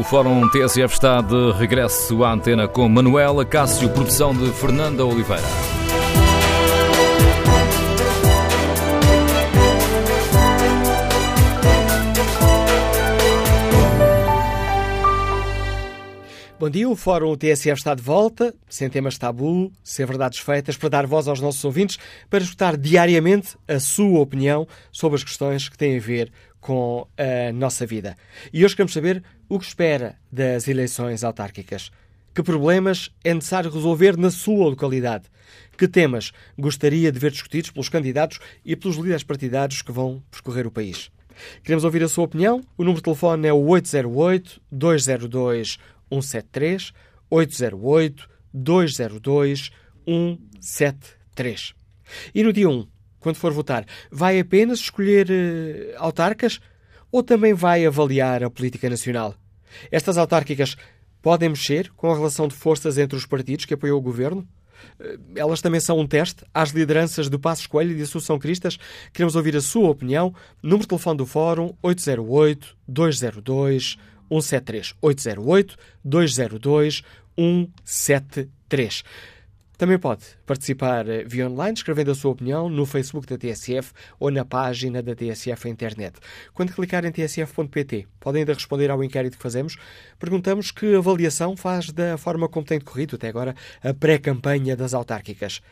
O 0.00 0.02
Fórum 0.02 0.48
TSF 0.48 0.94
está 0.94 1.20
de 1.20 1.52
regresso 1.58 2.24
à 2.24 2.32
antena 2.32 2.66
com 2.66 2.88
Manuela 2.88 3.44
Cássio, 3.44 3.90
produção 3.90 4.34
de 4.34 4.50
Fernanda 4.50 5.04
Oliveira. 5.04 5.42
Bom 16.58 16.70
dia, 16.70 16.88
o 16.88 16.96
Fórum 16.96 17.36
TSF 17.36 17.72
está 17.72 17.94
de 17.94 18.02
volta, 18.02 18.54
sem 18.70 18.88
temas 18.88 19.18
tabu, 19.18 19.70
sem 19.84 20.06
verdades 20.06 20.38
feitas, 20.38 20.78
para 20.78 20.88
dar 20.88 21.06
voz 21.06 21.28
aos 21.28 21.42
nossos 21.42 21.62
ouvintes, 21.62 21.98
para 22.30 22.42
escutar 22.42 22.78
diariamente 22.78 23.54
a 23.68 23.78
sua 23.78 24.20
opinião 24.20 24.66
sobre 24.90 25.16
as 25.16 25.24
questões 25.24 25.68
que 25.68 25.76
têm 25.76 25.98
a 25.98 26.00
ver 26.00 26.32
com 26.58 27.06
a 27.18 27.52
nossa 27.52 27.84
vida. 27.84 28.16
E 28.50 28.64
hoje 28.64 28.74
queremos 28.74 28.94
saber 28.94 29.22
o 29.50 29.58
que 29.58 29.66
espera 29.66 30.16
das 30.30 30.68
eleições 30.68 31.24
autárquicas. 31.24 31.90
Que 32.32 32.40
problemas 32.40 33.10
é 33.24 33.34
necessário 33.34 33.68
resolver 33.68 34.16
na 34.16 34.30
sua 34.30 34.70
localidade? 34.70 35.24
Que 35.76 35.88
temas 35.88 36.30
gostaria 36.56 37.10
de 37.10 37.18
ver 37.18 37.32
discutidos 37.32 37.72
pelos 37.72 37.88
candidatos 37.88 38.38
e 38.64 38.76
pelos 38.76 38.96
líderes 38.96 39.24
partidários 39.24 39.82
que 39.82 39.90
vão 39.90 40.22
percorrer 40.30 40.68
o 40.68 40.70
país? 40.70 41.10
Queremos 41.64 41.82
ouvir 41.82 42.04
a 42.04 42.08
sua 42.08 42.24
opinião. 42.24 42.60
O 42.78 42.84
número 42.84 43.00
de 43.00 43.02
telefone 43.02 43.48
é 43.48 43.52
o 43.52 43.66
808 43.66 44.62
202 44.70 45.78
173 46.08 46.92
808 47.28 48.30
202 48.54 49.72
173. 50.06 51.74
E 52.32 52.44
no 52.44 52.52
dia 52.52 52.68
1, 52.68 52.86
quando 53.18 53.36
for 53.36 53.52
votar, 53.52 53.84
vai 54.12 54.38
apenas 54.38 54.78
escolher 54.78 55.28
uh, 55.28 55.94
autarcas 55.98 56.60
ou 57.10 57.22
também 57.22 57.54
vai 57.54 57.84
avaliar 57.84 58.42
a 58.42 58.50
política 58.50 58.88
nacional? 58.88 59.34
Estas 59.90 60.18
autárquicas 60.18 60.76
podem 61.22 61.48
mexer 61.48 61.90
com 61.96 62.10
a 62.10 62.14
relação 62.14 62.48
de 62.48 62.54
forças 62.54 62.98
entre 62.98 63.16
os 63.16 63.26
partidos 63.26 63.64
que 63.64 63.74
apoiam 63.74 63.96
o 63.96 64.00
governo? 64.00 64.46
Eh, 64.98 65.18
elas 65.36 65.60
também 65.60 65.80
são 65.80 65.98
um 65.98 66.06
teste 66.06 66.44
às 66.52 66.70
lideranças 66.70 67.28
do 67.28 67.38
Passos 67.38 67.66
Coelho 67.66 67.92
e 67.92 67.96
de 67.96 68.02
Assunção 68.02 68.38
Cristas. 68.38 68.78
Queremos 69.12 69.36
ouvir 69.36 69.56
a 69.56 69.60
sua 69.60 69.90
opinião. 69.90 70.34
Número 70.62 70.82
de 70.82 70.88
telefone 70.88 71.18
do 71.18 71.26
Fórum 71.26 71.74
808 71.82 72.76
202 72.88 73.98
173 79.80 79.80
808 79.80 79.80
202 79.80 79.80
173. 79.80 79.80
Também 79.80 79.98
pode 79.98 80.26
participar 80.44 81.08
eh, 81.08 81.24
via 81.26 81.48
online, 81.48 81.72
escrevendo 81.72 82.10
a 82.10 82.14
sua 82.14 82.32
opinião 82.32 82.68
no 82.68 82.84
Facebook 82.84 83.26
da 83.26 83.38
TSF 83.38 83.94
ou 84.18 84.30
na 84.30 84.44
página 84.44 85.02
da 85.02 85.14
TSF 85.14 85.70
internet. 85.70 86.18
Quando 86.52 86.74
clicar 86.74 87.06
em 87.06 87.10
tsf.pt, 87.10 88.06
podem 88.20 88.40
ainda 88.40 88.52
responder 88.52 88.90
ao 88.90 89.02
inquérito 89.02 89.38
que 89.38 89.42
fazemos. 89.42 89.78
Perguntamos 90.18 90.70
que 90.70 90.94
avaliação 90.94 91.56
faz 91.56 91.90
da 91.92 92.18
forma 92.18 92.46
como 92.46 92.66
tem 92.66 92.78
decorrido 92.78 93.16
até 93.16 93.28
agora 93.28 93.54
a 93.82 93.94
pré-campanha 93.94 94.76
das 94.76 94.92
autárquicas 94.92 95.62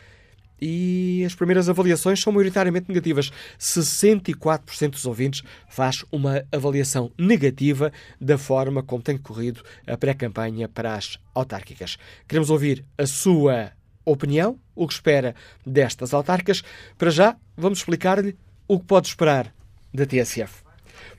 e 0.59 1.23
as 1.27 1.35
primeiras 1.35 1.69
avaliações 1.69 2.19
são 2.21 2.33
maioritariamente 2.33 2.89
negativas. 2.89 3.31
64% 3.61 4.93
dos 4.93 5.05
ouvintes 5.05 5.43
faz 5.69 6.03
uma 6.11 6.43
avaliação 6.51 7.13
negativa 7.19 7.93
da 8.19 8.39
forma 8.39 8.83
como 8.83 9.03
tem 9.03 9.19
corrido 9.19 9.63
a 9.87 9.99
pré-campanha 9.99 10.67
para 10.67 10.95
as 10.95 11.19
autárquicas. 11.35 11.99
Queremos 12.27 12.49
ouvir 12.49 12.85
a 12.97 13.07
sua 13.07 13.73
opinião, 14.13 14.59
o 14.75 14.87
que 14.87 14.95
espera 14.95 15.35
destas 15.65 16.15
autárquicas. 16.15 16.63
Para 16.97 17.11
já, 17.11 17.37
vamos 17.57 17.81
explicar-lhe 17.81 18.37
o 18.67 18.79
que 18.79 18.87
pode 18.87 19.09
esperar 19.09 19.53
da 19.93 20.07
TSF. 20.07 20.69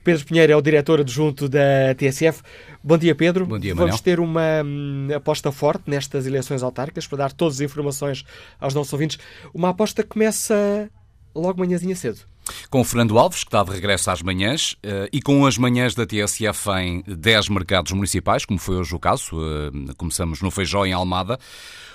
Pedro 0.02 0.24
Pinheiro 0.24 0.52
é 0.52 0.56
o 0.56 0.62
diretor 0.62 1.00
adjunto 1.00 1.48
da 1.48 1.94
TSF. 1.96 2.42
Bom 2.82 2.96
dia, 2.96 3.14
Pedro. 3.14 3.46
Bom 3.46 3.58
dia, 3.58 3.74
Vamos 3.74 4.00
ter 4.00 4.18
uma 4.18 4.62
hum, 4.64 5.08
aposta 5.14 5.52
forte 5.52 5.84
nestas 5.86 6.26
eleições 6.26 6.62
autárquicas 6.62 7.06
para 7.06 7.18
dar 7.18 7.32
todas 7.32 7.56
as 7.56 7.60
informações 7.60 8.24
aos 8.58 8.74
nossos 8.74 8.92
ouvintes. 8.92 9.18
Uma 9.52 9.70
aposta 9.70 10.02
que 10.02 10.08
começa 10.08 10.90
logo 11.34 11.60
manhãzinha 11.60 11.94
cedo. 11.94 12.20
Com 12.70 12.80
o 12.80 12.84
Fernando 12.84 13.18
Alves, 13.18 13.40
que 13.44 13.48
está 13.48 13.62
de 13.62 13.70
regresso 13.70 14.10
às 14.10 14.22
manhãs, 14.22 14.76
eh, 14.82 15.08
e 15.12 15.20
com 15.20 15.44
as 15.44 15.58
manhãs 15.58 15.94
da 15.94 16.06
TSF 16.06 16.70
em 16.80 17.02
10 17.06 17.48
mercados 17.48 17.92
municipais, 17.92 18.44
como 18.44 18.58
foi 18.58 18.76
hoje 18.76 18.94
o 18.94 18.98
caso. 18.98 19.36
Eh, 19.36 19.92
começamos 19.96 20.40
no 20.40 20.50
Feijó, 20.50 20.84
em 20.84 20.92
Almada. 20.92 21.38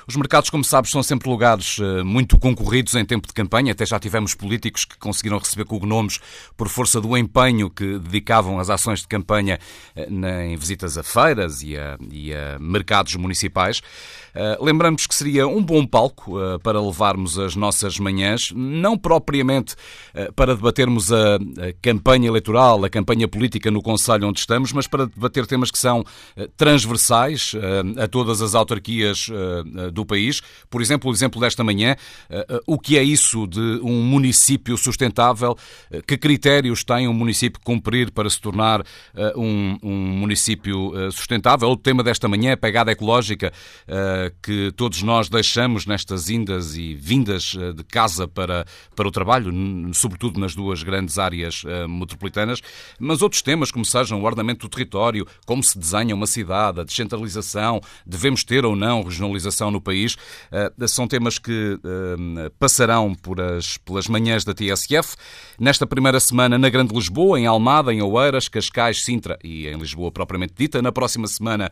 Os 0.08 0.16
mercados, 0.16 0.52
como 0.52 0.64
sabes, 0.64 0.92
são 0.92 1.02
sempre 1.02 1.28
lugares 1.28 1.78
eh, 1.80 2.04
muito 2.04 2.38
concorridos 2.38 2.94
em 2.94 3.04
tempo 3.04 3.28
de 3.28 3.34
campanha. 3.34 3.72
Até 3.72 3.86
já 3.86 4.00
tivemos 4.00 4.36
políticos 4.36 4.86
que 4.86 4.98
conseguiram 4.98 5.40
receber 5.40 5.66
cognomes 5.66 6.20
por 6.56 6.70
força 6.70 7.02
do 7.02 7.18
empenho 7.18 7.70
que 7.70 7.98
dedicavam 7.98 8.60
às 8.60 8.70
ações 8.70 9.00
de 9.00 9.08
campanha 9.08 9.60
em 9.96 10.56
visitas 10.56 10.98
a 10.98 11.04
feiras 11.04 11.64
e 11.64 11.76
a, 11.76 11.98
e 12.12 12.34
a 12.34 12.60
mercados 12.60 13.16
municipais. 13.16 13.82
Lembramos 14.60 15.08
que 15.08 15.16
seria 15.16 15.48
um 15.48 15.64
bom 15.64 15.86
palco 15.88 16.36
para 16.62 16.82
levarmos 16.82 17.40
as 17.40 17.56
nossas 17.56 17.98
manhãs, 17.98 18.52
não 18.54 18.98
propriamente 18.98 19.76
para 20.36 20.45
debatermos 20.54 21.12
a, 21.12 21.36
a, 21.36 21.40
campanha 21.82 22.28
eleitoral, 22.28 22.84
a 22.84 22.90
campanha 22.90 23.28
política 23.28 23.72
no 23.72 23.82
Conselho 23.82 24.28
onde 24.28 24.40
estamos, 24.40 24.74
mas 24.74 24.88
para 24.88 25.06
debater 25.06 25.48
temas 25.48 25.72
que 25.72 25.80
são 25.80 26.02
uh, 26.02 26.48
transversais 26.58 27.54
uh, 27.54 28.02
a 28.02 28.08
todas 28.08 28.42
as 28.42 28.54
autarquias 28.54 29.28
uh, 29.30 29.92
do 29.92 30.06
país. 30.06 30.42
Por 30.70 30.82
exemplo, 30.82 31.10
o 31.10 31.14
exemplo 31.14 31.40
desta 31.40 31.64
manhã, 31.64 31.96
o 32.68 32.78
que 32.78 32.98
é 32.98 33.04
isso 33.04 33.48
de 33.48 33.80
um 33.82 34.02
município 34.04 34.78
sustentável? 34.78 35.58
que 36.08 36.18
critérios 36.18 36.84
tem 36.84 37.08
um 37.08 37.14
município 37.14 37.60
cumprir 37.64 38.12
para 38.12 38.30
se 38.30 38.40
tornar 38.40 38.84
um, 39.36 39.78
um, 39.82 39.96
município 39.96 40.94
sustentável? 41.12 41.70
O 41.70 41.78
tema 41.78 42.04
desta 42.04 42.28
manhã, 42.28 42.54
a 42.54 42.58
pegada 42.58 42.92
ecológica 42.92 43.52
que 44.42 44.72
todos 44.76 45.02
nós 45.02 45.30
deixamos 45.30 45.86
nestas 45.86 46.30
indas 46.30 46.76
e 46.76 46.94
vindas 46.94 47.56
de 47.76 47.84
casa 47.84 48.28
para, 48.28 48.66
para 48.96 49.08
o 49.08 49.12
trabalho, 49.12 49.52
sobretudo 49.94 50.34
nas 50.40 50.56
duas 50.56 50.84
grandes 50.84 51.18
áreas 51.18 51.63
uh, 51.63 51.88
metropolitanas, 51.88 52.62
mas 53.00 53.22
outros 53.22 53.41
temas, 53.41 53.72
como 53.72 53.85
sejam 53.85 54.22
o 54.22 54.25
ordenamento 54.25 54.68
do 54.68 54.69
território, 54.69 55.28
como 55.46 55.63
se 55.63 55.78
desenha 55.78 56.16
uma 56.16 56.28
cidade, 56.28 56.79
a 56.79 56.84
descentralização, 56.84 57.81
devemos 58.06 58.44
ter 58.44 58.66
ou 58.66 58.75
não 58.75 59.03
regionalização 59.03 59.72
no 59.72 59.81
país, 59.81 60.16
uh, 60.16 60.88
são 60.88 61.07
temas 61.07 61.38
que 61.38 61.73
uh, 61.73 62.51
passarão 62.59 63.13
por 63.13 63.40
as, 63.41 63.78
pelas 63.78 64.07
manhãs 64.07 64.44
da 64.44 64.53
TSF. 64.53 65.16
Nesta 65.59 65.85
primeira 65.85 66.19
semana 66.19 66.57
na 66.57 66.69
Grande 66.69 66.94
Lisboa, 66.94 67.40
em 67.40 67.46
Almada, 67.46 67.94
em 67.94 68.02
Oeiras, 68.02 68.47
Cascais, 68.47 69.03
Sintra 69.03 69.38
e 69.44 69.67
em 69.67 69.78
Lisboa 69.78 70.12
propriamente 70.12 70.53
dita. 70.57 70.81
Na 70.81 70.91
próxima 70.91 71.28
semana 71.28 71.72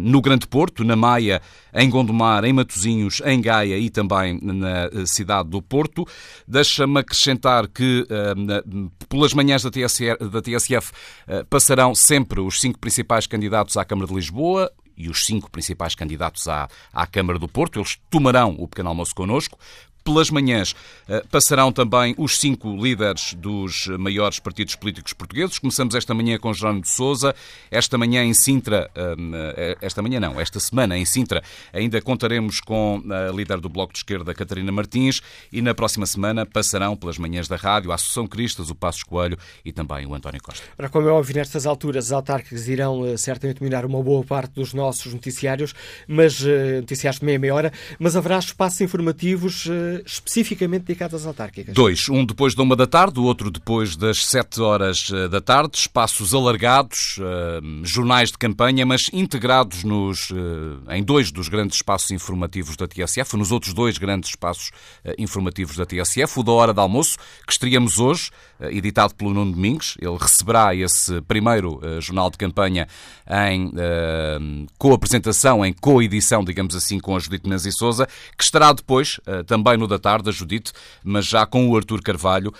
no 0.00 0.20
Grande 0.20 0.46
Porto, 0.46 0.84
na 0.84 0.96
Maia, 0.96 1.40
em 1.74 1.88
Gondomar, 1.88 2.44
em 2.44 2.52
Matosinhos, 2.52 3.22
em 3.24 3.40
Gaia 3.40 3.78
e 3.78 3.90
também 3.90 4.38
na 4.42 5.06
cidade 5.06 5.48
do 5.48 5.62
Porto. 5.62 6.06
Deixa-me 6.46 7.00
acrescentar 7.00 7.49
que 7.72 8.02
uh, 8.02 8.90
pelas 9.08 9.32
manhãs 9.32 9.62
da 9.62 9.70
TSF, 9.70 10.16
da 10.30 10.42
TSF 10.42 10.90
uh, 10.90 11.44
passarão 11.46 11.94
sempre 11.94 12.40
os 12.40 12.60
cinco 12.60 12.78
principais 12.78 13.26
candidatos 13.26 13.76
à 13.76 13.84
Câmara 13.84 14.08
de 14.08 14.14
Lisboa, 14.14 14.70
e 15.00 15.08
os 15.08 15.20
cinco 15.20 15.50
principais 15.50 15.94
candidatos 15.94 16.46
à, 16.46 16.68
à 16.92 17.06
Câmara 17.06 17.38
do 17.38 17.48
Porto. 17.48 17.78
Eles 17.78 17.98
tomarão 18.10 18.54
o 18.58 18.68
pequeno 18.68 18.90
almoço 18.90 19.14
connosco. 19.14 19.58
Pelas 20.02 20.30
manhãs 20.30 20.74
eh, 21.08 21.22
passarão 21.30 21.70
também 21.70 22.14
os 22.16 22.38
cinco 22.38 22.74
líderes 22.74 23.34
dos 23.34 23.86
maiores 23.98 24.38
partidos 24.38 24.74
políticos 24.74 25.12
portugueses. 25.12 25.58
Começamos 25.58 25.94
esta 25.94 26.14
manhã 26.14 26.38
com 26.38 26.52
Jerónimo 26.52 26.82
de 26.82 26.88
Sousa. 26.88 27.34
Esta 27.70 27.98
manhã 27.98 28.24
em 28.24 28.32
Sintra, 28.32 28.90
eh, 28.94 29.76
esta 29.80 30.00
manhã 30.02 30.18
não, 30.18 30.40
esta 30.40 30.58
semana 30.58 30.96
em 30.96 31.04
Sintra, 31.04 31.42
ainda 31.72 32.00
contaremos 32.00 32.60
com 32.60 33.02
a 33.10 33.30
líder 33.30 33.60
do 33.60 33.68
Bloco 33.68 33.92
de 33.92 33.98
Esquerda, 33.98 34.34
Catarina 34.34 34.72
Martins, 34.72 35.20
e 35.52 35.60
na 35.60 35.74
próxima 35.74 36.06
semana 36.06 36.46
passarão 36.46 36.96
pelas 36.96 37.18
manhãs 37.18 37.46
da 37.46 37.56
rádio 37.56 37.92
a 37.92 37.94
Associação 37.94 38.26
Cristas, 38.26 38.70
o 38.70 38.74
Passos 38.74 39.02
Coelho 39.02 39.38
e 39.64 39.72
também 39.72 40.06
o 40.06 40.14
António 40.14 40.42
Costa. 40.42 40.64
Para 40.76 40.88
como 40.88 41.08
é 41.08 41.12
óbvio, 41.12 41.36
nestas 41.36 41.66
alturas, 41.66 42.06
as 42.06 42.12
autárquicas 42.12 42.68
irão 42.68 43.06
eh, 43.06 43.16
certamente 43.16 43.58
dominar 43.58 43.84
uma 43.84 44.02
boa 44.02 44.24
parte 44.24 44.54
dos 44.54 44.72
nossos 44.72 45.12
noticiários, 45.12 45.74
mas 46.08 46.40
noticiários 46.40 47.20
de 47.20 47.26
meia, 47.26 47.38
meia 47.38 47.54
hora, 47.54 47.72
mas 47.98 48.16
haverá 48.16 48.38
espaços 48.38 48.80
informativos 48.80 49.68
especificamente 50.06 50.84
dedicados 50.84 51.20
às 51.20 51.26
autárquicas? 51.26 51.74
Dois. 51.74 52.08
Um 52.08 52.24
depois 52.24 52.54
da 52.54 52.62
uma 52.62 52.76
da 52.76 52.86
tarde, 52.86 53.20
o 53.20 53.24
outro 53.24 53.50
depois 53.50 53.96
das 53.96 54.24
sete 54.24 54.60
horas 54.60 55.10
eh, 55.12 55.28
da 55.28 55.40
tarde. 55.40 55.76
Espaços 55.76 56.34
alargados, 56.34 57.18
eh, 57.20 57.60
jornais 57.82 58.30
de 58.30 58.38
campanha, 58.38 58.84
mas 58.86 59.02
integrados 59.12 59.84
nos, 59.84 60.30
eh, 60.30 60.96
em 60.96 61.02
dois 61.02 61.30
dos 61.30 61.48
grandes 61.48 61.76
espaços 61.76 62.10
informativos 62.10 62.76
da 62.76 62.86
TSF, 62.86 63.36
nos 63.36 63.52
outros 63.52 63.72
dois 63.72 63.98
grandes 63.98 64.30
espaços 64.30 64.70
informativos 65.18 65.76
da 65.76 65.86
TSF. 65.86 66.40
O 66.40 66.42
da 66.42 66.52
Hora 66.52 66.74
de 66.74 66.80
Almoço, 66.80 67.16
que 67.46 67.52
estreamos 67.52 67.98
hoje, 67.98 68.30
editado 68.70 69.12
pelo 69.16 69.34
Nuno 69.34 69.52
Domingues. 69.52 69.96
Ele 70.00 70.16
receberá 70.16 70.72
esse 70.72 71.20
primeiro 71.22 71.80
jornal 72.00 72.30
de 72.30 72.38
campanha 72.38 72.86
em 73.28 74.68
co-apresentação, 74.78 75.66
em 75.66 75.72
co-edição, 75.72 76.44
digamos 76.44 76.76
assim, 76.76 77.00
com 77.00 77.16
a 77.16 77.18
Judite 77.18 77.48
Nanzi 77.48 77.72
Souza, 77.72 78.06
que 78.38 78.44
estará 78.44 78.72
depois 78.72 79.18
também 79.46 79.80
Governo 79.80 79.86
da 79.86 79.98
Tarde, 79.98 80.28
a 80.28 80.32
Judite, 80.32 80.72
mas 81.02 81.26
já 81.26 81.46
com 81.46 81.68
o 81.68 81.76
Artur 81.76 82.02
Carvalho, 82.02 82.52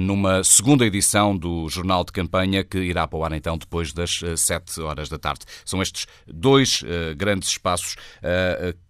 numa 0.00 0.44
segunda 0.44 0.84
edição 0.84 1.36
do 1.36 1.68
Jornal 1.68 2.04
de 2.04 2.12
Campanha, 2.12 2.62
que 2.62 2.78
irá 2.78 3.06
para 3.06 3.18
o 3.18 3.24
ar 3.24 3.32
então 3.32 3.56
depois 3.56 3.92
das 3.92 4.20
7 4.36 4.80
horas 4.80 5.08
da 5.08 5.18
tarde. 5.18 5.40
São 5.64 5.80
estes 5.80 6.06
dois 6.26 6.82
grandes 7.16 7.48
espaços 7.48 7.96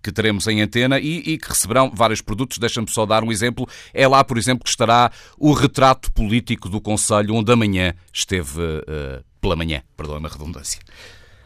que 0.03 0.11
teremos 0.11 0.47
em 0.49 0.61
antena 0.61 0.99
e, 0.99 1.19
e 1.19 1.39
que 1.39 1.49
receberão 1.49 1.93
vários 1.95 2.21
produtos. 2.21 2.59
Deixa-me 2.59 2.91
só 2.91 3.07
dar 3.07 3.23
um 3.23 3.31
exemplo. 3.31 3.69
É 3.95 4.09
lá, 4.09 4.25
por 4.25 4.39
exemplo, 4.39 4.65
que 4.65 4.71
estará 4.71 5.13
o 5.39 5.53
retrato 5.53 6.11
político 6.13 6.48
do 6.57 6.81
Conselho, 6.81 7.35
onde 7.35 7.53
amanhã 7.53 7.95
esteve 8.13 8.61
uh, 8.61 9.25
pela 9.41 9.57
manhã, 9.57 9.83
perdoa-me 9.97 10.27
a 10.27 10.31
redundância. 10.31 10.81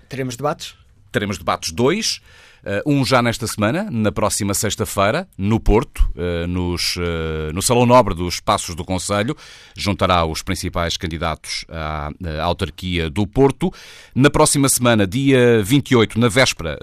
Teremos 0.09 0.37
debates? 0.37 0.75
Teremos 1.11 1.39
debates 1.39 1.73
dois. 1.73 2.21
Uh, 2.65 2.93
um 2.93 3.05
já 3.05 3.21
nesta 3.21 3.45
semana, 3.49 3.89
na 3.91 4.13
próxima 4.13 4.55
sexta-feira, 4.55 5.29
no 5.37 5.59
Porto, 5.59 6.09
uh, 6.15 6.47
nos, 6.47 6.95
uh, 6.97 7.53
no 7.53 7.61
Salão 7.61 7.85
Nobre 7.85 8.15
dos 8.15 8.39
Passos 8.39 8.77
do 8.77 8.85
Conselho, 8.85 9.37
juntará 9.77 10.25
os 10.25 10.43
principais 10.43 10.97
candidatos 10.97 11.65
à, 11.69 12.11
à 12.39 12.45
autarquia 12.45 13.11
do 13.11 13.27
Porto. 13.27 13.73
Na 14.15 14.31
próxima 14.31 14.69
semana, 14.69 15.09
dia 15.09 15.61
28, 15.65 16.21
na 16.21 16.29
véspera 16.29 16.79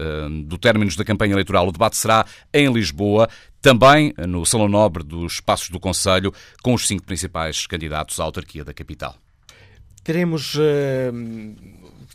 do 0.46 0.58
término 0.58 0.94
da 0.96 1.06
campanha 1.06 1.34
eleitoral, 1.34 1.68
o 1.68 1.72
debate 1.72 1.96
será 1.96 2.26
em 2.54 2.72
Lisboa, 2.72 3.30
também 3.62 4.14
no 4.28 4.46
Salão 4.46 4.68
Nobre 4.68 5.04
dos 5.04 5.40
Passos 5.40 5.70
do 5.70 5.80
Conselho, 5.80 6.34
com 6.62 6.74
os 6.74 6.88
cinco 6.88 7.04
principais 7.04 7.66
candidatos 7.68 8.20
à 8.20 8.24
autarquia 8.24 8.66
da 8.66 8.74
capital. 8.74 9.16
Teremos 10.04 10.58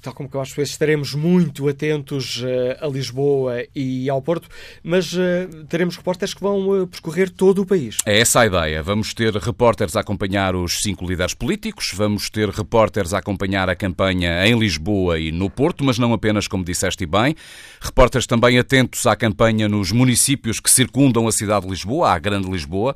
tal 0.05 0.13
como 0.13 0.29
eu 0.33 0.41
acho 0.41 0.55
que 0.55 0.61
estaremos 0.61 1.15
muito 1.15 1.67
atentos 1.67 2.43
uh, 2.43 2.85
a 2.85 2.87
Lisboa 2.87 3.65
e 3.75 4.11
ao 4.11 4.21
Porto, 4.21 4.49
mas 4.83 5.15
uh, 5.15 5.65
teremos 5.67 5.97
repórteres 5.97 6.35
que 6.35 6.43
vão 6.43 6.69
uh, 6.69 6.87
percorrer 6.87 7.31
todo 7.31 7.63
o 7.63 7.67
país. 7.67 7.97
É 8.05 8.21
essa 8.21 8.41
a 8.41 8.47
ideia. 8.47 8.83
Vamos 8.83 9.15
ter 9.15 9.35
repórteres 9.35 9.97
a 9.97 10.01
acompanhar 10.01 10.55
os 10.55 10.81
cinco 10.83 11.07
líderes 11.07 11.33
políticos, 11.33 11.91
vamos 11.95 12.29
ter 12.29 12.51
repórteres 12.51 13.15
a 13.15 13.19
acompanhar 13.19 13.71
a 13.71 13.75
campanha 13.75 14.47
em 14.47 14.59
Lisboa 14.59 15.19
e 15.19 15.33
no 15.33 15.49
Porto, 15.49 15.83
mas 15.83 15.99
não 15.99 16.13
apenas, 16.13 16.47
como 16.47 16.63
disseste 16.63 17.07
bem, 17.07 17.35
repórteres 17.81 18.27
também 18.27 18.59
atentos 18.59 19.07
à 19.07 19.17
campanha 19.17 19.69
nos 19.69 19.91
municípios 19.91 20.61
que 20.61 20.71
circundam 20.71 21.27
a 21.27 21.33
cidade 21.33 21.65
de 21.65 21.71
Lisboa, 21.71 22.11
a 22.11 22.19
Grande 22.19 22.51
Lisboa. 22.51 22.95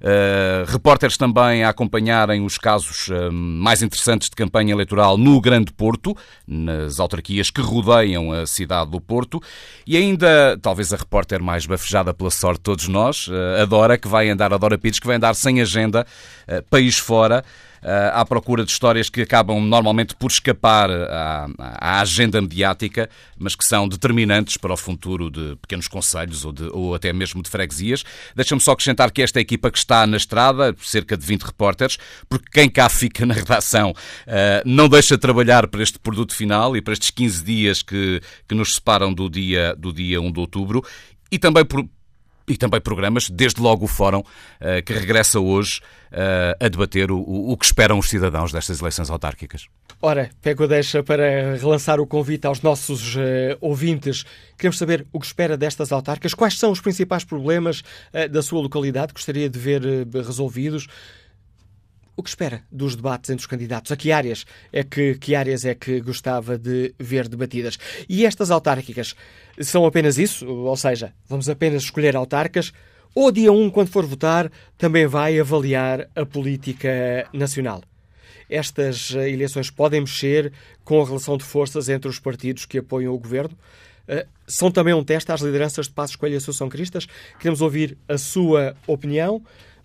Uh, 0.00 0.64
repórteres 0.66 1.18
também 1.18 1.62
a 1.62 1.68
acompanharem 1.68 2.42
os 2.42 2.56
casos 2.56 3.08
uh, 3.08 3.30
mais 3.30 3.82
interessantes 3.82 4.30
de 4.30 4.34
campanha 4.34 4.72
eleitoral 4.72 5.18
no 5.18 5.38
Grande 5.40 5.72
Porto, 5.72 6.16
nas 6.46 6.98
autarquias 6.98 7.50
que 7.50 7.60
rodeiam 7.60 8.32
a 8.32 8.46
cidade 8.46 8.90
do 8.90 9.00
Porto, 9.00 9.42
e 9.86 9.98
ainda, 9.98 10.58
talvez 10.62 10.92
a 10.94 10.96
repórter 10.96 11.42
mais 11.42 11.66
bafejada 11.66 12.14
pela 12.14 12.30
sorte 12.30 12.58
de 12.58 12.62
todos 12.62 12.88
nós, 12.88 13.28
a 13.60 13.64
Dora, 13.66 13.98
que 13.98 14.08
vai 14.08 14.30
andar, 14.30 14.54
a 14.54 14.56
Dora 14.56 14.78
Pires, 14.78 14.98
que 14.98 15.06
vai 15.06 15.16
andar 15.16 15.34
sem 15.34 15.60
agenda, 15.60 16.06
país 16.70 16.96
fora, 16.96 17.44
eh, 17.44 17.69
à 18.12 18.24
procura 18.24 18.64
de 18.64 18.70
histórias 18.70 19.08
que 19.08 19.22
acabam 19.22 19.60
normalmente 19.60 20.14
por 20.14 20.30
escapar 20.30 20.90
à, 20.90 21.48
à, 21.58 22.00
agenda 22.00 22.40
mediática, 22.40 23.08
mas 23.38 23.54
que 23.54 23.64
são 23.64 23.88
determinantes 23.88 24.56
para 24.56 24.72
o 24.72 24.76
futuro 24.76 25.30
de 25.30 25.56
pequenos 25.62 25.88
conselhos 25.88 26.44
ou, 26.44 26.54
ou 26.72 26.94
até 26.94 27.12
mesmo 27.12 27.42
de 27.42 27.50
freguesias. 27.50 28.04
Deixa-me 28.34 28.60
só 28.60 28.72
acrescentar 28.72 29.10
que 29.10 29.22
esta 29.22 29.40
equipa 29.40 29.70
que 29.70 29.78
está 29.78 30.06
na 30.06 30.16
estrada, 30.16 30.74
cerca 30.80 31.16
de 31.16 31.24
20 31.24 31.42
repórteres, 31.42 31.98
porque 32.28 32.50
quem 32.52 32.68
cá 32.68 32.88
fica 32.88 33.24
na 33.24 33.34
redação 33.34 33.90
uh, 33.90 34.62
não 34.64 34.88
deixa 34.88 35.16
de 35.16 35.20
trabalhar 35.20 35.66
para 35.68 35.82
este 35.82 35.98
produto 35.98 36.34
final 36.34 36.76
e 36.76 36.82
para 36.82 36.92
estes 36.92 37.10
15 37.10 37.44
dias 37.44 37.82
que, 37.82 38.20
que 38.48 38.54
nos 38.54 38.74
separam 38.74 39.12
do 39.12 39.28
dia, 39.28 39.74
do 39.76 39.92
dia 39.92 40.20
1 40.20 40.32
de 40.32 40.40
outubro 40.40 40.84
e 41.30 41.38
também 41.38 41.64
por, 41.64 41.86
e 42.50 42.56
também 42.56 42.80
programas, 42.80 43.30
desde 43.30 43.60
logo 43.60 43.84
o 43.84 43.88
Fórum, 43.88 44.20
uh, 44.20 44.82
que 44.84 44.92
regressa 44.92 45.38
hoje 45.38 45.80
uh, 46.10 46.64
a 46.64 46.68
debater 46.68 47.12
o, 47.12 47.18
o, 47.18 47.56
que 47.56 47.64
esperam 47.64 47.96
os 47.96 48.08
cidadãos 48.08 48.52
destas 48.52 48.80
eleições 48.80 49.08
autárquicas. 49.08 49.66
Ora, 50.02 50.30
pego 50.42 50.64
a 50.64 50.66
deixa 50.66 51.02
para 51.02 51.56
relançar 51.56 52.00
o 52.00 52.06
convite 52.06 52.46
aos 52.46 52.60
nossos 52.60 53.14
uh, 53.14 53.20
ouvintes. 53.60 54.24
Queremos 54.58 54.78
saber 54.78 55.06
o 55.12 55.20
que 55.20 55.26
espera 55.26 55.56
destas 55.56 55.92
autárquicas, 55.92 56.34
quais 56.34 56.58
são 56.58 56.72
os 56.72 56.80
principais 56.80 57.22
problemas 57.22 57.82
da 58.30 58.42
sua 58.42 58.60
localidade 58.60 59.08
que 59.08 59.14
gostaria 59.14 59.48
de 59.48 59.58
ver 59.58 59.82
resolvidos. 60.12 60.86
O 62.16 62.22
que 62.22 62.28
espera 62.28 62.62
dos 62.70 62.96
debates 62.96 63.30
entre 63.30 63.40
os 63.40 63.46
candidatos? 63.46 63.92
A 63.92 63.96
que 63.96 64.12
áreas 64.12 64.44
é 64.72 64.82
que, 64.82 65.14
que 65.14 65.34
áreas 65.34 65.64
é 65.64 65.74
que 65.74 66.00
gostava 66.00 66.58
de 66.58 66.94
ver 66.98 67.28
debatidas? 67.28 67.78
E 68.08 68.26
estas 68.26 68.50
autárquicas 68.50 69.14
são 69.60 69.86
apenas 69.86 70.18
isso? 70.18 70.46
Ou 70.46 70.76
seja, 70.76 71.14
vamos 71.28 71.48
apenas 71.48 71.82
escolher 71.82 72.16
autarcas? 72.16 72.72
Ou 73.14 73.32
dia 73.32 73.52
1, 73.52 73.70
quando 73.70 73.88
for 73.88 74.06
votar, 74.06 74.50
também 74.78 75.06
vai 75.06 75.38
avaliar 75.38 76.08
a 76.14 76.24
política 76.24 77.28
nacional? 77.32 77.82
Estas 78.48 79.14
eh, 79.14 79.30
eleições 79.30 79.70
podem 79.70 80.00
mexer 80.00 80.52
com 80.84 81.00
a 81.00 81.04
relação 81.04 81.36
de 81.36 81.44
forças 81.44 81.88
entre 81.88 82.08
os 82.08 82.18
partidos 82.18 82.66
que 82.66 82.78
apoiam 82.78 83.14
o 83.14 83.18
governo? 83.18 83.56
Uh, 84.08 84.26
são 84.46 84.72
também 84.72 84.92
um 84.92 85.04
teste 85.04 85.30
às 85.30 85.40
lideranças 85.40 85.86
de 85.86 85.92
Passos 85.92 86.16
Coelho 86.16 86.34
e 86.34 86.36
Associação 86.36 86.68
Cristas. 86.68 87.06
Queremos 87.38 87.60
ouvir 87.60 87.96
a 88.08 88.18
sua 88.18 88.74
opinião. 88.86 89.40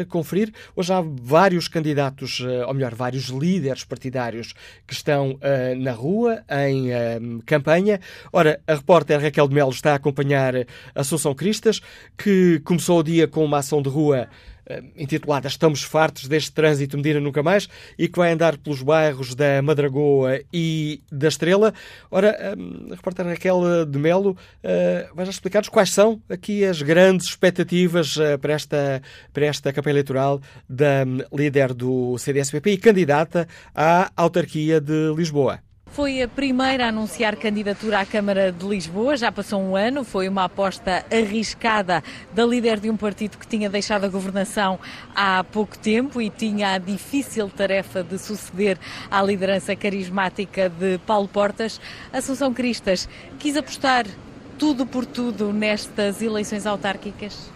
conferir. 0.10 0.54
Hoje 0.76 0.94
há 0.94 1.02
vários 1.02 1.68
candidatos, 1.68 2.42
ou 2.68 2.74
melhor, 2.74 2.94
vários 2.94 3.26
líderes 3.26 3.84
partidários 3.84 4.54
que 4.86 4.94
estão 4.94 5.40
na 5.78 5.92
rua, 5.92 6.44
em 6.68 7.40
campanha. 7.46 8.00
Ora, 8.32 8.60
a 8.68 8.76
repórter 8.76 9.22
Raquel 9.22 9.48
de 9.48 9.56
Melo 9.56 9.72
está 9.72 9.94
a 9.94 9.96
acompanhar 9.96 10.54
Assunção 10.94 11.34
Cristas, 11.34 11.82
que 12.18 12.62
começou 12.64 13.00
o 13.00 13.04
dia 13.04 13.28
com 13.28 13.44
uma 13.44 13.60
ação 13.60 13.82
de 13.82 13.90
rua 13.90 14.22
eh, 14.22 14.28
intitulada 14.96 15.48
Estamos 15.48 15.84
fartos 15.84 16.28
deste 16.28 16.52
trânsito 16.52 16.98
Medina 16.98 17.20
Nunca 17.20 17.44
Mais 17.44 17.68
e 17.98 18.08
que 18.08 18.18
vai 18.18 18.32
andar 18.32 18.58
pelos 18.58 18.82
bairros 18.82 19.36
da 19.36 19.62
Madragoa 19.62 20.42
e 20.52 21.02
da 21.12 21.28
Estrela. 21.28 21.74
Ora, 22.10 22.30
eh, 22.30 22.56
a 22.92 22.96
repórter 22.96 23.26
Raquel 23.26 23.86
de 23.86 24.00
Melo 24.00 24.38
eh, 24.64 25.10
vai 25.14 25.26
já 25.26 25.32
explicar-nos 25.32 25.70
quais 25.70 25.92
são 25.92 26.22
aqui 26.30 26.66
as 26.66 26.82
grandes 26.82 27.28
expectativas 27.28 28.18
para 28.42 28.54
esta, 28.54 29.02
para 29.34 29.46
esta 29.46 29.74
campanha 29.74 29.94
eleitoral 29.94 30.42
da 30.70 31.04
hum, 31.06 31.20
líder 31.34 31.74
do 31.74 32.18
CDSPP 32.18 32.72
e 32.72 32.78
candidata 32.78 33.48
à 33.74 34.12
autarquia 34.16 34.80
de 34.82 35.14
Lisboa. 35.16 35.67
Foi 35.98 36.22
a 36.22 36.28
primeira 36.28 36.86
a 36.86 36.90
anunciar 36.90 37.36
candidatura 37.36 38.02
à 38.02 38.06
Câmara 38.06 38.52
de 38.52 38.64
Lisboa, 38.64 39.18
já 39.18 39.32
passou 39.32 39.60
um 39.60 39.76
ano, 39.76 40.04
foi 40.04 40.30
uma 40.30 40.44
aposta 40.44 41.04
arriscada 41.12 42.04
da 42.36 42.46
líder 42.46 42.80
de 42.80 42.88
um 42.88 42.96
partido 42.96 43.36
que 43.36 43.48
tinha 43.48 43.68
deixado 43.68 44.04
a 44.04 44.08
governação 44.08 44.80
há 45.16 45.44
pouco 45.44 45.76
tempo 45.76 46.22
e 46.22 46.30
tinha 46.30 46.74
a 46.74 46.78
difícil 46.78 47.50
tarefa 47.50 48.04
de 48.04 48.20
suceder 48.20 48.78
à 49.10 49.24
liderança 49.24 49.76
carismática 49.76 50.70
de 50.70 51.00
Paulo 51.00 51.28
Portas. 51.28 51.82
Assunção 52.14 52.54
Cristas 52.54 53.10
quis 53.40 53.58
apostar 53.58 54.06
tudo 54.60 54.86
por 54.86 55.04
tudo 55.04 55.52
nestas 55.52 56.22
eleições 56.22 56.68
autárquicas? 56.68 57.50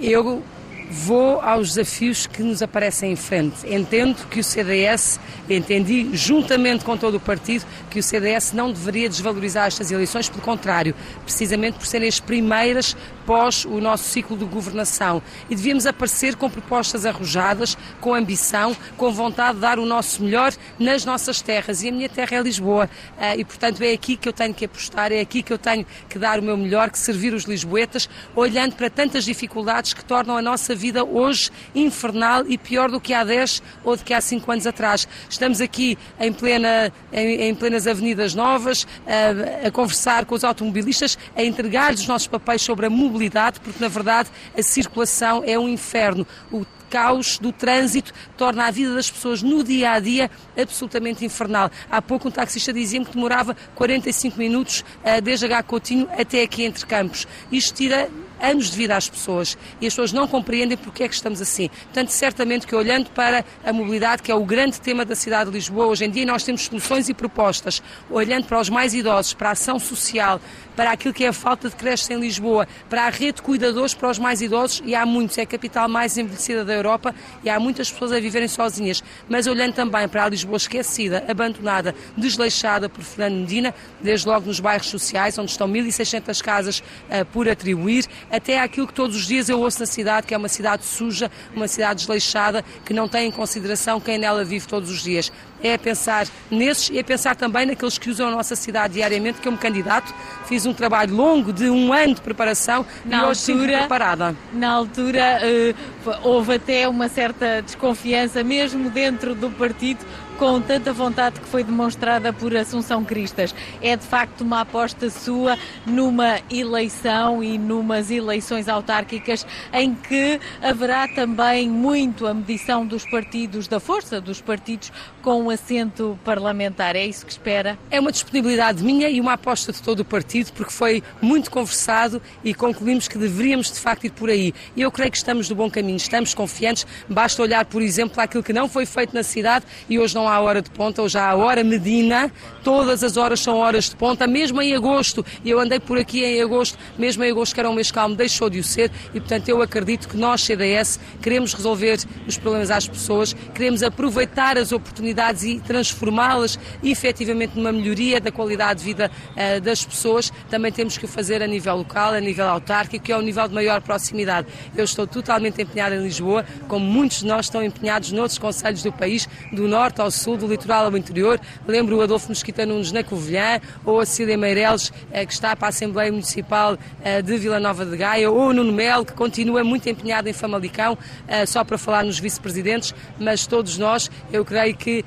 Eu 0.00 0.42
vou 0.90 1.40
aos 1.40 1.74
desafios 1.74 2.26
que 2.26 2.42
nos 2.42 2.62
aparecem 2.62 3.12
em 3.12 3.16
frente. 3.16 3.72
Entendo 3.72 4.26
que 4.28 4.40
o 4.40 4.44
CDS, 4.44 5.20
entendi 5.48 6.10
juntamente 6.12 6.84
com 6.84 6.96
todo 6.96 7.16
o 7.16 7.20
partido, 7.20 7.64
que 7.88 8.00
o 8.00 8.02
CDS 8.02 8.52
não 8.52 8.72
deveria 8.72 9.08
desvalorizar 9.08 9.68
estas 9.68 9.90
eleições, 9.92 10.28
pelo 10.28 10.42
contrário, 10.42 10.94
precisamente 11.24 11.78
por 11.78 11.86
serem 11.86 12.08
as 12.08 12.18
primeiras 12.18 12.96
pós 13.30 13.64
o 13.64 13.80
nosso 13.80 14.08
ciclo 14.08 14.36
de 14.36 14.44
governação. 14.44 15.22
E 15.48 15.54
devíamos 15.54 15.86
aparecer 15.86 16.34
com 16.34 16.50
propostas 16.50 17.06
arrojadas, 17.06 17.78
com 18.00 18.12
ambição, 18.12 18.76
com 18.96 19.12
vontade 19.12 19.54
de 19.54 19.60
dar 19.60 19.78
o 19.78 19.86
nosso 19.86 20.24
melhor 20.24 20.52
nas 20.76 21.04
nossas 21.04 21.40
terras. 21.40 21.80
E 21.84 21.90
a 21.90 21.92
minha 21.92 22.08
terra 22.08 22.38
é 22.38 22.42
Lisboa. 22.42 22.90
Ah, 23.16 23.36
e, 23.36 23.44
portanto, 23.44 23.82
é 23.82 23.92
aqui 23.92 24.16
que 24.16 24.28
eu 24.28 24.32
tenho 24.32 24.52
que 24.52 24.64
apostar, 24.64 25.12
é 25.12 25.20
aqui 25.20 25.44
que 25.44 25.52
eu 25.52 25.58
tenho 25.58 25.86
que 26.08 26.18
dar 26.18 26.40
o 26.40 26.42
meu 26.42 26.56
melhor, 26.56 26.90
que 26.90 26.98
servir 26.98 27.32
os 27.32 27.44
lisboetas, 27.44 28.08
olhando 28.34 28.74
para 28.74 28.90
tantas 28.90 29.24
dificuldades 29.24 29.94
que 29.94 30.04
tornam 30.04 30.36
a 30.36 30.42
nossa 30.42 30.74
vida 30.74 31.04
hoje 31.04 31.52
infernal 31.72 32.44
e 32.48 32.58
pior 32.58 32.90
do 32.90 33.00
que 33.00 33.14
há 33.14 33.22
10 33.22 33.62
ou 33.84 33.96
do 33.96 34.02
que 34.02 34.12
há 34.12 34.20
5 34.20 34.50
anos 34.50 34.66
atrás. 34.66 35.06
Estamos 35.28 35.60
aqui 35.60 35.96
em, 36.18 36.32
plena, 36.32 36.92
em, 37.12 37.42
em 37.42 37.54
plenas 37.54 37.86
avenidas 37.86 38.34
novas, 38.34 38.88
a, 39.06 39.68
a, 39.68 39.70
conversar 39.70 40.24
com 40.24 40.34
os 40.34 40.42
automobilistas, 40.42 41.16
a 41.36 41.44
entregar-lhes 41.44 42.00
os 42.00 42.08
nossos 42.08 42.26
papéis 42.26 42.62
sobre 42.62 42.86
a 42.86 42.90
mobilidade, 42.90 43.19
porque 43.60 43.80
na 43.80 43.88
verdade 43.88 44.30
a 44.56 44.62
circulação 44.62 45.42
é 45.44 45.58
um 45.58 45.68
inferno. 45.68 46.26
O 46.50 46.64
caos 46.90 47.38
do 47.38 47.52
trânsito 47.52 48.12
torna 48.36 48.66
a 48.66 48.70
vida 48.70 48.94
das 48.94 49.10
pessoas 49.10 49.42
no 49.42 49.62
dia 49.62 49.92
a 49.92 50.00
dia 50.00 50.30
absolutamente 50.60 51.24
infernal. 51.24 51.70
Há 51.88 52.02
pouco 52.02 52.28
um 52.28 52.30
taxista 52.30 52.72
dizia-me 52.72 53.06
que 53.06 53.14
demorava 53.14 53.56
45 53.76 54.36
minutos 54.36 54.84
uh, 55.04 55.22
desde 55.22 55.46
H 55.46 55.62
Coutinho 55.62 56.08
até 56.18 56.42
aqui 56.42 56.64
entre 56.64 56.84
Campos. 56.84 57.28
Isto 57.52 57.74
tira 57.74 58.10
anos 58.40 58.70
de 58.70 58.76
vida 58.76 58.96
às 58.96 59.08
pessoas 59.08 59.56
e 59.80 59.86
as 59.86 59.92
pessoas 59.92 60.12
não 60.12 60.26
compreendem 60.26 60.76
porque 60.76 61.02
é 61.02 61.08
que 61.08 61.14
estamos 61.14 61.40
assim. 61.40 61.68
Portanto, 61.68 62.10
certamente 62.10 62.66
que 62.66 62.74
olhando 62.74 63.10
para 63.10 63.44
a 63.64 63.72
mobilidade, 63.72 64.22
que 64.22 64.30
é 64.30 64.34
o 64.34 64.44
grande 64.44 64.80
tema 64.80 65.04
da 65.04 65.14
cidade 65.14 65.50
de 65.50 65.56
Lisboa 65.56 65.86
hoje 65.86 66.04
em 66.04 66.10
dia, 66.10 66.24
nós 66.26 66.42
temos 66.42 66.62
soluções 66.62 67.08
e 67.08 67.14
propostas, 67.14 67.82
olhando 68.10 68.46
para 68.46 68.60
os 68.60 68.68
mais 68.68 68.94
idosos, 68.94 69.34
para 69.34 69.50
a 69.50 69.52
ação 69.52 69.78
social, 69.78 70.40
para 70.76 70.92
aquilo 70.92 71.12
que 71.12 71.24
é 71.24 71.28
a 71.28 71.32
falta 71.32 71.68
de 71.68 71.76
creches 71.76 72.08
em 72.08 72.18
Lisboa, 72.18 72.66
para 72.88 73.04
a 73.04 73.10
rede 73.10 73.34
de 73.34 73.42
cuidadores 73.42 73.92
para 73.92 74.08
os 74.08 74.18
mais 74.18 74.40
idosos, 74.40 74.82
e 74.84 74.94
há 74.94 75.04
muitos, 75.04 75.36
é 75.38 75.42
a 75.42 75.46
capital 75.46 75.88
mais 75.88 76.16
envelhecida 76.16 76.64
da 76.64 76.72
Europa 76.72 77.14
e 77.44 77.50
há 77.50 77.60
muitas 77.60 77.90
pessoas 77.90 78.12
a 78.12 78.20
viverem 78.20 78.48
sozinhas. 78.48 79.02
Mas 79.28 79.46
olhando 79.46 79.74
também 79.74 80.08
para 80.08 80.24
a 80.24 80.28
Lisboa 80.28 80.56
esquecida, 80.56 81.24
abandonada, 81.28 81.94
desleixada 82.16 82.88
por 82.88 83.02
Fernando 83.02 83.40
Medina, 83.40 83.74
desde 84.00 84.26
logo 84.26 84.46
nos 84.46 84.60
bairros 84.60 84.88
sociais, 84.88 85.38
onde 85.38 85.50
estão 85.50 85.68
1.600 85.68 86.42
casas 86.42 86.78
uh, 86.78 87.24
por 87.26 87.48
atribuir, 87.48 88.06
até 88.30 88.60
aquilo 88.60 88.86
que 88.86 88.94
todos 88.94 89.16
os 89.16 89.26
dias 89.26 89.48
eu 89.48 89.60
ouço 89.60 89.80
na 89.80 89.86
cidade, 89.86 90.26
que 90.26 90.34
é 90.34 90.36
uma 90.36 90.48
cidade 90.48 90.84
suja, 90.84 91.30
uma 91.54 91.68
cidade 91.68 92.00
desleixada, 92.00 92.64
que 92.84 92.92
não 92.92 93.08
tem 93.08 93.28
em 93.28 93.30
consideração 93.30 94.00
quem 94.00 94.18
nela 94.18 94.44
vive 94.44 94.66
todos 94.66 94.90
os 94.90 95.02
dias 95.02 95.32
é 95.62 95.76
pensar 95.76 96.26
nesses 96.50 96.90
e 96.90 96.98
é 96.98 97.02
pensar 97.02 97.36
também 97.36 97.66
naqueles 97.66 97.98
que 97.98 98.10
usam 98.10 98.28
a 98.28 98.30
nossa 98.30 98.56
cidade 98.56 98.94
diariamente, 98.94 99.40
que 99.40 99.48
é 99.48 99.50
um 99.50 99.56
candidato. 99.56 100.14
Fiz 100.46 100.66
um 100.66 100.72
trabalho 100.72 101.14
longo 101.14 101.52
de 101.52 101.68
um 101.68 101.92
ano 101.92 102.14
de 102.14 102.20
preparação 102.20 102.84
na 103.04 103.18
e 103.18 103.24
hoje 103.26 103.52
altura, 103.52 103.78
preparada. 103.78 104.36
Na 104.52 104.70
altura 104.70 105.40
uh, 105.42 106.10
houve 106.22 106.54
até 106.54 106.88
uma 106.88 107.08
certa 107.08 107.62
desconfiança, 107.62 108.42
mesmo 108.42 108.90
dentro 108.90 109.34
do 109.34 109.50
partido, 109.50 110.04
com 110.40 110.58
tanta 110.58 110.90
vontade 110.90 111.38
que 111.38 111.46
foi 111.46 111.62
demonstrada 111.62 112.32
por 112.32 112.56
Assunção 112.56 113.04
Cristas. 113.04 113.54
É 113.82 113.94
de 113.94 114.06
facto 114.06 114.40
uma 114.40 114.62
aposta 114.62 115.10
sua 115.10 115.58
numa 115.84 116.40
eleição 116.50 117.44
e 117.44 117.58
numas 117.58 118.10
eleições 118.10 118.66
autárquicas 118.66 119.46
em 119.70 119.94
que 119.94 120.40
haverá 120.62 121.06
também 121.08 121.68
muito 121.68 122.26
a 122.26 122.32
medição 122.32 122.86
dos 122.86 123.04
partidos, 123.04 123.68
da 123.68 123.78
força 123.78 124.18
dos 124.18 124.40
partidos 124.40 124.90
com 125.20 125.42
um 125.42 125.50
assento 125.50 126.18
parlamentar. 126.24 126.96
É 126.96 127.04
isso 127.04 127.26
que 127.26 127.32
espera? 127.32 127.78
É 127.90 128.00
uma 128.00 128.10
disponibilidade 128.10 128.82
minha 128.82 129.10
e 129.10 129.20
uma 129.20 129.34
aposta 129.34 129.72
de 129.72 129.82
todo 129.82 130.00
o 130.00 130.04
partido, 130.06 130.52
porque 130.54 130.72
foi 130.72 131.02
muito 131.20 131.50
conversado 131.50 132.22
e 132.42 132.54
concluímos 132.54 133.08
que 133.08 133.18
deveríamos 133.18 133.70
de 133.70 133.78
facto 133.78 134.04
ir 134.04 134.10
por 134.12 134.30
aí. 134.30 134.54
E 134.74 134.80
eu 134.80 134.90
creio 134.90 135.10
que 135.10 135.18
estamos 135.18 135.50
no 135.50 135.54
bom 135.54 135.70
caminho, 135.70 135.98
estamos 135.98 136.32
confiantes. 136.32 136.86
Basta 137.06 137.42
olhar, 137.42 137.66
por 137.66 137.82
exemplo, 137.82 138.18
aquilo 138.22 138.42
que 138.42 138.54
não 138.54 138.70
foi 138.70 138.86
feito 138.86 139.14
na 139.14 139.22
cidade 139.22 139.66
e 139.86 139.98
hoje 139.98 140.14
não 140.14 140.29
há 140.29 140.29
hora 140.38 140.62
de 140.62 140.70
ponta, 140.70 141.02
hoje 141.02 141.18
há 141.18 141.30
a 141.30 141.34
hora 141.34 141.64
Medina, 141.64 142.30
todas 142.62 143.02
as 143.02 143.16
horas 143.16 143.40
são 143.40 143.56
horas 143.56 143.88
de 143.88 143.96
ponta, 143.96 144.26
mesmo 144.26 144.60
em 144.62 144.74
agosto, 144.74 145.24
e 145.44 145.50
eu 145.50 145.58
andei 145.58 145.80
por 145.80 145.98
aqui 145.98 146.24
em 146.24 146.42
agosto, 146.42 146.78
mesmo 146.98 147.24
em 147.24 147.30
agosto 147.30 147.54
que 147.54 147.60
era 147.60 147.70
um 147.70 147.74
mês 147.74 147.90
calmo, 147.90 148.14
deixou 148.14 148.48
de 148.48 148.58
o 148.58 148.64
ser, 148.64 148.90
e 149.14 149.18
portanto 149.18 149.48
eu 149.48 149.62
acredito 149.62 150.08
que 150.08 150.16
nós, 150.16 150.44
CDS, 150.44 151.00
queremos 151.20 151.54
resolver 151.54 151.98
os 152.28 152.38
problemas 152.38 152.70
às 152.70 152.86
pessoas, 152.86 153.34
queremos 153.54 153.82
aproveitar 153.82 154.58
as 154.58 154.70
oportunidades 154.70 155.42
e 155.42 155.58
transformá-las 155.58 156.58
efetivamente 156.82 157.56
numa 157.56 157.72
melhoria 157.72 158.20
da 158.20 158.30
qualidade 158.30 158.80
de 158.80 158.84
vida 158.84 159.10
uh, 159.32 159.60
das 159.60 159.84
pessoas, 159.84 160.32
também 160.50 160.70
temos 160.70 160.98
que 160.98 161.06
o 161.06 161.08
fazer 161.08 161.42
a 161.42 161.46
nível 161.46 161.76
local, 161.76 162.12
a 162.12 162.20
nível 162.20 162.46
autárquico, 162.46 163.04
que 163.04 163.12
é 163.12 163.16
o 163.16 163.22
nível 163.22 163.48
de 163.48 163.54
maior 163.54 163.80
proximidade. 163.80 164.46
Eu 164.76 164.84
estou 164.84 165.06
totalmente 165.06 165.62
empenhada 165.62 165.96
em 165.96 166.02
Lisboa, 166.02 166.44
como 166.68 166.84
muitos 166.84 167.20
de 167.20 167.26
nós 167.26 167.46
estão 167.46 167.62
empenhados 167.62 168.12
noutros 168.12 168.38
conselhos 168.38 168.82
do 168.82 168.92
país, 168.92 169.28
do 169.52 169.66
norte 169.66 170.00
ao 170.00 170.10
sul, 170.10 170.19
do 170.36 170.46
litoral 170.46 170.86
ao 170.86 170.96
interior. 170.96 171.40
Lembro 171.66 171.96
o 171.96 172.02
Adolfo 172.02 172.28
Mosquita 172.28 172.66
Nunes 172.66 172.92
na 172.92 173.02
Covilhã, 173.02 173.60
ou 173.84 174.00
a 174.00 174.06
Cília 174.06 174.36
Meireles, 174.36 174.92
eh, 175.10 175.24
que 175.24 175.32
está 175.32 175.56
para 175.56 175.68
a 175.68 175.70
Assembleia 175.70 176.10
Municipal 176.10 176.78
eh, 177.02 177.22
de 177.22 177.36
Vila 177.38 177.58
Nova 177.58 177.84
de 177.86 177.96
Gaia, 177.96 178.30
ou 178.30 178.48
o 178.48 178.52
Nuno 178.52 178.72
Melo, 178.72 179.04
que 179.04 179.12
continua 179.12 179.64
muito 179.64 179.88
empenhado 179.88 180.28
em 180.28 180.32
Famalicão, 180.32 180.96
eh, 181.26 181.46
só 181.46 181.64
para 181.64 181.78
falar 181.78 182.04
nos 182.04 182.18
vice-presidentes, 182.18 182.94
mas 183.18 183.46
todos 183.46 183.78
nós, 183.78 184.10
eu 184.32 184.44
creio 184.44 184.76
que 184.76 185.04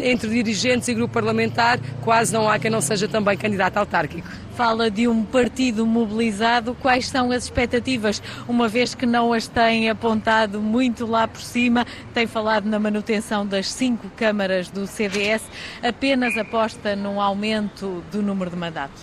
entre 0.00 0.30
dirigentes 0.30 0.88
e 0.88 0.94
grupo 0.94 1.12
parlamentar, 1.12 1.78
quase 2.02 2.32
não 2.32 2.48
há 2.48 2.58
quem 2.58 2.70
não 2.70 2.80
seja 2.80 3.06
também 3.06 3.36
candidato 3.36 3.76
autárquico 3.76 4.26
fala 4.60 4.90
de 4.90 5.08
um 5.08 5.24
partido 5.24 5.86
mobilizado. 5.86 6.76
Quais 6.82 7.08
são 7.08 7.30
as 7.30 7.44
expectativas, 7.44 8.22
uma 8.46 8.68
vez 8.68 8.94
que 8.94 9.06
não 9.06 9.32
as 9.32 9.48
tem 9.48 9.88
apontado 9.88 10.60
muito 10.60 11.06
lá 11.06 11.26
por 11.26 11.40
cima? 11.40 11.86
Tem 12.12 12.26
falado 12.26 12.66
na 12.66 12.78
manutenção 12.78 13.46
das 13.46 13.72
cinco 13.72 14.10
câmaras 14.18 14.68
do 14.68 14.86
CDS, 14.86 15.42
apenas 15.82 16.36
aposta 16.36 16.94
num 16.94 17.18
aumento 17.22 18.04
do 18.12 18.20
número 18.20 18.50
de 18.50 18.56
mandatos 18.56 19.00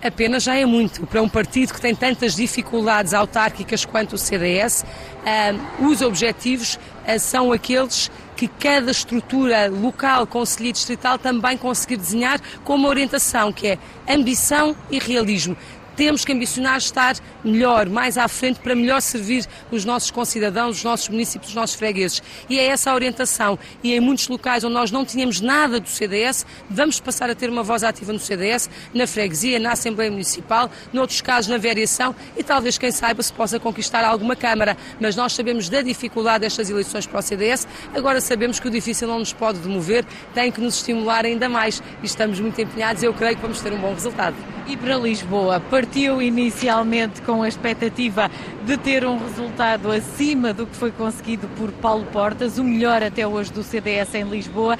apenas 0.00 0.42
já 0.42 0.54
é 0.54 0.66
muito. 0.66 1.06
Para 1.06 1.22
um 1.22 1.28
partido 1.30 1.72
que 1.72 1.80
tem 1.80 1.94
tantas 1.94 2.36
dificuldades 2.36 3.14
autárquicas 3.14 3.86
quanto 3.86 4.16
o 4.16 4.18
CDS, 4.18 4.84
uh, 4.84 5.86
os 5.86 6.02
objetivos 6.02 6.74
uh, 6.74 7.18
são 7.18 7.50
aqueles 7.50 8.10
que 8.36 8.48
cada 8.48 8.90
estrutura 8.90 9.68
local, 9.68 10.26
conselhia 10.26 10.72
distrital 10.72 11.18
também 11.18 11.56
conseguir 11.56 11.96
desenhar 11.96 12.40
com 12.64 12.74
uma 12.74 12.88
orientação 12.88 13.52
que 13.52 13.68
é 13.68 13.78
ambição 14.08 14.76
e 14.90 14.98
realismo 14.98 15.56
temos 15.96 16.24
que 16.24 16.32
ambicionar 16.32 16.78
estar 16.78 17.16
melhor, 17.44 17.88
mais 17.88 18.16
à 18.16 18.28
frente, 18.28 18.60
para 18.60 18.74
melhor 18.74 19.00
servir 19.00 19.46
os 19.70 19.84
nossos 19.84 20.10
concidadãos, 20.10 20.78
os 20.78 20.84
nossos 20.84 21.08
municípios, 21.08 21.50
os 21.50 21.54
nossos 21.54 21.76
fregueses. 21.76 22.22
E 22.48 22.58
é 22.58 22.66
essa 22.66 22.90
a 22.90 22.94
orientação. 22.94 23.58
E 23.82 23.92
em 23.92 24.00
muitos 24.00 24.28
locais 24.28 24.64
onde 24.64 24.74
nós 24.74 24.90
não 24.90 25.04
tínhamos 25.04 25.40
nada 25.40 25.80
do 25.80 25.88
CDS, 25.88 26.46
vamos 26.68 27.00
passar 27.00 27.30
a 27.30 27.34
ter 27.34 27.50
uma 27.50 27.62
voz 27.62 27.82
ativa 27.84 28.12
no 28.12 28.18
CDS, 28.18 28.68
na 28.92 29.06
freguesia, 29.06 29.58
na 29.58 29.72
Assembleia 29.72 30.10
Municipal, 30.10 30.70
noutros 30.92 31.20
casos 31.20 31.50
na 31.50 31.58
variação 31.58 32.14
e 32.36 32.42
talvez, 32.42 32.78
quem 32.78 32.90
saiba, 32.90 33.22
se 33.22 33.32
possa 33.32 33.58
conquistar 33.58 34.04
alguma 34.04 34.36
Câmara. 34.36 34.76
Mas 35.00 35.16
nós 35.16 35.32
sabemos 35.32 35.68
da 35.68 35.82
dificuldade 35.82 36.40
destas 36.40 36.68
eleições 36.70 37.06
para 37.06 37.20
o 37.20 37.22
CDS, 37.22 37.66
agora 37.94 38.20
sabemos 38.20 38.60
que 38.60 38.68
o 38.68 38.70
difícil 38.70 39.08
não 39.08 39.18
nos 39.18 39.32
pode 39.32 39.58
demover, 39.58 40.04
tem 40.34 40.50
que 40.50 40.60
nos 40.60 40.76
estimular 40.76 41.24
ainda 41.24 41.48
mais. 41.48 41.82
E 42.02 42.06
estamos 42.06 42.40
muito 42.40 42.60
empenhados 42.60 43.02
e 43.02 43.06
eu 43.06 43.14
creio 43.14 43.36
que 43.36 43.42
vamos 43.42 43.60
ter 43.60 43.72
um 43.72 43.78
bom 43.78 43.92
resultado. 43.92 44.36
E 44.66 44.76
para 44.76 44.96
Lisboa, 44.96 45.60
partiu 45.84 46.22
inicialmente 46.22 47.20
com 47.20 47.42
a 47.42 47.48
expectativa 47.48 48.30
de 48.64 48.74
ter 48.78 49.04
um 49.04 49.18
resultado 49.18 49.92
acima 49.92 50.54
do 50.54 50.66
que 50.66 50.74
foi 50.74 50.90
conseguido 50.90 51.46
por 51.58 51.70
Paulo 51.72 52.06
Portas, 52.06 52.56
o 52.56 52.64
melhor 52.64 53.02
até 53.02 53.26
hoje 53.26 53.52
do 53.52 53.62
CDS 53.62 54.14
em 54.14 54.24
Lisboa. 54.24 54.78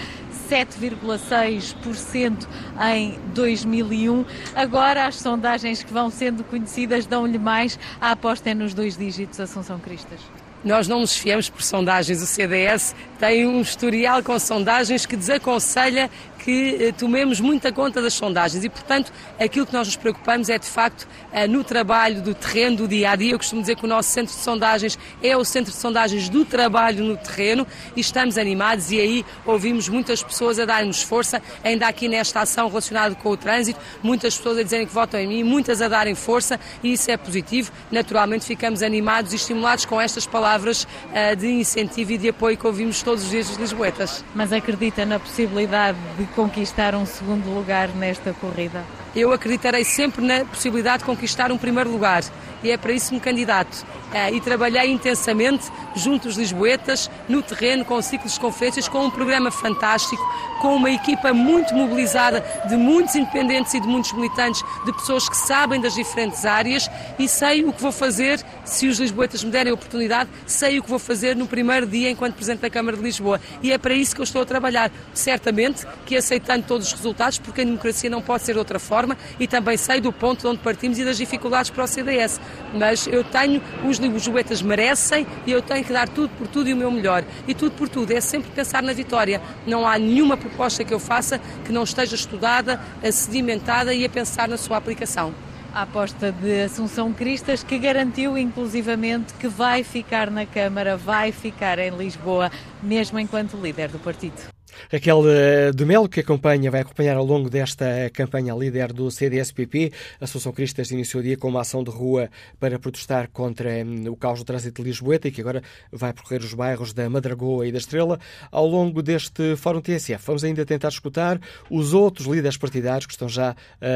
7,6% 0.48 2.46
em 2.94 3.18
2001. 3.34 4.24
Agora 4.54 5.06
as 5.06 5.16
sondagens 5.16 5.82
que 5.82 5.92
vão 5.92 6.08
sendo 6.10 6.42
conhecidas 6.44 7.04
dão-lhe 7.06 7.38
mais. 7.38 7.78
A 8.00 8.12
aposta 8.12 8.50
é 8.50 8.54
nos 8.54 8.72
dois 8.72 8.96
dígitos, 8.96 9.40
Assunção 9.40 9.78
Cristas. 9.78 10.20
Nós 10.64 10.88
não 10.88 11.00
nos 11.00 11.14
fiamos 11.14 11.50
por 11.50 11.62
sondagens. 11.62 12.22
O 12.22 12.26
CDS 12.26 12.94
tem 13.18 13.46
um 13.46 13.60
historial 13.60 14.22
com 14.22 14.38
sondagens 14.38 15.04
que 15.04 15.16
desaconselha 15.16 16.10
que 16.44 16.76
eh, 16.78 16.92
tomemos 16.92 17.40
muita 17.40 17.72
conta 17.72 18.02
das 18.02 18.12
sondagens 18.12 18.62
e, 18.64 18.68
portanto, 18.68 19.10
aquilo 19.40 19.64
que 19.64 19.72
nós 19.72 19.86
nos 19.88 19.96
preocupamos 19.96 20.50
é, 20.50 20.58
de 20.58 20.66
facto, 20.66 21.08
eh, 21.32 21.46
no 21.48 21.64
trabalho 21.64 22.20
do 22.20 22.34
terreno, 22.34 22.76
do 22.76 22.88
dia 22.88 23.10
a 23.10 23.16
dia. 23.16 23.32
Eu 23.32 23.38
costumo 23.38 23.62
dizer 23.62 23.76
que 23.76 23.84
o 23.84 23.88
nosso 23.88 24.10
centro 24.10 24.34
de 24.34 24.40
sondagens 24.40 24.98
é 25.22 25.34
o 25.34 25.42
centro 25.42 25.72
de 25.72 25.78
sondagens 25.78 26.28
do 26.28 26.44
trabalho 26.44 27.02
no 27.02 27.16
terreno 27.16 27.66
e 27.96 28.00
estamos 28.00 28.36
animados 28.36 28.90
e 28.90 29.00
aí 29.00 29.24
ouvimos 29.46 29.88
muitas 29.88 30.22
pessoas 30.22 30.58
a 30.58 30.66
darem-nos 30.66 31.02
força, 31.02 31.40
ainda 31.64 31.88
aqui 31.88 32.08
nesta 32.08 32.42
ação 32.42 32.68
relacionada 32.68 33.14
com 33.14 33.30
o 33.30 33.36
trânsito, 33.38 33.80
muitas 34.02 34.36
pessoas 34.36 34.58
a 34.58 34.62
dizerem 34.62 34.86
que 34.86 34.92
votam 34.92 35.18
em 35.18 35.26
mim, 35.26 35.42
muitas 35.42 35.80
a 35.80 35.88
darem 35.88 36.14
força 36.14 36.60
e 36.82 36.92
isso 36.92 37.10
é 37.10 37.16
positivo. 37.16 37.72
Naturalmente 37.90 38.44
ficamos 38.44 38.82
animados 38.82 39.32
e 39.32 39.36
estimulados 39.36 39.86
com 39.86 39.98
estas 39.98 40.26
palavras 40.26 40.86
eh, 41.14 41.34
de 41.34 41.48
incentivo 41.48 42.12
e 42.12 42.18
de 42.18 42.28
apoio 42.28 42.58
que 42.58 42.66
ouvimos 42.66 43.02
todos 43.02 43.24
os 43.24 43.30
dias 43.30 43.48
dos 43.48 43.56
lisboetas. 43.56 44.22
Mas 44.34 44.52
acredita 44.52 45.06
na 45.06 45.18
possibilidade 45.18 45.96
de 46.18 46.33
conquistar 46.34 46.94
um 46.94 47.06
segundo 47.06 47.48
lugar 47.54 47.88
nesta 47.88 48.32
corrida? 48.32 48.84
Eu 49.14 49.32
acreditarei 49.32 49.84
sempre 49.84 50.24
na 50.24 50.44
possibilidade 50.44 50.98
de 50.98 51.04
conquistar 51.04 51.52
um 51.52 51.58
primeiro 51.58 51.90
lugar 51.90 52.22
e 52.64 52.70
é 52.70 52.76
para 52.76 52.92
isso 52.92 53.12
me 53.14 53.20
candidato. 53.20 53.86
É, 54.12 54.32
e 54.32 54.40
trabalhei 54.40 54.90
intensamente 54.90 55.70
junto 55.94 56.28
aos 56.28 56.36
Lisboetas, 56.36 57.10
no 57.28 57.42
terreno, 57.42 57.84
com 57.84 58.00
ciclos 58.00 58.34
de 58.34 58.40
conferências, 58.40 58.88
com 58.88 59.04
um 59.04 59.10
programa 59.10 59.50
fantástico, 59.50 60.22
com 60.60 60.76
uma 60.76 60.90
equipa 60.90 61.32
muito 61.32 61.74
mobilizada 61.74 62.44
de 62.68 62.76
muitos 62.76 63.14
independentes 63.16 63.74
e 63.74 63.80
de 63.80 63.86
muitos 63.86 64.12
militantes, 64.12 64.62
de 64.84 64.92
pessoas 64.92 65.28
que 65.28 65.36
sabem 65.36 65.80
das 65.80 65.94
diferentes 65.94 66.44
áreas 66.44 66.88
e 67.18 67.28
sei 67.28 67.64
o 67.64 67.72
que 67.72 67.82
vou 67.82 67.92
fazer, 67.92 68.40
se 68.64 68.86
os 68.86 68.98
Lisboetas 68.98 69.44
me 69.44 69.50
derem 69.50 69.72
a 69.72 69.74
oportunidade, 69.74 70.30
sei 70.46 70.78
o 70.78 70.82
que 70.82 70.88
vou 70.88 70.98
fazer 70.98 71.36
no 71.36 71.46
primeiro 71.46 71.86
dia 71.86 72.08
enquanto 72.10 72.34
Presidente 72.34 72.60
da 72.60 72.70
Câmara 72.70 72.96
de 72.96 73.02
Lisboa. 73.02 73.40
E 73.62 73.72
é 73.72 73.78
para 73.78 73.94
isso 73.94 74.14
que 74.14 74.20
eu 74.20 74.24
estou 74.24 74.42
a 74.42 74.46
trabalhar. 74.46 74.90
Certamente 75.12 75.86
que 76.06 76.16
aceitando 76.16 76.64
todos 76.66 76.86
os 76.86 76.92
resultados, 76.92 77.38
porque 77.38 77.60
a 77.60 77.64
democracia 77.64 78.08
não 78.08 78.22
pode 78.22 78.44
ser 78.44 78.52
de 78.52 78.58
outra 78.58 78.78
forma, 78.78 79.18
e 79.38 79.46
também 79.46 79.76
sei 79.76 80.00
do 80.00 80.12
ponto 80.12 80.40
de 80.40 80.46
onde 80.46 80.58
partimos 80.60 80.98
e 80.98 81.04
das 81.04 81.18
dificuldades 81.18 81.70
para 81.70 81.84
o 81.84 81.86
CDS 81.86 82.40
mas 82.72 83.06
eu 83.06 83.22
tenho, 83.24 83.62
os 83.84 83.98
Lisboetas 83.98 84.62
merecem 84.62 85.26
e 85.46 85.52
eu 85.52 85.62
tenho 85.62 85.84
que 85.84 85.92
dar 85.92 86.08
tudo 86.08 86.30
por 86.36 86.48
tudo 86.48 86.68
e 86.68 86.72
o 86.72 86.76
meu 86.76 86.90
melhor. 86.90 87.24
E 87.46 87.54
tudo 87.54 87.72
por 87.72 87.88
tudo 87.88 88.12
é 88.12 88.20
sempre 88.20 88.50
pensar 88.50 88.82
na 88.82 88.92
vitória. 88.92 89.40
Não 89.66 89.86
há 89.86 89.98
nenhuma 89.98 90.36
proposta 90.36 90.84
que 90.84 90.92
eu 90.92 90.98
faça 90.98 91.40
que 91.64 91.72
não 91.72 91.84
esteja 91.84 92.14
estudada, 92.14 92.80
sedimentada 93.12 93.94
e 93.94 94.04
a 94.04 94.08
pensar 94.08 94.48
na 94.48 94.56
sua 94.56 94.76
aplicação. 94.76 95.34
A 95.74 95.82
aposta 95.82 96.30
de 96.30 96.62
Assunção 96.62 97.12
Cristas, 97.12 97.64
que 97.64 97.76
garantiu 97.78 98.38
inclusivamente 98.38 99.34
que 99.34 99.48
vai 99.48 99.82
ficar 99.82 100.30
na 100.30 100.46
Câmara, 100.46 100.96
vai 100.96 101.32
ficar 101.32 101.80
em 101.80 101.90
Lisboa, 101.90 102.48
mesmo 102.80 103.18
enquanto 103.18 103.56
líder 103.56 103.88
do 103.88 103.98
partido. 103.98 104.53
Raquel 104.90 105.22
eh, 105.26 105.70
de 105.72 105.84
Melo, 105.84 106.08
que 106.08 106.20
acompanha, 106.20 106.70
vai 106.70 106.80
acompanhar 106.80 107.16
ao 107.16 107.24
longo 107.24 107.50
desta 107.50 107.86
campanha 108.12 108.54
líder 108.54 108.92
do 108.92 109.10
CDSPP. 109.10 109.92
A 110.20 110.24
Associação 110.24 110.52
Cristas 110.52 110.90
iniciou 110.90 111.20
o 111.20 111.24
dia 111.24 111.36
com 111.36 111.48
uma 111.48 111.60
ação 111.60 111.82
de 111.82 111.90
rua 111.90 112.28
para 112.58 112.78
protestar 112.78 113.28
contra 113.30 113.70
hum, 113.84 114.04
o 114.08 114.16
caos 114.16 114.38
do 114.40 114.44
trânsito 114.44 114.82
de 114.82 114.88
Lisboeta 114.88 115.28
e 115.28 115.30
que 115.30 115.40
agora 115.40 115.62
vai 115.92 116.12
percorrer 116.12 116.40
os 116.40 116.54
bairros 116.54 116.92
da 116.92 117.08
Madragoa 117.08 117.66
e 117.66 117.72
da 117.72 117.78
Estrela. 117.78 118.18
Ao 118.50 118.66
longo 118.66 119.02
deste 119.02 119.56
Fórum 119.56 119.80
TSF, 119.80 120.24
vamos 120.26 120.44
ainda 120.44 120.64
tentar 120.64 120.88
escutar 120.88 121.40
os 121.70 121.94
outros 121.94 122.26
líderes 122.26 122.56
partidários 122.56 123.06
que 123.06 123.12
estão 123.12 123.28
já 123.28 123.54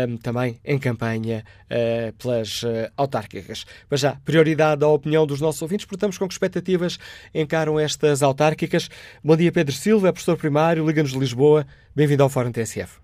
um, 0.09 0.17
também 0.17 0.61
em 0.65 0.79
campanha 0.79 1.45
uh, 1.65 2.13
pelas 2.15 2.63
uh, 2.63 2.91
autárquicas. 2.97 3.65
Mas 3.91 4.01
já, 4.01 4.17
prioridade 4.25 4.85
à 4.85 4.89
opinião 4.89 5.27
dos 5.27 5.41
nossos 5.41 5.61
ouvintes, 5.63 5.87
portamos 5.87 6.19
com 6.19 6.27
que 6.27 6.35
expectativas 6.35 6.99
encaram 7.35 7.79
estas 7.79 8.23
autárquicas. 8.23 8.89
Bom 9.23 9.37
dia, 9.37 9.51
Pedro 9.51 9.75
Silva, 9.75 10.09
é 10.09 10.13
professor 10.13 10.37
primário 10.37 10.68
Liga-nos 10.77 11.13
de 11.13 11.19
Lisboa. 11.19 11.65
Bem-vindo 11.95 12.23
ao 12.23 12.29
Fórum 12.29 12.53
TSF. 12.53 13.01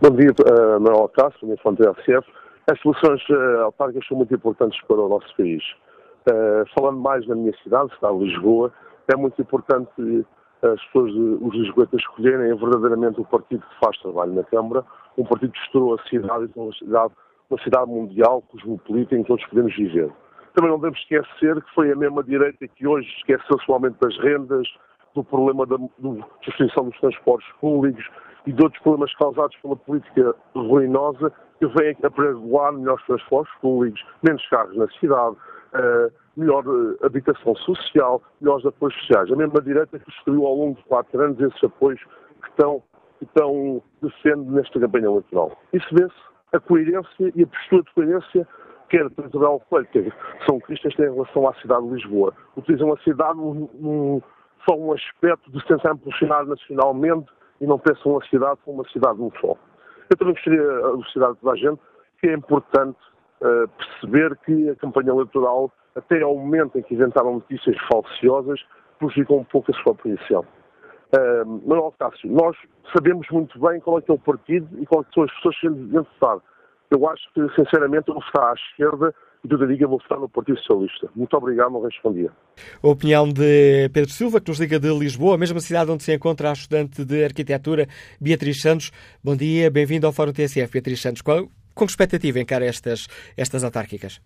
Bom 0.00 0.10
dia, 0.10 0.30
uh, 0.30 0.80
Manuel 0.80 1.08
Castro, 1.08 1.46
bom 1.46 1.56
Fórum 1.58 1.76
TSF. 1.76 2.26
As 2.70 2.80
soluções 2.80 3.20
uh, 3.28 3.64
autárquicas 3.64 4.06
são 4.08 4.16
muito 4.16 4.34
importantes 4.34 4.80
para 4.86 4.96
o 4.96 5.08
nosso 5.08 5.36
país. 5.36 5.62
Uh, 6.28 6.64
falando 6.74 6.98
mais 7.00 7.26
na 7.26 7.34
minha 7.34 7.52
cidade, 7.62 7.94
cidade 7.94 8.18
de 8.18 8.24
Lisboa, 8.24 8.72
é 9.08 9.16
muito 9.16 9.40
importante 9.40 10.24
as 10.62 10.84
pessoas, 10.86 11.12
os 11.14 11.54
lisboetas, 11.54 12.00
escolherem 12.00 12.56
verdadeiramente 12.56 13.20
o 13.20 13.24
partido 13.24 13.62
que 13.62 13.84
faz 13.84 13.96
trabalho 13.98 14.32
na 14.32 14.42
Câmara, 14.44 14.84
um 15.16 15.24
partido 15.24 15.52
que 15.52 15.58
estourou 15.60 15.94
a 15.94 16.02
cidade 16.08 16.50
e 16.54 16.58
uma 16.58 16.72
cidade, 16.72 17.12
uma 17.48 17.62
cidade 17.62 17.90
mundial, 17.90 18.42
cosmopolita, 18.42 19.14
em 19.14 19.22
que 19.22 19.28
todos 19.28 19.44
podemos 19.46 19.74
viver. 19.76 20.10
Também 20.54 20.70
não 20.70 20.78
devemos 20.78 20.98
esquecer 20.98 21.62
que 21.62 21.74
foi 21.74 21.92
a 21.92 21.96
mesma 21.96 22.22
direita 22.24 22.66
que 22.66 22.86
hoje 22.86 23.08
esqueceu-se 23.18 23.70
o 23.70 23.74
aumento 23.74 23.96
das 24.00 24.16
rendas, 24.18 24.66
do 25.18 25.24
problema 25.24 25.66
da 25.66 25.76
suspensão 26.44 26.88
dos 26.88 26.98
transportes 27.00 27.50
públicos 27.60 28.04
e 28.46 28.52
de 28.52 28.62
outros 28.62 28.80
problemas 28.82 29.14
causados 29.16 29.56
pela 29.56 29.76
política 29.76 30.34
ruinosa 30.54 31.32
que 31.58 31.66
vem 31.66 31.96
a 32.02 32.10
pregoar 32.10 32.72
melhores 32.72 33.04
transportes 33.04 33.52
públicos, 33.60 34.00
menos 34.22 34.46
carros 34.48 34.76
na 34.76 34.88
cidade, 35.00 35.36
uh, 35.74 36.12
melhor 36.36 36.64
uh, 36.66 36.96
habitação 37.04 37.54
social, 37.56 38.22
melhores 38.40 38.64
apoios 38.64 38.94
sociais. 39.00 39.30
A 39.32 39.36
mesma 39.36 39.60
direita 39.60 39.98
que 39.98 40.10
destruiu 40.10 40.46
ao 40.46 40.54
longo 40.54 40.76
de 40.76 40.84
quatro 40.84 41.20
anos 41.20 41.40
esses 41.40 41.64
apoios 41.64 42.00
que 42.42 42.48
estão, 42.50 42.82
que 43.18 43.24
estão 43.24 43.82
defendendo 44.00 44.52
nesta 44.52 44.78
campanha 44.78 45.06
eleitoral. 45.06 45.58
Isso 45.72 45.88
vê-se 45.92 46.14
a 46.52 46.60
coerência 46.60 47.32
e 47.34 47.42
a 47.42 47.46
postura 47.46 47.82
de 47.82 47.92
coerência 47.92 48.48
quer 48.88 49.04
a 49.04 49.26
Isabel 49.26 49.60
Coelho, 49.68 50.12
são 50.48 50.58
cristas 50.60 50.94
em 50.98 51.02
relação 51.02 51.46
à 51.46 51.54
cidade 51.54 51.86
de 51.86 51.94
Lisboa. 51.94 52.32
Utilizam 52.56 52.92
a 52.92 52.98
cidade 53.00 53.36
num 53.36 54.22
só 54.68 54.76
um 54.76 54.92
aspecto 54.92 55.50
de 55.50 55.64
tentar 55.66 55.92
impulsionar 55.92 56.44
nacionalmente 56.44 57.28
e 57.60 57.66
não 57.66 57.78
pensam 57.78 58.18
a 58.18 58.24
cidade 58.26 58.58
como 58.64 58.82
uma 58.82 58.88
cidade 58.90 59.20
um 59.20 59.30
só. 59.40 59.56
Eu 60.10 60.16
também 60.16 60.34
gostaria 60.34 60.60
a 60.60 60.96
de 60.96 61.38
toda 61.40 61.52
a 61.52 61.56
gente 61.56 61.80
que 62.20 62.28
é 62.28 62.34
importante 62.34 62.98
uh, 63.40 63.68
perceber 63.68 64.36
que 64.44 64.70
a 64.70 64.76
campanha 64.76 65.10
eleitoral, 65.10 65.70
até 65.94 66.20
ao 66.22 66.34
momento 66.34 66.78
em 66.78 66.82
que 66.82 66.94
inventaram 66.94 67.34
notícias 67.34 67.76
falsiosas, 67.90 68.60
prejudicou 68.98 69.40
um 69.40 69.44
pouco 69.44 69.70
a 69.70 69.74
sua 69.82 69.92
apreensão. 69.92 70.44
Uh, 71.14 71.46
Manuel 71.66 71.94
Cássio, 71.98 72.30
nós 72.30 72.56
sabemos 72.94 73.26
muito 73.30 73.58
bem 73.60 73.80
qual 73.80 73.98
é 73.98 74.02
que 74.02 74.10
é 74.10 74.14
o 74.14 74.18
partido 74.18 74.68
e 74.80 74.86
quais 74.86 75.06
são 75.14 75.22
as 75.22 75.32
pessoas 75.34 75.58
que 75.60 75.68
devem 75.68 76.06
votar. 76.20 76.38
Eu 76.90 77.08
acho 77.08 77.32
que, 77.32 77.48
sinceramente, 77.54 78.06
vou 78.06 78.20
votar 78.20 78.50
à 78.50 78.54
esquerda 78.54 79.14
e 79.44 79.48
toda 79.48 79.64
a 79.64 79.68
Liga 79.68 79.86
vou 79.86 79.98
votar 79.98 80.18
no 80.18 80.28
Partido 80.28 80.58
Socialista. 80.58 81.08
Muito 81.14 81.36
obrigado, 81.36 81.70
não 81.70 81.82
respondia. 81.82 82.30
A 82.82 82.88
opinião 82.88 83.28
de 83.28 83.88
Pedro 83.92 84.10
Silva, 84.10 84.40
que 84.40 84.48
nos 84.48 84.60
liga 84.60 84.78
de 84.80 84.88
Lisboa, 84.88 85.36
a 85.36 85.38
mesma 85.38 85.60
cidade 85.60 85.90
onde 85.90 86.02
se 86.02 86.14
encontra 86.14 86.50
a 86.50 86.52
estudante 86.52 87.04
de 87.04 87.24
arquitetura 87.24 87.86
Beatriz 88.20 88.60
Santos. 88.60 88.90
Bom 89.22 89.36
dia, 89.36 89.70
bem-vindo 89.70 90.06
ao 90.06 90.12
Fórum 90.12 90.32
TSF, 90.32 90.72
Beatriz 90.72 91.00
Santos. 91.00 91.22
Qual, 91.22 91.46
com 91.74 91.84
que 91.84 91.90
expectativa 91.90 92.40
encara 92.40 92.64
estas, 92.64 93.06
estas 93.36 93.62
autárquicas? 93.62 94.20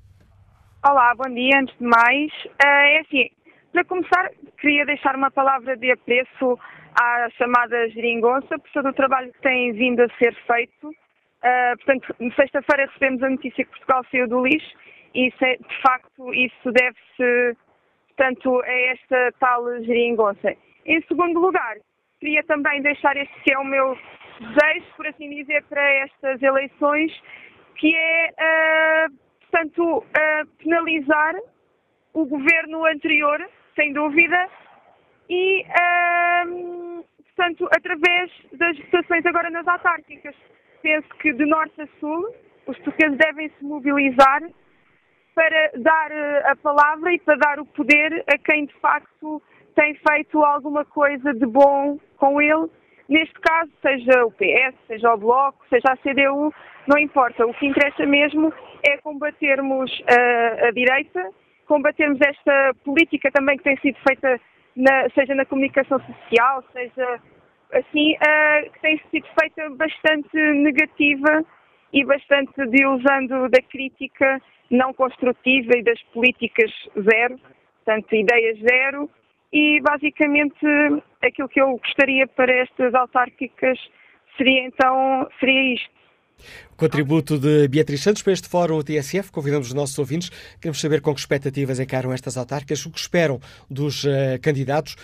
Olá, 0.84 1.14
bom 1.14 1.32
dia. 1.32 1.60
Antes 1.60 1.76
de 1.78 1.84
mais, 1.84 2.32
eh, 2.64 2.96
é 2.96 3.00
assim, 3.00 3.28
para 3.72 3.84
começar, 3.84 4.30
queria 4.60 4.84
deixar 4.86 5.14
uma 5.14 5.30
palavra 5.30 5.76
de 5.76 5.92
apreço 5.92 6.58
à 7.00 7.28
chamada 7.38 7.88
geringonça 7.90 8.58
por 8.58 8.70
todo 8.72 8.88
o 8.88 8.92
trabalho 8.92 9.32
que 9.32 9.40
tem 9.40 9.72
vindo 9.72 10.00
a 10.00 10.08
ser 10.18 10.34
feito. 10.46 10.88
Uh, 10.88 11.76
portanto, 11.78 12.14
sexta-feira 12.36 12.86
recebemos 12.86 13.22
a 13.22 13.30
notícia 13.30 13.64
que 13.64 13.70
Portugal 13.70 14.04
saiu 14.10 14.28
do 14.28 14.44
lixo 14.44 14.81
isso 15.14 15.44
é, 15.44 15.56
de 15.56 15.82
facto, 15.82 16.32
isso 16.34 16.72
deve-se, 16.72 17.56
portanto, 18.08 18.60
a 18.62 18.72
esta 18.72 19.32
tal 19.38 19.64
geringonça. 19.84 20.54
Em 20.86 21.00
segundo 21.02 21.40
lugar, 21.40 21.76
queria 22.20 22.42
também 22.44 22.82
deixar 22.82 23.16
este 23.16 23.34
que 23.42 23.52
é 23.52 23.58
o 23.58 23.64
meu 23.64 23.96
desejo, 24.40 24.86
por 24.96 25.06
assim 25.06 25.30
dizer, 25.30 25.62
para 25.64 25.82
estas 25.82 26.42
eleições, 26.42 27.12
que 27.76 27.94
é, 27.94 28.30
uh, 29.08 29.14
portanto, 29.40 29.98
uh, 29.98 30.46
penalizar 30.58 31.34
o 32.12 32.24
governo 32.24 32.84
anterior, 32.86 33.48
sem 33.74 33.92
dúvida, 33.92 34.48
e, 35.28 35.62
uh, 35.62 37.04
portanto, 37.24 37.68
através 37.76 38.30
das 38.52 38.78
votações 38.78 39.24
agora 39.26 39.50
nas 39.50 39.66
autárquicas. 39.66 40.34
Penso 40.82 41.08
que 41.20 41.32
de 41.32 41.46
norte 41.46 41.80
a 41.80 41.86
sul 42.00 42.34
os 42.66 42.76
portugueses 42.78 43.18
devem 43.18 43.48
se 43.50 43.64
mobilizar 43.64 44.42
para 45.34 45.70
dar 45.76 46.10
eh, 46.10 46.42
a 46.46 46.56
palavra 46.56 47.12
e 47.12 47.18
para 47.18 47.36
dar 47.36 47.60
o 47.60 47.66
poder 47.66 48.24
a 48.28 48.38
quem 48.38 48.66
de 48.66 48.74
facto 48.74 49.42
tem 49.74 49.94
feito 49.94 50.42
alguma 50.42 50.84
coisa 50.84 51.32
de 51.32 51.46
bom 51.46 51.98
com 52.16 52.40
ele. 52.40 52.68
Neste 53.08 53.34
caso, 53.40 53.70
seja 53.80 54.24
o 54.24 54.30
PS, 54.30 54.74
seja 54.86 55.12
o 55.12 55.16
Bloco, 55.16 55.64
seja 55.68 55.92
a 55.92 55.96
CDU, 55.96 56.52
não 56.86 56.98
importa. 56.98 57.46
O 57.46 57.54
que 57.54 57.66
interessa 57.66 58.06
mesmo 58.06 58.52
é 58.82 58.96
combatermos 58.98 59.90
a, 60.08 60.14
eh, 60.14 60.68
a 60.68 60.70
direita, 60.70 61.30
combatermos 61.66 62.18
esta 62.20 62.74
política 62.84 63.30
também 63.32 63.56
que 63.56 63.64
tem 63.64 63.76
sido 63.78 63.98
feita, 64.06 64.40
na, 64.76 65.08
seja 65.10 65.34
na 65.34 65.44
comunicação 65.44 65.98
social, 66.00 66.64
seja 66.72 67.20
assim, 67.72 68.14
uh, 68.14 68.70
que 68.72 68.80
tem 68.80 69.00
sido 69.10 69.26
feita 69.38 69.70
bastante 69.70 70.36
negativa 70.36 71.44
e 71.92 72.04
bastante 72.04 72.66
de 72.66 72.86
usando 72.86 73.48
da 73.48 73.62
crítica 73.62 74.40
não 74.72 74.92
construtiva 74.94 75.76
e 75.76 75.84
das 75.84 76.02
políticas 76.14 76.72
zero, 76.94 77.38
portanto, 77.84 78.14
ideias 78.14 78.58
zero, 78.58 79.08
e 79.52 79.80
basicamente 79.82 80.66
aquilo 81.22 81.48
que 81.48 81.60
eu 81.60 81.76
gostaria 81.76 82.26
para 82.26 82.50
estas 82.62 82.94
autárquicas 82.94 83.78
seria 84.36 84.66
então 84.66 85.28
seria 85.38 85.74
isto. 85.74 86.02
O 86.72 86.76
contributo 86.76 87.38
de 87.38 87.68
Beatriz 87.68 88.02
Santos 88.02 88.22
para 88.22 88.32
este 88.32 88.48
fórum 88.48 88.82
TSF, 88.82 89.30
convidamos 89.30 89.68
os 89.68 89.74
nossos 89.74 89.96
ouvintes, 89.98 90.30
queremos 90.60 90.80
saber 90.80 91.00
com 91.00 91.14
que 91.14 91.20
expectativas 91.20 91.78
encaram 91.78 92.12
estas 92.12 92.36
autárquicas, 92.36 92.84
o 92.86 92.90
que 92.90 92.98
esperam 92.98 93.38
dos 93.70 94.02
uh, 94.04 94.40
candidatos, 94.40 94.96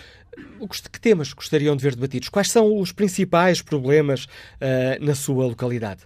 que 0.91 0.99
temas 0.99 1.31
gostariam 1.31 1.75
de 1.77 1.83
ver 1.83 1.95
debatidos, 1.95 2.27
quais 2.27 2.51
são 2.51 2.77
os 2.77 2.91
principais 2.91 3.61
problemas 3.61 4.25
uh, 4.25 4.29
na 4.99 5.15
sua 5.15 5.45
localidade. 5.45 6.01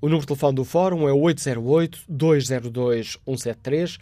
O 0.00 0.06
número 0.06 0.22
de 0.22 0.28
telefone 0.28 0.54
do 0.54 0.64
Fórum 0.64 1.06
é 1.06 1.12
808-202-173, 1.12 3.98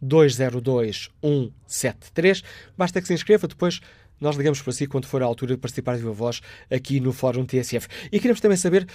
808-202-173. 0.00 2.44
Basta 2.76 3.00
que 3.00 3.08
se 3.08 3.14
inscreva, 3.14 3.48
depois 3.48 3.80
nós 4.20 4.36
ligamos 4.36 4.62
para 4.62 4.72
si 4.72 4.86
quando 4.86 5.06
for 5.06 5.20
a 5.22 5.26
altura 5.26 5.54
de 5.54 5.60
participar 5.60 5.94
de 5.94 6.00
viva 6.00 6.12
voz 6.12 6.40
aqui 6.70 7.00
no 7.00 7.12
Fórum 7.12 7.44
TSF. 7.44 7.88
E 8.12 8.20
queremos 8.20 8.40
também 8.40 8.56
saber 8.56 8.86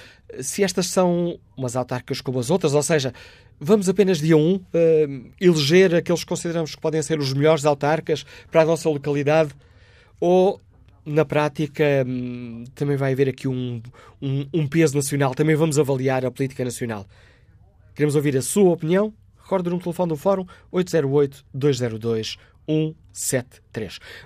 se 0.41 0.63
estas 0.63 0.88
são 0.88 1.38
umas 1.58 1.75
autárquicas 1.75 2.21
como 2.21 2.39
as 2.39 2.49
outras, 2.49 2.73
ou 2.73 2.84
seja, 2.84 3.13
vamos 3.60 3.89
apenas 3.89 4.19
dia 4.19 4.38
1 4.38 4.56
uh, 4.56 4.62
eleger 5.39 5.95
aqueles 5.95 6.21
que 6.21 6.29
consideramos 6.29 6.75
que 6.75 6.82
podem 6.82 7.01
ser 7.01 7.19
os 7.19 7.34
melhores 7.34 7.65
autarcas 7.65 8.25
para 8.51 8.62
a 8.62 8.65
nossa 8.65 8.89
localidade, 8.89 9.51
ou 10.19 10.62
na 11.05 11.25
prática, 11.25 11.83
hum, 12.07 12.63
também 12.75 12.95
vai 12.95 13.13
haver 13.13 13.29
aqui 13.29 13.47
um, 13.47 13.81
um, 14.21 14.45
um, 14.53 14.67
peso 14.67 14.95
nacional. 14.95 15.33
Também 15.35 15.55
vamos 15.55 15.77
avaliar 15.79 16.25
a 16.25 16.31
política 16.31 16.63
nacional. 16.63 17.05
Queremos 17.93 18.15
ouvir 18.15 18.37
a 18.37 18.41
sua 18.41 18.71
opinião. 18.71 19.13
Recorde 19.41 19.69
no 19.69 19.79
telefone 19.79 20.09
do 20.09 20.15
Fórum 20.15 20.45
808-202-173. 20.71 22.37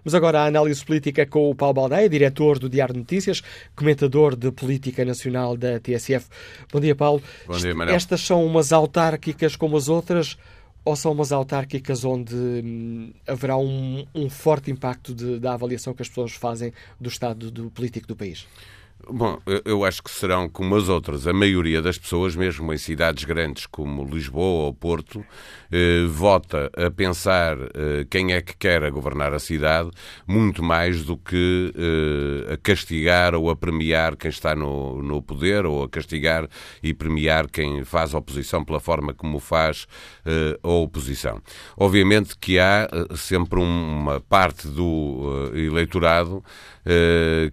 Mas 0.05 0.13
agora 0.13 0.41
a 0.41 0.45
análise 0.45 0.85
política 0.85 1.25
com 1.25 1.49
o 1.49 1.55
Paulo 1.55 1.73
Baldeia, 1.73 2.07
diretor 2.07 2.59
do 2.59 2.69
Diário 2.69 2.93
de 2.93 2.99
Notícias, 2.99 3.41
comentador 3.75 4.35
de 4.35 4.51
política 4.51 5.03
nacional 5.03 5.57
da 5.57 5.79
TSF. 5.79 6.27
Bom 6.71 6.79
dia, 6.79 6.95
Paulo. 6.95 7.23
Bom 7.47 7.57
dia, 7.57 7.73
Manuel. 7.73 7.95
Estas 7.95 8.21
são 8.21 8.45
umas 8.45 8.71
autárquicas 8.71 9.55
como 9.55 9.75
as 9.75 9.89
outras 9.89 10.37
ou 10.87 10.95
são 10.95 11.11
umas 11.11 11.33
autárquicas 11.33 12.05
onde 12.05 12.33
hum, 12.33 13.11
haverá 13.27 13.57
um, 13.57 14.05
um, 14.15 14.29
forte 14.29 14.71
impacto 14.71 15.13
de, 15.13 15.37
da 15.37 15.53
avaliação 15.53 15.93
que 15.93 16.01
as 16.01 16.07
pessoas 16.07 16.31
fazem 16.31 16.71
do 16.97 17.09
estado 17.09 17.51
do 17.51 17.69
político 17.69 18.07
do 18.07 18.15
país? 18.15 18.47
Bom, 19.09 19.39
eu 19.63 19.85
acho 19.85 20.03
que 20.03 20.11
serão 20.11 20.49
como 20.49 20.75
as 20.75 20.89
outras. 20.89 21.27
A 21.27 21.33
maioria 21.33 21.81
das 21.81 21.97
pessoas, 21.97 22.35
mesmo 22.35 22.73
em 22.73 22.77
cidades 22.77 23.23
grandes 23.23 23.65
como 23.65 24.03
Lisboa 24.03 24.65
ou 24.65 24.73
Porto, 24.73 25.23
eh, 25.71 26.05
vota 26.09 26.69
a 26.75 26.91
pensar 26.91 27.57
eh, 27.57 28.05
quem 28.09 28.33
é 28.33 28.41
que 28.41 28.55
quer 28.57 28.89
governar 28.91 29.33
a 29.33 29.39
cidade, 29.39 29.89
muito 30.27 30.61
mais 30.61 31.03
do 31.03 31.15
que 31.15 31.73
eh, 31.75 32.53
a 32.53 32.57
castigar 32.57 33.33
ou 33.33 33.49
a 33.49 33.55
premiar 33.55 34.15
quem 34.17 34.29
está 34.29 34.55
no, 34.55 35.01
no 35.01 35.21
poder 35.21 35.65
ou 35.65 35.83
a 35.83 35.89
castigar 35.89 36.47
e 36.83 36.93
premiar 36.93 37.47
quem 37.47 37.83
faz 37.85 38.13
oposição 38.13 38.63
pela 38.65 38.79
forma 38.79 39.13
como 39.13 39.39
faz 39.39 39.87
eh, 40.25 40.59
a 40.61 40.67
oposição. 40.67 41.41
Obviamente 41.77 42.37
que 42.37 42.59
há 42.59 42.89
eh, 42.91 43.15
sempre 43.15 43.61
uma 43.61 44.19
parte 44.19 44.67
do 44.67 45.51
eh, 45.53 45.59
eleitorado 45.61 46.43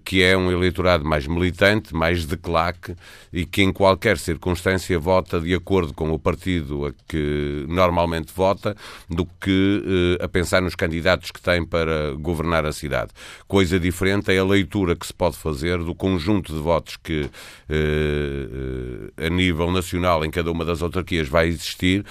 que 0.04 0.22
é 0.22 0.36
um 0.36 0.48
eleitorado 0.52 1.04
mais 1.04 1.26
militante, 1.44 1.94
mais 1.94 2.24
de 2.24 2.36
claque 2.36 2.94
e 3.32 3.44
que 3.44 3.62
em 3.62 3.72
qualquer 3.72 4.16
circunstância 4.16 4.98
vota 4.98 5.40
de 5.40 5.54
acordo 5.54 5.92
com 5.92 6.10
o 6.10 6.18
partido 6.18 6.86
a 6.86 6.92
que 7.06 7.66
normalmente 7.68 8.32
vota 8.34 8.74
do 9.08 9.26
que 9.40 9.82
uh, 10.20 10.24
a 10.24 10.28
pensar 10.28 10.62
nos 10.62 10.74
candidatos 10.74 11.30
que 11.30 11.40
tem 11.40 11.64
para 11.64 12.12
governar 12.18 12.64
a 12.64 12.72
cidade. 12.72 13.10
Coisa 13.46 13.78
diferente 13.78 14.32
é 14.32 14.38
a 14.38 14.44
leitura 14.44 14.96
que 14.96 15.06
se 15.06 15.12
pode 15.12 15.36
fazer 15.36 15.78
do 15.78 15.94
conjunto 15.94 16.52
de 16.52 16.58
votos 16.60 16.96
que 16.96 17.22
uh, 17.22 19.12
a 19.16 19.28
nível 19.28 19.70
nacional 19.70 20.24
em 20.24 20.30
cada 20.30 20.50
uma 20.50 20.64
das 20.64 20.82
autarquias 20.82 21.28
vai 21.28 21.48
existir 21.48 22.04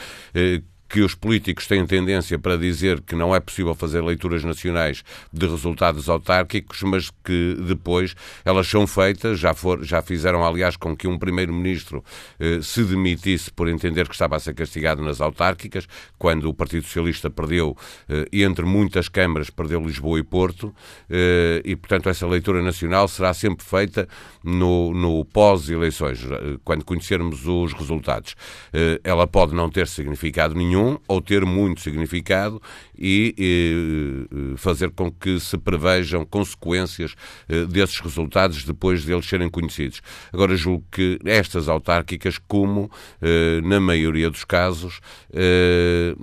que 0.94 1.02
os 1.02 1.16
políticos 1.16 1.66
têm 1.66 1.84
tendência 1.88 2.38
para 2.38 2.56
dizer 2.56 3.02
que 3.02 3.16
não 3.16 3.36
é 3.36 3.40
possível 3.40 3.74
fazer 3.74 4.04
leituras 4.04 4.44
nacionais 4.44 5.04
de 5.34 5.48
resultados 5.48 6.08
autárquicos, 6.08 6.84
mas 6.84 7.10
que 7.26 7.58
depois 7.68 8.16
elas 8.46 8.68
são 8.68 8.86
feitas, 8.86 9.40
já, 9.40 9.56
for, 9.56 9.84
já 9.84 10.04
fizeram, 10.04 10.46
aliás, 10.46 10.78
com 10.78 10.96
que 10.96 11.08
um 11.08 11.18
primeiro-ministro 11.18 12.04
eh, 12.40 12.60
se 12.62 12.84
demitisse 12.84 13.52
por 13.52 13.68
entender 13.68 14.08
que 14.08 14.14
estava 14.14 14.36
a 14.36 14.40
ser 14.40 14.54
castigado 14.54 15.02
nas 15.02 15.20
autárquicas, 15.20 15.88
quando 16.20 16.48
o 16.48 16.54
Partido 16.54 16.84
Socialista 16.84 17.28
perdeu, 17.28 17.76
eh, 18.08 18.28
entre 18.32 18.64
muitas 18.64 19.10
câmaras, 19.10 19.50
perdeu 19.50 19.82
Lisboa 19.82 20.20
e 20.20 20.24
Porto, 20.24 20.76
eh, 21.10 21.60
e, 21.66 21.76
portanto, 21.76 22.08
essa 22.08 22.28
leitura 22.28 22.62
nacional 22.62 23.08
será 23.08 23.34
sempre 23.34 23.66
feita 23.66 24.08
no, 24.44 24.94
no 24.94 25.26
pós-eleições, 25.26 26.24
eh, 26.24 26.60
quando 26.64 26.86
conhecermos 26.86 27.48
os 27.48 27.74
resultados. 27.74 28.36
Eh, 28.72 29.02
ela 29.04 29.26
pode 29.26 29.56
não 29.56 29.72
ter 29.72 29.88
significado 29.88 30.54
nenhum, 30.54 30.83
nenhum 30.84 31.00
ou 31.08 31.22
ter 31.22 31.46
muito 31.46 31.82
significado 31.82 32.62
e, 32.98 33.34
e 33.38 34.58
fazer 34.58 34.92
com 34.92 35.12
que 35.12 35.40
se 35.40 35.58
prevejam 35.58 36.26
consequências 36.26 37.16
eh, 37.48 37.66
desses 37.66 38.00
resultados 38.00 38.64
depois 38.66 39.06
deles 39.06 39.26
serem 39.26 39.50
conhecidos. 39.50 40.02
Agora, 40.32 40.56
julgo 40.56 40.86
que 40.92 41.20
estas 41.26 41.70
autárquicas, 41.70 42.38
como 42.38 42.92
eh, 43.22 43.62
na 43.64 43.80
maioria 43.80 44.30
dos 44.30 44.44
casos, 44.44 45.00
eh, 45.34 46.16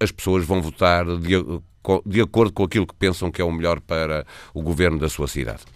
as 0.00 0.10
pessoas 0.10 0.44
vão 0.44 0.60
votar 0.60 1.04
de, 1.18 1.34
de 2.04 2.20
acordo 2.20 2.52
com 2.52 2.64
aquilo 2.64 2.86
que 2.86 2.94
pensam 2.94 3.30
que 3.30 3.40
é 3.40 3.44
o 3.44 3.52
melhor 3.52 3.80
para 3.80 4.26
o 4.52 4.62
governo 4.62 4.98
da 4.98 5.08
sua 5.08 5.28
cidade. 5.28 5.75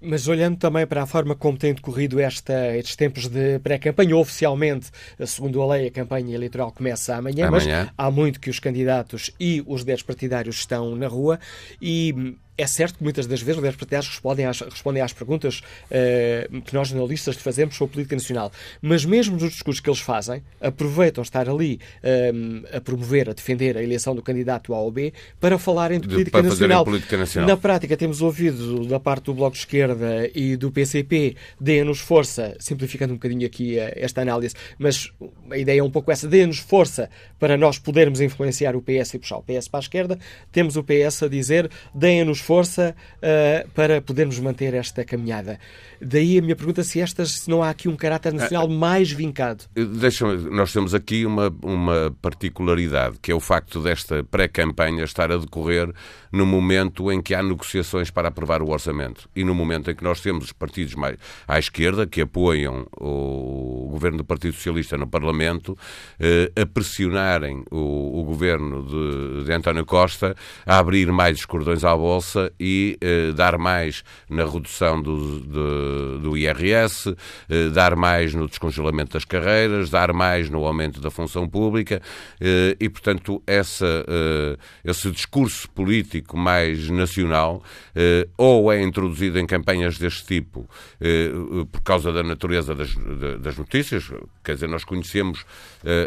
Mas 0.00 0.28
olhando 0.28 0.56
também 0.56 0.86
para 0.86 1.02
a 1.02 1.06
forma 1.06 1.34
como 1.34 1.58
tem 1.58 1.74
decorrido 1.74 2.20
esta, 2.20 2.76
estes 2.76 2.96
tempos 2.96 3.26
de 3.28 3.58
pré-campanha, 3.58 4.16
oficialmente, 4.16 4.90
segundo 5.26 5.60
a 5.62 5.66
lei, 5.66 5.88
a 5.88 5.90
campanha 5.90 6.34
eleitoral 6.34 6.72
começa 6.72 7.16
amanhã, 7.16 7.48
amanhã, 7.48 7.84
mas 7.84 7.92
há 7.96 8.10
muito 8.10 8.40
que 8.40 8.50
os 8.50 8.60
candidatos 8.60 9.30
e 9.40 9.62
os 9.66 9.84
10 9.84 10.02
partidários 10.02 10.56
estão 10.56 10.94
na 10.94 11.08
rua 11.08 11.38
e 11.82 12.36
é 12.58 12.66
certo 12.66 12.98
que 12.98 13.04
muitas 13.04 13.26
das 13.26 13.40
vezes 13.40 13.58
os 13.58 13.62
10 13.62 13.76
partidários 13.76 14.08
respondem 14.08 14.44
às, 14.44 14.60
respondem 14.60 15.00
às 15.00 15.12
perguntas 15.12 15.60
uh, 15.60 16.60
que 16.62 16.74
nós 16.74 16.88
jornalistas 16.88 17.36
fazemos 17.36 17.76
sobre 17.76 17.92
a 17.92 17.94
política 17.94 18.16
nacional, 18.16 18.52
mas 18.82 19.04
mesmo 19.04 19.36
nos 19.38 19.52
discursos 19.52 19.80
que 19.80 19.88
eles 19.88 20.00
fazem, 20.00 20.42
aproveitam 20.60 21.22
estar 21.22 21.48
ali 21.48 21.78
uh, 22.02 22.76
a 22.76 22.80
promover, 22.80 23.30
a 23.30 23.32
defender 23.32 23.76
a 23.76 23.82
eleição 23.82 24.14
do 24.14 24.22
candidato 24.22 24.74
A 24.74 24.80
ou 24.80 24.90
B 24.90 25.12
para 25.40 25.56
falarem 25.56 26.00
de, 26.00 26.08
de 26.08 26.14
política, 26.14 26.42
nacional. 26.42 26.84
política 26.84 27.16
nacional. 27.16 27.48
Na 27.48 27.56
prática, 27.56 27.96
temos 27.96 28.20
ouvido 28.20 28.86
da 28.86 28.98
parte 28.98 29.26
do 29.26 29.34
Bloco 29.34 29.52
de 29.52 29.60
Esquerda 29.60 30.28
e 30.34 30.56
do 30.56 30.72
PCP, 30.72 31.36
deem-nos 31.60 32.00
força, 32.00 32.56
simplificando 32.58 33.12
um 33.12 33.16
bocadinho 33.16 33.46
aqui 33.46 33.76
uh, 33.76 33.92
esta 33.94 34.20
análise, 34.20 34.56
mas 34.76 35.12
a 35.48 35.56
ideia 35.56 35.78
é 35.78 35.82
um 35.82 35.90
pouco 35.90 36.10
essa, 36.10 36.26
deem-nos 36.26 36.58
força 36.58 37.08
para 37.38 37.56
nós 37.56 37.78
podermos 37.78 38.20
influenciar 38.20 38.74
o 38.74 38.82
PS 38.82 39.14
e 39.14 39.18
puxar 39.20 39.36
o 39.36 39.42
PS 39.42 39.68
para 39.68 39.78
a 39.78 39.82
esquerda. 39.82 40.18
Temos 40.50 40.76
o 40.76 40.82
PS 40.82 41.22
a 41.22 41.28
dizer, 41.28 41.70
deem-nos 41.94 42.40
força 42.48 42.96
uh, 43.16 43.68
para 43.72 44.00
podermos 44.00 44.38
manter 44.38 44.72
esta 44.72 45.04
caminhada. 45.04 45.60
Daí 46.00 46.38
a 46.38 46.40
minha 46.40 46.56
pergunta 46.56 46.82
se 46.82 46.98
estas 46.98 47.40
se 47.40 47.50
não 47.50 47.62
há 47.62 47.68
aqui 47.68 47.88
um 47.88 47.96
caráter 47.96 48.32
nacional 48.32 48.64
ah, 48.64 48.72
mais 48.72 49.10
vincado. 49.10 49.64
Eh, 49.76 49.84
deixa 49.84 50.24
nós 50.36 50.72
temos 50.72 50.94
aqui 50.94 51.26
uma, 51.26 51.54
uma 51.62 52.16
particularidade, 52.22 53.18
que 53.20 53.30
é 53.30 53.34
o 53.34 53.40
facto 53.40 53.82
desta 53.82 54.24
pré-campanha 54.24 55.04
estar 55.04 55.30
a 55.30 55.36
decorrer 55.36 55.92
no 56.32 56.46
momento 56.46 57.10
em 57.10 57.20
que 57.20 57.34
há 57.34 57.42
negociações 57.42 58.10
para 58.10 58.28
aprovar 58.28 58.62
o 58.62 58.70
orçamento 58.70 59.28
e 59.34 59.44
no 59.44 59.54
momento 59.54 59.90
em 59.90 59.94
que 59.94 60.04
nós 60.04 60.20
temos 60.20 60.44
os 60.44 60.52
partidos 60.52 60.94
mais 60.94 61.16
à 61.46 61.58
esquerda 61.58 62.06
que 62.06 62.20
apoiam 62.20 62.86
o 62.96 63.88
governo 63.90 64.18
do 64.18 64.24
Partido 64.24 64.54
Socialista 64.54 64.96
no 64.96 65.06
Parlamento 65.06 65.76
eh, 66.20 66.50
a 66.60 66.64
pressionarem 66.66 67.64
o, 67.70 68.20
o 68.20 68.24
governo 68.24 68.84
de, 68.84 69.44
de, 69.44 69.52
António 69.52 69.84
Costa 69.84 70.36
a 70.64 70.78
abrir 70.78 71.10
mais 71.10 71.38
os 71.38 71.44
cordões 71.44 71.82
à 71.82 71.96
bolsa 71.96 72.37
e 72.58 72.96
eh, 73.00 73.32
dar 73.32 73.58
mais 73.58 74.02
na 74.28 74.44
redução 74.44 75.00
do, 75.00 75.40
de, 75.40 76.22
do 76.22 76.36
IRS, 76.36 77.14
eh, 77.48 77.68
dar 77.70 77.96
mais 77.96 78.34
no 78.34 78.48
descongelamento 78.48 79.12
das 79.12 79.24
carreiras, 79.24 79.90
dar 79.90 80.12
mais 80.12 80.48
no 80.48 80.64
aumento 80.64 81.00
da 81.00 81.10
função 81.10 81.48
pública 81.48 82.00
eh, 82.40 82.76
e, 82.80 82.88
portanto, 82.88 83.42
essa, 83.46 84.04
eh, 84.06 84.56
esse 84.84 85.10
discurso 85.10 85.68
político 85.70 86.36
mais 86.36 86.88
nacional, 86.88 87.62
eh, 87.94 88.28
ou 88.36 88.72
é 88.72 88.82
introduzido 88.82 89.38
em 89.38 89.46
campanhas 89.46 89.98
deste 89.98 90.26
tipo 90.26 90.68
eh, 91.00 91.30
por 91.70 91.82
causa 91.82 92.12
da 92.12 92.22
natureza 92.22 92.74
das, 92.74 92.94
das 93.40 93.56
notícias, 93.56 94.10
quer 94.44 94.54
dizer, 94.54 94.68
nós 94.68 94.84
conhecemos 94.84 95.44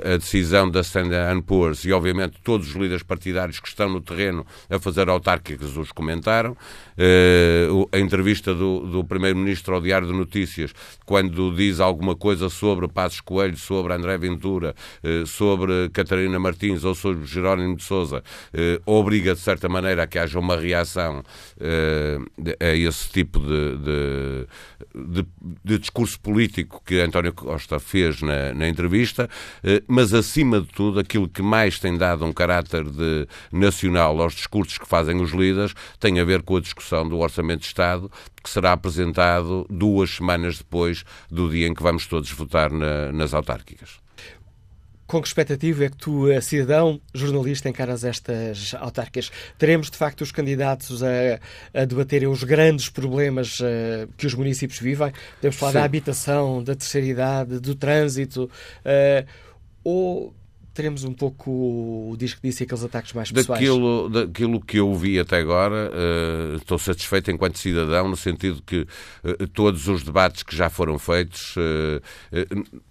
a 0.04 0.18
decisão 0.18 0.70
da 0.70 0.82
Standard 0.82 1.42
Poor's 1.44 1.86
e, 1.86 1.92
obviamente, 1.94 2.38
todos 2.44 2.70
os 2.70 2.76
líderes 2.76 3.04
partidários 3.04 3.60
que 3.60 3.68
estão 3.68 3.90
no 3.90 4.02
terreno 4.02 4.46
a 4.70 4.80
fazer 4.80 5.10
autárquicas 5.10 5.76
os 5.78 5.92
comentaram. 6.22 6.56
A 7.92 7.98
entrevista 7.98 8.54
do, 8.54 8.82
do 8.82 9.04
Primeiro-Ministro 9.04 9.74
ao 9.74 9.82
Diário 9.82 10.08
de 10.08 10.14
Notícias, 10.14 10.72
quando 11.06 11.54
diz 11.56 11.80
alguma 11.80 12.16
coisa 12.16 12.48
sobre 12.48 12.88
Passos 12.88 13.22
Coelho, 13.22 13.58
sobre 13.58 13.94
André 13.94 14.18
Ventura, 14.18 14.76
sobre 15.26 15.90
Catarina 15.90 16.40
Martins 16.40 16.84
ou 16.84 16.94
sobre 16.94 17.26
Jerónimo 17.26 17.76
de 17.76 17.84
Sousa, 17.84 18.24
obriga, 18.86 19.34
de 19.34 19.40
certa 19.40 19.68
maneira, 19.68 20.04
a 20.04 20.08
que 20.08 20.20
haja 20.20 20.38
uma 20.38 20.56
reação 20.56 21.20
uh, 21.20 22.54
a 22.60 22.76
esse 22.76 23.10
tipo 23.10 23.40
de, 23.40 23.78
de, 23.78 24.48
de, 24.96 25.28
de, 25.64 25.80
discurso 25.80 26.20
político 26.20 26.82
que 26.86 27.00
António 27.00 27.34
Costa 27.34 27.80
fez 27.80 28.22
na, 28.22 28.54
na 28.54 28.68
entrevista, 28.68 29.30
uh, 29.64 29.84
mas 29.88 30.14
acima 30.14 30.62
de 30.62 30.68
tudo, 30.68 31.00
aquilo 31.00 31.28
que 31.28 31.42
mais 31.42 31.80
tem 31.80 31.98
dado 31.98 32.26
um 32.26 32.34
caráter 32.34 32.84
de 32.84 33.28
nacional 33.52 34.22
aos 34.22 34.34
discursos 34.34 34.78
que 34.78 34.88
fazem 34.88 35.20
os 35.22 35.32
líderes 35.32 35.74
tem 36.02 36.20
a 36.20 36.26
ver 36.26 36.42
com 36.42 36.58
a 36.58 36.60
discussão 36.60 37.08
do 37.08 37.20
Orçamento 37.20 37.62
de 37.62 37.68
Estado, 37.68 38.12
que 38.44 38.50
será 38.50 38.74
apresentado 38.74 39.66
duas 39.70 40.10
semanas 40.10 40.58
depois 40.58 41.06
do 41.30 41.50
dia 41.50 41.68
em 41.68 41.74
que 41.74 41.84
vamos 41.84 42.08
todos 42.08 42.30
votar 42.32 42.72
na, 42.72 43.12
nas 43.14 43.34
autárquicas. 43.34 44.02
Com 45.06 45.22
que 45.22 45.28
expectativa 45.28 45.84
é 45.84 45.90
que 45.90 45.98
tu, 45.98 46.28
cidadão, 46.42 47.00
jornalista, 47.14 47.68
encaras 47.68 48.06
estas 48.06 48.74
autárquicas? 48.80 49.30
Teremos, 49.58 49.92
de 49.92 49.98
facto, 49.98 50.22
os 50.22 50.32
candidatos 50.32 51.04
a, 51.04 51.38
a 51.74 51.84
debaterem 51.84 52.30
os 52.30 52.46
grandes 52.46 52.88
problemas 52.88 53.60
uh, 53.60 54.08
que 54.18 54.26
os 54.26 54.34
municípios 54.34 54.80
vivem? 54.80 55.12
Podemos 55.36 55.58
falar 55.58 55.72
Sim. 55.74 55.78
da 55.80 55.84
habitação, 55.84 56.64
da 56.64 56.76
terceira 56.76 57.08
idade, 57.08 57.60
do 57.60 57.76
trânsito, 57.76 58.50
uh, 58.86 59.28
ou 59.84 60.34
teremos 60.74 61.04
um 61.04 61.14
pouco 61.14 61.52
o 62.12 62.16
disco 62.18 62.40
disse 62.44 62.64
aqueles 62.64 62.84
ataques 62.84 63.14
mais 63.14 63.32
pessoais? 63.32 63.60
Daquilo, 63.60 64.10
daquilo 64.10 64.62
que 64.62 64.78
eu 64.78 64.94
vi 64.96 65.20
até 65.20 65.38
agora, 65.38 65.92
uh, 65.92 66.56
estou 66.56 66.78
satisfeito 66.78 67.32
enquanto 67.32 67.58
cidadão, 67.58 68.08
no 68.08 68.18
sentido 68.18 68.62
que 68.66 68.88
uh, 69.24 69.48
todos 69.48 69.88
os 69.88 70.04
debates 70.04 70.44
que 70.44 70.56
já 70.56 70.70
foram 70.70 70.98
feitos 70.98 71.56
uh, 71.58 72.82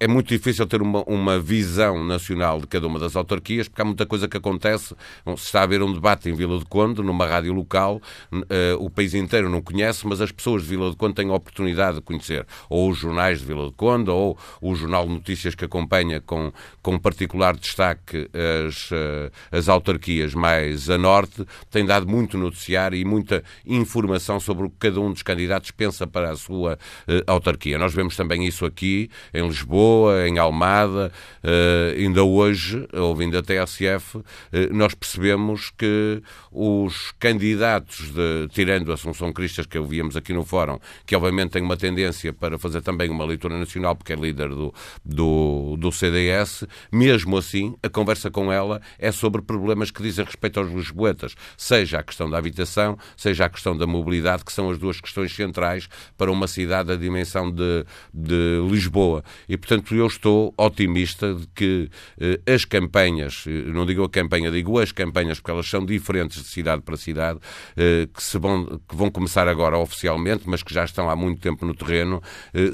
é 0.00 0.08
muito 0.08 0.28
difícil 0.28 0.66
ter 0.66 0.82
uma, 0.82 1.02
uma, 1.04 1.38
visão 1.38 2.04
nacional 2.04 2.60
de 2.60 2.66
cada 2.66 2.86
uma 2.86 2.98
das 2.98 3.14
autarquias, 3.14 3.68
porque 3.68 3.80
há 3.80 3.84
muita 3.84 4.04
coisa 4.04 4.26
que 4.26 4.36
acontece. 4.36 4.94
Se 5.36 5.44
está 5.44 5.60
a 5.60 5.62
haver 5.62 5.82
um 5.82 5.92
debate 5.92 6.28
em 6.28 6.34
Vila 6.34 6.58
de 6.58 6.64
Conde, 6.64 7.00
numa 7.00 7.26
rádio 7.26 7.52
local, 7.52 8.02
uh, 8.32 8.42
o 8.80 8.90
país 8.90 9.14
inteiro 9.14 9.48
não 9.48 9.62
conhece, 9.62 10.06
mas 10.06 10.20
as 10.20 10.32
pessoas 10.32 10.62
de 10.62 10.68
Vila 10.68 10.90
de 10.90 10.96
Conde 10.96 11.14
têm 11.14 11.30
a 11.30 11.34
oportunidade 11.34 11.96
de 11.96 12.02
conhecer 12.02 12.44
ou 12.68 12.90
os 12.90 12.98
jornais 12.98 13.38
de 13.38 13.46
Vila 13.46 13.68
de 13.68 13.72
Conde, 13.72 14.10
ou 14.10 14.36
o 14.60 14.74
Jornal 14.74 15.06
de 15.06 15.12
Notícias 15.12 15.54
que 15.54 15.64
acompanha 15.64 16.20
com, 16.20 16.52
com 16.82 16.98
particular 16.98 17.56
destaque 17.56 18.28
as, 18.66 18.90
uh, 18.90 19.30
as 19.52 19.68
autarquias 19.68 20.34
mais 20.34 20.90
a 20.90 20.98
norte, 20.98 21.46
tem 21.70 21.86
dado 21.86 22.08
muito 22.08 22.36
noticiário 22.36 22.98
e 22.98 23.04
muita 23.04 23.44
informação 23.64 24.40
sobre 24.40 24.66
o 24.66 24.70
que 24.70 24.76
cada 24.80 25.00
um 25.00 25.12
dos 25.12 25.22
candidatos 25.22 25.70
pensa 25.70 26.04
para 26.04 26.32
a 26.32 26.36
sua 26.36 26.74
uh, 26.74 27.30
autarquia. 27.30 27.78
Nós 27.78 27.94
vemos 27.94 28.16
também 28.16 28.44
isso 28.44 28.66
aqui 28.66 29.08
em 29.32 29.46
Lisboa 29.46 29.83
Lisboa, 29.84 30.26
em 30.26 30.38
Almada, 30.38 31.12
uh, 31.42 31.98
ainda 31.98 32.24
hoje, 32.24 32.88
ouvindo 32.92 33.36
a 33.36 33.42
TSF, 33.42 34.22
eh, 34.52 34.68
nós 34.70 34.94
percebemos 34.94 35.70
que 35.70 36.22
os 36.50 37.12
candidatos, 37.18 38.10
de, 38.10 38.48
tirando 38.50 38.92
Assunção 38.92 39.32
Cristas, 39.32 39.66
que 39.66 39.78
ouvíamos 39.78 40.16
aqui 40.16 40.32
no 40.32 40.44
Fórum, 40.44 40.78
que 41.06 41.14
obviamente 41.14 41.50
tem 41.50 41.62
uma 41.62 41.76
tendência 41.76 42.32
para 42.32 42.58
fazer 42.58 42.80
também 42.80 43.10
uma 43.10 43.24
leitura 43.24 43.58
nacional, 43.58 43.94
porque 43.94 44.12
é 44.12 44.16
líder 44.16 44.48
do, 44.48 44.72
do, 45.04 45.76
do 45.78 45.92
CDS, 45.92 46.64
mesmo 46.90 47.36
assim, 47.36 47.74
a 47.82 47.88
conversa 47.88 48.30
com 48.30 48.52
ela 48.52 48.80
é 48.98 49.12
sobre 49.12 49.42
problemas 49.42 49.90
que 49.90 50.02
dizem 50.02 50.24
respeito 50.24 50.60
aos 50.60 50.70
lisboetas, 50.72 51.34
seja 51.56 51.98
a 51.98 52.02
questão 52.02 52.30
da 52.30 52.38
habitação, 52.38 52.96
seja 53.16 53.44
a 53.44 53.48
questão 53.48 53.76
da 53.76 53.86
mobilidade, 53.86 54.44
que 54.44 54.52
são 54.52 54.70
as 54.70 54.78
duas 54.78 55.00
questões 55.00 55.34
centrais 55.34 55.88
para 56.16 56.30
uma 56.30 56.46
cidade 56.46 56.88
da 56.88 56.96
dimensão 56.96 57.50
de, 57.50 57.84
de 58.12 58.66
Lisboa. 58.70 59.22
E, 59.48 59.56
portanto, 59.56 59.73
portanto, 59.74 59.94
eu 59.94 60.06
estou 60.06 60.54
otimista 60.56 61.34
de 61.34 61.46
que 61.54 61.90
eh, 62.20 62.40
as 62.52 62.64
campanhas, 62.64 63.44
eh, 63.46 63.50
não 63.66 63.84
digo 63.84 64.04
a 64.04 64.08
campanha, 64.08 64.50
digo 64.50 64.78
as 64.78 64.92
campanhas, 64.92 65.40
porque 65.40 65.50
elas 65.50 65.68
são 65.68 65.84
diferentes 65.84 66.42
de 66.42 66.48
cidade 66.48 66.82
para 66.82 66.96
cidade, 66.96 67.40
eh, 67.76 68.06
que, 68.12 68.22
se 68.22 68.38
vão, 68.38 68.80
que 68.88 68.94
vão 68.94 69.10
começar 69.10 69.48
agora 69.48 69.76
oficialmente, 69.78 70.44
mas 70.46 70.62
que 70.62 70.72
já 70.72 70.84
estão 70.84 71.10
há 71.10 71.16
muito 71.16 71.40
tempo 71.40 71.66
no 71.66 71.74
terreno, 71.74 72.22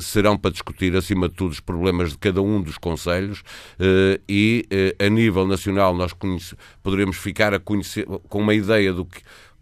serão 0.00 0.36
para 0.36 0.50
discutir, 0.50 0.94
acima 0.94 1.28
de 1.28 1.34
tudo, 1.34 1.52
os 1.52 1.60
problemas 1.60 2.10
de 2.10 2.18
cada 2.18 2.42
um 2.42 2.60
dos 2.60 2.76
conselhos 2.78 3.42
e, 4.28 4.66
a 4.98 5.08
nível 5.08 5.46
nacional, 5.46 5.94
nós 5.94 6.12
poderemos 6.82 7.16
ficar 7.16 7.54
a 7.54 7.60
conhecer, 7.60 8.04
com 8.28 8.40
uma 8.40 8.54
ideia 8.54 8.92
do 8.92 9.04
que 9.04 9.20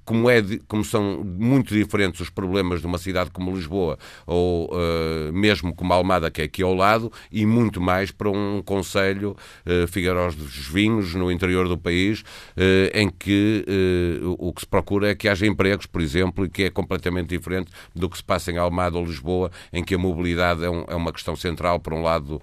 como, 0.09 0.31
é, 0.31 0.42
como 0.66 0.83
são 0.83 1.23
muito 1.23 1.75
diferentes 1.75 2.18
os 2.23 2.31
problemas 2.31 2.81
de 2.81 2.87
uma 2.87 2.97
cidade 2.97 3.31
como 3.31 3.55
Lisboa 3.55 3.99
ou 4.27 4.71
uh, 4.73 5.31
mesmo 5.35 5.75
como 5.75 5.92
Almada, 5.92 6.31
que 6.31 6.40
é 6.40 6.44
aqui 6.47 6.62
ao 6.62 6.75
lado, 6.75 7.12
e 7.31 7.44
muito 7.44 7.79
mais 7.79 8.11
para 8.11 8.31
um 8.31 8.62
Conselho, 8.62 9.37
uh, 9.66 9.87
Figueiredo 9.87 10.37
dos 10.37 10.66
Vinhos, 10.66 11.14
no 11.14 11.31
interior 11.31 11.68
do 11.68 11.77
país, 11.77 12.21
uh, 12.21 12.25
em 12.94 13.11
que 13.11 13.66
uh, 14.23 14.35
o 14.38 14.51
que 14.51 14.62
se 14.62 14.66
procura 14.66 15.11
é 15.11 15.14
que 15.14 15.29
haja 15.29 15.47
empregos, 15.47 15.85
por 15.85 16.01
exemplo, 16.01 16.47
e 16.47 16.49
que 16.49 16.62
é 16.62 16.71
completamente 16.71 17.29
diferente 17.29 17.71
do 17.94 18.09
que 18.09 18.16
se 18.16 18.25
passa 18.25 18.51
em 18.51 18.57
Almada 18.57 18.97
ou 18.97 19.05
Lisboa, 19.05 19.51
em 19.71 19.85
que 19.85 19.94
a 19.94 19.99
mobilidade 19.99 20.64
é, 20.64 20.71
um, 20.71 20.85
é 20.88 20.94
uma 20.94 21.12
questão 21.12 21.37
central 21.37 21.81
para 21.81 21.94
um 21.94 22.03
lado 22.03 22.40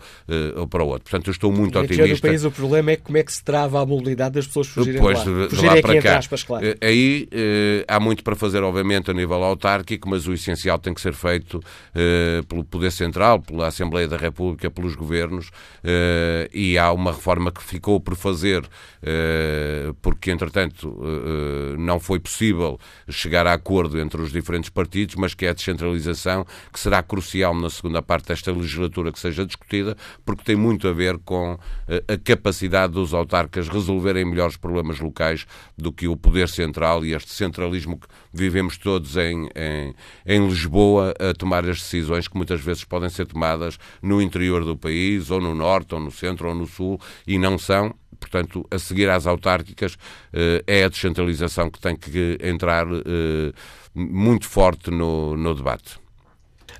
ou 0.55 0.67
para 0.67 0.83
o 0.83 0.87
outro. 0.87 1.09
Portanto, 1.09 1.27
eu 1.27 1.31
estou 1.31 1.51
muito 1.51 1.73
no 1.73 1.83
otimista. 1.83 2.13
No 2.13 2.21
país 2.21 2.45
o 2.45 2.51
problema 2.51 2.91
é 2.91 2.95
como 2.95 3.17
é 3.17 3.23
que 3.23 3.33
se 3.33 3.43
trava 3.43 3.81
a 3.81 3.85
mobilidade 3.85 4.35
das 4.35 4.45
pessoas 4.45 4.67
fugirem 4.67 5.01
pois, 5.01 5.17
lá. 5.17 5.23
Fugirem 5.23 5.49
de 5.49 5.65
lá 5.65 5.81
para 5.81 6.01
cá. 6.01 6.17
Aspas, 6.19 6.43
claro. 6.43 6.65
Aí 6.81 7.27
eh, 7.31 7.54
há 7.87 7.99
muito 7.99 8.23
para 8.23 8.35
fazer, 8.35 8.63
obviamente, 8.63 9.11
a 9.11 9.13
nível 9.13 9.43
autárquico, 9.43 10.09
mas 10.09 10.27
o 10.27 10.33
essencial 10.33 10.77
tem 10.77 10.93
que 10.93 11.01
ser 11.01 11.13
feito 11.13 11.61
eh, 11.93 12.41
pelo 12.47 12.63
Poder 12.63 12.91
Central, 12.91 13.41
pela 13.41 13.67
Assembleia 13.67 14.07
da 14.07 14.17
República, 14.17 14.69
pelos 14.69 14.95
governos, 14.95 15.51
eh, 15.83 16.49
e 16.53 16.77
há 16.77 16.91
uma 16.91 17.11
reforma 17.11 17.51
que 17.51 17.63
ficou 17.63 17.99
por 17.99 18.15
fazer, 18.15 18.63
porque, 20.01 20.31
entretanto, 20.31 20.99
não 21.77 21.99
foi 21.99 22.19
possível 22.19 22.79
chegar 23.07 23.45
a 23.45 23.53
acordo 23.53 23.99
entre 23.99 24.19
os 24.19 24.31
diferentes 24.31 24.69
partidos, 24.69 25.15
mas 25.15 25.35
que 25.35 25.45
é 25.45 25.49
a 25.49 25.53
descentralização, 25.53 26.43
que 26.73 26.79
será 26.79 27.03
crucial 27.03 27.53
na 27.53 27.69
segunda 27.69 28.01
parte 28.01 28.29
desta 28.29 28.51
legislatura 28.51 29.11
que 29.11 29.19
seja 29.19 29.45
discutida, 29.45 29.95
porque 30.25 30.43
tem 30.43 30.55
muito 30.55 30.87
a 30.87 30.93
ver 30.93 31.19
com 31.19 31.57
a 31.87 32.17
capacidade 32.23 32.93
dos 32.93 33.13
autarcas 33.13 33.67
resolverem 33.67 34.25
melhores 34.25 34.57
problemas 34.57 34.99
locais 34.99 35.45
do 35.77 35.91
que 35.91 36.07
o 36.07 36.17
Poder 36.17 36.49
Central 36.49 37.05
e 37.05 37.13
este 37.13 37.31
centralismo 37.45 37.97
que 37.97 38.07
vivemos 38.33 38.77
todos 38.77 39.15
em, 39.15 39.49
em, 39.55 39.93
em, 40.25 40.47
Lisboa 40.47 41.13
a 41.19 41.33
tomar 41.33 41.67
as 41.69 41.81
decisões 41.81 42.27
que 42.27 42.35
muitas 42.35 42.61
vezes 42.61 42.83
podem 42.83 43.09
ser 43.09 43.25
tomadas 43.25 43.77
no 44.01 44.21
interior 44.21 44.63
do 44.63 44.75
país, 44.75 45.29
ou 45.31 45.39
no 45.39 45.53
norte, 45.53 45.93
ou 45.93 45.99
no 45.99 46.11
centro, 46.11 46.49
ou 46.49 46.55
no 46.55 46.65
sul, 46.65 46.99
e 47.25 47.37
não 47.37 47.57
são. 47.57 47.93
Portanto, 48.19 48.65
a 48.71 48.79
seguir 48.79 49.09
às 49.09 49.27
autárquicas, 49.27 49.97
eh, 50.33 50.63
é 50.65 50.83
a 50.83 50.89
descentralização 50.89 51.69
que 51.69 51.79
tem 51.79 51.95
que 51.95 52.37
entrar 52.41 52.87
eh, 52.87 53.51
muito 53.93 54.47
forte 54.47 54.89
no, 54.89 55.35
no 55.37 55.53
debate. 55.53 56.04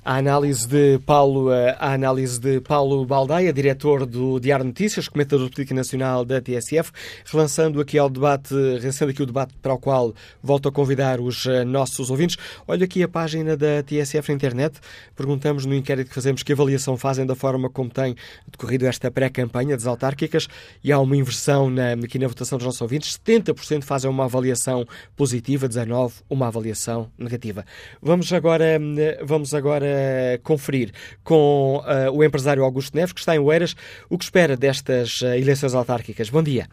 A 0.08 0.18
análise 0.18 0.68
de 0.68 1.00
Paulo, 1.04 1.52
eh, 1.52 1.76
a 1.80 1.92
análise 1.92 2.38
de 2.38 2.60
Paulo 2.60 3.04
Baldaia, 3.04 3.52
diretor 3.52 4.06
do 4.06 4.38
Diário 4.38 4.64
Notícias, 4.64 5.08
comentador 5.08 5.50
político 5.50 5.74
nacional 5.74 6.24
da 6.24 6.40
TSF, 6.40 6.92
relançando 7.24 7.80
aqui 7.80 7.98
ao 7.98 8.08
debate, 8.08 8.54
relançando 8.54 9.10
aqui 9.10 9.20
o 9.20 9.26
debate 9.26 9.52
para 9.60 9.74
o 9.74 9.78
qual 9.80 10.14
volto 10.40 10.68
a 10.68 10.72
convidar 10.72 11.18
os 11.18 11.44
eh, 11.46 11.64
nossos 11.64 12.08
ouvintes. 12.08 12.36
Olha 12.68 12.84
aqui 12.84 13.02
a 13.02 13.08
página 13.08 13.56
da 13.56 13.82
TSF 13.82 14.28
na 14.28 14.36
internet. 14.36 14.78
Perguntamos 15.16 15.66
no 15.66 15.74
inquérito 15.74 16.06
que 16.06 16.14
fazemos 16.14 16.44
que 16.44 16.52
avaliação 16.52 16.96
fazem 16.96 17.26
da 17.26 17.34
forma 17.34 17.68
como 17.68 17.90
tem 17.90 18.14
decorrido 18.48 18.86
esta 18.86 19.10
pré-campanha 19.10 19.74
das 19.76 19.88
autárquicas 19.88 20.46
e 20.84 20.92
há 20.92 21.00
uma 21.00 21.16
inversão 21.16 21.68
na, 21.68 21.94
aqui 21.94 22.16
na 22.16 22.28
votação 22.28 22.58
dos 22.58 22.66
nossos 22.66 22.80
ouvintes. 22.80 23.18
70% 23.18 23.82
fazem 23.82 24.08
uma 24.08 24.26
avaliação 24.26 24.86
positiva, 25.16 25.68
19% 25.68 26.22
uma 26.30 26.46
avaliação 26.46 27.10
negativa. 27.18 27.66
Vamos 28.00 28.32
agora, 28.32 28.64
eh, 28.64 29.20
vamos 29.24 29.52
agora 29.52 29.95
conferir 30.42 30.92
com 31.24 31.78
uh, 31.78 32.10
o 32.12 32.24
empresário 32.24 32.64
Augusto 32.64 32.96
Neves, 32.96 33.12
que 33.12 33.20
está 33.20 33.34
em 33.34 33.38
Oeiras, 33.38 33.74
o 34.10 34.18
que 34.18 34.24
espera 34.24 34.56
destas 34.56 35.20
uh, 35.22 35.34
eleições 35.34 35.74
autárquicas. 35.74 36.30
Bom 36.30 36.42
dia. 36.42 36.66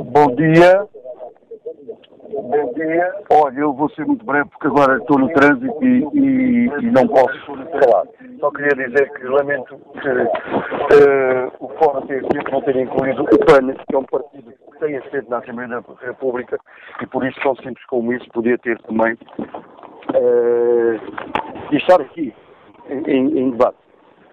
Bom 0.00 0.34
dia. 0.34 0.86
Bom 2.32 2.72
dia. 2.74 3.14
Olha, 3.30 3.60
eu 3.60 3.72
vou 3.74 3.90
ser 3.90 4.06
muito 4.06 4.24
breve 4.24 4.48
porque 4.50 4.66
agora 4.66 4.98
estou 4.98 5.18
no 5.18 5.28
trânsito 5.32 5.84
e, 5.84 6.02
e, 6.14 6.66
e 6.66 6.90
não 6.90 7.06
posso 7.06 7.38
falar. 7.46 8.06
Só 8.40 8.50
queria 8.50 8.88
dizer 8.88 9.12
que 9.12 9.24
lamento 9.24 9.78
que 10.00 10.08
uh, 10.08 11.52
o 11.60 11.68
Fórum 11.78 12.06
TSF 12.06 12.50
não 12.50 12.62
ter 12.62 12.76
incluído 12.76 13.22
o 13.22 13.38
PAN, 13.46 13.74
que 13.88 13.94
é 13.94 13.98
um 13.98 14.04
partido 14.04 14.50
que 14.50 14.78
tem 14.80 14.96
assento 14.96 15.30
na 15.30 15.38
Assembleia 15.38 15.68
da 15.68 15.82
República 16.00 16.58
e 17.00 17.06
por 17.06 17.24
isso 17.26 17.38
tão 17.40 17.54
simples 17.56 17.84
como 17.86 18.12
isso 18.12 18.26
podia 18.32 18.58
ter 18.58 18.80
também 18.82 19.16
uh, 20.10 21.72
e 21.72 21.76
estar 21.76 22.00
aqui 22.00 22.34
em, 22.88 23.38
em 23.38 23.50
debate. 23.50 23.76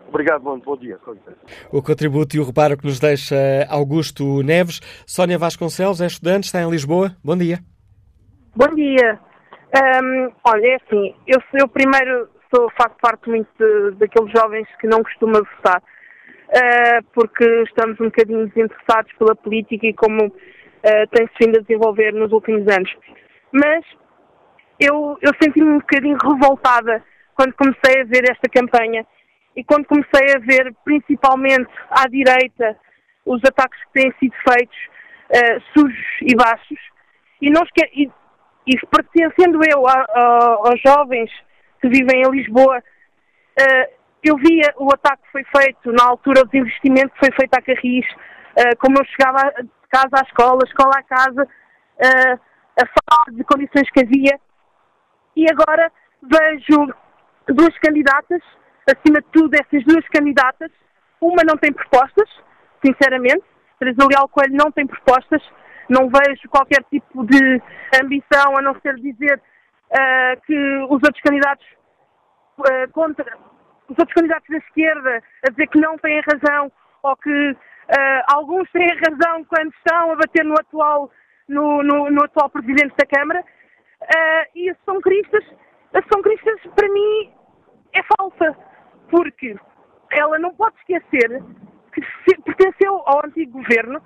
Obrigado, 0.09 0.41
bom, 0.41 0.59
bom 0.59 0.75
dia. 0.75 0.97
O 1.71 1.83
contributo 1.83 2.35
e 2.35 2.39
o 2.39 2.43
reparo 2.43 2.75
que 2.75 2.85
nos 2.85 2.99
deixa 2.99 3.35
Augusto 3.69 4.41
Neves. 4.41 4.79
Sónia 5.05 5.37
Vasconcelos 5.37 6.01
é 6.01 6.07
estudante, 6.07 6.45
está 6.45 6.61
em 6.61 6.69
Lisboa. 6.69 7.11
Bom 7.23 7.37
dia. 7.37 7.59
Bom 8.55 8.73
dia. 8.73 9.19
Um, 10.03 10.31
olha, 10.43 10.65
é 10.65 10.75
assim, 10.77 11.13
eu, 11.27 11.39
eu 11.53 11.67
primeiro 11.67 12.27
sou, 12.53 12.71
faço 12.75 12.95
parte 12.99 13.29
muito 13.29 13.47
de, 13.59 13.91
daqueles 13.97 14.31
jovens 14.31 14.67
que 14.81 14.87
não 14.87 15.03
costumam 15.03 15.43
votar, 15.57 15.79
uh, 15.79 17.03
porque 17.13 17.45
estamos 17.63 17.99
um 17.99 18.05
bocadinho 18.05 18.47
desinteressados 18.47 19.13
pela 19.13 19.35
política 19.35 19.85
e 19.85 19.93
como 19.93 20.25
uh, 20.25 21.07
tem-se 21.11 21.33
vindo 21.39 21.59
a 21.59 21.61
desenvolver 21.61 22.13
nos 22.13 22.31
últimos 22.31 22.67
anos. 22.67 22.91
Mas 23.53 23.85
eu, 24.79 25.17
eu 25.21 25.31
senti-me 25.41 25.71
um 25.71 25.79
bocadinho 25.79 26.17
revoltada 26.17 27.03
quando 27.35 27.53
comecei 27.53 28.01
a 28.01 28.05
ver 28.05 28.23
esta 28.29 28.49
campanha 28.49 29.05
e 29.55 29.63
quando 29.63 29.85
comecei 29.85 30.35
a 30.35 30.39
ver, 30.39 30.73
principalmente 30.85 31.69
à 31.89 32.07
direita, 32.07 32.77
os 33.25 33.41
ataques 33.43 33.79
que 33.85 34.01
têm 34.01 34.13
sido 34.19 34.33
feitos, 34.47 34.77
uh, 35.31 35.61
sujos 35.73 36.05
e 36.21 36.35
baixos, 36.35 36.79
e, 37.41 37.49
não 37.49 37.61
esque... 37.63 37.89
e, 37.93 38.09
e 38.67 38.87
pertencendo 38.87 39.59
eu 39.69 39.87
a, 39.87 39.93
a, 39.93 40.55
aos 40.65 40.81
jovens 40.81 41.29
que 41.81 41.89
vivem 41.89 42.21
em 42.21 42.31
Lisboa, 42.31 42.79
uh, 42.79 43.99
eu 44.23 44.37
via 44.37 44.73
o 44.77 44.93
ataque 44.93 45.23
que 45.23 45.31
foi 45.31 45.43
feito 45.57 45.91
na 45.91 46.05
altura 46.05 46.43
dos 46.43 46.53
investimentos 46.53 47.11
que 47.13 47.25
foi 47.25 47.35
feito 47.35 47.53
à 47.53 47.61
Carris, 47.61 48.05
uh, 48.05 48.77
como 48.79 48.97
eu 48.97 49.05
chegava 49.05 49.51
de 49.61 49.69
casa 49.89 50.09
à 50.13 50.21
escola, 50.21 50.59
escola 50.65 50.91
à 50.95 51.03
casa, 51.03 51.47
a 52.01 52.85
falta 52.85 53.31
de 53.31 53.43
condições 53.43 53.89
que 53.91 54.01
havia, 54.01 54.39
e 55.35 55.45
agora 55.49 55.91
vejo 56.21 56.93
duas 57.47 57.77
candidatas, 57.79 58.41
acima 58.87 59.21
de 59.21 59.27
tudo 59.31 59.53
essas 59.55 59.83
duas 59.85 60.07
candidatas, 60.09 60.71
uma 61.21 61.43
não 61.45 61.57
tem 61.57 61.71
propostas, 61.73 62.29
sinceramente, 62.85 63.43
Teresa 63.79 64.07
Leal 64.09 64.27
Coelho 64.27 64.55
não 64.55 64.71
tem 64.71 64.85
propostas, 64.85 65.41
não 65.89 66.09
vejo 66.09 66.49
qualquer 66.49 66.83
tipo 66.91 67.25
de 67.25 67.61
ambição 68.01 68.57
a 68.57 68.61
não 68.61 68.79
ser 68.81 68.95
dizer 68.95 69.41
uh, 69.91 70.41
que 70.45 70.55
os 70.89 71.01
outros 71.03 71.21
candidatos 71.21 71.65
uh, 72.59 72.91
contra 72.91 73.25
os 73.89 73.97
outros 73.97 74.13
candidatos 74.13 74.47
da 74.49 74.57
esquerda 74.57 75.23
a 75.47 75.49
dizer 75.49 75.67
que 75.67 75.79
não 75.79 75.97
têm 75.97 76.21
razão 76.21 76.71
ou 77.01 77.17
que 77.17 77.51
uh, 77.51 78.23
alguns 78.33 78.69
têm 78.71 78.87
razão 78.87 79.43
quando 79.45 79.73
estão 79.73 80.11
a 80.11 80.15
bater 80.15 80.45
no 80.45 80.53
atual, 80.53 81.11
no, 81.47 81.81
no, 81.81 82.11
no 82.11 82.23
atual 82.23 82.49
presidente 82.49 82.93
da 82.95 83.05
Câmara. 83.05 83.43
Uh, 84.01 84.45
e 84.55 84.69
a 84.69 84.75
São 84.85 85.01
Cristas, 85.01 85.43
a 85.93 86.01
São 86.11 86.21
Cristas, 86.21 86.59
para 86.75 86.87
mim, 86.87 87.33
é 87.93 88.01
falsa, 88.17 88.57
porque 89.09 89.55
ela 90.11 90.39
não 90.39 90.53
pode 90.55 90.75
esquecer 90.77 91.41
que 91.93 92.41
pertenceu 92.41 93.03
ao 93.05 93.25
antigo 93.25 93.51
governo, 93.51 94.01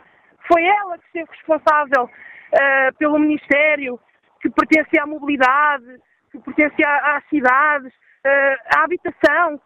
foi 0.48 0.64
ela 0.64 0.98
que 0.98 1.06
esteve 1.06 1.30
responsável 1.32 2.04
uh, 2.06 2.98
pelo 2.98 3.20
Ministério, 3.20 4.00
que 4.42 4.50
pertencia 4.50 5.04
à 5.04 5.06
mobilidade, 5.06 6.02
que 6.32 6.40
pertencia 6.40 6.88
às 7.16 7.24
cidades, 7.30 7.94
uh, 7.94 8.78
à 8.78 8.84
habitação. 8.84 9.62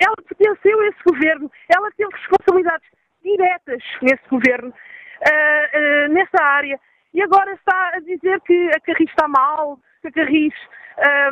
Ela 0.00 0.16
pertenceu 0.16 0.80
a 0.80 0.86
esse 0.86 1.02
governo, 1.04 1.50
ela 1.74 1.90
teve 1.92 2.10
responsabilidades 2.14 2.88
diretas 3.22 3.82
nesse 4.02 4.28
governo, 4.30 4.70
uh, 4.70 6.12
nessa 6.12 6.42
área. 6.42 6.80
E 7.14 7.22
agora 7.22 7.52
está 7.52 7.90
a 7.94 8.00
dizer 8.00 8.40
que 8.42 8.70
a 8.76 8.80
Carris 8.80 9.10
está 9.10 9.26
mal, 9.28 9.78
que 10.02 10.08
a 10.08 10.12
Carris 10.12 10.54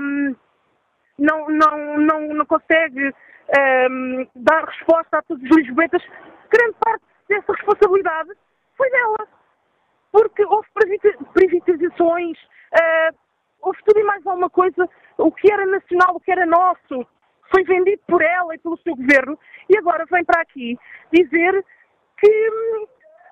um, 0.01 0.35
não, 1.19 1.49
não, 1.49 1.99
não, 1.99 2.21
não 2.35 2.47
consegue 2.47 3.13
um, 3.91 4.27
dar 4.35 4.65
resposta 4.65 5.19
a 5.19 5.23
todos 5.23 5.43
os 5.43 5.57
lisboetas. 5.57 6.03
Grande 6.51 6.77
parte 6.81 7.05
dessa 7.29 7.53
responsabilidade 7.53 8.31
foi 8.77 8.91
dela. 8.91 9.29
Porque 10.13 10.45
houve 10.45 10.69
privatizações, 11.35 12.39
uh, 12.39 13.17
houve 13.61 13.79
tudo 13.85 14.01
e 14.01 14.05
mais 14.05 14.27
alguma 14.27 14.49
coisa. 14.49 14.89
O 15.19 15.31
que 15.31 15.51
era 15.53 15.67
nacional, 15.67 16.17
o 16.17 16.21
que 16.21 16.31
era 16.31 16.47
nosso, 16.47 17.07
foi 17.51 17.65
vendido 17.65 18.03
por 18.07 18.23
ela 18.23 18.55
e 18.55 18.59
pelo 18.59 18.79
seu 18.79 18.97
governo. 18.97 19.39
E 19.69 19.77
agora 19.79 20.07
vem 20.11 20.25
para 20.25 20.41
aqui 20.41 20.79
dizer 21.13 21.65
que 22.19 22.51
hum, 22.51 22.87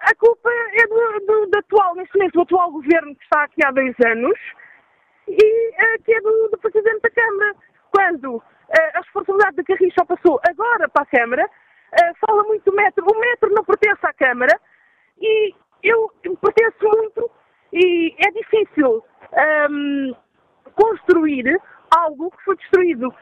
a 0.04 0.14
culpa 0.16 0.50
é 0.50 0.86
do, 0.86 1.26
do, 1.26 1.46
do, 1.46 1.58
atual, 1.58 1.94
neste 1.94 2.16
momento, 2.16 2.34
do 2.34 2.42
atual 2.42 2.72
governo 2.72 3.16
que 3.16 3.24
está 3.24 3.44
aqui 3.44 3.64
há 3.64 3.70
dois 3.70 3.94
anos 4.04 4.38
e 5.26 5.70
uh, 5.70 6.02
que 6.04 6.12
é 6.12 6.20
do, 6.20 6.48
do, 6.50 6.58
Presidente 6.58 7.00
da 7.00 7.10
Câmara. 7.10 7.54
Quando 7.90 8.36
uh, 8.36 8.42
a 8.94 8.98
responsabilidade 8.98 9.56
da 9.56 9.64
Carris 9.64 9.94
passou 10.06 10.40
agora 10.48 10.88
para 10.88 11.02
a 11.02 11.06
Câmara, 11.06 11.44
uh, 11.46 12.26
fala 12.26 12.42
muito 12.44 12.70
do 12.70 12.76
metro. 12.76 13.04
O 13.06 13.18
metro 13.18 13.50
não 13.54 13.64
pertence 13.64 14.06
à 14.06 14.12
Câmara 14.12 14.60
e 15.18 15.54
eu, 15.82 16.10
pertenço 16.40 16.84
muito 16.84 17.30
e 17.72 18.14
é 18.18 18.30
difícil 18.30 19.02
um, 19.70 20.14
construir 20.74 21.60
algo 21.96 22.30
que 22.30 22.44
foi 22.44 22.56
destruído 22.56 23.14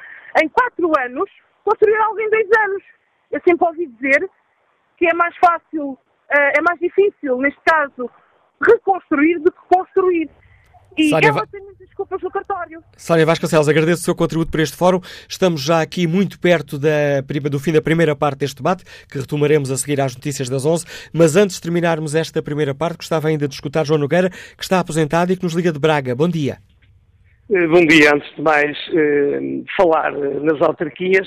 em 0.43 0.49
quatro 0.49 0.91
anos, 0.99 1.31
construir 1.65 1.97
algo 1.97 2.19
em 2.21 2.31
dois 2.31 2.49
anos. 2.59 2.83
Eu 3.31 3.41
sempre 3.47 3.67
ouvi 3.67 3.87
dizer 3.87 4.29
que 4.97 5.07
é 5.07 5.15
mais 5.15 5.37
fácil 5.37 5.99
é 6.33 6.63
mais 6.63 6.79
difícil, 6.81 7.39
neste 7.39 7.61
caso, 7.65 8.11
reconstruir 8.61 9.39
do 9.41 9.53
que 9.53 9.61
construir. 9.69 10.31
E 10.97 11.09
Sónia 11.09 11.29
ela 11.29 11.47
tem 11.47 11.61
muitas 11.61 11.87
desculpas 11.87 12.23
no 12.23 12.31
cartório. 12.31 12.83
Sónia 12.97 13.25
Vasconcelos, 13.25 13.69
agradeço 13.69 14.03
o 14.03 14.05
seu 14.05 14.15
contributo 14.15 14.51
para 14.51 14.63
este 14.63 14.77
fórum. 14.77 15.01
Estamos 15.29 15.63
já 15.63 15.81
aqui 15.81 16.07
muito 16.07 16.39
perto 16.39 16.79
da, 16.79 17.21
do 17.51 17.59
fim 17.59 17.73
da 17.73 17.81
primeira 17.81 18.15
parte 18.15 18.41
deste 18.41 18.57
debate, 18.57 18.85
que 19.11 19.19
retomaremos 19.19 19.71
a 19.71 19.77
seguir 19.77 20.01
às 20.01 20.15
notícias 20.15 20.49
das 20.49 20.67
11. 20.67 20.85
Mas 21.13 21.35
antes 21.35 21.57
de 21.57 21.63
terminarmos 21.63 22.15
esta 22.15 22.43
primeira 22.43 22.75
parte, 22.75 22.99
gostava 22.99 23.29
ainda 23.29 23.49
de 23.49 23.55
escutar 23.55 23.87
João 23.87 23.99
Nogueira, 23.99 24.29
que 24.29 24.63
está 24.63 24.81
aposentado 24.81 25.33
e 25.33 25.37
que 25.37 25.43
nos 25.43 25.55
liga 25.55 25.73
de 25.73 25.79
Braga. 25.79 26.15
Bom 26.15 26.29
dia. 26.29 26.59
Eh, 27.51 27.67
bom 27.67 27.87
dia. 27.87 28.15
Antes 28.15 28.35
de 28.37 28.43
mais, 28.43 28.77
eh, 28.95 29.63
falar 29.77 30.13
nas 30.13 30.61
autarquias 30.61 31.27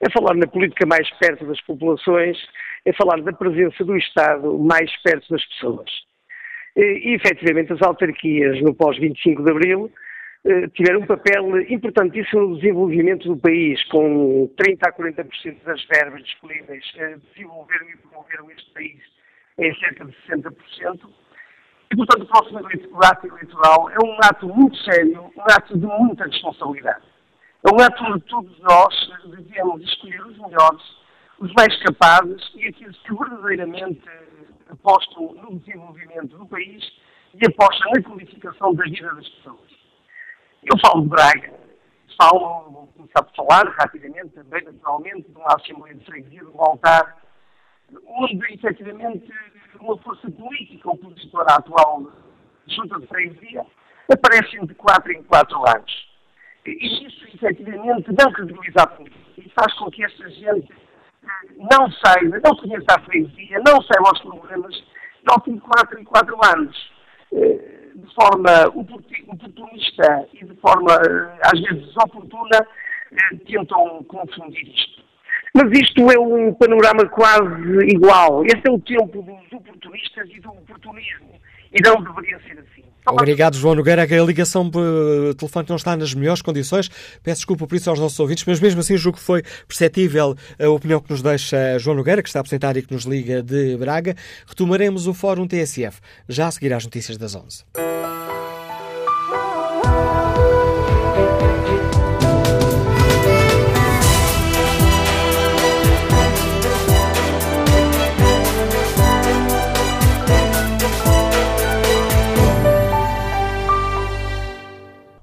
é 0.00 0.10
falar 0.10 0.34
na 0.34 0.46
política 0.46 0.86
mais 0.86 1.08
perto 1.18 1.44
das 1.46 1.60
populações 1.62 2.38
é 2.84 2.92
falar 2.92 3.20
da 3.22 3.32
presença 3.32 3.84
do 3.84 3.96
Estado 3.96 4.58
mais 4.58 4.90
perto 5.02 5.28
das 5.30 5.44
pessoas. 5.46 5.90
E, 6.76 7.14
efetivamente, 7.14 7.72
as 7.72 7.82
autarquias 7.82 8.60
no 8.62 8.74
pós-25 8.74 9.44
de 9.44 9.50
Abril 9.50 9.92
eh, 10.44 10.68
tiveram 10.68 11.00
um 11.00 11.06
papel 11.06 11.60
importantíssimo 11.70 12.48
no 12.48 12.56
desenvolvimento 12.56 13.28
do 13.28 13.36
país, 13.36 13.82
com 13.88 14.48
30% 14.56 14.78
a 14.82 14.92
40% 14.92 15.62
das 15.64 15.84
verbas 15.84 16.22
disponíveis, 16.24 16.84
desenvolveram 17.34 17.90
e 17.90 17.96
promoveram 17.96 18.50
este 18.50 18.70
país 18.70 19.00
em 19.58 19.74
cerca 19.74 20.04
de 20.04 20.16
60%. 20.28 21.00
E, 21.92 21.96
portanto, 21.96 22.22
o 22.22 22.26
próximo 22.26 22.60
ato 23.04 23.26
eleitoral 23.26 23.90
é 23.90 23.96
um 24.04 24.16
ato 24.22 24.48
muito 24.48 24.76
sério, 24.78 25.30
um 25.36 25.42
ato 25.42 25.76
de 25.76 25.86
muita 25.86 26.24
responsabilidade. 26.24 27.04
É 27.66 27.74
um 27.74 27.84
ato 27.84 28.04
onde 28.04 28.24
todos 28.24 28.58
nós 28.60 29.12
devemos 29.26 29.82
escolher 29.82 30.22
os 30.22 30.38
melhores 30.38 30.99
os 31.40 31.50
mais 31.54 31.74
capazes 31.82 32.52
e 32.54 32.68
aqueles 32.68 32.96
que 32.98 33.14
verdadeiramente 33.14 34.02
apostam 34.68 35.32
no 35.34 35.58
desenvolvimento 35.58 36.36
do 36.36 36.46
país 36.46 36.84
e 37.34 37.46
apostam 37.46 37.90
na 37.92 38.02
qualificação 38.02 38.74
da 38.74 38.84
vida 38.84 39.14
das 39.14 39.28
pessoas. 39.28 39.70
Eu 40.62 40.78
falo 40.84 41.02
de 41.02 41.08
Braga, 41.08 41.54
falo, 42.20 42.70
vou 42.70 42.86
começar 42.88 43.22
por 43.22 43.34
falar 43.34 43.66
rapidamente 43.78 44.28
também, 44.34 44.62
naturalmente, 44.64 45.30
de 45.30 45.36
uma 45.36 45.56
Assembleia 45.56 45.94
de 45.94 46.04
Freguesia, 46.04 46.40
de 46.40 46.46
um 46.46 46.62
altar, 46.62 47.16
onde, 48.06 48.54
efetivamente, 48.54 49.32
uma 49.80 49.96
força 49.98 50.30
política 50.30 50.90
opositora 50.90 51.52
à 51.52 51.56
atual 51.56 52.12
Junta 52.66 53.00
de 53.00 53.06
Freguesia 53.06 53.64
aparecem 54.12 54.66
de 54.66 54.74
4 54.74 55.12
em 55.12 55.22
4 55.22 55.58
anos. 55.74 56.10
E 56.66 57.06
isso, 57.06 57.24
efetivamente, 57.34 58.12
não 58.12 58.30
credibiliza 58.30 58.82
a 58.82 58.86
política 58.86 59.18
e 59.38 59.48
faz 59.50 59.72
com 59.78 59.90
que 59.90 60.04
esta 60.04 60.28
gente 60.28 60.68
não 61.56 61.90
saiba, 61.92 62.40
não 62.44 62.56
conheça 62.56 62.86
a 62.96 63.00
freguesia, 63.00 63.60
não 63.66 63.80
saiba 63.82 64.12
os 64.12 64.20
problemas, 64.20 64.84
fim 65.44 65.54
de 65.54 65.60
4 65.60 66.00
e 66.00 66.04
4 66.04 66.38
anos, 66.56 66.92
eh, 67.32 67.90
de 67.94 68.14
forma 68.14 68.50
oportunista 68.74 70.28
e 70.34 70.44
de 70.44 70.54
forma, 70.56 70.92
eh, 70.92 71.40
às 71.42 71.60
vezes, 71.60 71.86
desoportuna, 71.86 72.66
eh, 73.12 73.36
tentam 73.46 74.02
confundir 74.04 74.68
isto. 74.68 75.04
Mas 75.54 75.70
isto 75.78 76.10
é 76.10 76.18
um 76.18 76.54
panorama 76.54 77.08
quase 77.08 77.86
igual. 77.88 78.44
Este 78.44 78.68
é 78.68 78.70
o 78.70 78.80
tempo 78.80 79.22
dos 79.22 79.52
oportunistas 79.52 80.28
e 80.30 80.40
do 80.40 80.50
oportunismo. 80.50 81.40
E 81.72 81.82
não 81.82 82.02
deveria 82.02 82.38
ser 82.40 82.58
assim. 82.58 82.89
Obrigado, 83.06 83.56
João 83.56 83.74
Nogueira. 83.74 84.02
A 84.02 84.24
ligação 84.24 84.70
por 84.70 85.34
telefone 85.36 85.66
não 85.68 85.76
está 85.76 85.96
nas 85.96 86.14
melhores 86.14 86.42
condições. 86.42 86.88
Peço 87.22 87.40
desculpa 87.40 87.66
por 87.66 87.74
isso 87.74 87.90
aos 87.90 87.98
nossos 87.98 88.18
ouvintes, 88.20 88.44
mas 88.46 88.60
mesmo 88.60 88.80
assim 88.80 88.96
julgo 88.96 89.18
que 89.18 89.24
foi 89.24 89.42
perceptível 89.66 90.36
a 90.58 90.68
opinião 90.68 91.00
que 91.00 91.10
nos 91.10 91.22
deixa 91.22 91.78
João 91.78 91.96
Nogueira, 91.96 92.22
que 92.22 92.28
está 92.28 92.40
aposentado 92.40 92.78
e 92.78 92.82
que 92.82 92.92
nos 92.92 93.04
liga 93.04 93.42
de 93.42 93.76
Braga. 93.76 94.14
Retomaremos 94.46 95.06
o 95.06 95.14
Fórum 95.14 95.46
TSF 95.46 95.98
já 96.28 96.46
a 96.46 96.50
seguir 96.50 96.72
às 96.72 96.84
notícias 96.84 97.16
das 97.16 97.34
11. 97.34 97.64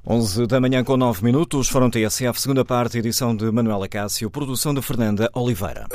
11 0.09 0.47
da 0.47 0.61
manhã 0.61 0.85
com 0.85 0.95
9 0.95 1.21
minutos, 1.21 1.67
Fórum 1.67 1.89
TSF, 1.89 2.39
segunda 2.39 2.63
parte, 2.63 2.97
edição 2.97 3.35
de 3.35 3.51
Manuela 3.51 3.89
Cássio, 3.89 4.31
produção 4.31 4.73
de 4.73 4.81
Fernanda 4.81 5.29
Oliveira. 5.33 5.85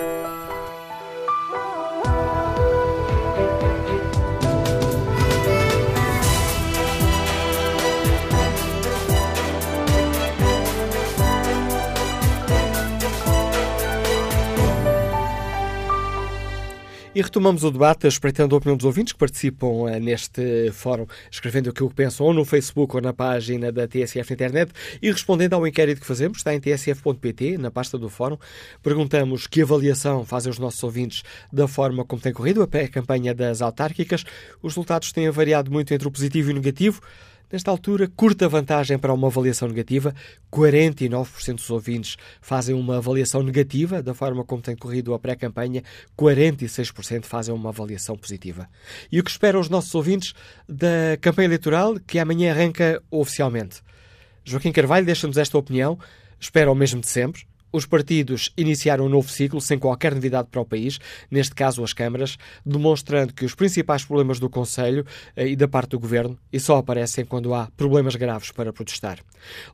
E 17.15 17.21
retomamos 17.21 17.63
o 17.63 17.71
debate, 17.71 18.07
espreitando 18.07 18.55
a 18.55 18.59
opinião 18.59 18.75
dos 18.75 18.87
ouvintes 18.87 19.13
que 19.13 19.19
participam 19.19 19.87
eh, 19.87 20.01
neste 20.01 20.71
fórum, 20.73 21.07
escrevendo 21.31 21.69
aquilo 21.69 21.91
que 21.91 21.95
pensam 21.95 22.25
ou 22.25 22.33
no 22.33 22.43
Facebook 22.43 22.97
ou 22.97 23.03
na 23.03 23.13
página 23.13 23.71
da 23.71 23.87
TSF 23.87 24.33
Internet 24.33 24.73
e 25.03 25.11
respondendo 25.11 25.53
ao 25.53 25.67
inquérito 25.67 26.01
que 26.01 26.07
fazemos, 26.07 26.39
está 26.39 26.55
em 26.55 26.61
tsf.pt, 26.61 27.59
na 27.59 27.71
pasta 27.71 27.99
do 27.99 28.09
fórum. 28.09 28.39
Perguntamos 28.83 29.47
que 29.47 29.61
avaliação 29.61 30.25
fazem 30.25 30.51
os 30.51 30.59
nossos 30.59 30.83
ouvintes 30.83 31.23
da 31.53 31.69
forma 31.69 32.03
como 32.03 32.23
tem 32.23 32.33
corrido 32.33 32.63
a 32.63 32.89
campanha 32.89 33.35
das 33.35 33.61
autárquicas. 33.61 34.25
Os 34.63 34.73
resultados 34.73 35.13
têm 35.13 35.29
variado 35.31 35.71
muito 35.71 35.93
entre 35.93 36.09
o 36.09 36.11
positivo 36.11 36.49
e 36.49 36.53
o 36.53 36.57
negativo. 36.57 37.03
Nesta 37.53 37.71
altura, 37.71 38.09
curta 38.09 38.49
vantagem 38.49 38.99
para 38.99 39.13
uma 39.13 39.27
avaliação 39.27 39.69
negativa. 39.69 40.15
49% 40.51 41.57
dos 41.57 41.69
ouvintes 41.69 42.17
fazem 42.41 42.75
uma 42.75 42.97
avaliação 42.97 43.43
negativa 43.43 44.03
da 44.03 44.15
forma 44.15 44.43
como 44.43 44.63
tem 44.63 44.75
corrido 44.75 45.13
a 45.13 45.19
pré-campanha. 45.19 45.83
46% 46.19 47.27
fazem 47.27 47.55
uma 47.55 47.69
avaliação 47.69 48.17
positiva. 48.17 48.67
E 49.11 49.21
o 49.21 49.23
que 49.23 49.31
esperam 49.31 49.61
os 49.61 49.69
nossos 49.69 49.95
ouvintes 49.95 50.33
da 50.67 51.19
campanha 51.21 51.49
eleitoral 51.49 52.01
que 52.07 52.19
amanhã 52.19 52.53
arranca 52.53 53.03
oficialmente? 53.11 53.83
Joaquim 54.43 54.73
Carvalho 54.73 55.05
deixa-nos 55.05 55.37
esta 55.37 55.59
opinião. 55.59 55.99
Espera 56.41 56.73
o 56.73 56.75
mesmo 56.75 57.03
de 57.03 57.09
sempre. 57.09 57.43
Os 57.73 57.87
partidos 57.87 58.53
iniciaram 58.55 59.07
um 59.07 59.09
novo 59.09 59.31
ciclo 59.31 59.59
sem 59.59 59.79
qualquer 59.79 60.15
novidade 60.15 60.49
para 60.51 60.61
o 60.61 60.65
país, 60.65 60.99
neste 61.31 61.55
caso 61.55 61.83
as 61.83 61.95
câmaras, 61.95 62.37
demonstrando 62.67 63.33
que 63.33 63.47
os 63.47 63.55
principais 63.55 64.05
problemas 64.05 64.39
do 64.39 64.51
Conselho 64.51 65.07
eh, 65.35 65.49
e 65.49 65.57
da 65.57 65.67
parte 65.67 65.91
do 65.91 65.99
Governo 65.99 66.39
e 66.53 66.61
só 66.61 66.77
aparecem 66.77 67.25
quando 67.25 67.55
há 67.55 67.69
problemas 67.75 68.15
graves 68.15 68.51
para 68.51 68.73
protestar. 68.75 69.21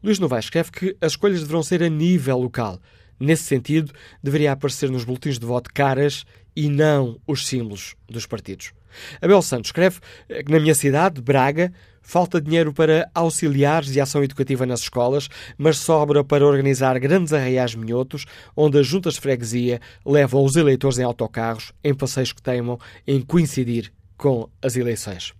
Luís 0.02 0.20
Novaes 0.20 0.44
escreve 0.44 0.70
que 0.70 0.96
as 1.00 1.12
escolhas 1.12 1.40
deverão 1.40 1.62
ser 1.62 1.82
a 1.82 1.88
nível 1.88 2.38
local. 2.38 2.78
Nesse 3.18 3.42
sentido, 3.42 3.92
deveria 4.22 4.52
aparecer 4.52 4.88
nos 4.90 5.04
boletins 5.04 5.38
de 5.38 5.46
voto 5.46 5.70
caras 5.74 6.24
e 6.54 6.68
não 6.68 7.18
os 7.26 7.48
símbolos 7.48 7.96
dos 8.08 8.26
partidos. 8.26 8.72
Abel 9.20 9.42
Santos 9.42 9.68
escreve 9.68 10.00
que 10.28 10.50
na 10.50 10.60
minha 10.60 10.74
cidade, 10.74 11.20
Braga, 11.20 11.72
falta 12.02 12.40
dinheiro 12.40 12.72
para 12.72 13.10
auxiliares 13.14 13.94
e 13.94 14.00
ação 14.00 14.24
educativa 14.24 14.64
nas 14.64 14.80
escolas, 14.80 15.28
mas 15.58 15.76
sobra 15.76 16.24
para 16.24 16.46
organizar 16.46 16.98
grandes 16.98 17.34
arraiais 17.34 17.74
minhotos, 17.74 18.24
onde 18.56 18.78
as 18.78 18.86
juntas 18.86 19.14
de 19.14 19.20
freguesia 19.20 19.78
levam 20.06 20.42
os 20.42 20.56
eleitores 20.56 20.98
em 20.98 21.02
autocarros, 21.02 21.72
em 21.84 21.94
passeios 21.94 22.32
que 22.32 22.40
teimam 22.40 22.78
em 23.06 23.20
coincidir 23.20 23.92
com 24.16 24.48
as 24.62 24.74
eleições. 24.74 25.34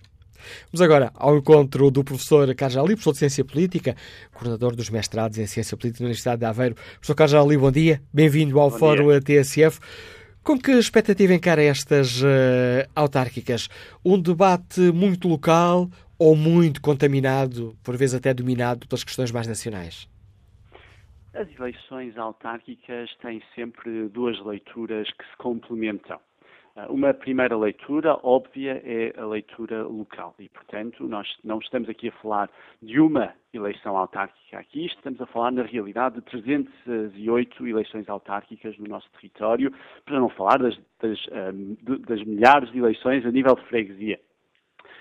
Vamos 0.70 0.82
agora 0.82 1.10
ao 1.14 1.36
encontro 1.36 1.90
do 1.90 2.04
professor 2.04 2.54
Carlos 2.54 2.76
Ali, 2.76 2.88
professor 2.94 3.12
de 3.12 3.18
Ciência 3.18 3.44
Política, 3.44 3.96
coordenador 4.32 4.76
dos 4.76 4.90
mestrados 4.90 5.38
em 5.38 5.46
Ciência 5.46 5.76
Política 5.76 6.04
na 6.04 6.08
Universidade 6.08 6.40
de 6.40 6.44
Aveiro. 6.46 6.74
Professor 6.74 7.14
Carlos 7.14 7.34
Ali, 7.34 7.56
bom 7.56 7.70
dia. 7.70 8.00
Bem-vindo 8.12 8.58
ao 8.60 8.70
bom 8.70 8.78
Fórum 8.78 9.08
dia. 9.20 9.42
TSF. 9.42 9.78
Com 10.42 10.58
que 10.58 10.72
expectativa 10.72 11.34
encara 11.34 11.62
estas 11.62 12.22
uh, 12.22 12.88
autárquicas? 12.94 13.68
Um 14.04 14.20
debate 14.20 14.80
muito 14.92 15.28
local 15.28 15.88
ou 16.18 16.34
muito 16.34 16.80
contaminado, 16.80 17.76
por 17.84 17.96
vezes 17.96 18.14
até 18.14 18.32
dominado 18.32 18.88
pelas 18.88 19.04
questões 19.04 19.30
mais 19.30 19.46
nacionais? 19.46 20.08
As 21.34 21.48
eleições 21.56 22.16
autárquicas 22.16 23.14
têm 23.22 23.42
sempre 23.54 24.08
duas 24.08 24.44
leituras 24.44 25.06
que 25.12 25.24
se 25.24 25.36
complementam. 25.36 26.18
Ah, 26.78 26.86
uma 26.90 27.12
primeira 27.12 27.56
leitura 27.56 28.16
óbvia 28.22 28.80
é 28.84 29.12
a 29.18 29.26
leitura 29.26 29.82
local. 29.82 30.32
E, 30.38 30.48
portanto, 30.48 31.08
nós 31.08 31.26
não 31.42 31.58
estamos 31.58 31.88
aqui 31.88 32.08
a 32.08 32.12
falar 32.12 32.48
de 32.80 33.00
uma 33.00 33.34
eleição 33.52 33.96
autárquica 33.96 34.60
aqui, 34.60 34.86
estamos 34.86 35.20
a 35.20 35.26
falar, 35.26 35.50
na 35.50 35.64
realidade, 35.64 36.16
de 36.16 36.22
308 36.22 37.66
eleições 37.66 38.08
autárquicas 38.08 38.78
no 38.78 38.86
nosso 38.86 39.10
território, 39.12 39.72
para 40.04 40.20
não 40.20 40.28
falar 40.28 40.58
das, 40.58 40.78
das, 41.02 41.18
ah, 41.32 41.50
das 42.06 42.22
milhares 42.22 42.70
de 42.70 42.78
eleições 42.78 43.26
a 43.26 43.30
nível 43.32 43.56
de 43.56 43.64
freguesia 43.64 44.20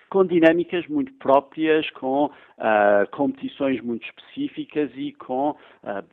com 0.10 0.26
dinâmicas 0.26 0.88
muito 0.88 1.12
próprias, 1.16 1.90
com 1.90 2.28
uh, 2.28 2.32
competições 3.12 3.82
muito 3.82 4.06
específicas 4.06 4.90
e 4.96 5.12
com 5.12 5.50
uh, 5.50 6.04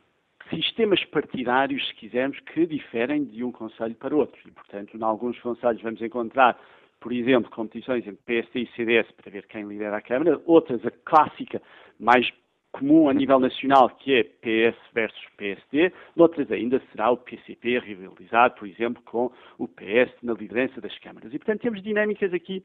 sistemas 0.51 1.05
partidários, 1.07 1.87
se 1.89 1.95
quisermos, 1.95 2.39
que 2.41 2.67
diferem 2.67 3.25
de 3.25 3.43
um 3.45 3.53
Conselho 3.53 3.95
para 3.95 4.15
outro. 4.15 4.39
E, 4.47 4.51
portanto, 4.51 4.97
em 4.97 5.03
alguns 5.03 5.39
Conselhos 5.41 5.83
vamos 5.83 6.01
encontrar, 6.01 6.59
por 7.01 7.13
exemplo, 7.13 7.51
competições 7.51 8.07
entre 8.07 8.23
PSD 8.25 8.61
e 8.61 8.77
CDS 8.77 9.11
para 9.13 9.31
ver 9.31 9.47
quem 9.47 9.67
lidera 9.67 9.97
a 9.97 10.03
Câmara, 10.03 10.41
outras, 10.47 10.85
a 10.85 10.91
clássica, 10.91 11.61
mais 11.99 12.31
comum 12.73 13.09
a 13.09 13.15
nível 13.15 13.39
nacional, 13.39 13.89
que 13.91 14.13
é 14.13 14.25
PS 14.25 14.77
versus 14.93 15.25
PSD, 15.37 15.93
noutras 16.17 16.51
ainda 16.51 16.83
será 16.91 17.11
o 17.11 17.17
PCP 17.17 17.79
rivalizar, 17.79 18.55
por 18.57 18.67
exemplo, 18.67 19.01
com 19.05 19.31
o 19.59 19.69
PS 19.69 20.13
na 20.23 20.33
liderança 20.33 20.81
das 20.81 20.99
câmaras. 20.99 21.33
E, 21.33 21.39
portanto, 21.39 21.61
temos 21.61 21.83
dinâmicas 21.83 22.35
aqui 22.35 22.65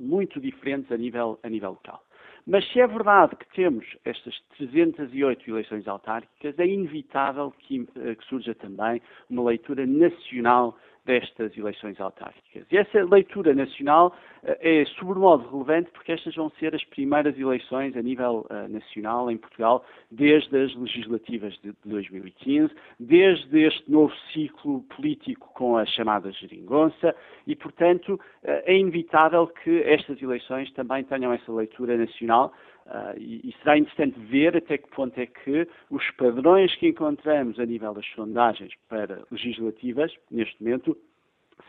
muito 0.00 0.40
diferentes 0.40 0.90
a 0.90 0.96
nível, 0.96 1.38
a 1.42 1.48
nível 1.48 1.70
local. 1.70 2.02
Mas 2.46 2.70
se 2.72 2.80
é 2.80 2.86
verdade 2.86 3.36
que 3.36 3.54
temos 3.54 3.86
estas 4.04 4.38
308 4.58 5.48
eleições 5.48 5.88
autárquicas, 5.88 6.58
é 6.58 6.66
inevitável 6.66 7.50
que, 7.58 7.88
eh, 7.96 8.14
que 8.14 8.24
surja 8.26 8.54
também 8.54 9.00
uma 9.30 9.44
leitura 9.44 9.86
nacional 9.86 10.76
destas 11.04 11.56
eleições 11.56 12.00
autárquicas. 12.00 12.64
E 12.70 12.76
essa 12.76 13.04
leitura 13.04 13.54
nacional 13.54 14.08
uh, 14.42 14.56
é 14.60 14.84
sobremodo 14.98 15.48
relevante 15.50 15.90
porque 15.92 16.12
estas 16.12 16.34
vão 16.34 16.50
ser 16.58 16.74
as 16.74 16.84
primeiras 16.84 17.38
eleições 17.38 17.96
a 17.96 18.02
nível 18.02 18.46
uh, 18.50 18.68
nacional 18.68 19.30
em 19.30 19.36
Portugal 19.36 19.84
desde 20.10 20.56
as 20.56 20.74
legislativas 20.74 21.52
de, 21.62 21.70
de 21.70 21.88
2015, 21.88 22.74
desde 22.98 23.60
este 23.60 23.90
novo 23.90 24.14
ciclo 24.32 24.82
político 24.96 25.50
com 25.54 25.76
a 25.76 25.84
chamada 25.84 26.32
geringonça 26.32 27.14
e, 27.46 27.54
portanto, 27.54 28.14
uh, 28.14 28.20
é 28.42 28.76
inevitável 28.76 29.46
que 29.46 29.82
estas 29.82 30.20
eleições 30.22 30.72
também 30.72 31.04
tenham 31.04 31.32
essa 31.32 31.52
leitura 31.52 31.96
nacional 31.96 32.52
Uh, 32.86 33.18
e, 33.18 33.48
e, 33.48 33.54
será 33.62 33.78
interessante 33.78 34.18
ver 34.20 34.56
até 34.56 34.76
que 34.76 34.90
ponto 34.90 35.18
é 35.18 35.24
que 35.24 35.66
os 35.90 36.10
padrões 36.12 36.74
que 36.76 36.86
encontramos 36.86 37.58
a 37.58 37.64
nível 37.64 37.94
das 37.94 38.06
sondagens 38.08 38.74
para 38.90 39.22
legislativas, 39.30 40.12
neste 40.30 40.62
momento, 40.62 40.94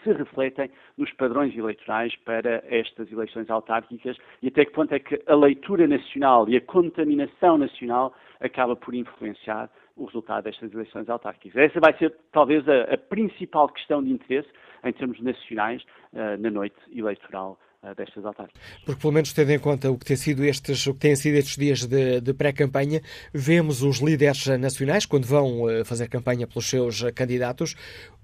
se 0.03 0.11
refletem 0.11 0.70
nos 0.97 1.11
padrões 1.13 1.55
eleitorais 1.57 2.13
para 2.18 2.63
estas 2.68 3.09
eleições 3.11 3.49
autárquicas 3.49 4.18
e 4.41 4.47
até 4.47 4.66
que 4.66 4.72
ponto 4.72 4.93
é 4.93 4.99
que 4.99 5.22
a 5.26 5.36
leitura 5.36 5.88
nacional 5.88 6.49
e 6.49 6.57
a 6.57 6.61
contaminação 6.61 7.57
nacional 7.57 8.13
acaba 8.41 8.76
por 8.76 8.93
influenciar 8.93 9.70
o 9.95 10.05
resultado 10.05 10.43
destas 10.43 10.74
eleições 10.74 11.09
autárquicas. 11.09 11.55
Essa 11.55 11.80
vai 11.80 11.97
ser 11.97 12.13
talvez 12.32 12.68
a, 12.68 12.93
a 12.93 12.97
principal 12.97 13.70
questão 13.70 14.03
de 14.03 14.11
interesse 14.11 14.49
em 14.84 14.91
termos 14.91 15.20
nacionais 15.22 15.82
uh, 16.11 16.38
na 16.39 16.51
noite 16.51 16.76
eleitoral 16.93 17.57
destas 17.93 18.25
autárquicas. 18.25 18.61
Porque, 18.86 19.01
pelo 19.01 19.13
menos 19.13 19.33
tendo 19.33 19.51
em 19.51 19.59
conta 19.59 19.91
o 19.91 19.97
que 19.97 20.05
tem 20.05 20.15
sido 20.15 20.43
estes, 20.43 20.86
o 20.88 20.93
que 20.93 20.99
têm 20.99 21.15
sido 21.15 21.36
estes 21.36 21.57
dias 21.57 21.86
de, 21.86 22.21
de 22.21 22.33
pré-campanha, 22.33 23.01
vemos 23.33 23.81
os 23.83 23.99
líderes 23.99 24.45
nacionais, 24.59 25.05
quando 25.05 25.25
vão 25.25 25.63
uh, 25.63 25.86
fazer 25.86 26.07
campanha 26.07 26.47
pelos 26.47 26.69
seus 26.69 27.03
candidatos, 27.13 27.75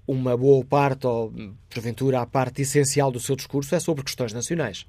uma 0.06 0.36
boa 0.36 0.64
parte, 0.64 1.06
ou 1.06 1.32
porventura 1.68 2.20
a 2.20 2.26
parte 2.26 2.62
essencial 2.62 3.10
do 3.10 3.20
seu 3.20 3.36
discurso, 3.36 3.74
é 3.74 3.80
sobre 3.80 4.02
questões 4.02 4.32
nacionais. 4.32 4.86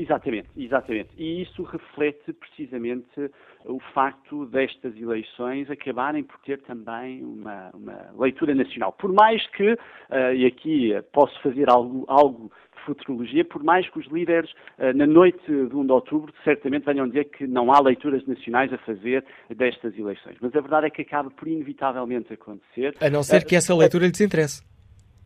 Exatamente, 0.00 0.48
exatamente. 0.56 1.10
E 1.18 1.42
isso 1.42 1.62
reflete 1.62 2.32
precisamente 2.32 3.30
o 3.66 3.78
facto 3.92 4.46
destas 4.46 4.96
eleições 4.96 5.70
acabarem 5.70 6.24
por 6.24 6.38
ter 6.38 6.58
também 6.62 7.22
uma, 7.22 7.70
uma 7.74 8.10
leitura 8.18 8.54
nacional. 8.54 8.92
Por 8.92 9.12
mais 9.12 9.46
que, 9.48 9.72
uh, 9.72 10.34
e 10.34 10.46
aqui 10.46 10.92
posso 11.12 11.38
fazer 11.42 11.68
algo, 11.68 12.04
algo 12.08 12.50
futurologia, 12.86 13.44
por 13.44 13.62
mais 13.62 13.86
que 13.90 13.98
os 13.98 14.06
líderes, 14.06 14.50
eh, 14.78 14.94
na 14.94 15.06
noite 15.06 15.44
de 15.44 15.76
1 15.76 15.84
de 15.84 15.92
outubro, 15.92 16.32
certamente 16.42 16.86
venham 16.86 17.06
dizer 17.06 17.24
que 17.26 17.46
não 17.46 17.70
há 17.70 17.78
leituras 17.78 18.26
nacionais 18.26 18.72
a 18.72 18.78
fazer 18.78 19.22
destas 19.54 19.96
eleições. 19.98 20.38
Mas 20.40 20.56
a 20.56 20.60
verdade 20.62 20.86
é 20.86 20.90
que 20.90 21.02
acaba 21.02 21.30
por 21.30 21.46
inevitavelmente 21.46 22.32
acontecer. 22.32 22.96
A 22.98 23.10
não 23.10 23.22
ser 23.22 23.44
que 23.44 23.54
essa 23.54 23.74
leitura 23.76 24.06
lhes 24.06 24.20
interesse. 24.22 24.62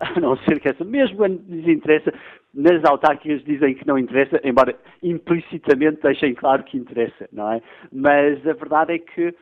A 0.01 0.19
não 0.19 0.37
ser 0.39 0.59
que 0.59 0.69
essa, 0.69 0.85
mesmo 0.85 1.17
quando 1.17 1.41
lhes 1.49 1.69
interessa, 1.69 2.13
nas 2.55 2.85
autárquicas 2.85 3.43
dizem 3.45 3.75
que 3.75 3.87
não 3.87 3.99
interessa, 3.99 4.41
embora 4.45 4.79
implicitamente 5.03 6.01
deixem 6.03 6.35
claro 6.35 6.63
que 6.65 6.79
interessa, 6.79 7.29
não 7.33 7.53
é? 7.53 7.63
Mas 7.93 8.47
a 8.47 8.53
verdade 8.53 8.95
é 8.95 8.99
que 8.99 9.35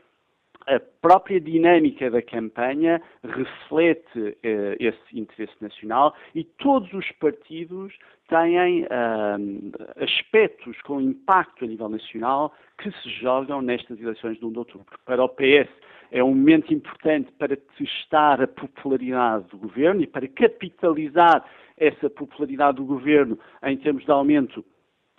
a 0.67 0.81
própria 1.01 1.41
dinâmica 1.41 2.11
da 2.11 2.23
campanha 2.23 3.03
reflete 3.25 4.37
eh, 4.43 4.77
esse 4.79 5.19
interesse 5.19 5.55
nacional 5.61 6.15
e 6.35 6.45
todos 6.45 6.93
os 6.93 7.11
partidos 7.13 7.93
têm 8.29 8.85
uh, 8.85 10.03
aspectos 10.03 10.81
com 10.83 11.01
impacto 11.01 11.65
a 11.65 11.69
nível 11.69 11.89
nacional 11.89 12.55
que 12.79 12.91
se 12.91 13.11
jogam 13.21 13.61
nestas 13.61 14.01
eleições 14.01 14.39
de 14.39 14.45
1 14.45 14.53
de 14.53 14.59
outubro. 14.59 14.87
Para 15.05 15.23
o 15.23 15.29
PS 15.29 15.69
é 16.13 16.23
um 16.23 16.35
momento 16.35 16.73
importante 16.73 17.33
para 17.33 17.57
testar 17.79 18.41
a 18.43 18.47
popularidade 18.47 19.49
do 19.49 19.57
governo 19.57 20.03
e 20.03 20.07
para 20.07 20.29
capitalizar 20.29 21.43
essa 21.77 22.11
popularidade 22.11 22.77
do 22.77 22.85
governo 22.85 23.39
em 23.65 23.77
termos 23.79 24.05
de 24.05 24.11
aumento 24.11 24.63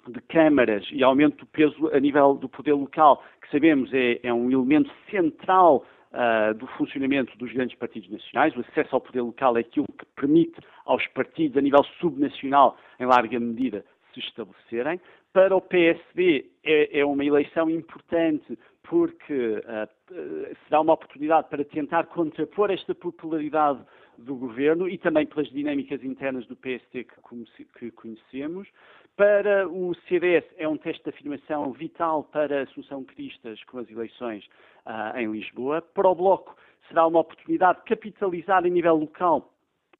de 0.07 0.21
câmaras 0.21 0.85
e 0.91 1.03
aumento 1.03 1.37
do 1.37 1.45
peso 1.47 1.89
a 1.93 1.99
nível 1.99 2.35
do 2.35 2.47
poder 2.47 2.73
local, 2.73 3.23
que 3.41 3.49
sabemos 3.49 3.91
é, 3.91 4.19
é 4.21 4.31
um 4.31 4.51
elemento 4.51 4.91
central 5.09 5.83
uh, 6.11 6.53
do 6.53 6.67
funcionamento 6.67 7.35
dos 7.37 7.51
grandes 7.51 7.75
partidos 7.77 8.09
nacionais. 8.11 8.55
O 8.55 8.59
acesso 8.59 8.95
ao 8.95 9.01
poder 9.01 9.21
local 9.21 9.57
é 9.57 9.61
aquilo 9.61 9.87
que 9.97 10.05
permite 10.15 10.59
aos 10.85 11.05
partidos 11.07 11.57
a 11.57 11.61
nível 11.61 11.83
subnacional, 11.99 12.77
em 12.99 13.05
larga 13.05 13.39
medida, 13.39 13.83
se 14.13 14.19
estabelecerem. 14.19 15.01
Para 15.31 15.55
o 15.55 15.61
PSD 15.61 16.45
é, 16.63 16.99
é 16.99 17.05
uma 17.05 17.25
eleição 17.25 17.67
importante 17.69 18.57
porque 18.83 19.63
uh, 19.63 20.55
será 20.67 20.81
uma 20.81 20.93
oportunidade 20.93 21.49
para 21.49 21.63
tentar 21.63 22.05
contrapor 22.07 22.69
esta 22.71 22.93
popularidade 22.93 23.79
do 24.17 24.35
governo 24.35 24.87
e 24.87 24.97
também 24.97 25.25
pelas 25.25 25.49
dinâmicas 25.49 26.03
internas 26.03 26.45
do 26.47 26.55
PST 26.55 27.05
que, 27.05 27.65
que 27.79 27.91
conhecemos. 27.91 28.67
Para 29.15 29.67
o 29.67 29.93
CDS 30.07 30.45
é 30.57 30.67
um 30.67 30.77
teste 30.77 31.03
de 31.03 31.09
afirmação 31.09 31.71
vital 31.71 32.23
para 32.25 32.59
a 32.59 32.63
Assunção 32.63 33.03
Cristas 33.03 33.63
com 33.65 33.79
as 33.79 33.89
eleições 33.89 34.45
uh, 34.85 35.17
em 35.17 35.31
Lisboa. 35.31 35.81
Para 35.81 36.09
o 36.09 36.15
Bloco 36.15 36.55
será 36.87 37.07
uma 37.07 37.19
oportunidade 37.19 37.79
de 37.79 37.85
capitalizar 37.85 38.65
a 38.65 38.69
nível 38.69 38.95
local 38.95 39.53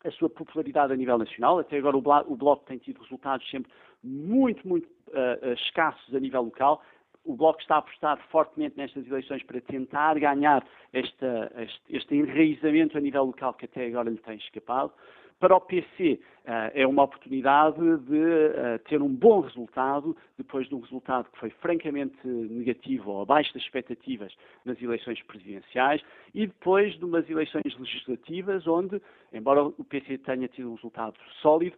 a 0.04 0.12
sua 0.12 0.30
popularidade 0.30 0.92
a 0.92 0.96
nível 0.96 1.18
nacional. 1.18 1.60
Até 1.60 1.78
agora 1.78 1.96
o 1.96 2.36
Bloco 2.36 2.66
tem 2.66 2.78
tido 2.78 3.02
resultados 3.02 3.50
sempre 3.50 3.72
muito, 4.04 4.68
muito 4.68 4.86
uh, 4.86 5.54
escassos 5.54 6.14
a 6.14 6.20
nível 6.20 6.42
local. 6.42 6.84
O 7.26 7.36
Bloco 7.36 7.62
está 7.62 7.76
a 7.76 7.80
apostar 7.80 8.18
fortemente 8.30 8.78
nestas 8.78 9.08
eleições 9.08 9.44
para 9.44 9.62
tentar 9.62 10.20
ganhar 10.20 10.66
esta, 10.92 11.52
este, 11.58 11.82
este 11.90 12.16
enraizamento 12.16 12.98
a 12.98 13.02
nível 13.02 13.26
local 13.26 13.54
que 13.54 13.66
até 13.66 13.86
agora 13.86 14.10
lhe 14.10 14.18
tem 14.18 14.38
escapado. 14.38 14.92
Para 15.40 15.58
o 15.58 15.62
PC 15.62 16.20
uh, 16.46 16.72
é 16.74 16.88
uma 16.88 17.04
oportunidade 17.04 17.78
de 17.78 18.18
uh, 18.18 18.80
ter 18.88 19.02
um 19.02 19.14
bom 19.14 19.42
resultado, 19.42 20.16
depois 20.38 20.68
de 20.70 20.76
um 20.76 20.80
resultado 20.80 21.30
que 21.32 21.40
foi 21.40 21.50
francamente 21.50 22.16
negativo 22.26 23.12
ou 23.12 23.22
abaixo 23.24 23.54
das 23.54 23.64
expectativas 23.64 24.34
nas 24.64 24.82
eleições 24.82 25.22
presidenciais 25.24 26.02
e 26.34 26.48
depois 26.48 26.98
de 26.98 27.04
umas 27.04 27.30
eleições 27.30 27.78
legislativas 27.78 28.66
onde, 28.68 29.02
embora 29.34 29.64
o 29.66 29.84
PC 29.84 30.18
tenha 30.20 30.48
tido 30.48 30.72
um 30.72 30.76
resultado 30.76 31.16
sólido, 31.42 31.76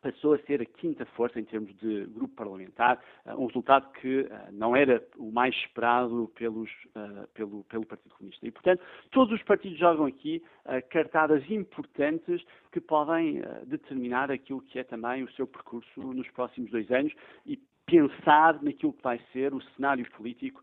passou 0.00 0.34
a 0.34 0.38
ser 0.40 0.62
a 0.62 0.64
quinta 0.64 1.04
força 1.06 1.40
em 1.40 1.44
termos 1.44 1.74
de 1.78 2.06
grupo 2.06 2.34
parlamentar, 2.34 3.02
eh, 3.24 3.34
um 3.34 3.46
resultado 3.46 3.90
que 3.92 4.20
eh, 4.20 4.48
não 4.52 4.76
era 4.76 5.02
o 5.16 5.30
mais 5.30 5.54
esperado 5.54 6.30
pelos, 6.34 6.70
eh, 6.94 7.26
pelo, 7.34 7.64
pelo, 7.64 7.86
Partido 7.86 8.14
Comunista. 8.14 8.46
E, 8.46 8.50
portanto, 8.50 8.82
todos 9.10 9.34
os 9.34 9.42
partidos 9.42 9.78
jogam 9.78 10.06
aqui 10.06 10.42
cartadas 10.90 11.42
importantes 11.50 12.44
que 12.70 12.80
podem 12.80 13.42
determinar 13.66 14.30
aquilo 14.30 14.60
que 14.60 14.78
é 14.78 14.84
também 14.84 15.22
o 15.22 15.30
seu 15.32 15.46
percurso 15.46 16.00
nos 16.12 16.28
próximos 16.30 16.70
dois 16.70 16.90
anos 16.90 17.12
e 17.46 17.58
pensar 17.86 18.62
naquilo 18.62 18.92
que 18.92 19.02
vai 19.02 19.18
ser 19.32 19.54
o 19.54 19.62
cenário 19.74 20.08
político 20.10 20.62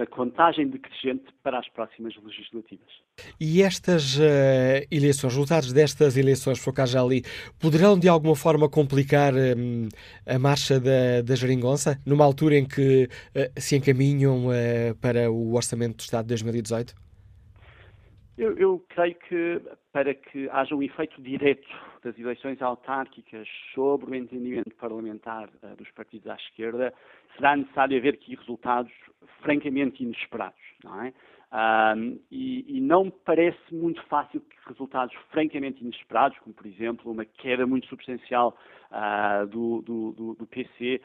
na 0.00 0.06
contagem 0.06 0.66
decrescente 0.66 1.24
para 1.42 1.58
as 1.58 1.68
próximas 1.68 2.14
legislativas. 2.24 2.88
E 3.38 3.62
estas 3.62 4.16
uh, 4.16 4.20
eleições, 4.90 5.34
resultados 5.34 5.72
destas 5.74 6.16
eleições, 6.16 6.58
Focar 6.58 6.86
já 6.86 7.02
ali, 7.02 7.22
poderão 7.58 7.98
de 7.98 8.08
alguma 8.08 8.34
forma 8.34 8.68
complicar 8.68 9.34
um, 9.34 9.88
a 10.26 10.38
marcha 10.38 10.80
da, 10.80 11.20
da 11.22 11.34
geringonça, 11.34 12.00
numa 12.06 12.24
altura 12.24 12.56
em 12.56 12.66
que 12.66 13.08
uh, 13.36 13.60
se 13.60 13.76
encaminham 13.76 14.46
uh, 14.46 14.94
para 15.00 15.30
o 15.30 15.54
Orçamento 15.54 15.98
do 15.98 16.00
Estado 16.00 16.24
de 16.24 16.28
2018? 16.28 16.94
Eu, 18.40 18.56
eu, 18.56 18.82
creio 18.88 19.14
que 19.16 19.60
para 19.92 20.14
que 20.14 20.48
haja 20.48 20.74
um 20.74 20.82
efeito 20.82 21.20
direto 21.20 21.68
das 22.02 22.18
eleições 22.18 22.62
autárquicas 22.62 23.46
sobre 23.74 24.10
o 24.10 24.14
entendimento 24.14 24.74
parlamentar 24.76 25.50
uh, 25.62 25.76
dos 25.76 25.90
partidos 25.90 26.26
à 26.26 26.36
esquerda, 26.36 26.90
será 27.36 27.54
necessário 27.54 27.98
haver 27.98 28.14
aqui 28.14 28.34
resultados 28.34 28.90
francamente 29.42 30.02
inesperados, 30.02 30.58
não 30.82 31.02
é? 31.02 31.12
Um, 31.52 32.18
e, 32.30 32.78
e, 32.78 32.80
não 32.80 33.06
me 33.06 33.10
parece 33.10 33.74
muito 33.74 34.00
fácil 34.04 34.40
que 34.40 34.56
resultados 34.68 35.14
francamente 35.30 35.82
inesperados, 35.82 36.38
como 36.38 36.54
por 36.54 36.64
exemplo 36.64 37.10
uma 37.10 37.24
queda 37.24 37.66
muito 37.66 37.88
substancial 37.88 38.56
uh, 38.92 39.46
do, 39.48 39.82
do, 39.82 40.12
do, 40.12 40.34
do, 40.36 40.46
PC, 40.46 41.02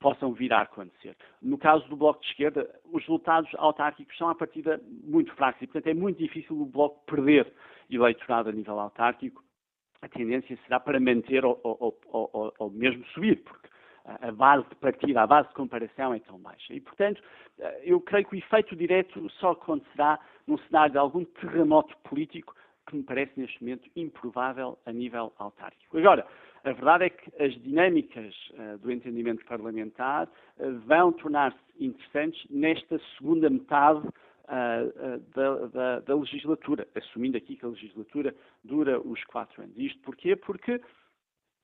possam 0.00 0.32
vir 0.32 0.52
a 0.52 0.62
acontecer. 0.62 1.16
No 1.40 1.58
caso 1.58 1.86
do 1.88 1.96
Bloco 1.96 2.20
de 2.20 2.26
Esquerda, 2.28 2.68
os 2.92 3.00
resultados 3.02 3.50
autárquicos 3.56 4.16
são, 4.16 4.28
à 4.28 4.34
partida, 4.34 4.80
muito 5.04 5.34
fracos 5.34 5.62
e, 5.62 5.66
portanto, 5.66 5.88
é 5.88 5.94
muito 5.94 6.18
difícil 6.18 6.60
o 6.60 6.66
Bloco 6.66 7.04
perder 7.06 7.52
eleitorado 7.90 8.48
a 8.48 8.52
nível 8.52 8.78
autárquico. 8.78 9.42
A 10.02 10.08
tendência 10.08 10.58
será 10.64 10.78
para 10.78 11.00
manter 11.00 11.44
ou, 11.44 11.58
ou, 11.62 11.98
ou, 12.08 12.54
ou 12.58 12.70
mesmo 12.70 13.04
subir, 13.06 13.42
porque 13.42 13.68
a 14.04 14.30
base 14.30 14.68
de 14.68 14.74
partida, 14.76 15.22
a 15.22 15.26
base 15.26 15.48
de 15.48 15.54
comparação 15.54 16.14
é 16.14 16.20
tão 16.20 16.38
baixa. 16.38 16.72
E, 16.72 16.80
portanto, 16.80 17.20
eu 17.82 18.00
creio 18.00 18.26
que 18.26 18.36
o 18.36 18.38
efeito 18.38 18.76
direto 18.76 19.28
só 19.30 19.50
acontecerá 19.50 20.20
num 20.46 20.58
cenário 20.58 20.92
de 20.92 20.98
algum 20.98 21.24
terremoto 21.24 21.96
político 22.04 22.54
que 22.86 22.96
me 22.96 23.02
parece 23.02 23.32
neste 23.36 23.60
momento 23.60 23.90
improvável 23.96 24.78
a 24.86 24.92
nível 24.92 25.32
autárquico. 25.38 25.98
Agora, 25.98 26.24
a 26.66 26.72
verdade 26.72 27.04
é 27.04 27.10
que 27.10 27.42
as 27.42 27.54
dinâmicas 27.62 28.34
uh, 28.54 28.76
do 28.78 28.90
entendimento 28.90 29.44
parlamentar 29.44 30.28
uh, 30.58 30.78
vão 30.80 31.12
tornar-se 31.12 31.58
interessantes 31.78 32.44
nesta 32.50 32.98
segunda 33.16 33.48
metade 33.48 34.00
uh, 34.00 35.18
da, 35.32 35.66
da, 35.66 36.00
da, 36.00 36.14
legislatura, 36.16 36.88
assumindo 36.96 37.36
aqui 37.36 37.54
que 37.54 37.64
a 37.64 37.68
legislatura 37.68 38.34
dura 38.64 39.00
os 39.00 39.22
quatro 39.24 39.62
anos. 39.62 39.76
Isto 39.78 40.00
porquê? 40.00 40.34
Porque 40.34 40.80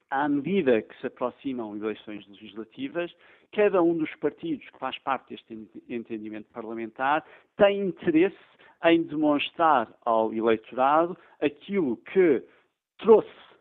à 0.09 0.29
medida 0.29 0.81
que 0.81 1.01
se 1.01 1.09
aproximam 1.09 1.77
eleições 1.77 2.25
legislativas, 2.29 3.13
cada 3.51 3.83
um 3.83 3.97
dos 3.97 4.15
partidos 4.17 4.69
que 4.71 4.79
faz 4.79 4.97
parte 5.01 5.31
deste 5.31 5.69
entendimento 5.89 6.49
parlamentar 6.53 7.25
tem 7.57 7.81
interesse 7.81 8.39
em 8.85 9.03
demonstrar 9.03 9.93
ao 10.05 10.33
eleitorado 10.33 11.19
aquilo 11.41 11.97
que 11.97 12.45
trouxe 12.99 13.52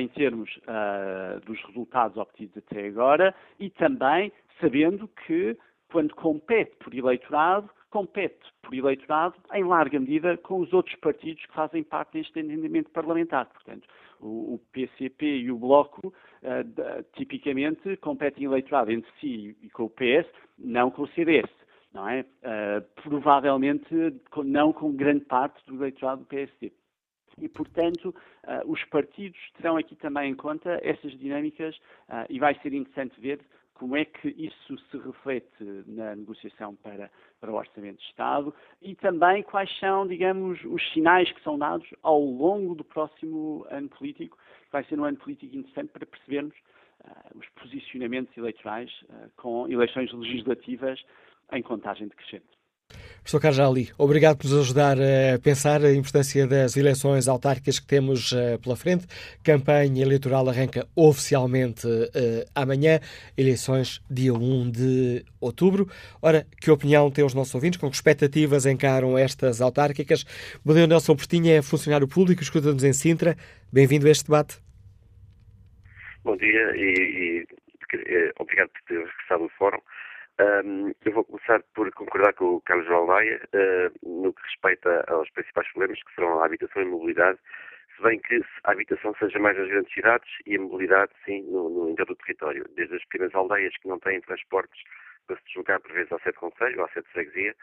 em 0.00 0.08
termos 0.08 0.48
uh, 0.58 1.40
dos 1.44 1.60
resultados 1.64 2.16
obtidos 2.16 2.56
até 2.58 2.86
agora 2.86 3.34
e 3.58 3.70
também 3.70 4.32
sabendo 4.60 5.08
que, 5.26 5.56
quando 5.90 6.14
compete 6.14 6.74
por 6.76 6.94
eleitorado, 6.94 7.68
compete 7.90 8.38
por 8.62 8.74
eleitorado 8.74 9.34
em 9.52 9.64
larga 9.64 10.00
medida 10.00 10.36
com 10.38 10.60
os 10.60 10.72
outros 10.72 10.96
partidos 10.96 11.44
que 11.44 11.52
fazem 11.52 11.82
parte 11.82 12.14
deste 12.14 12.38
entendimento 12.40 12.90
parlamentar. 12.90 13.46
Portanto, 13.46 13.86
o, 14.20 14.54
o 14.54 14.60
PCP 14.72 15.26
e 15.26 15.50
o 15.50 15.58
Bloco 15.58 16.08
uh, 16.08 17.02
tipicamente 17.14 17.96
competem 17.98 18.44
eleitorado 18.44 18.90
entre 18.90 19.10
si 19.20 19.56
e 19.62 19.68
com 19.70 19.84
o 19.84 19.90
PS, 19.90 20.26
não 20.58 20.90
com 20.90 21.02
o 21.02 21.08
CDS. 21.08 21.50
Não 21.92 22.08
é? 22.08 22.20
Uh, 22.22 23.02
provavelmente 23.02 23.94
não 24.44 24.72
com 24.72 24.92
grande 24.92 25.26
parte 25.26 25.62
do 25.66 25.74
eleitorado 25.74 26.22
do 26.22 26.26
PSD 26.26 26.72
e, 27.40 27.48
portanto, 27.48 28.14
uh, 28.44 28.70
os 28.70 28.82
partidos 28.84 29.38
terão 29.56 29.76
aqui 29.76 29.94
também 29.96 30.30
em 30.30 30.34
conta 30.34 30.78
essas 30.82 31.12
dinâmicas 31.18 31.76
uh, 32.08 32.26
e 32.28 32.38
vai 32.38 32.54
ser 32.60 32.72
interessante 32.72 33.20
ver 33.20 33.40
como 33.74 33.96
é 33.96 34.04
que 34.04 34.28
isso 34.28 34.78
se 34.90 34.98
reflete 34.98 35.64
na 35.86 36.14
negociação 36.14 36.76
para, 36.76 37.10
para 37.40 37.50
o 37.50 37.54
Orçamento 37.54 37.98
de 37.98 38.04
Estado 38.04 38.54
e 38.80 38.94
também 38.94 39.42
quais 39.42 39.76
são, 39.80 40.06
digamos, 40.06 40.62
os 40.64 40.92
sinais 40.92 41.30
que 41.32 41.42
são 41.42 41.58
dados 41.58 41.88
ao 42.02 42.20
longo 42.20 42.74
do 42.74 42.84
próximo 42.84 43.66
ano 43.70 43.88
político. 43.88 44.38
Vai 44.70 44.84
ser 44.84 45.00
um 45.00 45.04
ano 45.04 45.16
político 45.16 45.56
interessante 45.56 45.90
para 45.90 46.06
percebermos 46.06 46.54
uh, 47.04 47.38
os 47.38 47.48
posicionamentos 47.60 48.36
eleitorais 48.36 48.90
com 49.36 49.66
eleições 49.68 50.12
legislativas 50.12 51.02
em 51.52 51.62
contagem 51.62 52.06
decrescente. 52.06 52.61
Professor 53.22 53.40
Carjali, 53.40 53.88
obrigado 53.96 54.38
por 54.38 54.50
nos 54.50 54.60
ajudar 54.60 54.96
a 54.98 55.38
pensar 55.38 55.84
a 55.84 55.92
importância 55.92 56.44
das 56.44 56.76
eleições 56.76 57.28
autárquicas 57.28 57.78
que 57.78 57.86
temos 57.86 58.32
uh, 58.32 58.58
pela 58.60 58.74
frente. 58.74 59.06
Campanha 59.44 60.02
eleitoral 60.02 60.48
arranca 60.48 60.88
oficialmente 60.96 61.86
uh, 61.86 62.10
amanhã, 62.52 62.98
eleições 63.38 64.02
dia 64.10 64.34
1 64.34 64.70
de 64.70 65.24
outubro. 65.40 65.88
Ora, 66.20 66.44
que 66.60 66.70
opinião 66.70 67.10
têm 67.12 67.24
os 67.24 67.32
nossos 67.32 67.54
ouvintes? 67.54 67.78
Com 67.78 67.88
que 67.88 67.94
expectativas 67.94 68.66
encaram 68.66 69.16
estas 69.16 69.60
autárquicas? 69.60 70.24
Bom 70.64 70.74
Nelson 70.74 71.14
Portinha 71.14 71.58
é 71.58 71.62
funcionário 71.62 72.08
público, 72.08 72.42
escuta-nos 72.42 72.82
em 72.82 72.92
Sintra. 72.92 73.36
Bem-vindo 73.72 74.08
a 74.08 74.10
este 74.10 74.24
debate. 74.24 74.58
Bom 76.24 76.36
dia 76.36 76.76
e, 76.76 77.44
e 77.44 77.46
eh, 77.94 78.32
obrigado 78.38 78.70
por 78.70 78.82
ter 78.82 78.98
regressado 78.98 79.44
ao 79.44 79.48
fórum. 79.50 79.80
Um, 80.40 80.92
eu 81.04 81.12
vou 81.12 81.24
começar 81.24 81.62
por 81.74 81.90
concordar 81.92 82.32
com 82.32 82.54
o 82.56 82.60
Carlos 82.62 82.88
Valdaia 82.88 83.40
uh, 83.54 84.08
no 84.08 84.32
que 84.32 84.42
respeita 84.42 85.04
aos 85.08 85.30
principais 85.30 85.70
problemas 85.72 86.02
que 86.02 86.14
serão 86.14 86.40
a 86.40 86.46
habitação 86.46 86.82
e 86.82 86.86
a 86.86 86.88
mobilidade, 86.88 87.38
se 87.94 88.02
bem 88.02 88.18
que 88.18 88.40
a 88.64 88.72
habitação 88.72 89.14
seja 89.18 89.38
mais 89.38 89.58
nas 89.58 89.68
grandes 89.68 89.92
cidades 89.92 90.28
e 90.46 90.56
a 90.56 90.60
mobilidade, 90.60 91.12
sim, 91.26 91.42
no, 91.42 91.68
no 91.68 91.90
interior 91.90 92.06
do 92.06 92.16
território. 92.16 92.64
Desde 92.74 92.96
as 92.96 93.04
pequenas 93.04 93.34
aldeias 93.34 93.76
que 93.76 93.88
não 93.88 93.98
têm 93.98 94.22
transportes 94.22 94.82
para 95.26 95.36
se 95.36 95.44
deslocar, 95.44 95.80
por 95.80 95.92
vezes, 95.92 96.10
ao 96.10 96.20
sete 96.20 96.38
conselho 96.38 96.78
ou 96.78 96.84
ao 96.84 96.90
sete 96.92 97.08
freguesia, 97.10 97.54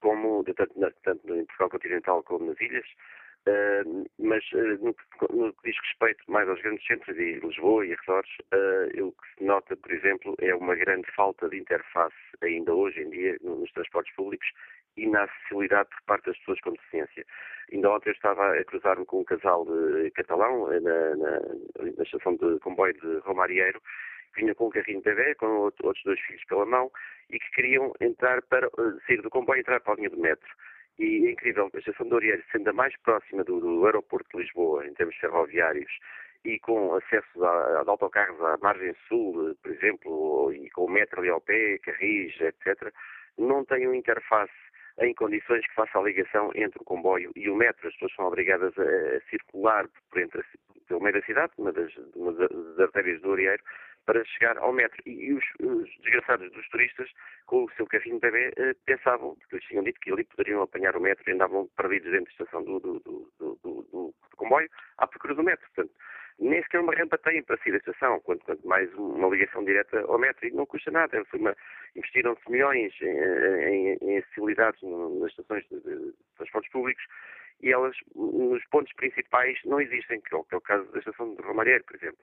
como 0.00 0.44
tanto, 0.44 0.74
tanto 1.02 1.34
em 1.34 1.46
Portugal 1.46 1.70
continental 1.70 2.22
como 2.24 2.46
nas 2.46 2.60
ilhas, 2.60 2.86
Uh, 3.48 4.04
mas 4.18 4.42
uh, 4.54 4.84
no, 4.84 4.96
no, 5.30 5.52
que 5.52 5.70
diz 5.70 5.80
respeito 5.80 6.24
mais 6.26 6.48
aos 6.48 6.60
grandes 6.62 6.84
centros 6.84 7.16
de 7.16 7.38
Lisboa 7.38 7.86
e 7.86 7.92
arredores, 7.92 8.30
uh, 8.52 9.06
o 9.06 9.12
que 9.12 9.38
se 9.38 9.44
nota, 9.44 9.76
por 9.76 9.92
exemplo, 9.92 10.34
é 10.40 10.52
uma 10.52 10.74
grande 10.74 11.08
falta 11.12 11.48
de 11.48 11.56
interface 11.56 12.16
ainda 12.42 12.74
hoje 12.74 13.00
em 13.02 13.10
dia 13.10 13.36
nos 13.42 13.70
transportes 13.70 14.12
públicos 14.16 14.48
e 14.96 15.06
na 15.06 15.22
acessibilidade 15.22 15.88
por 15.90 16.02
parte 16.06 16.26
das 16.26 16.38
pessoas 16.38 16.60
com 16.60 16.72
deficiência. 16.72 17.24
Ainda 17.72 17.90
ontem 17.90 18.10
eu 18.10 18.14
estava 18.14 18.52
a 18.52 18.64
cruzar-me 18.64 19.06
com 19.06 19.20
um 19.20 19.24
casal 19.24 19.64
de 19.64 20.10
catalão 20.10 20.68
na, 20.80 21.16
na, 21.16 21.40
na 21.96 22.02
estação 22.02 22.34
de 22.34 22.58
comboio 22.60 22.94
de 22.94 23.18
Romarieiro, 23.18 23.80
vinha 24.34 24.54
com 24.54 24.66
um 24.66 24.70
carrinho 24.70 24.98
de 24.98 25.04
bebê, 25.04 25.34
com 25.36 25.46
outros 25.46 26.02
dois 26.04 26.20
filhos 26.20 26.44
pela 26.46 26.66
mão, 26.66 26.90
e 27.30 27.38
que 27.38 27.50
queriam 27.52 27.92
entrar 28.00 28.42
para 28.42 28.68
sair 29.06 29.22
do 29.22 29.30
comboio 29.30 29.58
e 29.58 29.60
entrar 29.60 29.80
para 29.80 29.92
a 29.92 29.96
linha 29.96 30.10
do 30.10 30.18
metro. 30.18 30.48
E 30.98 31.26
é 31.26 31.30
incrível, 31.30 31.70
a 31.72 31.78
estação 31.78 32.08
de 32.08 32.14
Orieiro, 32.14 32.42
sendo 32.50 32.70
a 32.70 32.72
mais 32.72 32.96
próxima 33.02 33.44
do, 33.44 33.60
do, 33.60 33.84
aeroporto 33.84 34.28
de 34.32 34.42
Lisboa, 34.42 34.86
em 34.86 34.94
termos 34.94 35.14
ferroviários, 35.16 35.90
e 36.44 36.58
com 36.60 36.94
acesso 36.94 37.44
a, 37.44 37.80
a 37.80 37.84
autocarros 37.86 38.40
à 38.40 38.56
margem 38.62 38.94
sul, 39.08 39.54
por 39.62 39.72
exemplo, 39.72 40.52
e 40.54 40.70
com 40.70 40.84
o 40.84 40.90
metro 40.90 41.20
ali 41.20 41.28
ao 41.28 41.40
pé, 41.40 41.78
Carris, 41.78 42.34
etc., 42.40 42.92
não 43.36 43.64
tem 43.64 43.86
uma 43.86 43.96
interface 43.96 44.52
em 45.00 45.12
condições 45.14 45.66
que 45.66 45.74
faça 45.74 45.98
a 45.98 46.02
ligação 46.02 46.50
entre 46.54 46.80
o 46.80 46.84
comboio 46.84 47.30
e 47.36 47.50
o 47.50 47.54
metro. 47.54 47.86
As 47.86 47.92
pessoas 47.94 48.14
são 48.14 48.26
obrigadas 48.26 48.72
a, 48.78 48.82
a 48.82 49.20
circular 49.28 49.86
por 50.10 50.20
entre, 50.20 50.42
pelo 50.88 51.02
meio 51.02 51.14
da 51.14 51.26
cidade, 51.26 51.52
uma 51.58 51.72
das, 51.72 51.94
uma 52.14 52.32
das 52.32 52.80
artérias 52.80 53.20
do 53.20 53.30
Orieiro, 53.30 53.62
para 54.06 54.24
chegar 54.24 54.56
ao 54.58 54.72
metro. 54.72 55.02
E, 55.04 55.32
os, 55.34 55.44
os, 55.60 55.90
desgraçados 56.00 56.50
dos 56.52 56.66
turistas, 56.68 57.10
com 57.44 57.64
o 57.64 57.70
seu 57.72 57.86
carrinho 57.86 58.20
bebê, 58.20 58.52
eh, 58.56 58.74
pensavam, 58.86 59.34
porque 59.36 59.56
eles 59.56 59.66
tinham 59.66 59.84
dito 59.84 60.00
que 60.00 60.10
ali 60.10 60.24
poderiam 60.24 60.62
apanhar 60.62 60.96
o 60.96 61.00
metro 61.00 61.28
e 61.28 61.32
andavam 61.34 61.68
perdidos 61.76 62.10
dentro 62.10 62.26
da 62.26 62.30
estação 62.30 62.64
do, 62.64 62.80
do, 62.80 63.00
do, 63.00 63.58
do 63.62 64.14
comboio 64.36 64.68
à 64.98 65.06
procura 65.06 65.34
do 65.34 65.42
metro. 65.42 65.66
Portanto, 65.74 65.92
nem 66.38 66.62
sequer 66.62 66.80
uma 66.80 66.94
rampa 66.94 67.16
têm 67.18 67.42
para 67.42 67.56
sair 67.58 67.72
da 67.72 67.78
estação, 67.78 68.20
quanto, 68.20 68.44
quanto, 68.44 68.66
mais 68.66 68.92
uma 68.94 69.28
ligação 69.28 69.64
direta 69.64 70.00
ao 70.02 70.18
metro, 70.18 70.46
e 70.46 70.50
não 70.50 70.66
custa 70.66 70.90
nada. 70.90 71.22
Investiram-se 71.96 72.50
milhões 72.50 72.92
em, 73.00 73.06
em, 73.08 73.98
em 74.02 74.18
acessibilidades 74.18 74.80
nas 74.82 75.30
estações 75.30 75.66
de, 75.68 75.80
de, 75.80 76.14
transportes 76.36 76.70
públicos 76.70 77.02
e 77.62 77.72
elas, 77.72 77.96
nos 78.14 78.64
pontos 78.66 78.92
principais, 78.94 79.58
não 79.64 79.80
existem, 79.80 80.20
que 80.20 80.34
é 80.34 80.38
o, 80.38 80.44
que 80.44 80.54
é 80.54 80.58
o 80.58 80.60
caso 80.60 80.90
da 80.92 80.98
estação 80.98 81.34
de 81.34 81.42
Romareiro, 81.42 81.84
por 81.84 81.96
exemplo. 81.96 82.18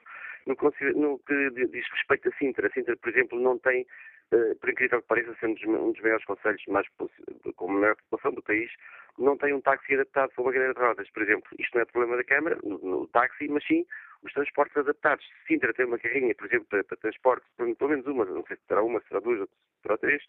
No, 0.46 0.56
no, 0.96 1.20
que 1.20 1.50
diz 1.52 1.86
respeito 1.92 2.30
a 2.30 2.32
Sintra, 2.34 2.70
Sintra, 2.74 2.96
por 2.98 3.10
exemplo, 3.10 3.40
não 3.40 3.58
tem, 3.60 3.86
uh, 4.34 4.56
por 4.60 4.70
incrível 4.70 5.02
que 5.02 5.08
pareça, 5.08 5.36
sendo 5.40 5.58
um 5.70 5.92
dos 5.92 6.02
maiores 6.02 6.26
conselhos 6.26 6.64
mais, 6.68 6.88
com 7.56 7.72
a 7.72 7.74
maior 7.74 7.96
população 7.96 8.34
do 8.34 8.44
país, 8.44 8.70
não 9.18 9.38
tem 9.38 9.54
um 9.54 9.62
táxi 9.62 9.94
adaptado 9.94 10.32
para 10.34 10.42
uma 10.42 10.52
cadeira 10.52 10.74
de 10.74 10.80
rodas, 10.80 11.10
por 11.12 11.24
exemplo. 11.24 11.50
Isto 11.58 11.76
não 11.76 11.82
é 11.82 11.86
problema 11.86 12.18
da 12.18 12.24
Câmara, 12.24 12.60
no, 12.64 12.78
no 12.80 13.08
táxi, 13.08 13.48
mas 13.48 13.66
sim 13.66 13.86
os 14.24 14.34
transportes 14.34 14.78
adaptados. 14.78 15.26
Sintra 15.48 15.74
tem 15.74 15.86
uma 15.86 16.00
carrinha, 16.00 16.34
por 16.36 16.48
exemplo, 16.48 16.68
para, 16.70 16.84
para 16.84 16.98
transporte, 16.98 17.46
pelo 17.58 17.90
menos 17.90 18.06
uma, 18.08 18.26
não 18.26 18.46
sei 18.46 18.58
se 18.58 18.68
terá 18.68 18.82
uma, 18.82 19.02
será 19.08 19.20
duas, 19.20 19.48
será 19.82 19.98
três, 19.98 20.24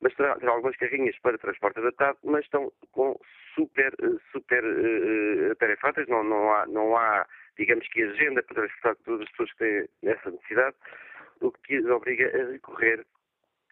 mas 0.00 0.14
terá, 0.14 0.36
terá, 0.36 0.52
algumas 0.52 0.76
carrinhas 0.76 1.18
para 1.20 1.38
transporte 1.38 1.78
adaptado, 1.78 2.18
mas 2.24 2.44
estão 2.44 2.72
com 2.92 3.18
super, 3.54 3.94
eh, 4.02 4.18
super 4.32 4.62
uh, 4.64 5.56
tarefadas, 5.56 6.06
não, 6.08 6.22
não, 6.22 6.52
há, 6.52 6.66
não 6.66 6.96
há, 6.96 7.26
digamos 7.56 7.88
que, 7.88 8.02
agenda 8.02 8.42
para 8.42 8.56
transportar 8.56 8.96
todas 9.04 9.22
as 9.22 9.30
pessoas 9.30 9.52
que 9.52 9.58
têm 9.58 10.10
essa 10.10 10.30
necessidade, 10.30 10.76
o 11.40 11.50
que 11.50 11.78
os 11.78 11.86
obriga 11.86 12.26
a 12.28 12.50
recorrer 12.52 13.06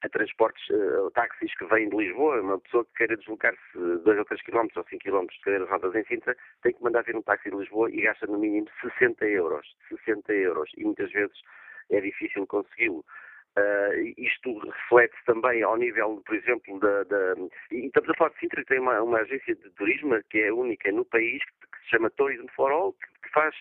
a 0.05 0.09
transportes, 0.11 0.63
uh, 0.69 1.11
táxis 1.13 1.57
que 1.57 1.65
vêm 1.65 1.89
de 1.89 1.97
Lisboa, 1.97 2.41
uma 2.41 2.61
pessoa 2.61 2.85
que 2.85 2.93
queira 2.99 3.17
deslocar-se 3.17 3.79
2 4.05 4.19
ou 4.19 4.25
3 4.25 4.43
km 4.43 4.69
ou 4.77 4.85
5 4.85 5.03
km 5.03 5.27
de 5.27 5.41
cadeiras 5.41 5.69
rodas 5.71 5.95
em 5.95 6.05
Sintra, 6.05 6.37
tem 6.63 6.75
que 6.75 6.83
mandar 6.83 7.03
vir 7.05 7.17
um 7.17 7.23
táxi 7.23 7.51
de 7.51 7.57
Lisboa 7.57 7.91
e 7.91 8.03
gasta 8.03 8.27
no 8.27 8.39
mínimo 8.39 8.69
60 8.83 9.25
euros. 9.27 9.67
60 9.89 10.33
euros. 10.35 10.71
E 10.77 10.85
muitas 10.85 11.11
vezes 11.11 11.37
é 11.91 12.01
difícil 12.01 12.47
consegui-lo. 12.47 13.05
Uh, 13.57 14.13
isto 14.19 14.59
reflete 14.59 15.15
também 15.27 15.63
ao 15.63 15.77
nível, 15.77 16.21
por 16.27 16.35
exemplo, 16.35 16.79
da. 16.81 17.05
da 17.05 17.35
e 17.71 17.87
estamos 17.87 18.11
a 18.11 18.15
falar 18.15 18.31
de 18.31 18.41
Sintra, 18.41 18.63
que 18.63 18.69
tem 18.69 18.81
uma, 18.81 19.01
uma, 19.01 19.21
agência 19.21 19.55
de 19.55 19.71
turismo 19.71 20.21
que 20.29 20.41
é 20.41 20.53
única 20.53 20.91
no 20.91 21.05
país, 21.05 21.41
que, 21.45 21.79
se 21.85 21.91
chama 21.91 22.11
Tourism 22.11 22.47
for 22.57 22.73
All, 22.73 22.93
que 22.95 23.14
faz. 23.35 23.55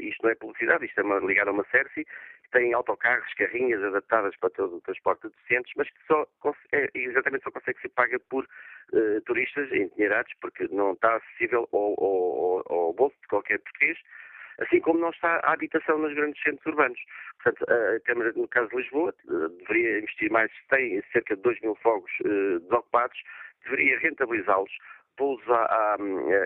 Isto 0.00 0.22
não 0.22 0.30
é 0.30 0.34
publicidade, 0.34 0.84
isto 0.84 1.00
é 1.00 1.04
uma, 1.04 1.18
ligado 1.20 1.48
a 1.48 1.52
uma 1.52 1.64
CERSI, 1.70 2.04
que 2.04 2.50
tem 2.52 2.74
autocarros, 2.74 3.32
carrinhas 3.34 3.82
adaptadas 3.82 4.36
para 4.36 4.50
todo 4.50 4.76
o 4.76 4.80
transporte 4.80 5.28
de 5.28 5.34
docentes, 5.34 5.72
mas 5.76 5.88
que 5.88 6.06
só 6.06 6.26
é, 6.72 6.90
exatamente 6.94 7.44
só 7.44 7.50
consegue 7.50 7.80
ser 7.80 7.88
paga 7.90 8.18
por 8.28 8.44
uh, 8.44 9.20
turistas 9.22 9.72
endinheirados, 9.72 10.32
porque 10.40 10.68
não 10.70 10.92
está 10.92 11.16
acessível 11.16 11.68
ao, 11.72 11.94
ao, 12.04 12.72
ao 12.72 12.92
bolso 12.92 13.16
de 13.22 13.28
qualquer 13.28 13.58
português 13.60 13.98
assim 14.58 14.80
como 14.80 15.00
não 15.00 15.10
está 15.10 15.40
a 15.42 15.52
habitação 15.52 15.98
nos 15.98 16.14
grandes 16.14 16.40
centros 16.42 16.66
urbanos. 16.66 17.00
Portanto, 17.42 17.66
a 17.70 18.00
Câmara, 18.00 18.32
no 18.36 18.48
caso 18.48 18.68
de 18.70 18.76
Lisboa, 18.76 19.14
deveria 19.58 19.98
investir 19.98 20.30
mais, 20.30 20.50
tem 20.68 21.02
cerca 21.12 21.36
de 21.36 21.42
2 21.42 21.60
mil 21.60 21.74
fogos 21.76 22.10
eh, 22.24 22.58
desocupados, 22.60 23.18
deveria 23.64 23.98
rentabilizá-los, 23.98 24.70
pô-los 25.16 25.42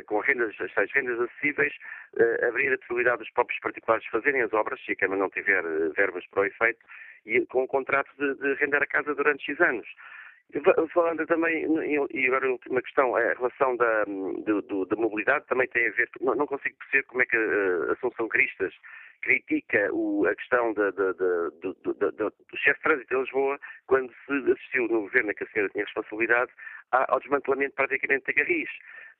com 0.07 0.19
rendas, 0.21 0.55
as 0.61 0.93
rendas 0.93 1.21
acessíveis, 1.21 1.73
uh, 2.14 2.47
abrir 2.47 2.73
a 2.73 2.79
possibilidade 2.79 3.19
dos 3.19 3.31
próprios 3.31 3.61
particulares 3.61 4.07
fazerem 4.07 4.43
as 4.43 4.53
obras, 4.53 4.81
se 4.85 4.93
a 4.93 4.97
Câmara 4.97 5.21
não 5.21 5.31
tiver 5.31 5.64
uh, 5.64 5.93
verbas 5.93 6.27
para 6.29 6.43
o 6.43 6.45
efeito, 6.45 6.81
e 7.27 7.45
com 7.47 7.64
o 7.64 7.69
contrato 7.69 8.11
de, 8.19 8.35
de 8.35 8.55
render 8.55 8.83
a 8.83 8.87
casa 8.87 9.14
durante 9.14 9.45
X 9.45 9.61
anos. 9.61 9.87
Falando 10.95 11.27
também, 11.27 11.66
e 12.11 12.27
agora 12.27 12.47
a 12.47 12.53
última 12.53 12.81
questão, 12.81 13.14
a 13.14 13.21
relação 13.35 13.77
da, 13.77 14.05
do, 14.05 14.62
do, 14.62 14.87
da 14.87 14.97
mobilidade 14.97 15.47
também 15.47 15.69
tem 15.69 15.87
a 15.87 15.91
ver, 15.91 16.09
não, 16.23 16.47
consigo 16.47 16.75
perceber 16.79 17.03
como 17.03 17.21
é 17.21 17.27
que 17.27 17.37
a 17.37 17.93
Assunção 17.93 18.29
Cristas 18.29 18.73
critica 19.21 19.93
o, 19.93 20.27
a 20.27 20.35
questão 20.35 20.73
do, 20.73 20.91
do, 20.93 21.77
chefe 22.57 22.79
de 22.79 22.83
trânsito 22.83 23.14
de 23.14 23.21
Lisboa 23.21 23.59
quando 23.87 24.11
se 24.25 24.53
assistiu 24.53 24.89
no 24.89 25.03
governo 25.03 25.31
a 25.31 25.35
que 25.35 25.45
a 25.45 25.47
senhora 25.49 25.71
tinha 25.71 25.85
responsabilidade 25.85 26.51
ao 26.93 27.20
desmantelamento 27.20 27.74
praticamente 27.74 28.26
de 28.26 28.32
Garris. 28.32 28.70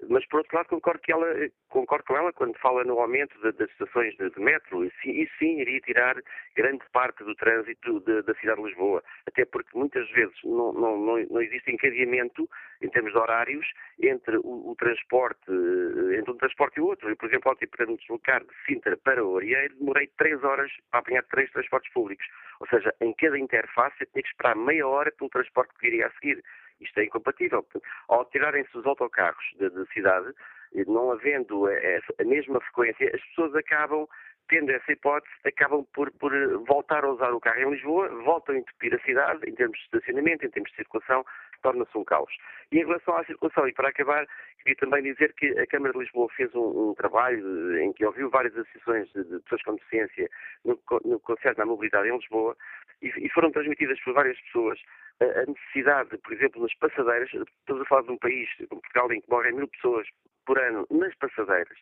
Mas, 0.09 0.25
por 0.29 0.39
outro 0.39 0.57
lado, 0.57 0.69
concordo, 0.69 1.03
ela, 1.09 1.27
concordo 1.69 2.05
com 2.05 2.17
ela 2.17 2.33
quando 2.33 2.57
fala 2.59 2.85
no 2.85 3.01
aumento 3.01 3.37
de, 3.41 3.51
das 3.59 3.69
estações 3.71 4.17
de, 4.17 4.31
de 4.31 4.41
metro. 4.41 4.89
Sim, 5.03 5.11
e 5.11 5.29
sim, 5.39 5.61
iria 5.61 5.81
tirar 5.81 6.17
grande 6.55 6.85
parte 6.93 7.25
do 7.25 7.35
trânsito 7.35 8.01
de, 8.01 8.23
da 8.23 8.33
cidade 8.35 8.63
de 8.63 8.69
Lisboa. 8.69 9.03
Até 9.27 9.45
porque 9.45 9.77
muitas 9.77 10.09
vezes 10.11 10.37
não, 10.45 10.73
não, 10.73 10.97
não, 10.97 11.43
existe 11.43 11.73
encadeamento 11.73 12.49
em 12.81 12.89
termos 12.91 13.13
de 13.13 13.19
horários 13.19 13.67
entre 14.01 14.37
o, 14.37 14.71
o, 14.71 14.77
transporte, 14.79 15.51
eh, 15.51 16.19
entre 16.19 16.31
um 16.31 16.37
transporte 16.37 16.77
e 16.77 16.81
outro. 16.81 17.09
Eu, 17.09 17.17
por 17.17 17.29
exemplo, 17.29 17.51
ontem 17.51 17.67
para 17.67 17.87
me 17.87 17.97
deslocar 17.97 18.41
de 18.45 18.55
Sintra 18.67 18.97
para 18.97 19.25
Orieiro, 19.25 19.75
demorei 19.75 20.07
três 20.17 20.43
horas 20.45 20.71
para 20.93 21.01
apanhar 21.01 21.25
três 21.25 21.51
transportes 21.51 21.93
públicos. 21.93 22.25
Ou 22.61 22.69
seja, 22.69 22.95
em 23.01 23.13
cada 23.15 23.37
interface 23.37 23.97
eu 24.01 24.07
tinha 24.07 24.23
que 24.23 24.29
esperar 24.29 24.55
meia 24.55 24.87
hora 24.87 25.11
pelo 25.11 25.29
transporte 25.31 25.75
que 25.75 25.91
viria 25.91 26.07
a 26.07 26.11
seguir. 26.13 26.41
Isto 26.81 27.01
é 27.01 27.05
incompatível. 27.05 27.67
Ao 28.09 28.25
tirarem-se 28.27 28.77
os 28.77 28.87
autocarros 28.87 29.45
da 29.59 29.85
cidade, 29.87 30.33
não 30.87 31.11
havendo 31.13 31.67
a, 31.67 32.25
mesma 32.25 32.61
frequência, 32.61 33.11
as 33.15 33.21
pessoas 33.29 33.55
acabam 33.55 34.07
tendo 34.49 34.71
essa 34.71 34.93
hipótese, 34.93 35.33
acabam 35.45 35.87
por, 35.93 36.11
por, 36.13 36.33
voltar 36.65 37.05
a 37.05 37.11
usar 37.11 37.33
o 37.33 37.41
carro 37.41 37.61
em 37.61 37.71
Lisboa, 37.71 38.09
voltam 38.25 38.55
a 38.55 38.59
entupir 38.59 38.95
a 38.95 38.99
cidade, 39.01 39.41
em 39.47 39.55
termos 39.55 39.79
de 39.79 39.85
estacionamento, 39.85 40.45
em 40.45 40.51
termos 40.51 40.71
de 40.71 40.77
circulação, 40.77 41.25
torna-se 41.63 41.97
um 41.97 42.05
caos. 42.05 42.33
E 42.73 42.79
em 42.79 42.87
relação 42.87 43.15
à 43.17 43.25
circulação, 43.25 43.69
e 43.69 43.75
para 43.75 43.91
acabar, 43.91 44.27
queria 44.59 44.77
também 44.77 45.03
dizer 45.03 45.35
que 45.35 45.47
a 45.59 45.67
Câmara 45.67 45.93
de 45.93 45.99
Lisboa 46.01 46.29
fez 46.35 46.55
um, 46.55 46.91
um 46.91 46.95
trabalho 46.95 47.79
em 47.79 47.93
que 47.93 48.07
ouviu 48.07 48.31
várias 48.31 48.57
associações 48.57 49.13
de, 49.13 49.25
de 49.25 49.41
pessoas 49.41 49.63
com 49.63 49.75
deficiência 49.75 50.31
no, 50.65 50.81
no 51.05 51.21
à 51.59 51.67
mobilidade 51.67 52.09
em 52.09 52.17
Lisboa, 52.17 52.57
e, 53.03 53.09
e 53.09 53.29
foram 53.31 53.51
transmitidas 53.51 54.01
por 54.01 54.15
várias 54.15 54.41
pessoas 54.41 54.81
a 55.21 55.47
necessidade, 55.47 56.17
por 56.19 56.33
exemplo, 56.33 56.63
nas 56.63 56.75
passadeiras, 56.75 57.29
estamos 57.33 57.83
a 57.83 57.85
falar 57.87 58.03
de 58.03 58.13
um 58.13 58.19
país 58.19 58.49
como 58.69 58.81
Portugal 58.81 59.13
em 59.13 59.21
que 59.21 59.31
morrem 59.31 59.55
mil 59.55 59.69
pessoas 59.69 60.07
por 60.47 60.59
ano 60.59 60.87
nas 60.91 61.15
passadeiras, 61.17 61.79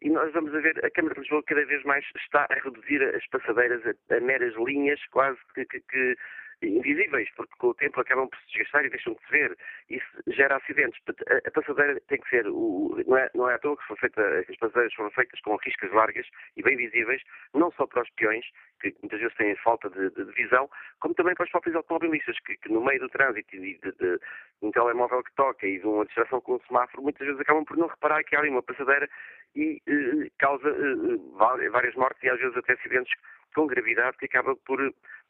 e 0.00 0.10
nós 0.10 0.32
vamos 0.32 0.54
a 0.54 0.60
ver, 0.60 0.84
a 0.84 0.90
Câmara 0.90 1.14
de 1.14 1.20
Lisboa 1.20 1.42
cada 1.44 1.64
vez 1.66 1.82
mais 1.84 2.04
está 2.16 2.46
a 2.50 2.54
reduzir 2.54 3.02
as 3.14 3.26
passadeiras 3.28 3.82
a, 3.86 4.16
a 4.16 4.20
meras 4.20 4.54
linhas 4.56 5.00
quase 5.10 5.38
que, 5.54 5.64
que, 5.66 5.80
que 5.80 6.16
invisíveis, 6.62 7.28
porque 7.36 7.52
com 7.58 7.68
o 7.68 7.74
tempo 7.74 8.00
acabam 8.00 8.28
por 8.28 8.38
se 8.40 8.46
desgastar 8.48 8.84
e 8.84 8.90
deixam 8.90 9.14
de 9.14 9.20
se 9.20 9.30
ver. 9.30 9.56
Isso 9.88 10.06
gera 10.28 10.56
acidentes. 10.56 11.00
A, 11.46 11.50
passadeira 11.50 12.00
tem 12.08 12.20
que 12.20 12.28
ser, 12.28 12.46
o, 12.48 12.96
não, 13.06 13.16
é, 13.16 13.30
não 13.34 13.50
é 13.50 13.54
à 13.54 13.58
toa 13.58 13.76
que 13.76 13.86
foi 13.86 13.96
feita, 13.96 14.22
as 14.48 14.56
passadeiras 14.56 14.94
foram 14.94 15.10
feitas 15.10 15.40
com 15.40 15.56
riscas 15.56 15.92
largas 15.92 16.26
e 16.56 16.62
bem 16.62 16.76
visíveis, 16.76 17.22
não 17.54 17.70
só 17.72 17.86
para 17.86 18.02
os 18.02 18.10
peões, 18.10 18.44
que 18.80 18.94
muitas 19.02 19.20
vezes 19.20 19.36
têm 19.36 19.56
falta 19.56 19.90
de, 19.90 20.10
de, 20.10 20.24
de 20.24 20.32
visão, 20.32 20.68
como 21.00 21.14
também 21.14 21.34
para 21.34 21.44
os 21.44 21.50
próprios 21.50 21.76
automobilistas, 21.76 22.38
que, 22.40 22.56
que 22.56 22.72
no 22.72 22.84
meio 22.84 23.00
do 23.00 23.08
trânsito 23.08 23.56
e 23.56 23.78
de, 23.78 23.92
de, 23.92 24.20
um 24.62 24.70
telemóvel 24.70 25.22
que 25.22 25.34
toca 25.34 25.66
e 25.66 25.78
de 25.78 25.86
uma 25.86 26.04
distração 26.04 26.40
com 26.40 26.56
um 26.56 26.60
semáforo, 26.60 27.02
muitas 27.02 27.26
vezes 27.26 27.40
acabam 27.40 27.64
por 27.64 27.76
não 27.76 27.86
reparar 27.86 28.22
que 28.24 28.36
há 28.36 28.40
ali 28.40 28.50
uma 28.50 28.62
passadeira 28.62 29.08
e 29.54 29.80
eh, 29.86 30.30
causa 30.38 30.68
eh, 30.68 31.70
várias 31.70 31.94
mortes 31.94 32.22
e 32.22 32.28
às 32.28 32.38
vezes 32.38 32.56
até 32.56 32.74
acidentes 32.74 33.12
com 33.54 33.66
gravidade 33.66 34.16
que 34.18 34.26
acaba 34.26 34.54
por, 34.56 34.78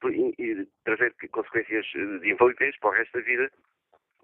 por 0.01 0.13
trazer 0.85 1.15
consequências 1.31 1.87
de 1.87 2.31
invalidez 2.31 2.79
para 2.79 2.91
o 2.91 2.93
resto 2.93 3.19
da 3.19 3.25
vida 3.25 3.51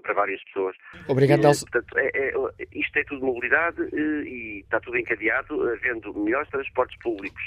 para 0.05 0.15
várias 0.15 0.43
pessoas. 0.45 0.77
Obrigado, 1.09 1.43
Nelson. 1.43 1.67
Portanto, 1.67 1.99
é, 1.99 2.11
é, 2.15 2.33
isto 2.73 2.97
é 2.99 3.05
tudo 3.05 3.25
mobilidade 3.25 3.83
eh, 3.83 4.29
e 4.29 4.61
está 4.61 4.79
tudo 4.81 4.99
encadeado, 4.99 5.69
havendo 5.71 6.15
melhores 6.15 6.49
transportes 6.51 6.97
públicos, 6.99 7.43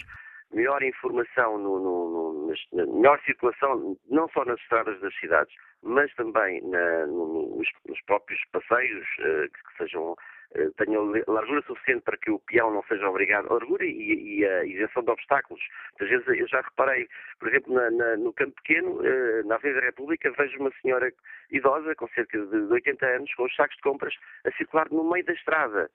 melhor 0.51 0.81
informação, 0.83 1.57
no, 1.57 1.79
no, 1.79 2.53
no, 2.73 2.95
melhor 2.97 3.21
circulação, 3.25 3.95
não 4.09 4.27
só 4.29 4.43
nas 4.43 4.59
estradas 4.61 4.99
das 5.01 5.15
cidades, 5.19 5.53
mas 5.83 6.13
também 6.15 6.61
na, 6.67 7.05
nos, 7.05 7.67
nos, 7.87 8.01
próprios 8.05 8.41
passeios, 8.51 9.07
uh, 9.19 9.49
que 9.49 9.77
sejam 9.77 10.13
eh, 10.13 10.36
tenham 10.77 11.11
largura 11.27 11.61
suficiente 11.63 12.03
para 12.03 12.17
que 12.17 12.31
o 12.31 12.39
peão 12.39 12.71
não 12.71 12.83
seja 12.83 13.09
obrigado, 13.09 13.49
largura 13.49 13.85
e, 13.85 14.39
e 14.39 14.45
a 14.45 14.65
isenção 14.65 15.03
de 15.03 15.11
obstáculos. 15.11 15.61
Às 15.99 16.09
vezes 16.09 16.27
eu 16.27 16.47
já 16.47 16.61
reparei, 16.61 17.07
por 17.39 17.49
exemplo, 17.49 17.73
na, 17.73 17.91
na, 17.91 18.17
no 18.17 18.33
Campo 18.33 18.55
Pequeno, 18.61 19.05
eh, 19.05 19.43
na 19.43 19.55
Avenida 19.55 19.81
da 19.81 19.87
República, 19.87 20.31
vejo 20.31 20.59
uma 20.59 20.71
senhora 20.81 21.11
idosa, 21.51 21.93
com 21.95 22.07
cerca 22.09 22.39
de 22.39 22.55
80 22.73 23.05
anos, 23.05 23.33
com 23.35 23.43
os 23.43 23.55
sacos 23.55 23.75
de 23.75 23.83
compras, 23.83 24.13
a 24.45 24.51
circular 24.51 24.87
no 24.91 25.09
meio 25.09 25.25
da 25.25 25.33
estrada. 25.33 25.89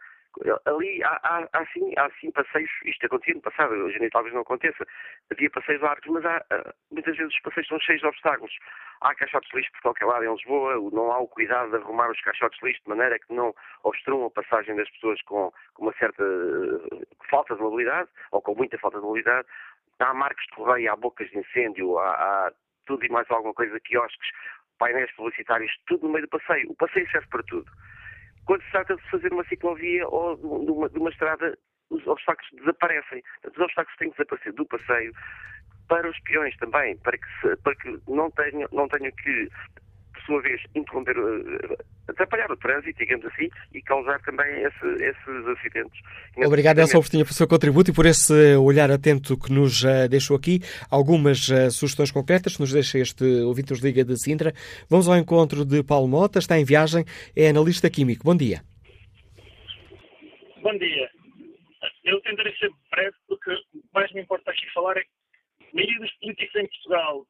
Ali 0.65 1.03
há, 1.05 1.21
há, 1.23 1.49
há, 1.53 1.67
sim, 1.67 1.93
há 1.97 2.11
sim 2.19 2.31
passeios, 2.31 2.71
isto 2.87 3.05
acontecia 3.05 3.35
no 3.35 3.43
passado, 3.43 3.75
hoje 3.75 3.97
em 3.97 4.01
dia 4.01 4.11
talvez 4.11 4.35
não 4.35 4.41
aconteça, 4.41 4.87
havia 5.31 5.51
passeios 5.51 5.83
largos, 5.83 6.07
mas 6.09 6.25
há, 6.25 6.43
muitas 6.91 7.17
vezes 7.17 7.35
os 7.35 7.41
passeios 7.43 7.69
são 7.69 7.79
cheios 7.81 8.01
de 8.01 8.07
obstáculos. 8.07 8.53
Há 9.03 9.15
caixotes 9.15 9.51
de 9.51 9.59
lixo 9.59 9.71
por 9.73 9.83
qualquer 9.83 10.07
lado 10.07 10.25
em 10.25 10.33
Lisboa, 10.33 10.75
não 10.91 11.13
há 11.13 11.19
o 11.19 11.29
cuidado 11.29 11.71
de 11.71 11.77
arrumar 11.77 12.11
os 12.11 12.21
caixotes 12.23 12.59
de 12.61 12.67
lixo 12.67 12.83
de 12.83 12.89
maneira 12.89 13.19
que 13.19 13.33
não 13.33 13.55
obstruam 13.85 14.27
a 14.27 14.31
passagem 14.31 14.75
das 14.75 14.89
pessoas 14.91 15.21
com, 15.23 15.53
com 15.75 15.83
uma 15.83 15.93
certa 15.95 16.25
uh, 16.25 17.07
falta 17.29 17.55
de 17.55 17.61
mobilidade, 17.61 18.09
ou 18.31 18.41
com 18.41 18.55
muita 18.55 18.79
falta 18.79 18.99
de 18.99 19.05
mobilidade. 19.05 19.47
há 19.99 20.15
marcos 20.15 20.45
de 20.47 20.55
correia, 20.55 20.93
há 20.93 20.97
bocas 20.97 21.29
de 21.31 21.39
incêndio, 21.39 21.99
há, 21.99 22.11
há 22.11 22.53
tudo 22.87 23.05
e 23.05 23.09
mais 23.11 23.31
alguma 23.31 23.53
coisa, 23.53 23.79
quiosques, 23.81 24.31
painéis 24.79 25.13
publicitários, 25.13 25.73
tudo 25.87 26.07
no 26.07 26.13
meio 26.13 26.27
do 26.27 26.31
passeio. 26.31 26.71
O 26.71 26.75
passeio 26.75 27.09
serve 27.11 27.29
para 27.29 27.43
tudo. 27.43 27.71
Quando 28.45 28.63
se 28.63 28.71
trata 28.71 28.97
de 28.97 29.11
fazer 29.11 29.33
uma 29.33 29.45
ciclovia 29.45 30.07
ou 30.09 30.37
de 30.37 30.47
uma, 30.47 30.89
de 30.89 30.99
uma 30.99 31.11
estrada, 31.11 31.57
os 31.91 32.07
obstáculos 32.07 32.51
desaparecem. 32.53 33.23
Os 33.45 33.59
obstáculos 33.59 33.97
têm 33.99 34.11
que 34.11 34.17
desaparecer 34.17 34.53
do 34.55 34.67
passeio 34.67 35.13
para 35.89 36.09
os 36.09 36.19
peões 36.21 36.57
também, 36.57 36.97
para 36.99 37.19
que, 37.19 37.27
se, 37.41 37.57
para 37.57 37.75
que 37.77 38.01
não, 38.09 38.31
tenham, 38.31 38.69
não 38.73 38.89
tenham 38.89 39.13
que 39.13 39.49
sua 40.27 40.41
vez, 40.43 40.61
interromper, 40.75 41.17
uh, 41.19 41.77
atrapalhar 42.09 42.51
o 42.51 42.57
trânsito, 42.57 42.99
digamos 42.99 43.25
assim, 43.27 43.49
e 43.75 43.83
causar 43.83 44.21
também 44.23 44.63
esse, 44.63 44.87
esses 45.05 45.47
acidentes. 45.59 46.01
Obrigado, 46.45 46.77
Nelson 46.77 47.01
Portinha, 47.01 47.25
pelo 47.25 47.35
seu 47.35 47.49
contributo 47.49 47.91
e 47.91 47.95
por 47.95 48.07
esse 48.07 48.57
olhar 48.57 48.91
atento 48.91 49.39
que 49.39 49.53
nos 49.53 49.83
uh, 49.83 50.09
deixou 50.09 50.37
aqui. 50.37 50.61
Algumas 50.91 51.49
uh, 51.49 51.71
sugestões 51.71 52.11
concretas 52.11 52.57
que 52.57 52.61
nos 52.61 52.73
deixa 52.73 52.99
este 52.99 53.25
ouvinte 53.43 53.69
dos 53.69 53.83
Liga 53.83 54.05
de 54.05 54.17
Sintra. 54.19 54.53
Vamos 54.89 55.09
ao 55.09 55.17
encontro 55.17 55.65
de 55.65 55.83
Paulo 55.83 56.09
Mota, 56.09 56.39
está 56.39 56.59
em 56.59 56.65
viagem, 56.65 57.05
é 57.37 57.49
analista 57.49 57.89
químico. 57.91 58.25
Bom 58.25 58.37
dia. 58.37 58.63
Bom 60.63 60.77
dia. 60.79 61.11
Eu 62.05 62.21
tentarei 62.23 62.55
ser 62.57 62.71
breve, 62.91 63.17
porque 63.29 63.51
o 63.51 63.57
que 63.57 63.89
mais 63.95 64.13
me 64.13 64.23
importa 64.23 64.51
aqui 64.51 64.69
falar 64.73 64.97
é 64.97 65.03
que 65.03 65.09
a 65.61 65.75
maioria 65.75 65.99
dos 66.01 66.13
políticos 66.15 66.57
em 66.57 66.67
Portugal 66.67 67.27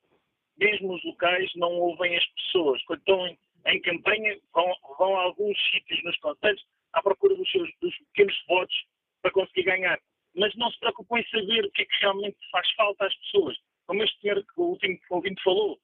mesmo 0.59 0.95
os 0.95 1.05
locais 1.05 1.51
não 1.57 1.73
ouvem 1.73 2.17
as 2.17 2.27
pessoas. 2.27 2.83
Quando 2.85 3.01
estão 3.01 3.27
em, 3.27 3.39
em 3.67 3.81
campanha, 3.83 4.39
vão, 4.53 4.73
vão, 4.99 5.19
a 5.19 5.23
alguns 5.23 5.59
sítios 5.71 6.03
nos 6.05 6.17
conselhos 6.19 6.65
à 6.93 7.03
procura 7.03 7.35
dos 7.35 7.51
seus 7.51 7.71
dos 7.81 7.97
pequenos 8.09 8.45
votos 8.47 8.77
para 9.23 9.33
conseguir 9.33 9.65
ganhar. 9.65 9.99
Mas 10.35 10.55
não 10.57 10.71
se 10.71 10.79
preocupam 10.81 11.19
em 11.19 11.29
saber 11.29 11.65
o 11.65 11.71
que 11.73 11.83
é 11.83 11.85
que 11.85 12.01
realmente 12.01 12.39
faz 12.51 12.71
falta 12.73 13.07
às 13.07 13.15
pessoas. 13.17 13.57
Como 13.87 14.03
este 14.03 14.21
senhor 14.21 14.43
que 14.43 14.61
o 14.61 14.65
último 14.65 14.99
ouvinte 15.11 15.43
falou, 15.43 15.79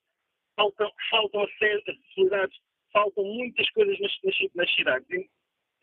faltam, 0.56 0.90
faltam 1.10 1.42
acessibilidades, 1.42 2.58
faltam 2.92 3.24
muitas 3.24 3.68
coisas 3.70 3.98
nas, 4.00 4.12
nas, 4.24 4.54
nas 4.54 4.74
cidades. 4.74 5.28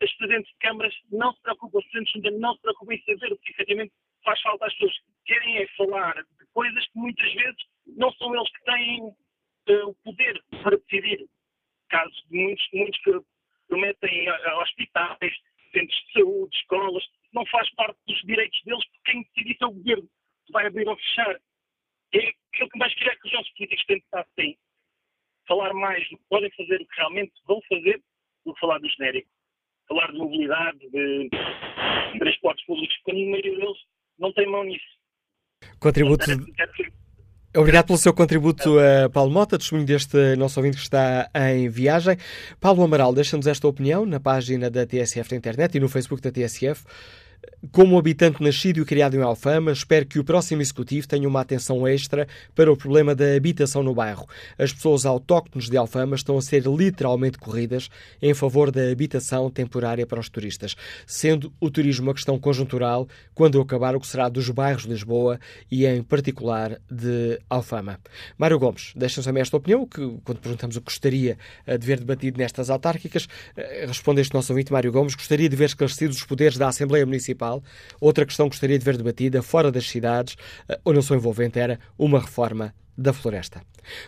Os 0.02 0.12
presidentes 0.14 0.52
de 0.52 0.58
câmaras 0.58 0.94
não 1.10 1.32
se 1.32 1.40
preocupam, 1.42 1.78
os 1.78 1.86
presidentes 1.86 2.22
de 2.22 2.30
não 2.38 2.54
se 2.54 2.62
preocupam 2.62 2.94
em 2.94 3.02
saber 3.02 3.32
o 3.32 3.38
que 3.38 3.52
efetivamente 3.52 3.94
faz 4.24 4.40
falta 4.42 4.66
às 4.66 4.74
pessoas. 4.74 4.96
Querem 5.24 5.58
é 5.58 5.66
falar 5.68 6.14
de 6.14 6.46
coisas 6.52 6.86
que 6.88 6.98
muitas 6.98 7.32
vezes 7.32 7.56
não 7.96 8.12
são 8.12 8.34
eles 8.34 8.50
que 8.50 8.64
têm 8.64 9.02
uh, 9.02 9.88
o 9.88 9.94
poder 10.04 10.42
para 10.62 10.76
decidir. 10.76 11.26
Casos 11.88 12.24
de 12.28 12.38
muitos, 12.38 12.68
muitos 12.72 13.00
que 13.00 13.12
prometem 13.68 14.30
uh, 14.30 14.58
hospitais, 14.60 15.34
centros 15.72 16.04
de 16.06 16.12
saúde, 16.12 16.56
escolas, 16.56 17.04
não 17.32 17.44
faz 17.46 17.68
parte 17.74 17.98
dos 18.06 18.20
direitos 18.22 18.60
deles, 18.64 18.84
porque 18.86 19.12
quem 19.12 19.22
decide 19.22 19.52
isso 19.52 19.64
é 19.64 19.66
o 19.66 19.72
governo, 19.72 20.08
que 20.46 20.52
vai 20.52 20.66
abrir 20.66 20.88
ou 20.88 20.96
fechar. 20.96 21.40
É 22.14 22.32
aquilo 22.52 22.70
que 22.70 22.78
mais 22.78 22.94
queria 22.94 23.16
que 23.16 23.26
os 23.26 23.32
nossos 23.32 23.52
políticos 23.52 23.84
têm 23.86 24.04
assim. 24.12 24.56
Falar 25.48 25.72
mais 25.74 26.08
do 26.08 26.18
que 26.18 26.24
podem 26.28 26.50
fazer, 26.50 26.80
o 26.80 26.86
que 26.86 26.96
realmente 26.96 27.32
vão 27.46 27.60
fazer, 27.68 28.02
do 28.44 28.54
que 28.54 28.60
falar 28.60 28.78
do 28.78 28.88
genérico. 28.88 29.28
Falar 29.88 30.10
de 30.10 30.18
mobilidade, 30.18 30.78
de, 30.90 31.28
transportes 32.18 32.64
públicos, 32.66 32.96
quando 33.04 33.18
a 33.18 33.30
maioria 33.30 33.56
deles 33.56 33.78
não 34.18 34.32
tem 34.32 34.46
mão 34.46 34.64
nisso. 34.64 34.84
Contributo. 35.78 36.24
Obrigado 37.56 37.86
pelo 37.86 37.98
seu 37.98 38.12
contributo, 38.12 38.74
Paulo 39.14 39.32
Mota, 39.32 39.56
testemunho 39.56 39.86
deste 39.86 40.36
nosso 40.36 40.60
ouvinte 40.60 40.76
que 40.76 40.82
está 40.82 41.30
em 41.34 41.70
viagem. 41.70 42.18
Paulo 42.60 42.82
Amaral, 42.82 43.14
deixa-nos 43.14 43.46
esta 43.46 43.66
opinião 43.66 44.04
na 44.04 44.20
página 44.20 44.68
da 44.68 44.84
TSF 44.86 45.30
na 45.30 45.38
internet 45.38 45.74
e 45.74 45.80
no 45.80 45.88
Facebook 45.88 46.20
da 46.20 46.30
TSF. 46.30 46.84
Como 47.72 47.98
habitante 47.98 48.42
nascido 48.42 48.80
e 48.80 48.84
criado 48.84 49.16
em 49.16 49.22
Alfama, 49.22 49.72
espero 49.72 50.06
que 50.06 50.18
o 50.18 50.24
próximo 50.24 50.62
Executivo 50.62 51.08
tenha 51.08 51.28
uma 51.28 51.40
atenção 51.40 51.86
extra 51.86 52.28
para 52.54 52.70
o 52.70 52.76
problema 52.76 53.14
da 53.14 53.34
habitação 53.34 53.82
no 53.82 53.94
bairro. 53.94 54.26
As 54.58 54.72
pessoas 54.72 55.04
autóctones 55.04 55.68
de 55.68 55.76
Alfama 55.76 56.14
estão 56.16 56.38
a 56.38 56.42
ser 56.42 56.64
literalmente 56.66 57.38
corridas 57.38 57.88
em 58.22 58.34
favor 58.34 58.70
da 58.70 58.90
habitação 58.90 59.50
temporária 59.50 60.06
para 60.06 60.20
os 60.20 60.28
turistas, 60.28 60.76
sendo 61.06 61.52
o 61.60 61.70
turismo 61.70 62.06
uma 62.06 62.14
questão 62.14 62.38
conjuntural 62.38 63.08
quando 63.34 63.60
acabar 63.60 63.96
o 63.96 64.00
que 64.00 64.06
será 64.06 64.28
dos 64.28 64.48
bairros 64.50 64.84
de 64.84 64.90
Lisboa 64.90 65.40
e, 65.70 65.86
em 65.86 66.02
particular, 66.02 66.80
de 66.90 67.40
Alfama. 67.50 67.98
Mário 68.38 68.58
Gomes, 68.58 68.92
deixa-nos 68.94 69.26
também 69.26 69.40
esta 69.40 69.56
opinião, 69.56 69.86
que 69.86 70.18
quando 70.24 70.38
perguntamos 70.38 70.76
o 70.76 70.80
que 70.80 70.86
gostaria 70.86 71.36
de 71.66 71.86
ver 71.86 71.98
debatido 71.98 72.38
nestas 72.38 72.70
autárquicas, 72.70 73.26
eh, 73.56 73.86
responde 73.86 74.20
este 74.20 74.34
nosso 74.34 74.52
ouvinte, 74.52 74.72
Mário 74.72 74.92
Gomes, 74.92 75.14
gostaria 75.14 75.48
de 75.48 75.56
ver 75.56 75.66
esclarecidos 75.66 76.18
os 76.18 76.24
poderes 76.24 76.56
da 76.56 76.68
Assembleia 76.68 77.04
Municipal 77.04 77.35
Municipal. 77.36 77.62
Outra 78.00 78.24
questão 78.24 78.46
que 78.46 78.54
gostaria 78.54 78.78
de 78.78 78.84
ver 78.84 78.96
debatida 78.96 79.42
fora 79.42 79.70
das 79.70 79.88
cidades, 79.88 80.36
eh, 80.68 80.80
ou 80.84 80.94
não 80.94 81.02
sou 81.02 81.16
envolvente, 81.16 81.58
era 81.58 81.78
uma 81.98 82.18
reforma 82.18 82.74
da 82.96 83.12
floresta. 83.12 83.60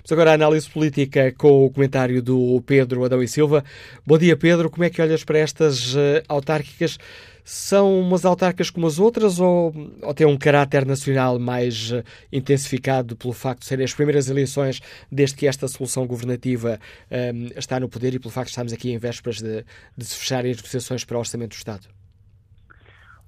Mas 0.03 0.11
agora 0.11 0.31
a 0.31 0.35
análise 0.35 0.69
política 0.69 1.33
com 1.37 1.67
o 1.67 1.71
comentário 1.71 2.23
do 2.23 2.63
Pedro 2.63 3.05
Adão 3.05 3.23
e 3.23 3.29
Silva. 3.29 3.63
Bom 4.05 4.17
dia, 4.17 4.37
Pedro. 4.37 4.71
Como 4.71 4.85
é 4.85 4.91
que 4.91 5.03
olhas 5.03 5.23
para 5.23 5.39
estas 5.39 5.95
uh, 5.95 6.23
autárquicas? 6.27 6.99
São 7.45 8.01
umas 8.01 8.25
autárquicas 8.25 8.71
como 8.71 8.87
as 8.87 8.99
outras 8.99 9.39
ou, 9.39 9.73
ou 10.03 10.15
têm 10.15 10.27
um 10.27 10.37
caráter 10.37 10.85
nacional 10.85 11.39
mais 11.39 11.93
uh, 11.93 12.03
intensificado 12.33 13.15
pelo 13.15 13.33
facto 13.33 13.61
de 13.61 13.67
serem 13.67 13.85
as 13.85 13.95
primeiras 13.95 14.29
eleições 14.29 14.81
desde 15.13 15.37
que 15.37 15.47
esta 15.47 15.69
solução 15.69 16.07
governativa 16.07 16.81
um, 17.11 17.59
está 17.59 17.79
no 17.79 17.89
poder 17.89 18.15
e 18.15 18.19
pelo 18.19 18.33
facto 18.33 18.47
de 18.49 18.53
estarmos 18.53 18.73
aqui 18.73 18.91
em 18.91 18.99
vésperas 18.99 19.41
de, 19.41 19.65
de 19.97 20.05
se 20.05 20.17
fecharem 20.17 20.51
as 20.51 20.57
negociações 20.57 21.05
para 21.05 21.17
o 21.17 21.21
Orçamento 21.21 21.51
do 21.51 21.59
Estado? 21.59 21.98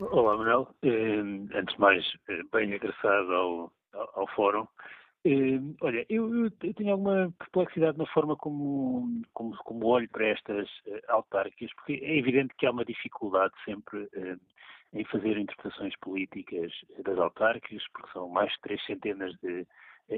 Olá, 0.00 0.34
Manuel. 0.34 0.74
Eh, 0.82 1.20
antes 1.54 1.74
de 1.74 1.80
mais, 1.80 2.02
eh, 2.28 2.40
bem 2.50 2.72
agressado 2.72 3.34
ao, 3.34 3.72
ao, 3.92 4.20
ao 4.20 4.26
fórum. 4.28 4.66
Eh, 5.26 5.60
olha, 5.82 6.06
eu, 6.08 6.46
eu, 6.46 6.74
tenho 6.74 6.92
alguma 6.92 7.30
perplexidade 7.38 7.98
na 7.98 8.06
forma 8.06 8.34
como, 8.34 9.20
como, 9.34 9.54
como 9.58 9.86
olho 9.86 10.08
para 10.08 10.28
estas 10.28 10.70
autárquicas, 11.08 11.70
porque 11.74 12.02
é 12.02 12.16
evidente 12.16 12.54
que 12.56 12.64
há 12.64 12.70
uma 12.70 12.84
dificuldade 12.84 13.52
sempre 13.62 14.08
em 14.94 15.04
fazer 15.04 15.36
interpretações 15.36 15.94
políticas 15.98 16.72
das 17.04 17.18
autárquicas, 17.18 17.86
porque 17.92 18.10
são 18.12 18.26
mais 18.30 18.50
de 18.52 18.60
três 18.62 18.82
centenas 18.86 19.34
de 19.42 19.66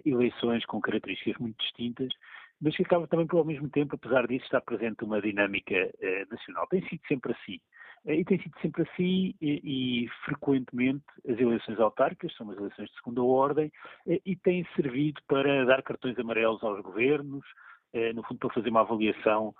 eleições 0.06 0.64
com 0.64 0.80
características 0.80 1.38
muito 1.40 1.58
distintas, 1.58 2.12
mas 2.60 2.76
que 2.76 2.84
acaba 2.84 3.08
também 3.08 3.26
por, 3.26 3.38
ao 3.38 3.44
mesmo 3.44 3.68
tempo, 3.68 3.96
apesar 3.96 4.28
disso, 4.28 4.44
estar 4.44 4.60
presente 4.60 5.02
uma 5.02 5.20
dinâmica 5.20 5.90
nacional. 6.30 6.68
Tem 6.68 6.80
sido 6.88 7.02
sempre 7.08 7.32
assim. 7.32 7.58
Eh, 8.06 8.16
e 8.16 8.24
tem 8.24 8.40
sido 8.40 8.58
sempre 8.60 8.82
assim 8.82 9.34
e, 9.40 10.04
e, 10.04 10.08
frequentemente 10.24 11.04
as 11.28 11.38
eleições 11.38 11.78
autárquicas 11.78 12.34
são 12.36 12.50
as 12.50 12.56
eleições 12.56 12.88
de 12.88 12.96
segunda 12.96 13.22
ordem 13.22 13.70
eh, 14.06 14.20
e 14.26 14.36
têm 14.36 14.66
servido 14.74 15.20
para 15.28 15.64
dar 15.64 15.82
cartões 15.82 16.18
amarelos 16.18 16.62
aos 16.62 16.80
governos, 16.82 17.44
eh, 17.92 18.12
no 18.12 18.22
fundo 18.24 18.38
para 18.38 18.54
fazer 18.54 18.70
uma 18.70 18.80
avaliação 18.80 19.54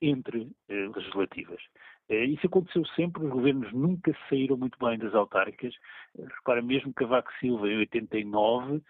entre 0.00 0.50
legislativas. 0.68 1.60
Isso 2.08 2.46
aconteceu 2.46 2.84
sempre, 2.96 3.24
os 3.24 3.30
governos 3.30 3.72
nunca 3.72 4.12
saíram 4.28 4.56
muito 4.56 4.76
bem 4.84 4.98
das 4.98 5.14
autárquicas. 5.14 5.72
Repara, 6.18 6.60
mesmo 6.60 6.92
Cavaco 6.92 7.30
Silva, 7.38 7.68
em 7.68 7.78
89, 7.78 8.82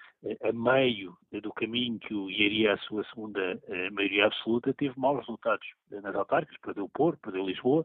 a 0.43 0.53
meio 0.53 1.15
do 1.43 1.53
caminho 1.53 1.99
que 1.99 2.15
o 2.15 2.31
iria 2.31 2.73
à 2.73 2.79
sua 2.79 3.05
segunda 3.05 3.61
maioria 3.93 4.25
absoluta, 4.25 4.73
teve 4.73 4.99
maus 4.99 5.19
resultados 5.19 5.67
nas 5.91 6.15
autárquicas, 6.15 6.59
perdeu 6.63 6.85
o 6.85 6.89
Porto, 6.89 7.21
perdeu 7.21 7.45
Lisboa, 7.45 7.85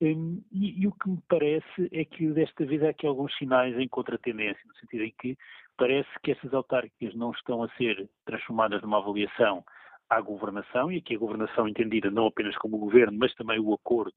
e, 0.00 0.42
e, 0.52 0.86
o 0.86 0.92
que 0.92 1.08
me 1.08 1.18
parece 1.26 1.88
é 1.90 2.04
que 2.04 2.28
desta 2.28 2.66
vez 2.66 2.82
há 2.82 2.90
aqui 2.90 3.06
alguns 3.06 3.34
sinais 3.38 3.78
em 3.78 3.88
contratendência, 3.88 4.60
no 4.66 4.74
sentido 4.76 5.04
em 5.04 5.14
que 5.18 5.38
parece 5.76 6.08
que 6.22 6.32
essas 6.32 6.52
autárquicas 6.52 7.14
não 7.14 7.30
estão 7.30 7.62
a 7.62 7.68
ser 7.70 8.08
transformadas 8.26 8.82
numa 8.82 8.98
avaliação 8.98 9.64
à 10.08 10.20
governação, 10.20 10.90
e 10.90 10.98
aqui 10.98 11.14
a 11.14 11.18
governação 11.18 11.68
entendida 11.68 12.10
não 12.10 12.26
apenas 12.26 12.56
como 12.56 12.76
o 12.76 12.80
governo, 12.80 13.18
mas 13.18 13.34
também 13.34 13.58
o 13.58 13.74
acordo 13.74 14.12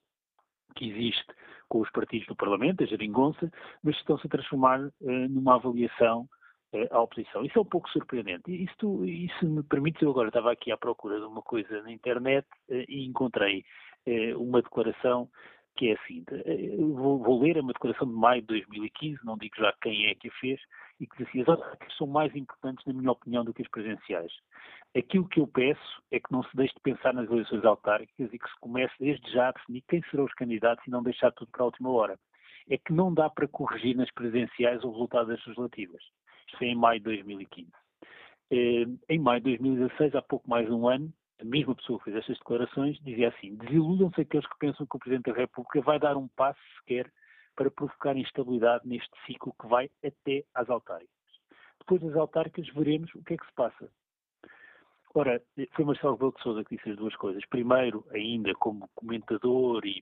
que 0.75 0.89
existe 0.89 1.25
com 1.67 1.81
os 1.81 1.89
partidos 1.91 2.27
do 2.27 2.35
Parlamento, 2.35 2.83
a 2.83 2.87
geringonça, 2.87 3.51
mas 3.83 3.95
estão-se 3.97 4.25
a 4.25 4.29
transformar 4.29 4.79
uh, 4.81 5.29
numa 5.29 5.55
avaliação 5.55 6.27
uh, 6.73 6.87
à 6.95 7.01
oposição. 7.01 7.45
Isso 7.45 7.57
é 7.57 7.61
um 7.61 7.65
pouco 7.65 7.89
surpreendente. 7.89 8.51
E 8.51 8.63
isso 9.25 9.45
me 9.47 9.63
permite, 9.63 10.03
eu 10.03 10.09
agora 10.09 10.29
estava 10.29 10.51
aqui 10.51 10.71
à 10.71 10.77
procura 10.77 11.19
de 11.19 11.25
uma 11.25 11.41
coisa 11.41 11.81
na 11.83 11.91
internet 11.91 12.47
uh, 12.69 12.85
e 12.87 13.05
encontrei 13.05 13.63
uma 14.37 14.59
declaração 14.61 15.29
que 15.75 15.89
é 15.89 15.93
assim, 15.93 16.23
vou, 16.79 17.19
vou, 17.19 17.43
ler 17.43 17.59
uma 17.59 17.73
declaração 17.73 18.07
de 18.07 18.13
maio 18.13 18.41
de 18.41 18.47
2015, 18.47 19.19
não 19.23 19.37
digo 19.37 19.55
já 19.57 19.71
quem 19.81 20.07
é 20.07 20.15
que 20.15 20.29
a 20.29 20.31
fez, 20.31 20.59
e 20.99 21.07
que 21.07 21.23
as 21.23 21.47
autárquicas 21.47 21.97
são 21.97 22.07
mais 22.07 22.35
importantes, 22.35 22.85
na 22.85 22.93
minha 22.93 23.11
opinião, 23.11 23.43
do 23.43 23.53
que 23.53 23.61
as 23.61 23.67
presenciais. 23.69 24.31
Aquilo 24.95 25.27
que 25.27 25.39
eu 25.39 25.47
peço 25.47 26.03
é 26.11 26.19
que 26.19 26.31
não 26.31 26.43
se 26.43 26.55
deixe 26.55 26.73
de 26.73 26.81
pensar 26.81 27.13
nas 27.13 27.29
eleições 27.29 27.63
autárquicas 27.63 28.33
e 28.33 28.39
que 28.39 28.49
se 28.49 28.59
comece 28.59 28.93
desde 28.99 29.31
já 29.31 29.49
a 29.49 29.51
definir 29.51 29.83
quem 29.87 30.01
serão 30.09 30.25
os 30.25 30.33
candidatos 30.33 30.85
e 30.85 30.91
não 30.91 31.03
deixar 31.03 31.31
tudo 31.31 31.51
para 31.51 31.63
a 31.63 31.65
última 31.65 31.89
hora. 31.91 32.19
É 32.69 32.77
que 32.77 32.91
não 32.91 33.13
dá 33.13 33.29
para 33.29 33.47
corrigir 33.47 33.95
nas 33.95 34.11
presenciais 34.11 34.83
o 34.83 34.91
resultado 34.91 35.27
das 35.27 35.45
legislativas. 35.45 36.01
Isto 36.47 36.57
foi 36.57 36.67
em 36.67 36.75
maio 36.75 36.99
de 36.99 37.05
2015. 37.05 37.71
Eh, 38.51 38.85
em 39.09 39.19
maio 39.19 39.41
de 39.41 39.57
2016, 39.57 40.15
há 40.15 40.21
pouco 40.21 40.49
mais 40.49 40.65
de 40.65 40.73
um 40.73 40.87
ano, 40.87 41.13
a 41.39 41.45
mesma 41.45 41.75
pessoa 41.75 41.99
que 41.99 42.05
fez 42.05 42.17
estas 42.17 42.37
declarações 42.37 42.97
dizia 42.99 43.29
assim: 43.29 43.55
desiludam-se 43.55 44.21
aqueles 44.21 44.47
que 44.47 44.59
pensam 44.59 44.85
que 44.85 44.95
o 44.95 44.99
Presidente 44.99 45.31
da 45.31 45.37
República 45.37 45.81
vai 45.81 45.99
dar 45.99 46.17
um 46.17 46.27
passo 46.29 46.59
sequer 46.79 47.09
para 47.59 47.69
provocar 47.69 48.15
instabilidade 48.15 48.87
neste 48.87 49.11
ciclo 49.25 49.53
que 49.61 49.67
vai 49.67 49.91
até 50.01 50.45
às 50.55 50.69
autárquicas. 50.69 51.11
depois 51.79 52.01
das 52.01 52.15
autárquicas 52.15 52.73
veremos 52.73 53.13
o 53.15 53.21
que 53.21 53.33
é 53.33 53.37
que 53.37 53.45
se 53.45 53.53
passa. 53.53 53.91
Ora, 55.13 55.43
foi 55.73 55.83
Marcelo 55.83 56.13
Rebelo 56.13 56.33
de 56.37 56.41
Sousa 56.41 56.63
que 56.63 56.77
disse 56.77 56.91
as 56.91 56.95
duas 56.95 57.13
coisas. 57.17 57.45
Primeiro, 57.47 58.05
ainda 58.11 58.53
como 58.53 58.89
comentador 58.95 59.85
e 59.85 60.01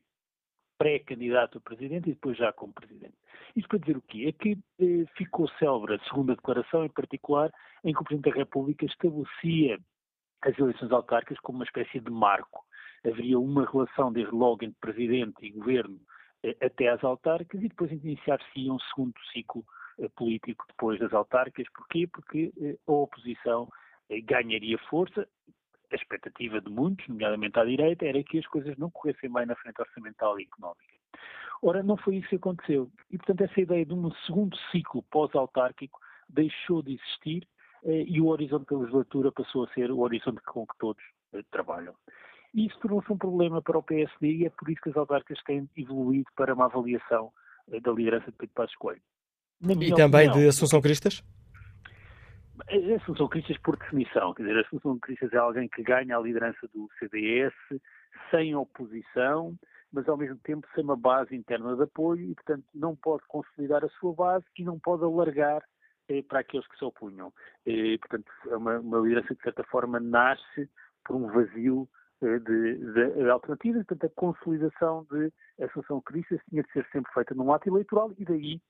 pré-candidato 0.78 1.58
a 1.58 1.62
presidente 1.62 2.12
e 2.12 2.14
depois 2.14 2.38
já 2.38 2.54
como 2.54 2.74
presidente. 2.74 3.16
Isto 3.56 3.70
para 3.70 3.80
dizer 3.80 3.98
o 3.98 4.02
quê? 4.04 4.26
É 4.28 4.32
que 4.34 4.52
eh, 4.80 5.06
ficou 5.16 5.50
célebre 5.58 5.96
a 5.96 6.04
segunda 6.04 6.36
declaração, 6.36 6.86
em 6.86 6.90
particular, 6.90 7.52
em 7.84 7.92
que 7.92 8.00
o 8.00 8.04
Presidente 8.04 8.30
da 8.30 8.38
República 8.38 8.86
estabelecia 8.86 9.80
as 10.44 10.56
eleições 10.60 10.92
autárquicas 10.92 11.40
como 11.40 11.58
uma 11.58 11.66
espécie 11.66 12.00
de 12.00 12.12
marco. 12.12 12.64
Haveria 13.04 13.40
uma 13.40 13.66
relação 13.66 14.14
desde 14.14 14.36
logo 14.36 14.64
entre 14.64 14.78
Presidente 14.80 15.44
e 15.44 15.50
Governo 15.50 16.00
até 16.62 16.90
às 16.90 17.04
autárquicas 17.04 17.62
e 17.64 17.70
depois 17.70 17.92
iniciar-se 17.92 18.70
um 18.70 18.80
segundo 18.80 19.14
ciclo 19.32 19.66
eh, 20.00 20.08
político 20.16 20.66
depois 20.68 21.00
das 21.00 21.14
autárquicas. 21.14 21.72
Porquê? 21.74 22.08
Porque 22.08 22.54
eh, 22.62 22.78
a 22.88 22.92
oposição 22.92 23.68
eh, 24.10 24.22
ganharia 24.22 24.78
força, 24.90 25.28
a 25.92 25.96
expectativa 25.96 26.62
de 26.62 26.70
muitos, 26.70 27.08
nomeadamente 27.08 27.60
à 27.60 27.66
direita, 27.66 28.06
era 28.06 28.24
que 28.24 28.38
as 28.38 28.46
coisas 28.48 28.78
não 28.78 28.92
corressem 28.92 29.32
bem 29.32 29.46
na 29.46 29.56
frente 29.56 29.82
orçamental 29.82 30.40
e 30.40 30.44
económica. 30.44 30.94
Ora, 31.62 31.82
não 31.82 31.98
foi 31.98 32.18
isso 32.18 32.30
que 32.30 32.36
aconteceu. 32.36 32.92
E, 33.10 33.18
portanto, 33.18 33.42
essa 33.42 33.60
ideia 33.60 33.86
de 33.86 33.94
um 33.94 34.12
segundo 34.28 34.56
ciclo 34.72 35.02
pós-autárquico 35.04 36.00
deixou 36.30 36.84
de 36.84 36.94
existir 36.94 37.48
e 37.84 38.20
o 38.20 38.28
horizonte 38.28 38.70
da 38.70 38.78
legislatura 38.78 39.32
passou 39.32 39.64
a 39.64 39.70
ser 39.70 39.90
o 39.90 40.00
horizonte 40.00 40.42
com 40.42 40.68
que 40.68 40.78
todos 40.78 41.04
trabalham. 41.50 41.96
Isso 42.54 42.78
tornou-se 42.80 43.12
um 43.12 43.18
problema 43.18 43.62
para 43.62 43.78
o 43.78 43.84
PSD 43.84 44.28
e 44.28 44.46
é 44.46 44.50
por 44.50 44.70
isso 44.70 44.82
que 44.82 44.90
as 44.90 44.98
autárquicas 44.98 45.44
têm 45.44 45.70
evoluído 45.76 46.30
para 46.36 46.54
uma 46.54 46.66
avaliação 46.66 47.32
eh, 47.72 47.80
da 47.80 47.92
liderança 47.92 48.32
de 48.32 48.38
Pedro 48.38 48.56
Passos 48.56 48.76
Coelho. 48.76 49.02
E 49.62 49.94
também 49.94 50.28
opinião, 50.28 50.34
de 50.34 50.48
Assunção 50.48 50.82
Cristas? 50.82 51.24
A 52.70 52.96
Assunção 52.96 53.28
Cristas, 53.28 53.58
por 53.58 53.78
definição, 53.78 54.34
quer 54.34 54.44
dizer, 54.44 54.58
a 54.58 54.62
Assunção 54.62 55.00
Cristas 55.00 55.34
é 55.34 55.38
alguém 55.38 55.68
que 55.68 55.84
ganha 55.84 56.18
a 56.18 56.22
liderança 56.22 56.68
do 56.74 56.90
CDS 57.00 57.54
sem 58.32 58.56
oposição, 58.56 59.56
mas 59.92 60.08
ao 60.08 60.18
mesmo 60.18 60.38
tempo 60.38 60.68
sem 60.74 60.84
uma 60.84 60.98
base 60.98 61.36
interna 61.36 61.76
de 61.76 61.84
apoio 61.84 62.32
e, 62.32 62.36
portanto, 62.36 62.66
não 62.74 62.96
pode 62.96 63.24
consolidar 63.28 63.84
a 63.84 63.90
sua 64.00 64.14
base 64.14 64.46
e 64.58 64.64
não 64.64 64.80
pode 64.80 65.04
alargar 65.04 65.64
eh, 66.10 66.22
para 66.22 66.40
aqueles 66.40 66.68
que 66.68 66.78
se 66.78 66.86
opunham. 66.86 67.34
Eh, 67.66 67.98
portanto, 67.98 68.32
é 68.50 68.58
uma, 68.58 68.80
uma, 68.80 69.00
liderança 69.00 69.30
que, 69.30 69.36
de 69.36 69.44
certa 69.44 69.64
forma, 69.64 70.00
nasce 70.00 70.70
por 71.06 71.16
um 71.16 71.28
vazio 71.28 71.88
eh, 71.88 71.92
de, 72.22 72.40
de, 72.40 73.12
de 73.12 73.30
alternativas. 73.30 73.86
Portanto, 73.86 74.12
a 74.12 74.20
consolidação 74.20 75.06
de 75.12 75.32
Assunção 75.64 76.02
Cristas 76.02 76.40
tinha 76.50 76.64
de 76.64 76.72
ser 76.72 76.86
sempre 76.92 77.12
feita 77.14 77.34
num 77.36 77.52
ato 77.54 77.70
eleitoral 77.70 78.12
e 78.18 78.26
daí, 78.26 78.62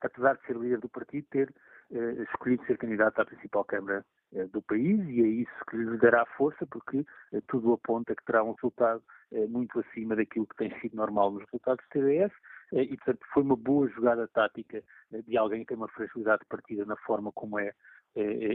apesar 0.00 0.36
de 0.36 0.46
ser 0.46 0.56
líder 0.56 0.80
do 0.80 0.88
partido, 0.88 1.26
ter 1.30 1.52
eh, 1.92 2.22
escolhido 2.22 2.64
ser 2.66 2.78
candidato 2.78 3.20
à 3.20 3.26
principal 3.26 3.64
Câmara 3.64 4.04
eh, 4.32 4.46
do 4.46 4.62
país 4.62 4.98
e 5.06 5.20
é 5.20 5.26
isso 5.26 5.52
que 5.70 5.76
lhe 5.76 5.98
dará 5.98 6.24
força, 6.36 6.66
porque 6.66 7.04
eh, 7.32 7.40
tudo 7.46 7.72
aponta 7.72 8.14
que 8.14 8.24
terá 8.24 8.42
um 8.42 8.52
resultado 8.52 9.02
muito 9.48 9.80
acima 9.80 10.14
daquilo 10.14 10.46
que 10.46 10.54
tem 10.54 10.80
sido 10.80 10.96
normal 10.96 11.32
nos 11.32 11.42
resultados 11.46 11.84
do 11.86 11.92
CDS 11.92 12.32
e, 12.72 12.96
portanto, 12.98 13.18
foi 13.32 13.42
uma 13.42 13.56
boa 13.56 13.88
jogada 13.88 14.28
tática 14.28 14.80
de 15.26 15.36
alguém 15.36 15.60
que 15.60 15.66
tem 15.66 15.76
uma 15.76 15.88
fragilidade 15.88 16.42
de 16.42 16.46
partida 16.46 16.84
na 16.84 16.94
forma 16.98 17.32
como 17.32 17.58
é 17.58 17.72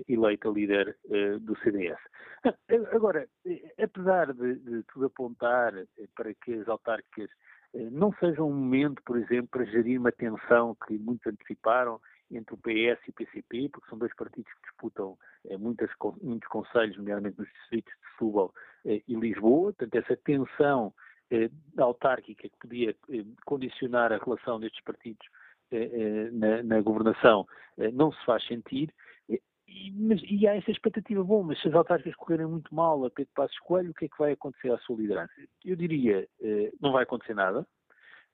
eleita 0.07 0.49
líder 0.49 0.97
do 1.41 1.57
CDS. 1.59 1.99
Ah, 2.45 2.53
agora, 2.93 3.27
apesar 3.81 4.33
de, 4.33 4.55
de 4.55 4.83
tudo 4.83 5.07
apontar 5.07 5.73
para 6.15 6.33
que 6.33 6.53
as 6.53 6.67
autárquicas 6.67 7.29
não 7.91 8.13
sejam 8.13 8.49
um 8.49 8.53
momento, 8.53 9.01
por 9.05 9.17
exemplo, 9.17 9.49
para 9.51 9.65
gerir 9.65 9.99
uma 9.99 10.11
tensão 10.11 10.75
que 10.87 10.97
muitos 10.97 11.27
anteciparam 11.27 11.99
entre 12.31 12.53
o 12.53 12.57
PS 12.57 13.01
e 13.07 13.09
o 13.09 13.13
PCP, 13.13 13.69
porque 13.69 13.89
são 13.89 13.97
dois 13.97 14.13
partidos 14.15 14.51
que 14.53 14.61
disputam 14.61 15.17
eh, 15.49 15.57
muitas, 15.57 15.89
muitos 16.21 16.47
conselhos, 16.49 16.97
nomeadamente 16.97 17.39
nos 17.39 17.49
distritos 17.49 17.91
de 17.93 18.11
Setúbal 18.11 18.53
eh, 18.85 19.01
e 19.07 19.15
Lisboa. 19.15 19.73
Portanto, 19.73 19.95
essa 19.95 20.17
tensão 20.17 20.93
eh, 21.31 21.49
autárquica 21.77 22.47
que 22.47 22.57
podia 22.59 22.91
eh, 22.91 23.25
condicionar 23.45 24.13
a 24.13 24.17
relação 24.17 24.59
destes 24.59 24.83
partidos 24.83 25.25
eh, 25.71 25.89
eh, 25.91 26.29
na, 26.31 26.63
na, 26.63 26.81
governação 26.81 27.47
não 27.93 28.11
se 28.11 28.25
faz 28.25 28.45
sentir. 28.45 28.93
E, 29.69 29.91
mas, 29.91 30.21
e 30.23 30.47
há 30.47 30.55
essa 30.55 30.71
expectativa, 30.71 31.23
bom, 31.23 31.43
mas 31.43 31.61
se 31.61 31.67
as 31.67 31.73
autárquicas 31.73 32.15
correrem 32.15 32.47
muito 32.47 32.73
mal 32.73 33.05
a 33.05 33.09
Pedro 33.09 33.31
Passos 33.35 33.59
Coelho, 33.59 33.91
o 33.91 33.93
que 33.93 34.05
é 34.05 34.09
que 34.09 34.17
vai 34.17 34.31
acontecer 34.31 34.71
à 34.71 34.77
sua 34.79 34.97
liderança? 34.97 35.31
Eu 35.63 35.75
diria, 35.75 36.27
não 36.81 36.91
vai 36.91 37.03
acontecer 37.03 37.35
nada, 37.35 37.65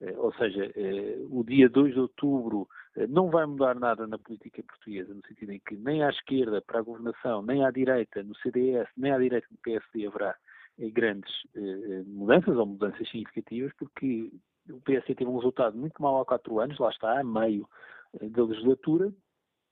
eh, 0.02 0.14
ou 0.18 0.34
seja, 0.34 0.72
eh, 0.76 1.18
o 1.30 1.44
dia 1.44 1.70
2 1.70 1.94
de 1.94 2.00
outubro 2.00 2.68
eh, 2.98 3.08
não 3.08 3.30
vai 3.30 3.46
mudar 3.46 3.76
nada 3.76 4.06
na 4.06 4.18
política 4.18 4.62
portuguesa, 4.64 5.14
no 5.14 5.22
sentido 5.26 5.52
em 5.52 5.60
que 5.60 5.76
nem 5.78 6.04
à 6.04 6.10
esquerda 6.10 6.62
para 6.62 6.80
a 6.80 6.82
governação, 6.84 7.42
nem 7.42 7.64
à 7.64 7.72
direita 7.72 8.22
no 8.24 8.36
CDS, 8.36 8.90
nem 8.98 9.12
à 9.12 9.18
direita 9.18 9.48
no 9.50 9.58
PSD 9.60 10.08
haverá 10.08 10.36
grandes 10.92 11.32
mudanças 12.06 12.58
ou 12.58 12.66
mudanças 12.66 13.08
significativas, 13.10 13.72
porque 13.78 14.30
o 14.70 14.82
PSD 14.82 15.16
teve 15.16 15.30
um 15.30 15.38
resultado 15.38 15.78
muito 15.78 16.02
mau 16.02 16.20
há 16.20 16.26
quatro 16.26 16.60
anos, 16.60 16.78
lá 16.78 16.90
está, 16.90 17.18
a 17.18 17.24
meio 17.24 17.66
da 18.22 18.44
legislatura, 18.44 19.10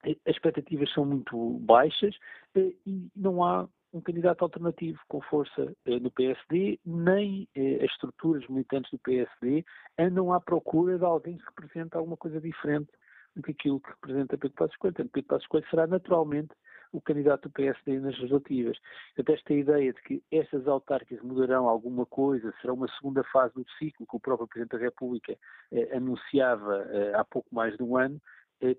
as 0.05 0.35
expectativas 0.35 0.91
são 0.93 1.05
muito 1.05 1.59
baixas 1.59 2.15
e 2.55 3.09
não 3.15 3.43
há 3.43 3.67
um 3.93 4.01
candidato 4.01 4.41
alternativo 4.41 4.99
com 5.07 5.21
força 5.21 5.73
eh, 5.85 5.99
no 5.99 6.09
PSD, 6.09 6.79
nem 6.83 7.47
eh, 7.55 7.75
as 7.83 7.91
estruturas 7.91 8.45
militantes 8.47 8.89
do 8.91 8.97
PSD 8.97 9.63
andam 9.99 10.33
à 10.33 10.41
procura 10.41 10.97
de 10.97 11.05
alguém 11.05 11.37
que 11.37 11.45
represente 11.45 11.95
alguma 11.95 12.17
coisa 12.17 12.41
diferente 12.41 12.91
do 13.35 13.43
que 13.43 13.51
aquilo 13.51 13.79
que 13.79 13.89
representa 13.91 14.37
Pedro 14.37 14.57
Passos 14.57 14.75
Coelho. 14.77 14.95
Portanto, 14.95 15.11
Pedro 15.13 15.27
Passos 15.27 15.47
Coelho 15.47 15.69
será 15.69 15.87
naturalmente 15.87 16.53
o 16.91 17.01
candidato 17.01 17.49
do 17.49 17.51
PSD 17.51 17.99
nas 17.99 18.15
legislativas. 18.17 18.77
Portanto, 19.15 19.37
esta 19.37 19.53
ideia 19.53 19.93
de 19.93 20.01
que 20.01 20.23
estas 20.31 20.67
autárquicas 20.67 21.23
mudarão 21.23 21.67
alguma 21.67 22.05
coisa, 22.05 22.53
será 22.61 22.73
uma 22.73 22.87
segunda 22.99 23.23
fase 23.25 23.53
do 23.55 23.65
ciclo 23.79 24.05
que 24.07 24.15
o 24.15 24.19
próprio 24.19 24.47
Presidente 24.47 24.77
da 24.77 24.83
República 24.83 25.35
eh, 25.71 25.95
anunciava 25.95 26.85
eh, 26.89 27.13
há 27.15 27.23
pouco 27.23 27.53
mais 27.53 27.75
de 27.75 27.83
um 27.83 27.97
ano, 27.97 28.21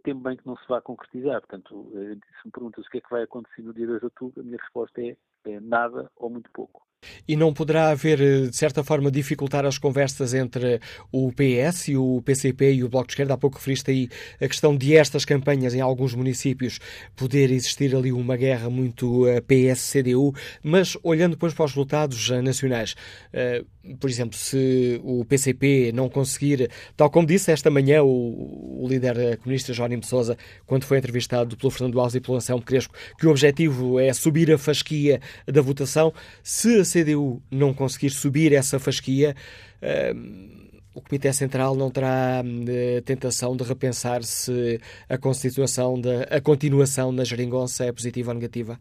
temo 0.03 0.21
bem 0.21 0.37
que 0.37 0.47
não 0.47 0.57
se 0.57 0.67
vá 0.69 0.81
concretizar. 0.81 1.41
Portanto, 1.41 1.91
eh, 1.95 2.15
se 2.15 2.47
me 2.47 2.53
perguntas 2.53 2.87
o 2.87 2.91
que 2.91 2.99
é 2.99 3.01
que 3.01 3.11
vai 3.11 3.23
acontecer 3.23 3.63
no 3.63 3.75
dia 3.75 3.87
2 3.87 3.99
de 3.99 4.05
outubro, 4.07 4.41
a 4.41 4.45
minha 4.45 4.59
resposta 4.59 5.03
é, 5.03 5.17
é 5.45 5.61
nada 5.61 6.11
ou 6.17 6.31
muito 6.31 6.51
pouco. 6.53 6.87
E 7.27 7.37
não 7.37 7.53
poderá 7.53 7.91
haver, 7.91 8.21
eh, 8.21 8.47
de 8.47 8.57
certa 8.57 8.83
forma, 8.83 9.11
dificultar 9.11 9.65
as 9.65 9.79
conversas 9.79 10.35
entre 10.35 10.81
o 11.13 11.33
PS 11.33 11.89
e 11.89 11.97
o 11.97 12.23
PCP 12.23 12.75
e 12.75 12.85
o 12.85 12.89
Bloco 12.89 13.07
de 13.07 13.13
Esquerda? 13.13 13.35
Há 13.35 13.39
pouco 13.39 13.57
referiste 13.57 13.91
aí 13.91 14.09
a 14.41 14.49
questão 14.49 14.77
de 14.77 14.97
estas 14.97 15.25
campanhas 15.25 15.75
em 15.75 15.81
alguns 15.81 16.15
municípios 16.15 16.79
poder 17.17 17.51
existir 17.51 17.95
ali 17.95 18.13
uma 18.13 18.37
guerra 18.37 18.69
muito 18.71 19.27
eh, 19.27 19.41
PS-CDU, 19.41 20.35
mas 20.63 20.97
olhando 21.03 21.33
depois 21.33 21.55
para 21.55 21.65
os 21.65 21.73
resultados 21.73 22.31
eh, 22.31 22.43
nacionais, 22.43 22.95
por 24.01 24.09
exemplo, 24.09 24.37
se 24.37 25.01
o 25.05 25.25
PCP 25.25 25.93
não 25.93 26.09
conseguir, 26.09 26.71
tal 26.97 27.11
como 27.11 27.27
disse 27.27 27.53
esta 27.53 27.71
manhã 27.71 28.03
o, 28.03 28.87
líder 28.89 29.39
comunista 29.39 29.73
Jónimo 29.73 30.05
Sousa, 30.05 30.37
quando 30.67 30.85
foi 30.85 30.99
entrevistado 30.99 31.57
pelo 31.57 31.71
Fernando 31.71 31.99
Alves 31.99 32.15
e 32.15 32.21
pelo 32.21 32.37
Anselmo 32.37 32.63
Crespo, 32.63 32.95
que 33.19 33.27
o 33.27 33.31
objetivo 33.31 33.99
é 33.99 34.13
subir 34.13 34.51
a 34.53 34.59
fasquia 34.59 35.21
da 35.47 35.61
votação, 35.61 36.13
se 36.43 36.85
CDU 37.03 37.43
não 37.51 37.75
conseguir 37.75 38.11
subir 38.11 38.53
essa 38.53 38.79
fasquia, 38.79 39.35
uh, 39.83 40.65
o 40.95 41.03
Comitê 41.03 41.33
Central 41.33 41.75
não 41.75 41.91
terá 41.91 42.43
uh, 42.43 43.03
tentação 43.03 43.57
de 43.57 43.65
repensar 43.65 44.23
se 44.23 44.81
a 45.09 45.19
constituição, 45.19 46.01
de, 46.01 46.23
a 46.31 46.41
continuação 46.41 47.11
na 47.11 47.25
geringonça 47.25 47.85
é 47.85 47.93
positiva 47.93 48.31
ou 48.31 48.35
negativa? 48.35 48.79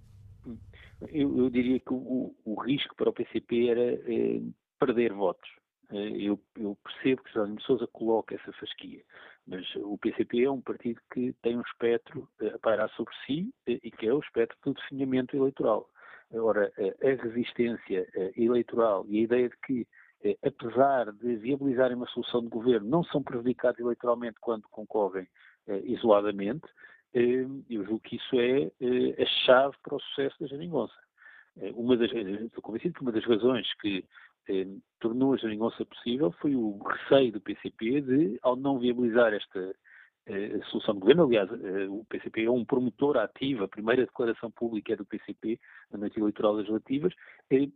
Eu, 1.11 1.37
eu 1.37 1.49
diria 1.49 1.79
que 1.79 1.91
o, 1.91 2.33
o, 2.45 2.61
risco 2.61 2.95
para 2.95 3.09
o 3.09 3.13
PCP 3.13 3.67
era 3.67 3.81
eh, 3.81 4.41
perder 4.79 5.11
votos. 5.11 5.49
Eh, 5.91 6.29
eu, 6.29 6.39
eu, 6.57 6.77
percebo 6.81 7.23
que 7.23 7.33
Jerónimo 7.33 7.61
Sousa 7.61 7.87
coloca 7.87 8.35
essa 8.35 8.53
fasquia, 8.53 9.03
mas 9.45 9.65
o 9.75 9.97
PCP 9.97 10.43
é 10.43 10.51
um 10.51 10.61
partido 10.61 11.01
que 11.13 11.33
tem 11.41 11.57
um 11.57 11.61
espectro 11.61 12.29
a 12.53 12.57
pairar 12.59 12.89
sobre 12.91 13.13
si 13.25 13.53
e 13.67 13.91
que 13.91 14.07
é 14.07 14.13
o 14.13 14.19
espectro 14.19 14.57
do 14.63 14.73
definhamento 14.73 15.35
eleitoral. 15.35 15.89
Ora, 16.31 16.71
a 16.77 17.23
resistência 17.23 18.07
eleitoral 18.35 19.05
e 19.07 19.19
a 19.19 19.23
ideia 19.23 19.49
de 19.49 19.57
que, 19.65 19.87
apesar 20.45 21.11
de 21.11 21.35
viabilizarem 21.35 21.95
uma 21.95 22.07
solução 22.07 22.41
de 22.41 22.49
governo, 22.49 22.89
não 22.89 23.03
são 23.03 23.21
prejudicados 23.21 23.79
eleitoralmente 23.79 24.37
quando 24.39 24.67
concorrem 24.69 25.27
isoladamente, 25.83 26.65
eu 27.13 27.85
julgo 27.85 27.99
que 27.99 28.15
isso 28.15 28.39
é 28.39 28.71
a 29.21 29.25
chave 29.45 29.75
para 29.83 29.95
o 29.95 29.99
sucesso 29.99 30.35
da 30.39 30.47
geringonça. 30.47 30.95
Uma 31.75 31.95
das, 31.95 32.11
estou 32.11 32.63
convencido 32.63 32.95
que 32.95 33.01
uma 33.01 33.11
das 33.11 33.25
razões 33.25 33.71
que 33.75 34.03
tornou 34.99 35.33
a 35.33 35.37
geringonça 35.37 35.85
possível 35.85 36.31
foi 36.41 36.55
o 36.55 36.79
receio 36.79 37.31
do 37.31 37.41
PCP 37.41 38.01
de, 38.01 38.39
ao 38.41 38.55
não 38.55 38.79
viabilizar 38.79 39.33
esta 39.33 39.75
a 40.25 40.65
solução 40.67 40.93
de 40.93 41.01
governo. 41.01 41.25
Aliás, 41.25 41.49
o 41.89 42.05
PCP 42.05 42.45
é 42.45 42.49
um 42.49 42.63
promotor 42.63 43.17
ativo, 43.17 43.65
a 43.65 43.67
primeira 43.67 44.05
declaração 44.05 44.49
pública 44.49 44.93
é 44.93 44.95
do 44.95 45.05
PCP 45.05 45.59
na 45.91 45.99
noite 45.99 46.17
eleitoral 46.17 46.53
legislativas, 46.53 47.13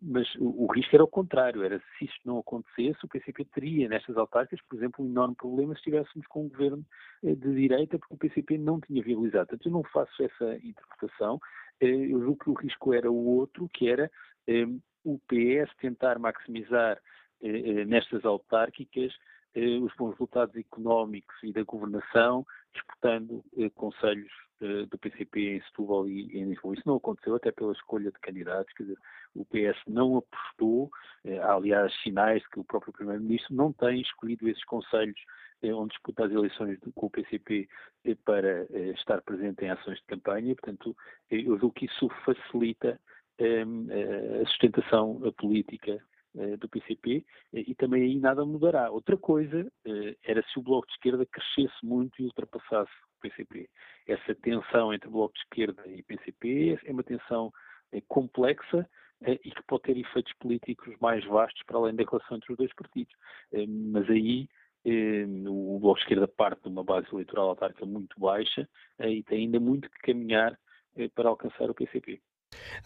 mas 0.01 0.27
o 0.39 0.65
risco 0.71 0.95
era 0.95 1.03
o 1.03 1.09
contrário, 1.09 1.63
era 1.63 1.77
se 1.79 2.05
isto 2.05 2.21
não 2.23 2.39
acontecesse, 2.39 3.03
o 3.03 3.07
PCP 3.09 3.45
teria 3.45 3.89
nestas 3.89 4.15
autárquicas, 4.15 4.65
por 4.65 4.77
exemplo, 4.77 5.03
um 5.03 5.09
enorme 5.09 5.35
problema 5.35 5.73
se 5.73 5.79
estivéssemos 5.79 6.25
com 6.27 6.45
um 6.45 6.49
governo 6.49 6.85
de 7.21 7.53
direita, 7.53 7.99
porque 7.99 8.15
o 8.15 8.17
PCP 8.17 8.57
não 8.57 8.79
tinha 8.79 9.03
viabilizado. 9.03 9.47
Portanto, 9.47 9.65
eu 9.65 9.71
não 9.73 9.83
faço 9.83 10.23
essa 10.23 10.55
interpretação, 10.63 11.39
eu 11.81 12.21
julgo 12.21 12.43
que 12.43 12.49
o 12.49 12.53
risco 12.53 12.93
era 12.93 13.11
o 13.11 13.25
outro, 13.25 13.69
que 13.73 13.89
era 13.89 14.09
o 15.03 15.19
PS 15.27 15.75
tentar 15.81 16.17
maximizar 16.17 16.97
nestas 17.87 18.23
autárquicas 18.25 19.13
os 19.57 19.93
bons 19.95 20.11
resultados 20.11 20.55
económicos 20.55 21.35
e 21.43 21.51
da 21.51 21.63
governação, 21.63 22.45
disputando 22.73 23.43
eh, 23.57 23.69
conselhos 23.71 24.31
eh, 24.61 24.85
do 24.85 24.97
PCP 24.97 25.55
em 25.55 25.61
Setúbal 25.61 26.07
e 26.07 26.37
em 26.37 26.45
Lisboa. 26.45 26.75
Isso 26.75 26.83
não 26.85 26.97
aconteceu 26.97 27.35
até 27.35 27.51
pela 27.51 27.73
escolha 27.73 28.11
de 28.11 28.19
candidatos, 28.19 28.71
quer 28.73 28.83
dizer, 28.83 28.97
o 29.35 29.45
PS 29.45 29.77
não 29.87 30.17
apostou, 30.17 30.89
há 31.41 31.53
aliás 31.53 31.93
sinais 32.01 32.41
de 32.41 32.49
que 32.49 32.59
o 32.59 32.63
próprio 32.63 32.93
Primeiro-Ministro 32.93 33.55
não 33.55 33.71
tem 33.73 34.01
escolhido 34.01 34.47
esses 34.47 34.63
conselhos 34.65 35.19
onde 35.63 35.89
disputa 35.89 36.25
as 36.25 36.31
eleições 36.31 36.79
com 36.93 37.07
o 37.07 37.09
PCP 37.09 37.67
para 38.25 38.63
estar 38.93 39.21
presente 39.21 39.65
em 39.65 39.69
ações 39.69 39.97
de 39.97 40.05
campanha, 40.05 40.55
portanto, 40.55 40.95
eu 41.31 41.57
julgo 41.57 41.71
que 41.71 41.85
isso 41.85 42.09
facilita 42.23 42.99
a 43.39 44.45
sustentação 44.47 45.19
política 45.37 45.91
eh, 45.93 46.16
do 46.57 46.69
PCP 46.69 47.25
eh, 47.53 47.63
e 47.67 47.75
também 47.75 48.03
aí 48.03 48.19
nada 48.19 48.45
mudará. 48.45 48.91
Outra 48.91 49.17
coisa 49.17 49.67
eh, 49.85 50.15
era 50.23 50.43
se 50.43 50.59
o 50.59 50.61
Bloco 50.61 50.87
de 50.87 50.93
Esquerda 50.93 51.25
crescesse 51.25 51.75
muito 51.83 52.21
e 52.21 52.25
ultrapassasse 52.25 52.91
o 52.91 53.21
PCP. 53.21 53.69
Essa 54.07 54.35
tensão 54.35 54.93
entre 54.93 55.09
Bloco 55.09 55.33
de 55.33 55.41
Esquerda 55.41 55.83
e 55.87 56.03
PCP 56.03 56.79
é 56.85 56.91
uma 56.91 57.03
tensão 57.03 57.51
complexa 58.07 58.87
e 59.21 59.49
que 59.49 59.63
pode 59.65 59.83
ter 59.83 59.97
efeitos 59.97 60.33
políticos 60.39 60.93
mais 60.99 61.25
vastos 61.25 61.63
para 61.65 61.77
além 61.77 61.95
da 61.95 62.03
relação 62.03 62.37
entre 62.37 62.51
os 62.51 62.57
dois 62.57 62.73
partidos. 62.75 63.15
Mas 63.91 64.07
aí 64.09 64.47
o 64.85 65.79
Bloco 65.79 65.95
de 65.95 66.03
Esquerda 66.03 66.27
parte 66.27 66.63
de 66.63 66.69
uma 66.69 66.83
base 66.83 67.07
eleitoral 67.11 67.49
autárquica 67.49 67.85
muito 67.85 68.19
baixa 68.19 68.69
e 68.99 69.23
tem 69.23 69.45
ainda 69.45 69.59
muito 69.59 69.89
que 69.89 69.99
caminhar 69.99 70.59
para 71.15 71.29
alcançar 71.29 71.69
o 71.69 71.73
PCP. 71.73 72.21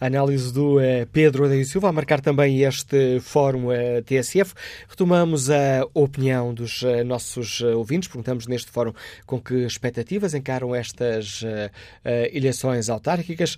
A 0.00 0.06
análise 0.06 0.52
do 0.52 0.78
uh, 0.78 1.06
Pedro 1.12 1.44
Adão 1.44 1.62
Silva 1.64 1.88
a 1.88 1.92
marcar 1.92 2.20
também 2.20 2.62
este 2.62 3.20
fórum 3.20 3.68
uh, 3.68 4.02
TSF. 4.04 4.54
Retomamos 4.88 5.50
a 5.50 5.86
opinião 5.94 6.52
dos 6.52 6.82
uh, 6.82 7.04
nossos 7.04 7.60
ouvintes. 7.60 8.08
Perguntamos 8.08 8.46
neste 8.46 8.70
fórum 8.70 8.92
com 9.26 9.40
que 9.40 9.54
expectativas 9.64 10.34
encaram 10.34 10.74
estas 10.74 11.44
eleições 12.32 12.88
autárquicas, 12.88 13.56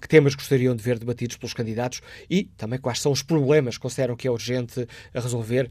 que 0.00 0.08
temas 0.08 0.34
gostariam 0.34 0.74
de 0.74 0.82
ver 0.82 0.98
debatidos 0.98 1.36
pelos 1.36 1.54
candidatos 1.54 2.00
e 2.28 2.44
também 2.56 2.78
quais 2.78 3.00
são 3.00 3.12
os 3.12 3.22
problemas 3.22 3.76
que 3.76 3.82
consideram 3.82 4.16
que 4.16 4.26
é 4.26 4.30
urgente 4.30 4.86
resolver 5.14 5.68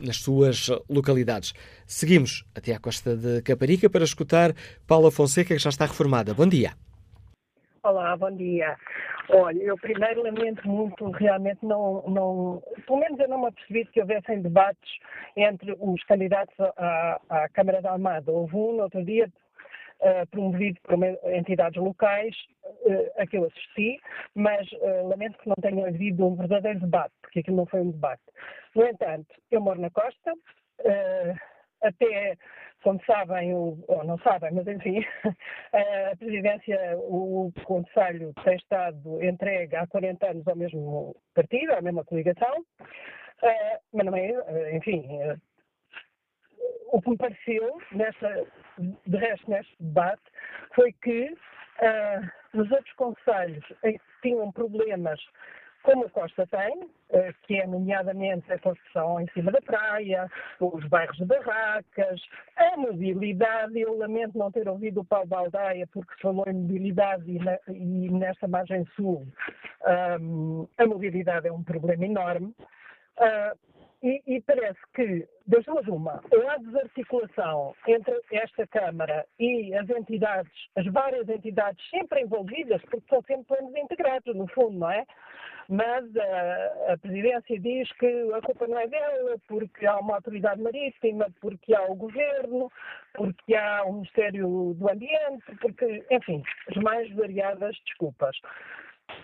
nas 0.00 0.16
suas 0.16 0.70
localidades. 0.88 1.52
Seguimos 1.86 2.44
até 2.54 2.72
à 2.74 2.78
costa 2.78 3.16
de 3.16 3.42
Caparica 3.42 3.88
para 3.88 4.04
escutar 4.04 4.54
Paula 4.86 5.10
Fonseca, 5.10 5.54
que 5.54 5.62
já 5.62 5.70
está 5.70 5.86
reformada. 5.86 6.34
Bom 6.34 6.46
dia. 6.46 6.74
Olá, 7.82 8.14
bom 8.14 8.30
dia. 8.30 8.76
Olha, 9.30 9.58
eu 9.58 9.74
primeiro 9.78 10.22
lamento 10.22 10.68
muito, 10.68 11.10
realmente 11.12 11.64
não, 11.64 12.02
não, 12.02 12.62
pelo 12.86 12.98
menos 12.98 13.18
eu 13.18 13.26
não 13.26 13.40
me 13.40 13.46
apercebi 13.46 13.86
que 13.86 14.02
houvessem 14.02 14.42
debates 14.42 14.98
entre 15.34 15.74
os 15.80 16.04
candidatos 16.04 16.54
à, 16.60 17.18
à 17.30 17.48
Câmara 17.48 17.80
da 17.80 17.92
Almada. 17.92 18.30
Houve 18.30 18.54
um 18.54 18.72
no 18.72 18.82
outro 18.82 19.02
dia 19.02 19.32
uh, 20.00 20.26
promovido 20.30 20.78
por 20.82 20.94
entidades 21.32 21.82
locais, 21.82 22.36
uh, 22.66 23.22
a 23.22 23.26
que 23.26 23.38
eu 23.38 23.46
assisti, 23.46 23.98
mas 24.34 24.70
uh, 24.72 25.08
lamento 25.08 25.38
que 25.38 25.48
não 25.48 25.56
tenha 25.62 25.88
havido 25.88 26.26
um 26.26 26.36
verdadeiro 26.36 26.80
debate, 26.80 27.14
porque 27.22 27.38
aquilo 27.38 27.56
não 27.56 27.66
foi 27.66 27.80
um 27.80 27.92
debate. 27.92 28.22
No 28.76 28.86
entanto, 28.86 29.34
eu 29.50 29.62
moro 29.62 29.80
na 29.80 29.88
costa, 29.88 30.34
até 31.82 32.36
como 32.82 33.00
sabem, 33.04 33.54
ou 33.54 34.04
não 34.04 34.18
sabem, 34.18 34.52
mas 34.52 34.66
enfim, 34.66 35.04
a 36.12 36.16
presidência, 36.16 36.78
o 36.98 37.52
Conselho 37.64 38.32
tem 38.44 38.56
estado 38.56 39.22
entregue 39.22 39.76
há 39.76 39.86
40 39.86 40.30
anos 40.30 40.48
ao 40.48 40.56
mesmo 40.56 41.16
partido, 41.34 41.72
à 41.72 41.82
mesma 41.82 42.04
coligação, 42.04 42.64
eh, 43.42 43.80
mas 43.92 44.06
não 44.06 44.16
é, 44.16 44.30
eh, 44.30 44.76
enfim, 44.76 45.06
eh, 45.20 45.36
o 46.92 47.00
que 47.00 47.10
me 47.10 47.16
pareceu, 47.16 47.78
de 49.06 49.16
resto, 49.16 49.50
neste 49.50 49.76
debate, 49.80 50.22
foi 50.74 50.92
que 50.92 51.34
nos 52.52 52.70
outros 52.70 52.92
conselhos 52.94 53.64
tinham 54.20 54.52
problemas 54.52 55.18
como 55.82 56.04
a 56.04 56.10
Costa 56.10 56.46
tem, 56.46 56.88
eh, 57.10 57.32
que 57.42 57.56
é 57.56 57.66
nomeadamente 57.66 58.52
a 58.52 58.58
construção 58.58 59.20
em 59.20 59.26
cima 59.28 59.50
da 59.50 59.60
praia, 59.60 60.30
os 60.60 60.84
bairros 60.88 61.16
de 61.16 61.24
barracas, 61.24 62.20
a 62.56 62.76
mobilidade. 62.76 63.80
Eu 63.80 63.96
lamento 63.96 64.36
não 64.36 64.50
ter 64.50 64.68
ouvido 64.68 65.00
o 65.00 65.04
Paulo 65.04 65.26
Baldaia, 65.26 65.86
porque 65.92 66.12
falou 66.20 66.44
em 66.46 66.54
mobilidade 66.54 67.24
e, 67.68 68.10
nesta 68.10 68.46
margem 68.46 68.84
sul 68.96 69.26
a 69.82 70.86
mobilidade 70.86 71.48
é 71.48 71.52
um 71.52 71.62
problema 71.62 72.04
enorme. 72.04 72.54
Uh, 73.18 73.56
e, 74.02 74.22
e, 74.26 74.40
parece 74.42 74.80
que, 74.94 75.26
das 75.46 75.64
duas 75.64 75.86
uma, 75.86 76.22
ou 76.30 76.48
há 76.48 76.56
desarticulação 76.56 77.74
entre 77.86 78.18
esta 78.32 78.66
Câmara 78.66 79.26
e 79.38 79.74
as 79.74 79.88
entidades, 79.90 80.52
as 80.76 80.86
várias 80.86 81.28
entidades 81.28 81.84
sempre 81.90 82.22
envolvidas, 82.22 82.80
porque 82.82 83.08
são 83.08 83.22
sempre 83.22 83.44
planos 83.56 83.76
integrados, 83.76 84.34
no 84.34 84.46
fundo, 84.48 84.78
não 84.78 84.90
é? 84.90 85.04
mas 85.70 86.04
a, 86.16 86.92
a, 86.92 86.98
Presidência 86.98 87.60
diz 87.60 87.90
que 87.92 88.32
a 88.34 88.42
culpa 88.42 88.66
não 88.66 88.76
é 88.76 88.88
dela, 88.88 89.36
porque 89.46 89.86
há 89.86 89.98
uma 90.00 90.16
autoridade 90.16 90.60
marítima, 90.60 91.28
porque 91.40 91.72
há 91.72 91.84
o 91.84 91.94
Governo, 91.94 92.70
porque 93.14 93.54
há 93.54 93.84
o 93.84 93.92
Ministério 93.92 94.74
do 94.76 94.90
Ambiente, 94.90 95.44
porque, 95.60 96.04
enfim, 96.10 96.42
as 96.68 96.76
mais 96.82 97.08
variadas 97.14 97.76
desculpas. 97.86 98.36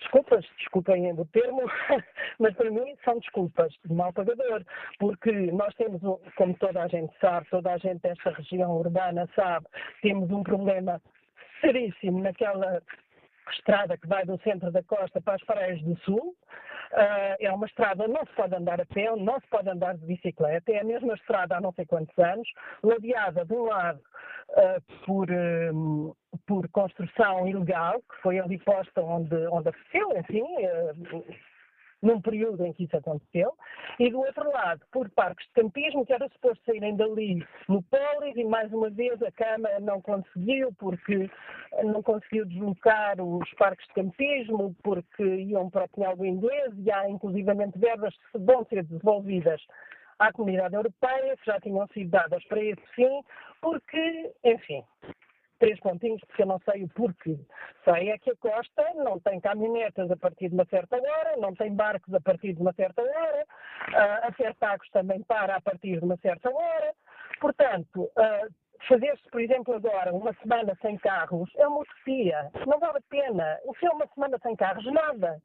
Desculpas, 0.01 0.45
desculpem 0.59 1.13
o 1.13 1.25
termo, 1.27 1.63
mas 2.39 2.55
para 2.55 2.71
mim 2.71 2.97
são 3.05 3.19
desculpas 3.19 3.73
de 3.85 3.93
mal 3.93 4.13
pagador, 4.13 4.65
porque 4.99 5.33
nós 5.53 5.75
temos, 5.75 6.01
como 6.37 6.55
toda 6.55 6.83
a 6.83 6.89
gente 6.89 7.13
sabe, 7.21 7.49
toda 7.51 7.73
a 7.73 7.79
gente 7.79 8.01
desta 8.01 8.31
região 8.31 8.77
urbana 8.77 9.29
sabe, 9.35 9.67
temos 10.03 10.31
um 10.31 10.43
problema 10.43 11.01
seríssimo 11.61 12.21
naquela 12.21 12.83
estrada 13.53 13.97
que 13.97 14.07
vai 14.07 14.25
do 14.25 14.39
centro 14.43 14.71
da 14.73 14.83
costa 14.83 15.21
para 15.21 15.35
as 15.35 15.45
praias 15.45 15.81
do 15.83 15.97
sul. 16.01 16.35
Uh, 16.93 17.37
é 17.41 17.53
uma 17.53 17.67
estrada, 17.67 18.07
não 18.07 18.25
se 18.25 18.33
pode 18.35 18.55
andar 18.55 18.81
a 18.81 18.87
pé, 18.87 19.15
não 19.17 19.41
se 19.41 19.47
pode 19.49 19.69
andar 19.69 19.97
de 19.97 20.07
bicicleta, 20.07 20.71
é 20.71 20.81
a 20.81 20.85
mesma 20.85 21.15
estrada 21.15 21.57
há 21.57 21.61
não 21.61 21.73
sei 21.73 21.85
quantos 21.85 22.17
anos, 22.17 22.49
ladeada 22.83 23.45
de 23.45 23.53
um 23.53 23.65
lado 23.65 24.01
por, 25.05 25.31
um, 25.31 26.13
por 26.47 26.69
construção 26.69 27.47
ilegal, 27.47 28.01
que 28.01 28.23
foi 28.23 28.39
ali 28.39 28.59
posta 28.59 29.03
onde, 29.03 29.35
onde 29.49 29.69
aconteceu, 29.69 30.17
enfim, 30.19 30.43
uh, 30.43 31.25
num 32.03 32.21
período 32.21 32.65
em 32.65 32.73
que 32.73 32.85
isso 32.85 32.97
aconteceu, 32.97 33.53
e 33.99 34.11
do 34.11 34.19
outro 34.19 34.51
lado, 34.51 34.81
por 34.93 35.11
parques 35.11 35.47
de 35.47 35.53
campismo, 35.55 36.05
que 36.05 36.13
era 36.13 36.29
suposto 36.29 36.63
saírem 36.65 36.97
dali 36.97 37.45
no 37.69 37.83
Pólis, 37.83 38.37
e 38.37 38.45
mais 38.45 38.73
uma 38.73 38.91
vez 38.91 39.21
a 39.23 39.33
Câmara 39.33 39.81
não 39.81 40.01
conseguiu, 40.01 40.73
porque 40.79 41.31
não 41.83 42.03
conseguiu 42.03 42.45
deslocar 42.47 43.21
os 43.21 43.51
parques 43.55 43.87
de 43.89 43.95
campismo, 43.95 44.77
porque 44.83 45.25
iam 45.25 45.71
para 45.71 45.85
o 45.85 45.89
Pinhal 45.89 46.17
do 46.17 46.27
Inglês, 46.27 46.73
e 46.79 46.91
há 46.91 47.09
inclusivamente 47.09 47.79
verbas 47.79 48.15
que 48.31 48.39
vão 48.39 48.65
ser 48.67 48.85
desenvolvidas 48.85 49.61
à 50.19 50.33
comunidade 50.33 50.75
europeia, 50.75 51.37
que 51.37 51.47
já 51.47 51.61
tinham 51.61 51.87
sido 51.89 52.11
dadas 52.11 52.45
para 52.45 52.63
esse 52.63 52.87
fim, 52.95 53.23
porque, 53.61 54.33
enfim, 54.45 54.85
três 55.59 55.79
pontinhos, 55.81 56.21
porque 56.27 56.43
eu 56.43 56.47
não 56.47 56.59
sei 56.61 56.85
o 56.85 56.89
porquê. 56.89 57.39
Sei 57.85 58.11
é 58.11 58.19
que 58.19 58.31
a 58.31 58.37
costa 58.37 58.83
não 58.95 59.19
tem 59.21 59.41
caminhonetas 59.41 60.11
a 60.11 60.17
partir 60.17 60.49
de 60.49 60.55
uma 60.55 60.65
certa 60.67 60.97
hora, 60.97 61.37
não 61.39 61.55
tem 61.55 61.75
barcos 61.75 62.13
a 62.15 62.21
partir 62.21 62.55
de 62.55 62.61
uma 62.61 62.73
certa 62.73 63.03
hora, 63.03 63.47
uh, 63.89 64.29
a 64.29 64.33
Fertagos 64.33 64.89
também 64.91 65.23
para 65.23 65.57
a 65.57 65.61
partir 65.61 65.99
de 65.99 66.05
uma 66.05 66.17
certa 66.19 66.51
hora. 66.51 66.95
Portanto, 67.41 68.03
uh, 68.03 68.55
fazer-se, 68.89 69.29
por 69.31 69.41
exemplo, 69.41 69.75
agora 69.75 70.15
uma 70.15 70.33
semana 70.35 70.77
sem 70.81 70.97
carros 70.99 71.51
é 71.57 71.67
uma 71.67 71.81
utopia. 71.81 72.51
Não 72.67 72.79
vale 72.79 72.99
a 72.99 73.03
pena. 73.09 73.59
O 73.65 73.73
que 73.75 73.87
é 73.87 73.91
uma 73.91 74.07
semana 74.09 74.39
sem 74.43 74.55
carros? 74.57 74.85
Nada. 74.93 75.41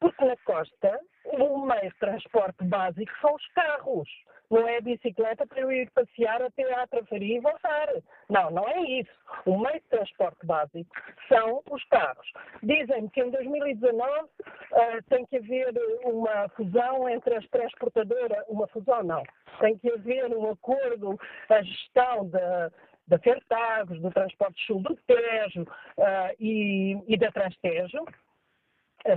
Porque 0.00 0.24
na 0.24 0.36
costa, 0.44 1.00
o 1.24 1.64
meio 1.66 1.90
de 1.90 1.98
transporte 1.98 2.64
básico 2.64 3.12
são 3.20 3.34
os 3.34 3.46
carros. 3.48 4.08
Não 4.50 4.68
é 4.68 4.76
a 4.76 4.80
bicicleta 4.82 5.46
para 5.46 5.60
eu 5.60 5.72
ir 5.72 5.90
passear 5.92 6.42
até 6.42 6.70
à 6.74 6.86
Trafaria 6.86 7.38
e 7.38 7.40
voltar. 7.40 7.88
Não, 8.28 8.50
não 8.50 8.68
é 8.68 8.80
isso. 8.82 9.10
O 9.46 9.58
meio 9.58 9.80
de 9.80 9.88
transporte 9.88 10.44
básico 10.44 10.90
são 11.26 11.62
os 11.70 11.82
carros. 11.84 12.30
Dizem-me 12.62 13.08
que 13.08 13.22
em 13.22 13.30
2019 13.30 14.04
uh, 14.04 14.28
eh, 14.74 15.00
tem 15.08 15.24
que 15.24 15.38
haver 15.38 15.72
uma 16.04 16.50
fusão 16.50 17.08
entre 17.08 17.34
as 17.34 17.48
transportadoras. 17.48 18.44
Uma 18.46 18.66
fusão, 18.68 19.02
não. 19.02 19.22
Tem 19.58 19.78
que 19.78 19.90
haver 19.90 20.36
um 20.36 20.50
acordo, 20.50 21.18
a 21.48 21.62
gestão 21.62 22.28
da 22.28 22.70
da 23.08 23.18
Fertagos, 23.18 24.00
do 24.00 24.10
Transporte 24.10 24.64
Sul 24.64 24.80
do 24.80 24.96
Tejo 25.06 25.62
uh, 25.62 26.34
e, 26.38 26.96
e, 27.08 27.16
da 27.18 27.30
Transtejo, 27.32 28.04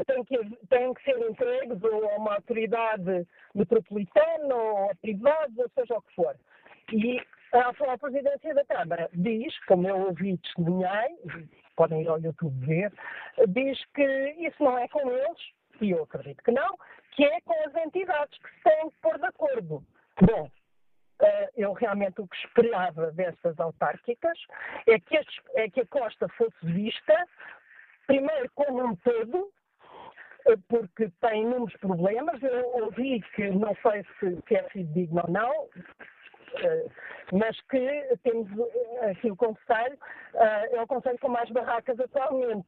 têm, 0.06 0.24
que, 0.24 0.38
têm 0.68 0.94
que 0.94 1.04
ser 1.04 1.18
entregues 1.30 1.84
a 1.84 2.16
uma 2.18 2.36
autoridade 2.36 3.28
metropolitana 3.54 4.56
ou 4.56 4.92
a 4.92 4.96
privados, 4.96 5.58
ou 5.58 5.70
seja 5.70 5.96
o 5.96 6.02
que 6.02 6.16
for. 6.16 6.36
E 6.92 7.22
a, 7.54 7.70
a 7.70 7.98
presidência 7.98 8.54
da 8.54 8.66
Câmara 8.66 9.10
diz, 9.14 9.58
como 9.66 9.88
eu 9.88 9.98
ouvi 10.08 10.38
testemunhei, 10.38 11.18
podem 11.76 12.02
ir 12.02 12.08
ao 12.08 12.20
YouTube 12.20 12.66
ver, 12.66 12.92
diz 13.48 13.84
que 13.94 14.36
isso 14.40 14.64
não 14.64 14.78
é 14.78 14.88
com 14.88 15.10
eles, 15.10 15.40
e 15.82 15.92
eu 15.92 16.04
acredito 16.04 16.44
que 16.44 16.52
não, 16.52 16.78
que 17.12 17.24
é 17.24 17.42
com 17.42 17.54
as 17.66 17.76
entidades 17.86 18.38
que 18.40 18.50
se 18.50 18.64
têm 18.64 18.90
que 18.90 18.98
pôr 19.02 19.18
de 19.18 19.26
acordo. 19.26 19.84
Bom, 20.22 20.50
eh, 21.22 21.50
eu 21.56 21.74
realmente 21.74 22.22
o 22.22 22.28
que 22.28 22.38
esperava 22.38 23.12
destas 23.12 23.60
autárquicas 23.60 24.38
é 24.88 24.96
é 25.62 25.70
que 25.70 25.82
a 25.82 25.86
Costa 25.88 26.28
fosse 26.30 26.58
vista, 26.66 27.26
primeiro 28.08 28.50
como 28.54 28.86
um 28.86 28.96
todo, 28.98 29.52
porque 30.68 31.10
tem 31.22 31.44
inúmeros 31.44 31.76
problemas. 31.78 32.42
Eu 32.42 32.84
ouvi 32.84 33.22
que 33.36 33.50
não 33.50 33.76
sei 33.82 34.04
se, 34.20 34.42
se 34.48 34.56
é 34.56 34.84
digno 34.84 35.22
ou 35.26 35.32
não, 35.32 35.68
eh, 36.62 36.86
mas 37.34 37.60
que 37.62 38.18
temos 38.24 38.48
aqui 39.10 39.32
o 39.32 39.36
Conselho, 39.36 39.98
é 40.34 40.82
o 40.82 40.88
Conselho 40.88 41.18
com 41.20 41.30
mais 41.30 41.50
barracas 41.50 42.00
atualmente, 42.00 42.68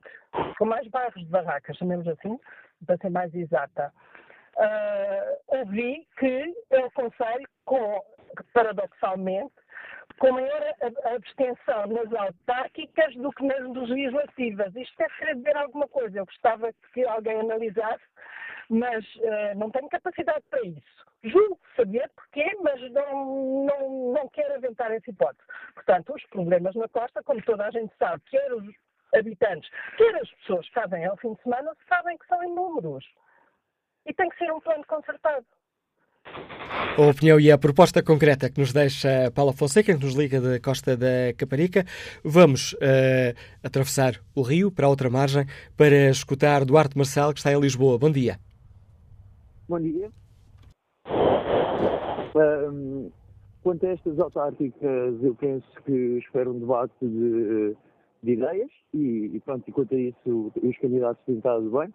com 0.57 0.65
mais 0.65 0.87
bairros 0.87 1.23
de 1.23 1.29
barracas, 1.29 1.77
chamemos 1.77 2.07
assim, 2.07 2.39
para 2.85 2.97
ser 2.97 3.09
mais 3.09 3.33
exata. 3.35 3.93
ouvi 5.47 6.07
que 6.17 6.55
é 6.71 6.79
o 6.79 6.91
Conselho 6.91 7.47
com 7.65 8.01
paradoxalmente, 8.53 9.53
com 10.19 10.31
maior 10.31 10.61
abstenção 11.15 11.87
nas 11.87 12.11
autárquicas 12.13 13.15
do 13.15 13.31
que 13.31 13.45
nas 13.45 13.89
legislativas. 13.89 14.75
Isto 14.75 14.97
deve 14.97 15.13
querer 15.15 15.35
dizer 15.35 15.57
alguma 15.57 15.87
coisa. 15.87 16.19
Eu 16.19 16.25
gostava 16.25 16.71
que 16.93 17.05
alguém 17.05 17.39
analisasse, 17.39 18.03
mas 18.69 19.05
uh, 19.15 19.57
não 19.57 19.69
tenho 19.71 19.89
capacidade 19.89 20.43
para 20.49 20.61
isso. 20.61 21.07
Julgo 21.23 21.59
saber 21.75 22.09
porquê, 22.15 22.55
mas 22.61 22.79
não, 22.91 23.65
não, 23.65 24.13
não 24.13 24.29
quero 24.29 24.55
aventar 24.55 24.91
essa 24.91 25.09
hipótese. 25.09 25.47
Portanto, 25.73 26.13
os 26.13 26.23
problemas 26.27 26.75
na 26.75 26.87
costa, 26.87 27.23
como 27.23 27.41
toda 27.43 27.65
a 27.65 27.71
gente 27.71 27.93
sabe, 27.97 28.21
quer 28.29 28.53
os 28.53 28.65
habitantes, 29.13 29.69
quer 29.97 30.15
as 30.15 30.29
pessoas 30.31 30.67
que 30.67 30.73
fazem 30.73 31.05
ao 31.05 31.17
fim 31.17 31.33
de 31.33 31.41
semana, 31.41 31.75
sabem 31.87 32.17
que 32.17 32.27
são 32.27 32.43
inúmeros. 32.43 33.05
E 34.05 34.13
tem 34.13 34.29
que 34.29 34.37
ser 34.37 34.51
um 34.51 34.59
plano 34.59 34.85
concertado. 34.85 35.45
A 36.97 37.01
opinião 37.01 37.39
e 37.39 37.51
a 37.51 37.57
proposta 37.59 38.01
concreta 38.01 38.49
que 38.49 38.59
nos 38.59 38.73
deixa 38.73 39.29
Paula 39.35 39.53
Fonseca, 39.53 39.95
que 39.95 40.03
nos 40.03 40.15
liga 40.15 40.41
da 40.41 40.59
costa 40.59 40.97
da 40.97 41.31
Caparica. 41.37 41.85
Vamos 42.23 42.73
uh, 42.73 43.37
atravessar 43.63 44.15
o 44.33 44.41
rio 44.41 44.71
para 44.71 44.87
a 44.87 44.89
outra 44.89 45.07
margem 45.07 45.45
para 45.77 46.09
escutar 46.09 46.65
Duarte 46.65 46.97
Marçal, 46.97 47.33
que 47.33 47.39
está 47.39 47.53
em 47.53 47.59
Lisboa. 47.59 47.99
Bom 47.99 48.09
dia. 48.09 48.39
Bom 49.69 49.79
dia. 49.79 50.09
Um, 52.35 53.11
quanto 53.61 53.85
a 53.85 53.89
estas 53.89 54.19
autárquicas, 54.19 55.21
eu 55.21 55.35
penso 55.35 55.67
que 55.85 56.17
espero 56.17 56.51
um 56.51 56.59
debate 56.59 56.93
de, 56.99 57.75
de 58.23 58.31
ideias 58.31 58.71
e, 58.91 59.31
e, 59.35 59.39
pronto, 59.41 59.67
e 59.67 59.71
quanto 59.71 59.93
a 59.93 59.99
isso, 59.99 60.51
os 60.63 60.77
candidatos 60.79 61.23
têm 61.25 61.37
estado 61.37 61.69
bem. 61.69 61.93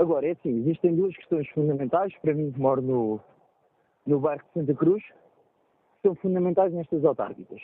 Agora, 0.00 0.26
é 0.26 0.30
assim, 0.30 0.60
existem 0.60 0.96
duas 0.96 1.14
questões 1.14 1.46
fundamentais, 1.50 2.16
para 2.22 2.32
mim 2.32 2.50
que 2.50 2.58
moro 2.58 2.80
no, 2.80 3.20
no 4.06 4.18
bairro 4.18 4.42
de 4.42 4.52
Santa 4.54 4.74
Cruz, 4.74 5.04
que 5.04 6.08
são 6.08 6.14
fundamentais 6.14 6.72
nestas 6.72 7.04
autárquicas. 7.04 7.60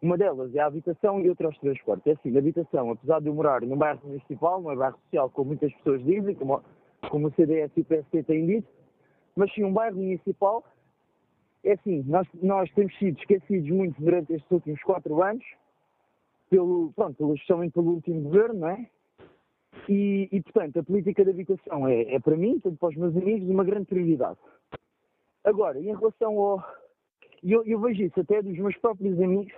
Uma 0.00 0.16
delas 0.16 0.54
é 0.54 0.60
a 0.60 0.66
habitação 0.66 1.20
e 1.20 1.28
outra 1.28 1.50
os 1.50 1.58
transportes. 1.58 2.06
É 2.06 2.12
assim, 2.12 2.34
a 2.34 2.38
habitação, 2.38 2.92
apesar 2.92 3.20
de 3.20 3.26
eu 3.26 3.34
morar 3.34 3.60
num 3.60 3.76
bairro 3.76 4.00
municipal, 4.04 4.58
num 4.62 4.74
bairro 4.74 4.96
social, 5.04 5.28
como 5.28 5.48
muitas 5.48 5.70
pessoas 5.74 6.02
dizem, 6.02 6.34
como, 6.34 6.62
como 7.10 7.28
o 7.28 7.32
CDS 7.34 7.70
e 7.76 7.82
o 7.82 7.84
PST 7.84 8.22
têm 8.22 8.46
dito, 8.46 8.68
mas 9.36 9.52
sim 9.52 9.62
um 9.62 9.72
bairro 9.74 9.96
municipal, 9.96 10.64
é 11.62 11.72
assim, 11.72 12.02
nós, 12.06 12.26
nós 12.40 12.72
temos 12.72 12.96
sido 12.98 13.18
esquecidos 13.18 13.68
muito 13.68 14.00
durante 14.00 14.32
estes 14.32 14.50
últimos 14.50 14.82
quatro 14.82 15.22
anos, 15.22 15.44
pelo, 16.48 16.90
pronto, 16.96 17.34
especialmente 17.34 17.72
pelo 17.72 17.90
último 17.90 18.22
governo, 18.22 18.60
não 18.60 18.68
é? 18.70 18.88
E, 19.88 20.28
e, 20.32 20.42
portanto, 20.42 20.78
a 20.78 20.82
política 20.82 21.24
de 21.24 21.30
habitação 21.30 21.86
é, 21.86 22.14
é, 22.14 22.20
para 22.20 22.36
mim, 22.36 22.58
tanto 22.60 22.76
para 22.76 22.88
os 22.88 22.96
meus 22.96 23.16
amigos, 23.16 23.48
uma 23.48 23.64
grande 23.64 23.86
prioridade. 23.86 24.38
Agora, 25.44 25.78
em 25.78 25.94
relação 25.94 26.38
ao. 26.38 26.64
Eu, 27.42 27.64
eu 27.64 27.78
vejo 27.78 28.02
isso 28.02 28.18
até 28.18 28.42
dos 28.42 28.58
meus 28.58 28.76
próprios 28.78 29.20
amigos 29.20 29.52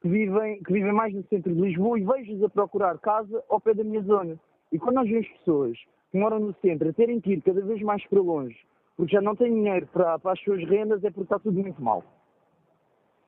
que 0.00 0.08
vivem, 0.08 0.62
que 0.62 0.72
vivem 0.72 0.92
mais 0.92 1.14
no 1.14 1.22
centro 1.24 1.54
de 1.54 1.60
Lisboa 1.60 1.98
e 1.98 2.04
vejo-os 2.04 2.42
a 2.42 2.48
procurar 2.48 2.98
casa 2.98 3.42
ao 3.48 3.60
pé 3.60 3.74
da 3.74 3.84
minha 3.84 4.02
zona. 4.02 4.38
E 4.72 4.78
quando 4.78 4.96
nós 4.96 5.08
vemos 5.08 5.28
pessoas 5.28 5.78
que 6.10 6.18
moram 6.18 6.40
no 6.40 6.54
centro 6.54 6.88
a 6.88 6.92
terem 6.92 7.20
que 7.20 7.32
ir 7.32 7.42
cada 7.42 7.60
vez 7.60 7.80
mais 7.82 8.04
para 8.08 8.20
longe, 8.20 8.58
porque 8.96 9.12
já 9.12 9.20
não 9.20 9.36
têm 9.36 9.54
dinheiro 9.54 9.86
para, 9.92 10.18
para 10.18 10.32
as 10.32 10.40
suas 10.40 10.62
rendas, 10.64 11.02
é 11.04 11.10
porque 11.10 11.22
está 11.22 11.38
tudo 11.38 11.60
muito 11.60 11.80
mal. 11.82 12.02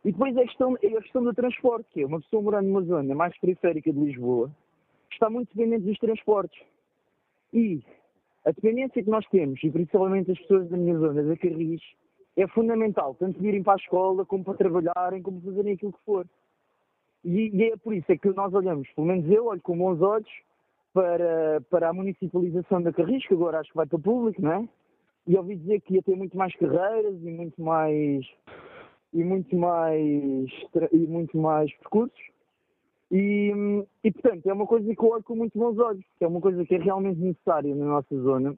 E 0.04 0.12
depois 0.12 0.36
é 0.36 0.42
a 0.42 0.46
questão, 0.46 0.76
é 0.82 0.86
a 0.88 1.02
questão 1.02 1.24
do 1.24 1.34
transporte, 1.34 1.86
que 1.90 2.02
é 2.02 2.06
uma 2.06 2.20
pessoa 2.20 2.42
morando 2.42 2.68
numa 2.68 2.82
zona 2.82 3.14
mais 3.14 3.36
periférica 3.38 3.92
de 3.92 3.98
Lisboa, 3.98 4.50
está 5.16 5.28
muito 5.30 5.54
dependente 5.54 5.84
dos 5.84 5.98
transportes. 5.98 6.62
E 7.52 7.82
a 8.44 8.50
dependência 8.50 9.02
que 9.02 9.10
nós 9.10 9.26
temos, 9.26 9.62
e 9.62 9.70
principalmente 9.70 10.30
as 10.30 10.38
pessoas 10.38 10.68
da 10.68 10.76
minha 10.76 10.98
zona, 10.98 11.22
da 11.22 11.36
Carris, 11.36 11.82
é 12.36 12.46
fundamental, 12.48 13.14
tanto 13.14 13.44
irem 13.44 13.62
para 13.62 13.74
a 13.74 13.76
escola, 13.76 14.24
como 14.24 14.44
para 14.44 14.54
trabalharem, 14.54 15.22
como 15.22 15.40
fazerem 15.40 15.72
aquilo 15.72 15.92
que 15.92 16.04
for. 16.04 16.26
E, 17.24 17.48
e, 17.48 17.62
é 17.64 17.76
por 17.76 17.94
isso 17.94 18.10
é 18.12 18.16
que 18.16 18.28
nós 18.28 18.52
olhamos, 18.54 18.88
pelo 18.90 19.06
menos 19.06 19.28
eu 19.30 19.46
olho 19.46 19.60
com 19.62 19.76
bons 19.76 20.00
olhos, 20.00 20.30
para, 20.92 21.60
para 21.68 21.88
a 21.90 21.92
municipalização 21.92 22.80
da 22.80 22.90
Carris, 22.90 23.26
que 23.26 23.34
agora 23.34 23.60
acho 23.60 23.70
que 23.70 23.76
vai 23.76 23.86
para 23.86 23.96
o 23.96 24.00
público, 24.00 24.40
não 24.40 24.52
é? 24.52 24.68
E 25.26 25.36
ouvi 25.36 25.56
dizer 25.56 25.80
que 25.82 25.94
ia 25.94 26.02
ter 26.02 26.16
muito 26.16 26.36
mais 26.38 26.54
carreiras 26.56 27.20
e 27.20 27.30
muito 27.30 27.60
mais 27.60 28.24
e 29.12 29.22
muito 29.24 29.56
mais 29.56 30.50
e 30.92 30.98
muito 30.98 31.36
mais 31.36 31.70
percursos. 31.78 32.35
E, 33.10 33.52
e, 34.02 34.10
portanto, 34.10 34.46
é 34.46 34.52
uma 34.52 34.66
coisa 34.66 34.94
que 34.94 35.00
eu 35.00 35.08
olho 35.08 35.22
com 35.22 35.36
muito 35.36 35.56
bons 35.56 35.78
olhos, 35.78 36.04
que 36.18 36.24
é 36.24 36.28
uma 36.28 36.40
coisa 36.40 36.64
que 36.64 36.74
é 36.74 36.78
realmente 36.78 37.20
necessária 37.20 37.74
na 37.74 37.84
nossa 37.84 38.16
zona. 38.16 38.56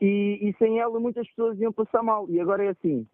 E, 0.00 0.38
e, 0.42 0.54
sem 0.58 0.78
ela 0.78 0.98
muitas 1.00 1.26
pessoas 1.28 1.58
iam 1.58 1.72
passar 1.72 2.02
mal. 2.02 2.26
E 2.28 2.40
agora 2.40 2.64
é 2.64 2.68
assim, 2.68 3.06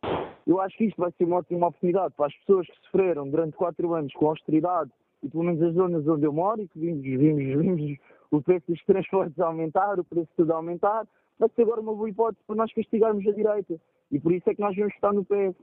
eu 0.47 0.61
acho 0.61 0.77
que 0.77 0.85
isto 0.85 1.01
vai 1.01 1.11
ser 1.13 1.25
uma 1.25 1.37
ótima 1.37 1.69
oportunidade 1.69 2.15
para 2.17 2.27
as 2.27 2.35
pessoas 2.37 2.67
que 2.67 2.81
sofreram 2.85 3.29
durante 3.29 3.57
quatro 3.57 3.93
anos 3.95 4.13
com 4.15 4.29
austeridade, 4.29 4.91
e 5.23 5.29
pelo 5.29 5.45
menos 5.45 5.63
as 5.63 5.75
zonas 5.75 6.07
onde 6.07 6.25
eu 6.25 6.33
moro, 6.33 6.63
e 6.63 6.69
que 6.69 6.79
vimos, 6.79 7.03
vimos, 7.03 7.45
vimos 7.45 7.99
o 8.31 8.43
preço 8.43 8.67
dos 8.69 8.83
transportes 8.87 9.39
a 9.41 9.47
aumentar, 9.47 9.99
o 9.99 10.05
preço 10.05 10.29
de 10.29 10.37
tudo 10.37 10.53
a 10.53 10.57
aumentar, 10.57 11.07
vai 11.39 11.49
ser 11.51 11.63
agora 11.63 11.81
uma 11.81 11.95
boa 11.95 12.09
hipótese 12.09 12.45
para 12.47 12.57
nós 12.57 12.73
castigarmos 12.73 13.27
a 13.27 13.33
direita. 13.33 13.81
E 14.11 14.21
por 14.21 14.33
isso 14.33 14.49
é 14.49 14.55
que 14.55 14.61
nós 14.61 14.77
vamos 14.77 14.95
estar 14.95 15.13
no 15.13 15.25
PS. 15.25 15.57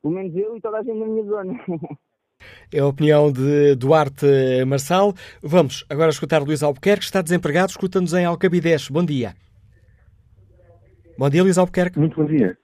Pelo 0.00 0.14
menos 0.14 0.36
eu 0.36 0.56
e 0.56 0.60
toda 0.60 0.78
a 0.78 0.82
gente 0.82 0.98
na 0.98 1.06
minha 1.06 1.24
zona. 1.24 1.54
É 2.72 2.80
a 2.80 2.86
opinião 2.86 3.30
de 3.30 3.74
Duarte 3.76 4.26
Marçal. 4.66 5.14
Vamos 5.42 5.84
agora 5.88 6.10
escutar 6.10 6.42
Luís 6.42 6.62
Albuquerque, 6.62 7.00
que 7.00 7.06
está 7.06 7.22
desempregado, 7.22 7.70
escuta-nos 7.70 8.12
em 8.14 8.24
Alcabidez. 8.24 8.88
Bom 8.88 9.04
dia. 9.04 9.34
Bom 11.18 11.28
dia, 11.28 11.42
Luís 11.42 11.58
Albuquerque. 11.58 11.98
Muito 11.98 12.16
bom 12.16 12.24
dia. 12.24 12.56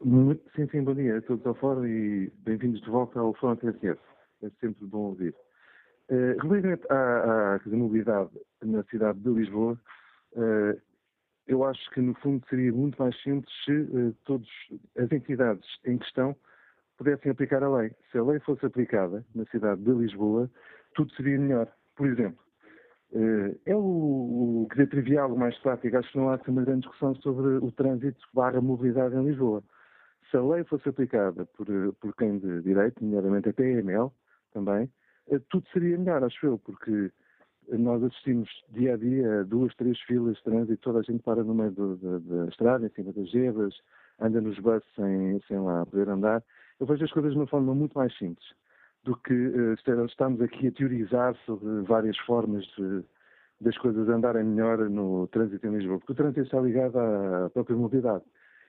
Sim, 0.57 0.67
sim, 0.71 0.83
bom 0.83 0.95
dia 0.95 1.19
a 1.19 1.23
todos 1.23 1.47
ao 1.47 1.55
fórum 1.55 1.87
e 1.87 2.33
bem-vindos 2.45 2.81
de 2.81 2.91
volta 2.91 3.21
ao 3.21 3.35
Fórum 3.35 3.57
TSF. 3.57 4.01
É 4.43 4.49
sempre 4.61 4.87
bom 4.87 5.11
ouvir. 5.11 5.35
Uh, 6.11 6.35
relativamente 6.43 6.87
à, 6.91 7.55
à 7.57 7.61
mobilidade 7.69 8.31
na 8.65 8.83
cidade 8.85 9.19
de 9.21 9.29
Lisboa, 9.29 9.79
uh, 10.33 10.81
eu 11.47 11.63
acho 11.65 11.91
que, 11.91 12.01
no 12.01 12.15
fundo, 12.15 12.43
seria 12.49 12.73
muito 12.73 12.97
mais 13.01 13.15
simples 13.23 13.53
se 13.65 13.73
uh, 13.73 14.17
todas 14.25 14.49
as 14.99 15.13
entidades 15.13 15.67
em 15.85 15.99
questão 15.99 16.35
pudessem 16.99 17.31
aplicar 17.31 17.63
a 17.63 17.77
lei. 17.77 17.93
Se 18.11 18.19
a 18.19 18.23
lei 18.23 18.39
fosse 18.41 18.67
aplicada 18.67 19.25
na 19.35 19.45
cidade 19.47 19.81
de 19.83 19.93
Lisboa, 19.93 20.51
tudo 20.95 21.13
seria 21.15 21.39
melhor. 21.39 21.69
Por 21.97 22.07
exemplo, 22.07 22.39
eh, 23.15 23.57
é 23.67 23.75
o, 23.75 24.67
que 24.71 24.83
é 24.83 24.87
trivial, 24.87 25.33
o 25.33 25.39
mais 25.39 25.57
prático. 25.59 25.97
Acho 25.97 26.13
que 26.13 26.19
não 26.19 26.29
há 26.29 26.35
assim 26.35 26.51
uma 26.51 26.65
grande 26.65 26.83
discussão 26.83 27.15
sobre 27.17 27.57
o 27.65 27.73
trânsito 27.73 28.21
barra 28.35 28.61
mobilidade 28.61 29.15
em 29.15 29.25
Lisboa. 29.25 29.63
Se 30.31 30.37
a 30.37 30.43
lei 30.43 30.65
fosse 30.65 30.89
aplicada 30.89 31.47
por, 31.47 31.67
por 32.01 32.15
quem 32.17 32.39
de 32.39 32.61
direito, 32.63 33.03
nomeadamente 33.03 33.49
a 33.49 33.53
PML 33.53 34.11
também, 34.53 34.91
eh, 35.31 35.41
tudo 35.49 35.67
seria 35.73 35.97
melhor, 35.97 36.23
acho 36.25 36.45
eu, 36.45 36.59
porque 36.59 37.11
nós 37.71 38.03
assistimos 38.03 38.49
dia 38.71 38.95
a 38.95 38.97
dia 38.97 39.41
a 39.41 39.43
duas, 39.43 39.75
três 39.77 39.99
filas 40.03 40.37
de 40.37 40.43
trânsito, 40.43 40.83
toda 40.83 41.01
a 41.01 41.03
gente 41.03 41.23
para 41.23 41.45
no 41.45 41.55
meio 41.55 41.71
do, 41.71 41.97
da, 41.97 42.19
da 42.19 42.49
estrada, 42.49 42.87
em 42.87 42.91
cima 42.91 43.13
das 43.13 43.31
gebras, 43.31 43.75
anda 44.19 44.41
nos 44.41 44.59
buses 44.59 44.89
sem, 44.95 45.41
sem 45.47 45.59
lá 45.59 45.85
poder 45.87 46.09
andar. 46.09 46.43
Eu 46.81 46.87
vejo 46.87 47.05
as 47.05 47.13
coisas 47.13 47.33
de 47.33 47.39
uma 47.39 47.47
forma 47.47 47.75
muito 47.75 47.99
mais 47.99 48.17
simples 48.17 48.47
do 49.05 49.17
que 49.17 49.33
uh, 49.33 49.75
estamos 50.07 50.41
aqui 50.41 50.69
a 50.69 50.73
teorizar 50.73 51.35
sobre 51.47 51.83
várias 51.83 52.17
formas 52.19 52.65
de, 52.77 53.05
das 53.61 53.77
coisas 53.79 54.09
andarem 54.09 54.45
melhor 54.45 54.79
no 54.91 55.27
trânsito 55.29 55.67
em 55.67 55.77
Lisboa, 55.77 55.99
porque 55.99 56.13
o 56.13 56.15
trânsito 56.15 56.43
está 56.43 56.61
ligado 56.61 56.99
à 56.99 57.51
própria 57.51 57.77
mobilidade. 57.77 58.25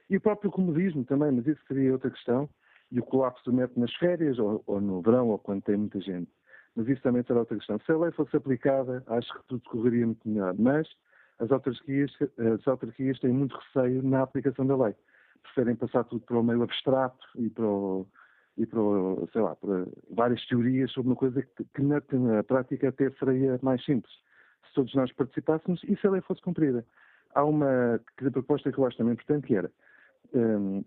E 0.09 0.17
o 0.17 0.21
próprio 0.21 0.49
comodismo 0.49 1.03
também, 1.03 1.31
mas 1.31 1.45
isso 1.45 1.61
seria 1.67 1.91
outra 1.91 2.09
questão. 2.09 2.49
e 2.91 2.99
o 2.99 3.03
colapso 3.03 3.43
do 3.45 3.53
método 3.53 3.81
nas 3.81 3.93
férias, 3.95 4.39
ou, 4.39 4.63
ou, 4.65 4.81
no 4.81 5.01
verão, 5.01 5.29
ou 5.29 5.37
quando 5.37 5.61
tem 5.61 5.77
muita 5.77 5.99
gente. 5.99 6.31
Mas 6.75 6.87
isso 6.87 7.01
também 7.01 7.23
será 7.23 7.39
outra 7.39 7.57
questão. 7.57 7.79
Se 7.79 7.91
a 7.91 7.97
lei 7.97 8.11
fosse 8.11 8.35
aplicada, 8.35 9.03
acho 9.07 9.31
que 9.33 9.47
tudo 9.47 9.61
correria 9.69 10.05
muito 10.07 10.27
melhor. 10.27 10.55
Mas 10.57 10.87
as 11.37 11.51
autarquias, 11.51 12.11
as 12.37 12.67
autarquias 12.67 13.19
têm 13.19 13.31
muito 13.31 13.55
receio 13.55 14.01
na 14.01 14.23
aplicação 14.23 14.65
da 14.65 14.75
lei. 14.75 14.95
Preferem 15.43 15.75
passar 15.75 16.03
tudo 16.03 16.25
para 16.25 16.37
o 16.37 16.43
meio 16.43 16.63
abstrato 16.63 17.25
e 17.35 17.49
para 17.49 17.65
o, 17.65 18.07
e 18.57 18.65
para, 18.65 18.79
sei 19.31 19.41
lá, 19.41 19.55
para 19.55 19.87
várias 20.11 20.45
teorias 20.47 20.91
sobre 20.91 21.09
uma 21.09 21.15
coisa 21.15 21.41
que, 21.41 21.63
que, 21.63 21.81
na, 21.81 22.01
que, 22.01 22.15
na, 22.15 22.43
prática 22.43 22.89
até 22.89 23.09
seria 23.11 23.57
mais 23.61 23.83
simples. 23.85 24.13
Se 24.67 24.73
todos 24.75 24.93
nós 24.93 25.11
participássemos 25.13 25.81
e 25.83 25.95
se 25.95 26.05
a 26.05 26.11
lei 26.11 26.21
fosse 26.21 26.41
cumprida. 26.41 26.85
Há 27.33 27.43
uma 27.43 27.99
proposta 28.33 28.71
que 28.71 28.77
eu 28.77 28.85
acho 28.85 28.97
também 28.97 29.13
importante, 29.13 29.47
que 29.47 29.55
era, 29.55 29.71
um, 30.33 30.83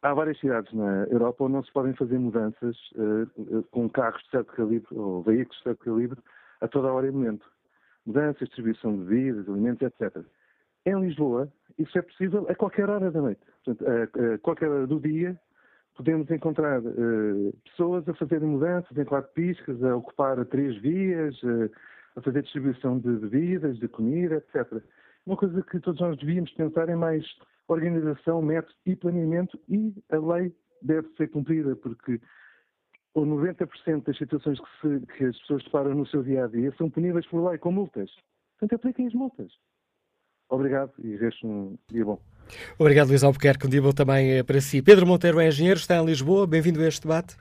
há 0.00 0.14
várias 0.14 0.38
cidades 0.38 0.72
na 0.72 1.04
Europa 1.04 1.44
onde 1.44 1.54
não 1.54 1.64
se 1.64 1.72
podem 1.72 1.94
fazer 1.94 2.18
mudanças 2.18 2.76
uh, 2.92 3.62
com 3.70 3.88
carros 3.88 4.22
de 4.24 4.30
certo 4.30 4.52
calibre, 4.52 4.88
ou 4.96 5.22
veículos 5.22 5.56
de 5.58 5.62
certo 5.64 5.84
calibre, 5.84 6.20
a 6.60 6.68
toda 6.68 6.92
hora 6.92 7.06
e 7.06 7.10
momento. 7.10 7.46
Mudanças, 8.06 8.48
distribuição 8.48 8.96
de 8.96 9.04
bebidas, 9.04 9.48
alimentos, 9.48 9.82
etc. 9.82 10.24
Em 10.84 11.00
Lisboa, 11.00 11.52
isso 11.78 11.96
é 11.96 12.02
possível 12.02 12.46
a 12.48 12.54
qualquer 12.54 12.90
hora 12.90 13.10
da 13.10 13.20
noite. 13.20 13.40
Portanto, 13.64 13.88
a, 13.88 14.34
a 14.34 14.38
qualquer 14.38 14.68
hora 14.68 14.86
do 14.86 14.98
dia, 15.00 15.38
podemos 15.96 16.30
encontrar 16.30 16.80
uh, 16.80 17.52
pessoas 17.64 18.08
a 18.08 18.14
fazerem 18.14 18.48
mudanças 18.48 18.96
em 18.96 19.04
quatro 19.04 19.30
piscas, 19.32 19.82
a 19.82 19.96
ocupar 19.96 20.44
três 20.46 20.76
vias, 20.80 21.40
uh, 21.42 21.70
a 22.16 22.20
fazer 22.20 22.42
distribuição 22.42 22.98
de 22.98 23.10
bebidas, 23.10 23.78
de 23.78 23.88
comida, 23.88 24.36
etc. 24.36 24.82
Uma 25.24 25.36
coisa 25.36 25.62
que 25.62 25.78
todos 25.80 26.00
nós 26.00 26.18
devíamos 26.18 26.52
pensar 26.52 26.88
é 26.88 26.96
mais 26.96 27.24
organização, 27.68 28.42
método 28.42 28.74
e 28.84 28.96
planeamento 28.96 29.58
e 29.68 29.94
a 30.10 30.18
lei 30.18 30.52
deve 30.82 31.08
ser 31.16 31.28
cumprida, 31.28 31.76
porque 31.76 32.20
ou 33.14 33.26
90% 33.26 34.04
das 34.04 34.16
situações 34.16 34.58
que, 34.58 34.80
se, 34.80 35.06
que 35.06 35.24
as 35.24 35.38
pessoas 35.40 35.62
deparam 35.64 35.94
no 35.94 36.06
seu 36.06 36.22
dia 36.22 36.44
a 36.44 36.48
dia 36.48 36.72
são 36.76 36.90
puníveis 36.90 37.26
por 37.26 37.46
lei, 37.46 37.58
com 37.58 37.70
multas. 37.70 38.10
Portanto, 38.58 38.74
apliquem 38.74 39.06
as 39.06 39.14
multas. 39.14 39.52
Obrigado 40.52 40.92
e 41.02 41.16
resto 41.16 41.46
um 41.46 41.78
dia 41.88 42.04
bom. 42.04 42.20
Obrigado, 42.78 43.08
Luís 43.08 43.24
Albuquerque. 43.24 43.66
Um 43.66 43.70
dia 43.70 43.80
bom 43.80 43.90
também 43.90 44.32
eh, 44.32 44.42
para 44.42 44.60
si. 44.60 44.82
Pedro 44.82 45.06
Monteiro 45.06 45.40
é 45.40 45.48
engenheiro, 45.48 45.78
está 45.78 45.96
em 45.96 46.04
Lisboa. 46.04 46.46
Bem-vindo 46.46 46.78
a 46.82 46.86
este 46.86 47.00
debate. 47.00 47.38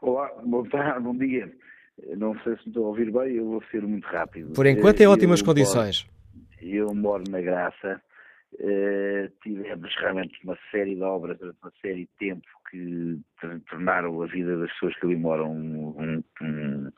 Olá, 0.00 0.30
bom, 0.46 0.62
tarde, 0.62 1.00
bom 1.02 1.16
dia. 1.16 1.52
Não 2.16 2.38
sei 2.44 2.56
se 2.58 2.62
me 2.62 2.68
estou 2.68 2.84
a 2.84 2.88
ouvir 2.90 3.10
bem, 3.10 3.34
eu 3.34 3.46
vou 3.46 3.62
ser 3.72 3.82
muito 3.82 4.06
rápido. 4.06 4.52
Por 4.52 4.66
enquanto, 4.66 5.00
em 5.00 5.08
ótimas 5.08 5.40
eu 5.40 5.46
condições. 5.46 6.06
Moro, 6.62 6.74
eu 6.74 6.94
moro 6.94 7.24
na 7.28 7.40
Graça. 7.40 8.00
Uh, 8.52 9.28
tivemos 9.42 9.92
realmente 9.98 10.38
uma 10.44 10.56
série 10.70 10.94
de 10.94 11.02
obras 11.02 11.36
durante 11.38 11.58
uma 11.60 11.72
série 11.82 12.02
de 12.02 12.10
tempo 12.20 12.46
que 12.70 13.18
tornaram 13.68 14.22
a 14.22 14.26
vida 14.26 14.56
das 14.58 14.70
pessoas 14.74 14.94
que 14.94 15.06
ali 15.06 15.16
moram 15.16 15.50
um, 15.50 16.22
um, 16.40 16.92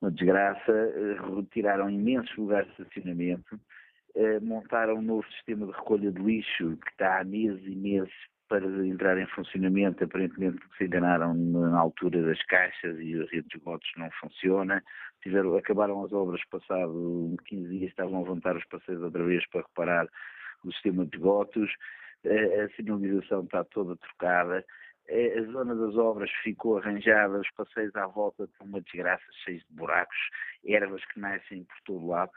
uma 0.00 0.10
desgraça, 0.10 0.72
uh, 0.72 1.36
retiraram 1.36 1.88
imensos 1.88 2.36
lugares 2.36 2.66
de 2.74 2.82
estacionamento, 2.82 3.54
uh, 3.54 3.60
montaram 4.42 4.96
um 4.96 5.02
novo 5.02 5.26
sistema 5.32 5.66
de 5.66 5.72
recolha 5.72 6.12
de 6.12 6.20
lixo 6.22 6.76
que 6.76 6.90
está 6.90 7.20
há 7.20 7.24
meses 7.24 7.64
e 7.66 7.74
meses 7.74 8.12
para 8.48 8.66
entrar 8.86 9.16
em 9.16 9.26
funcionamento, 9.28 10.04
aparentemente 10.04 10.58
se 10.76 10.84
enganaram 10.84 11.32
na 11.32 11.78
altura 11.78 12.20
das 12.22 12.42
caixas 12.44 12.98
e 13.00 13.14
a 13.14 13.24
rede 13.30 13.48
de 13.48 13.56
esgotos 13.56 13.90
não 13.96 14.10
funciona. 14.20 14.84
Tiveram, 15.22 15.56
acabaram 15.56 16.04
as 16.04 16.12
obras 16.12 16.44
passado 16.50 17.34
15 17.46 17.68
dias, 17.70 17.90
estavam 17.90 18.16
a 18.16 18.20
levantar 18.20 18.54
os 18.54 18.64
passeios 18.66 19.00
outra 19.00 19.24
vez 19.24 19.48
para 19.48 19.62
reparar 19.62 20.06
o 20.64 20.72
sistema 20.72 21.06
de 21.06 21.16
esgotos, 21.16 21.70
a 22.24 22.76
sinalização 22.76 23.42
está 23.44 23.64
toda 23.64 23.96
trocada, 23.96 24.64
a 25.08 25.42
zona 25.50 25.74
das 25.74 25.96
obras 25.96 26.30
ficou 26.42 26.78
arranjada, 26.78 27.40
os 27.40 27.50
passeios 27.52 27.94
à 27.96 28.06
volta 28.06 28.44
estão 28.44 28.66
uma 28.66 28.80
desgraça, 28.82 29.24
cheios 29.44 29.64
de 29.68 29.74
buracos, 29.74 30.18
ervas 30.64 31.04
que 31.06 31.18
nascem 31.18 31.64
por 31.64 31.76
todo 31.84 32.06
lado. 32.06 32.30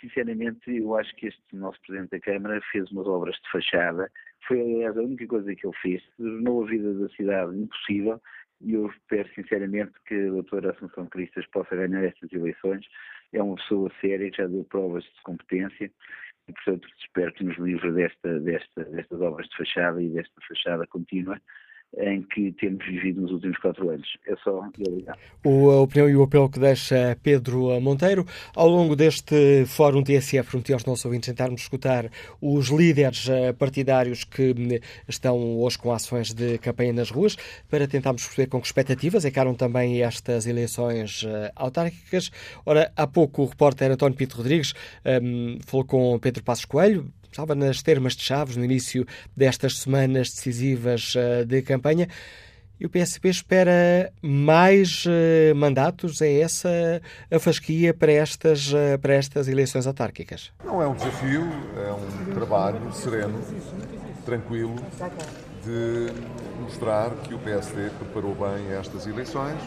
Sinceramente, 0.00 0.70
eu 0.70 0.96
acho 0.96 1.14
que 1.16 1.26
este 1.28 1.42
nosso 1.52 1.80
Presidente 1.82 2.10
da 2.10 2.20
Câmara 2.20 2.60
fez 2.72 2.90
umas 2.90 3.06
obras 3.06 3.36
de 3.36 3.50
fachada, 3.50 4.10
foi 4.46 4.60
aliás 4.60 4.96
a 4.96 5.02
única 5.02 5.26
coisa 5.26 5.54
que 5.54 5.66
ele 5.66 5.76
fez, 5.80 6.02
tornou 6.16 6.64
a 6.64 6.66
vida 6.66 6.92
da 6.94 7.08
cidade 7.10 7.56
impossível. 7.56 8.20
E 8.60 8.72
eu 8.72 8.86
espero 8.86 9.28
sinceramente 9.34 9.92
que 10.06 10.14
a 10.14 10.30
doutora 10.30 10.70
Assunção 10.70 11.06
Cristas 11.06 11.46
possa 11.48 11.76
ganhar 11.76 12.02
estas 12.04 12.32
eleições. 12.32 12.86
É 13.32 13.42
uma 13.42 13.56
pessoa 13.56 13.90
séria 14.00 14.30
já 14.32 14.46
deu 14.46 14.64
provas 14.64 15.04
de 15.04 15.22
competência. 15.22 15.90
E, 16.48 16.52
portanto, 16.52 16.88
espero 16.98 17.32
que 17.32 17.44
nos 17.44 17.56
livre 17.58 17.92
desta, 17.92 18.40
desta, 18.40 18.84
destas 18.84 19.20
obras 19.20 19.48
de 19.48 19.56
fachada 19.56 20.02
e 20.02 20.08
desta 20.08 20.40
fachada 20.46 20.86
contínua 20.86 21.40
em 21.98 22.22
que 22.22 22.52
temos 22.52 22.84
vivido 22.86 23.22
nos 23.22 23.32
últimos 23.32 23.58
quatro 23.58 23.88
anos. 23.88 24.08
É 24.26 24.34
só 24.36 24.68
ligar. 24.78 25.16
O, 25.44 25.70
a 25.70 25.80
opinião 25.82 26.08
e 26.08 26.16
o 26.16 26.22
apelo 26.22 26.48
que 26.48 26.58
deixa 26.58 27.16
Pedro 27.22 27.80
Monteiro. 27.80 28.26
Ao 28.54 28.68
longo 28.68 28.96
deste 28.96 29.64
Fórum 29.66 30.02
TSF, 30.02 30.50
prometi 30.50 30.72
aos 30.72 30.84
nossos 30.84 31.04
ouvintes 31.04 31.28
tentarmos 31.28 31.62
escutar 31.62 32.10
os 32.40 32.68
líderes 32.68 33.28
eh, 33.28 33.52
partidários 33.52 34.24
que 34.24 34.52
hum, 34.52 34.78
estão 35.08 35.58
hoje 35.60 35.78
com 35.78 35.92
ações 35.92 36.32
de 36.32 36.58
campanha 36.58 36.92
nas 36.92 37.10
ruas, 37.10 37.36
para 37.68 37.86
tentarmos 37.86 38.24
perceber 38.24 38.48
com 38.48 38.60
que 38.60 38.66
expectativas 38.66 39.24
encaram 39.24 39.54
também 39.54 40.02
estas 40.02 40.46
eleições 40.46 41.24
eh, 41.26 41.52
autárquicas. 41.54 42.30
Ora, 42.66 42.92
há 42.96 43.06
pouco 43.06 43.42
o 43.42 43.46
repórter 43.46 43.90
António 43.90 44.16
Pinto 44.16 44.36
Rodrigues 44.36 44.74
um, 45.22 45.58
falou 45.64 45.84
com 45.84 46.18
Pedro 46.18 46.42
Passos 46.42 46.64
Coelho, 46.64 47.12
estava 47.34 47.54
nas 47.54 47.82
termas 47.82 48.14
de 48.14 48.22
Chaves 48.22 48.56
no 48.56 48.64
início 48.64 49.04
destas 49.36 49.78
semanas 49.78 50.30
decisivas 50.30 51.14
uh, 51.16 51.44
de 51.44 51.62
campanha. 51.62 52.08
E 52.78 52.86
o 52.86 52.90
PSP 52.90 53.28
espera 53.28 54.12
mais 54.22 55.04
uh, 55.04 55.54
mandatos? 55.54 56.22
É 56.22 56.40
essa 56.40 56.68
a 57.30 57.38
fasquia 57.40 57.92
para 57.92 58.12
estas, 58.12 58.72
uh, 58.72 58.98
para 59.00 59.14
estas 59.14 59.48
eleições 59.48 59.86
autárquicas? 59.86 60.52
Não 60.64 60.80
é 60.80 60.86
um 60.86 60.94
desafio, 60.94 61.42
é 61.76 61.92
um 61.92 62.34
trabalho 62.34 62.92
sereno, 62.92 63.40
tranquilo, 64.24 64.76
de 65.64 66.12
mostrar 66.62 67.10
que 67.16 67.34
o 67.34 67.38
PSD 67.38 67.90
preparou 67.98 68.34
bem 68.34 68.72
estas 68.78 69.06
eleições 69.08 69.58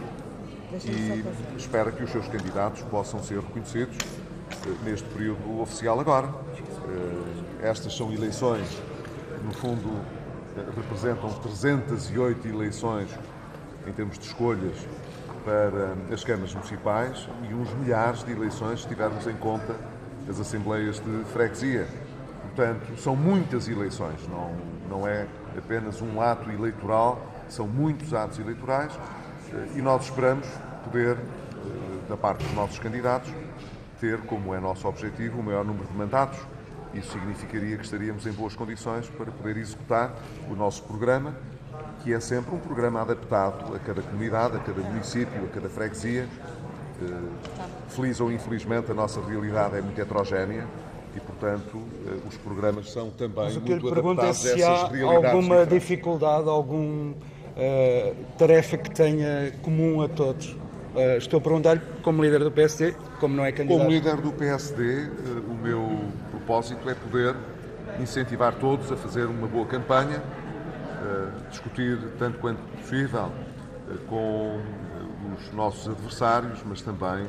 e 0.86 1.24
espera 1.58 1.92
que 1.92 2.04
os 2.04 2.12
seus 2.12 2.28
candidatos 2.28 2.82
possam 2.84 3.22
ser 3.22 3.40
reconhecidos 3.40 3.98
neste 4.84 5.08
período 5.10 5.62
oficial 5.62 6.00
agora. 6.00 6.47
Estas 7.62 7.96
são 7.96 8.14
eleições, 8.14 8.82
no 9.44 9.52
fundo, 9.54 10.00
representam 10.76 11.30
308 11.34 12.48
eleições 12.48 13.10
em 13.86 13.92
termos 13.92 14.18
de 14.18 14.26
escolhas 14.26 14.76
para 15.44 15.96
as 16.14 16.24
câmaras 16.24 16.54
municipais 16.54 17.28
e 17.50 17.54
uns 17.54 17.74
milhares 17.76 18.24
de 18.24 18.32
eleições 18.32 18.82
se 18.82 18.88
tivermos 18.88 19.26
em 19.28 19.36
conta 19.36 19.76
as 20.30 20.40
assembleias 20.40 21.00
de 21.00 21.24
freguesia. 21.32 21.88
Portanto, 22.42 22.98
são 22.98 23.16
muitas 23.16 23.68
eleições, 23.68 24.28
não, 24.28 24.56
não 24.90 25.08
é 25.08 25.26
apenas 25.58 26.02
um 26.02 26.22
ato 26.22 26.50
eleitoral, 26.52 27.26
são 27.48 27.68
muitos 27.68 28.14
atos 28.14 28.40
eleitorais 28.40 28.92
e 29.76 29.82
nós 29.82 30.04
esperamos 30.04 30.48
poder, 30.84 31.18
da 32.10 32.18
parte 32.18 32.44
dos 32.44 32.54
nossos 32.54 32.80
candidatos, 32.80 33.32
ter 34.00 34.20
como 34.22 34.54
é 34.54 34.60
nosso 34.60 34.88
objetivo 34.88 35.40
o 35.40 35.44
maior 35.44 35.64
número 35.64 35.88
de 35.88 35.94
mandatos 35.94 36.40
isso 36.94 37.12
significaria 37.12 37.78
que 37.78 37.84
estaríamos 37.84 38.26
em 38.26 38.32
boas 38.32 38.56
condições 38.56 39.10
para 39.10 39.32
poder 39.32 39.58
executar 39.58 40.16
o 40.50 40.56
nosso 40.56 40.84
programa, 40.84 41.36
que 42.04 42.14
é 42.14 42.20
sempre 42.20 42.54
um 42.56 42.60
programa 42.60 43.02
adaptado 43.02 43.76
a 43.76 43.80
cada 43.80 44.02
comunidade, 44.02 44.58
a 44.58 44.60
cada 44.60 44.82
município, 44.82 45.46
a 45.46 45.48
cada 45.54 45.70
freguesia. 45.70 46.28
Eh, 47.02 47.06
feliz 47.90 48.20
ou 48.20 48.32
infelizmente, 48.32 48.92
a 48.92 48.94
nossa 48.94 49.22
realidade 49.22 49.78
é 49.78 49.82
muito 49.82 50.00
heterogénea 50.00 50.66
e, 51.16 51.20
portanto, 51.20 51.82
eh, 52.06 52.28
os 52.28 52.36
programas 52.38 52.92
são 52.92 53.10
também 53.12 53.46
Mas 53.46 53.58
o 53.58 53.62
que 53.62 53.72
muito 53.72 53.88
adaptados 53.90 54.46
é 54.46 54.56
se 54.56 54.64
há 54.64 54.82
alguma 54.82 55.42
diferentes. 55.42 55.70
dificuldade, 55.70 56.50
alguma 56.50 57.14
uh, 57.58 58.16
tarefa 58.38 58.78
que 58.78 58.92
tenha 58.92 59.52
comum 59.62 60.02
a 60.02 60.08
todos. 60.08 60.56
Uh, 60.96 61.18
estou 61.18 61.40
a 61.40 61.42
perguntar-lhe, 61.42 61.82
como 62.02 62.24
líder 62.24 62.40
do 62.40 62.52
PSD, 62.52 62.96
como 63.20 63.36
não 63.36 63.46
é 63.46 63.52
candidato. 63.52 63.78
Como 63.78 63.90
líder 63.90 64.18
do 64.18 64.32
PSD, 64.32 64.84
uh, 64.84 65.52
o 65.52 65.56
meu 65.56 66.00
propósito 66.48 66.90
é 66.90 66.96
poder 66.96 67.36
incentivar 68.00 68.56
todos 68.56 68.90
a 68.90 68.96
fazer 68.96 69.26
uma 69.26 69.48
boa 69.48 69.66
campanha, 69.66 70.20
uh, 70.22 71.50
discutir 71.50 72.00
tanto 72.18 72.40
quanto 72.40 72.60
possível 72.78 73.26
uh, 73.90 73.98
com 74.08 74.62
os 75.36 75.52
nossos 75.52 75.90
adversários, 75.90 76.64
mas 76.66 76.82
também 76.82 77.28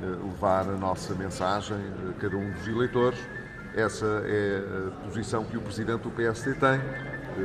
levar 0.00 0.62
a 0.62 0.76
nossa 0.76 1.14
mensagem 1.14 1.76
a 2.08 2.20
cada 2.20 2.36
um 2.36 2.50
dos 2.52 2.66
eleitores. 2.66 3.18
Essa 3.74 4.06
é 4.24 4.88
a 4.88 5.04
posição 5.04 5.44
que 5.44 5.56
o 5.56 5.60
Presidente 5.60 6.02
do 6.02 6.10
PSD 6.10 6.54
tem, 6.54 6.80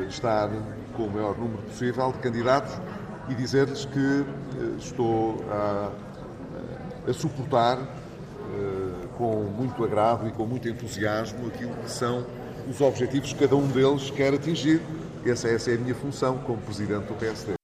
estar 0.07 0.49
com 0.95 1.03
o 1.03 1.11
maior 1.11 1.37
número 1.37 1.61
possível 1.63 2.11
de 2.11 2.17
candidatos 2.19 2.79
e 3.29 3.35
dizer-lhes 3.35 3.85
que 3.85 4.25
estou 4.79 5.45
a, 5.51 5.91
a 7.07 7.13
suportar 7.13 7.77
com 9.17 9.43
muito 9.43 9.83
agrado 9.83 10.27
e 10.27 10.31
com 10.31 10.45
muito 10.45 10.67
entusiasmo 10.67 11.47
aquilo 11.47 11.75
que 11.75 11.89
são 11.89 12.25
os 12.69 12.81
objetivos 12.81 13.33
que 13.33 13.39
cada 13.39 13.55
um 13.55 13.67
deles 13.67 14.09
quer 14.11 14.33
atingir. 14.33 14.81
essa, 15.25 15.47
essa 15.47 15.71
é 15.71 15.75
a 15.75 15.77
minha 15.77 15.95
função 15.95 16.37
como 16.39 16.61
Presidente 16.61 17.05
do 17.05 17.13
PSD. 17.13 17.57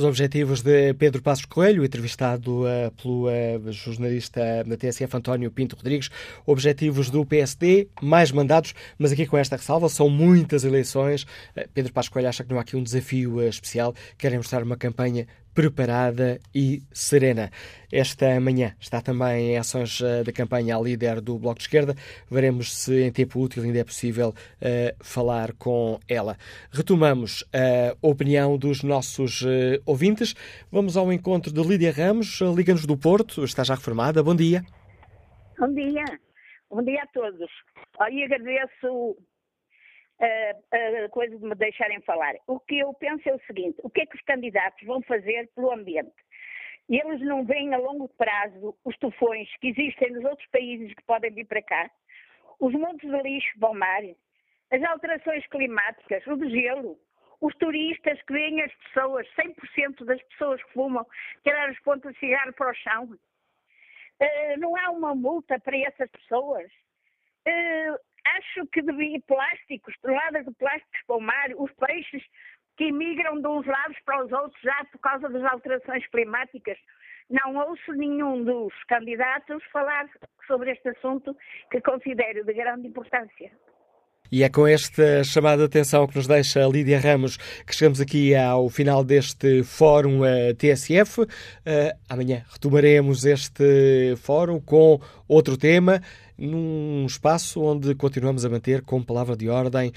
Os 0.00 0.04
objetivos 0.06 0.62
de 0.62 0.94
Pedro 0.94 1.20
Passos 1.20 1.44
Coelho, 1.44 1.84
entrevistado 1.84 2.62
uh, 2.62 2.90
pelo 2.92 3.26
uh, 3.26 3.72
jornalista 3.72 4.64
da 4.64 4.74
TSF 4.74 5.14
António 5.14 5.50
Pinto 5.50 5.76
Rodrigues, 5.76 6.08
objetivos 6.46 7.10
do 7.10 7.26
PSD, 7.26 7.88
mais 8.00 8.32
mandados, 8.32 8.74
mas 8.98 9.12
aqui 9.12 9.26
com 9.26 9.36
esta 9.36 9.56
ressalva, 9.56 9.90
são 9.90 10.08
muitas 10.08 10.64
eleições. 10.64 11.24
Uh, 11.54 11.68
Pedro 11.74 11.92
Passos 11.92 12.08
Coelho 12.08 12.28
acha 12.28 12.42
que 12.42 12.50
não 12.50 12.58
há 12.58 12.62
aqui 12.62 12.76
um 12.76 12.82
desafio 12.82 13.46
especial, 13.46 13.94
querem 14.16 14.38
mostrar 14.38 14.62
uma 14.62 14.76
campanha 14.76 15.26
preparada 15.60 16.40
e 16.54 16.82
serena. 16.90 17.50
Esta 17.92 18.40
manhã 18.40 18.74
está 18.80 19.02
também 19.02 19.50
em 19.50 19.58
ações 19.58 20.00
uh, 20.00 20.24
da 20.24 20.32
campanha 20.32 20.74
a 20.74 20.80
líder 20.80 21.20
do 21.20 21.38
Bloco 21.38 21.58
de 21.58 21.64
Esquerda. 21.64 21.94
Veremos 22.30 22.74
se 22.74 23.02
em 23.02 23.12
tempo 23.12 23.38
útil 23.38 23.62
ainda 23.62 23.78
é 23.78 23.84
possível 23.84 24.30
uh, 24.30 25.04
falar 25.04 25.52
com 25.52 26.00
ela. 26.08 26.38
Retomamos 26.70 27.44
a 27.52 27.94
opinião 28.00 28.56
dos 28.56 28.82
nossos 28.82 29.42
uh, 29.42 29.82
ouvintes. 29.84 30.34
Vamos 30.72 30.96
ao 30.96 31.12
encontro 31.12 31.52
de 31.52 31.62
Lídia 31.62 31.92
Ramos, 31.92 32.40
Liga-nos 32.56 32.86
do 32.86 32.96
Porto, 32.96 33.44
está 33.44 33.62
já 33.62 33.74
reformada. 33.74 34.22
Bom 34.22 34.34
dia. 34.34 34.64
Bom 35.58 35.74
dia. 35.74 36.04
Bom 36.70 36.82
dia 36.82 37.02
a 37.02 37.06
todos. 37.08 37.50
E 38.10 38.24
agradeço 38.24 39.14
a, 40.20 41.04
a 41.04 41.08
coisa 41.08 41.36
de 41.36 41.44
me 41.44 41.54
deixarem 41.54 42.00
falar. 42.02 42.34
O 42.46 42.60
que 42.60 42.78
eu 42.78 42.92
penso 42.94 43.28
é 43.28 43.34
o 43.34 43.40
seguinte: 43.46 43.78
o 43.82 43.90
que 43.90 44.02
é 44.02 44.06
que 44.06 44.16
os 44.16 44.22
candidatos 44.22 44.86
vão 44.86 45.02
fazer 45.02 45.48
pelo 45.54 45.72
ambiente? 45.72 46.12
Eles 46.88 47.20
não 47.20 47.44
veem 47.44 47.72
a 47.72 47.78
longo 47.78 48.08
prazo 48.08 48.76
os 48.84 48.96
tufões 48.98 49.48
que 49.60 49.68
existem 49.68 50.10
nos 50.10 50.24
outros 50.24 50.48
países 50.48 50.92
que 50.92 51.02
podem 51.04 51.30
vir 51.30 51.46
para 51.46 51.62
cá, 51.62 51.90
os 52.58 52.72
montes 52.74 53.08
de 53.08 53.22
lixo 53.22 53.48
vão 53.58 53.74
mar, 53.74 54.02
as 54.70 54.82
alterações 54.84 55.46
climáticas, 55.46 56.26
o 56.26 56.48
gelo, 56.48 56.98
os 57.40 57.54
turistas 57.56 58.20
que 58.22 58.32
veem 58.32 58.60
as 58.60 58.74
pessoas, 58.74 59.26
100% 59.34 60.04
das 60.04 60.22
pessoas 60.24 60.62
que 60.62 60.72
fumam, 60.72 61.06
tirar 61.42 61.70
as 61.70 61.80
pontas 61.80 62.12
de 62.12 62.18
cigarro 62.18 62.52
para 62.52 62.70
o 62.70 62.74
chão. 62.74 63.04
Uh, 63.04 64.58
não 64.58 64.76
há 64.76 64.90
uma 64.90 65.14
multa 65.14 65.58
para 65.58 65.78
essas 65.78 66.10
pessoas. 66.10 66.70
Acho 68.36 68.66
que 68.72 68.82
devia 68.82 69.20
plásticos, 69.26 69.94
toneladas 70.02 70.44
de 70.44 70.52
plásticos 70.54 71.00
para 71.06 71.16
o 71.16 71.20
mar, 71.20 71.48
os 71.56 71.72
peixes 71.72 72.22
que 72.76 72.84
emigram 72.84 73.40
de 73.40 73.46
uns 73.46 73.66
lados 73.66 73.98
para 74.04 74.24
os 74.24 74.32
outros 74.32 74.60
já 74.62 74.84
por 74.90 75.00
causa 75.00 75.28
das 75.28 75.44
alterações 75.52 76.06
climáticas. 76.08 76.78
Não 77.28 77.56
ouço 77.56 77.92
nenhum 77.92 78.42
dos 78.44 78.72
candidatos 78.88 79.62
falar 79.72 80.08
sobre 80.46 80.72
este 80.72 80.88
assunto 80.88 81.36
que 81.70 81.80
considero 81.80 82.44
de 82.44 82.52
grande 82.52 82.88
importância. 82.88 83.52
E 84.32 84.44
é 84.44 84.48
com 84.48 84.64
esta 84.64 85.24
chamada 85.24 85.58
de 85.58 85.64
atenção 85.64 86.06
que 86.06 86.14
nos 86.14 86.28
deixa 86.28 86.64
Lídia 86.66 87.00
Ramos 87.00 87.36
que 87.36 87.74
chegamos 87.74 88.00
aqui 88.00 88.32
ao 88.32 88.68
final 88.68 89.02
deste 89.02 89.64
Fórum 89.64 90.20
uh, 90.20 90.54
TSF. 90.56 91.22
Uh, 91.22 91.26
amanhã 92.08 92.44
retomaremos 92.48 93.24
este 93.24 94.14
fórum 94.22 94.60
com 94.60 95.00
outro 95.26 95.56
tema 95.56 96.00
num 96.40 97.04
espaço 97.06 97.60
onde 97.62 97.94
continuamos 97.94 98.44
a 98.44 98.48
manter 98.48 98.80
como 98.82 99.04
palavra 99.04 99.36
de 99.36 99.48
ordem 99.48 99.92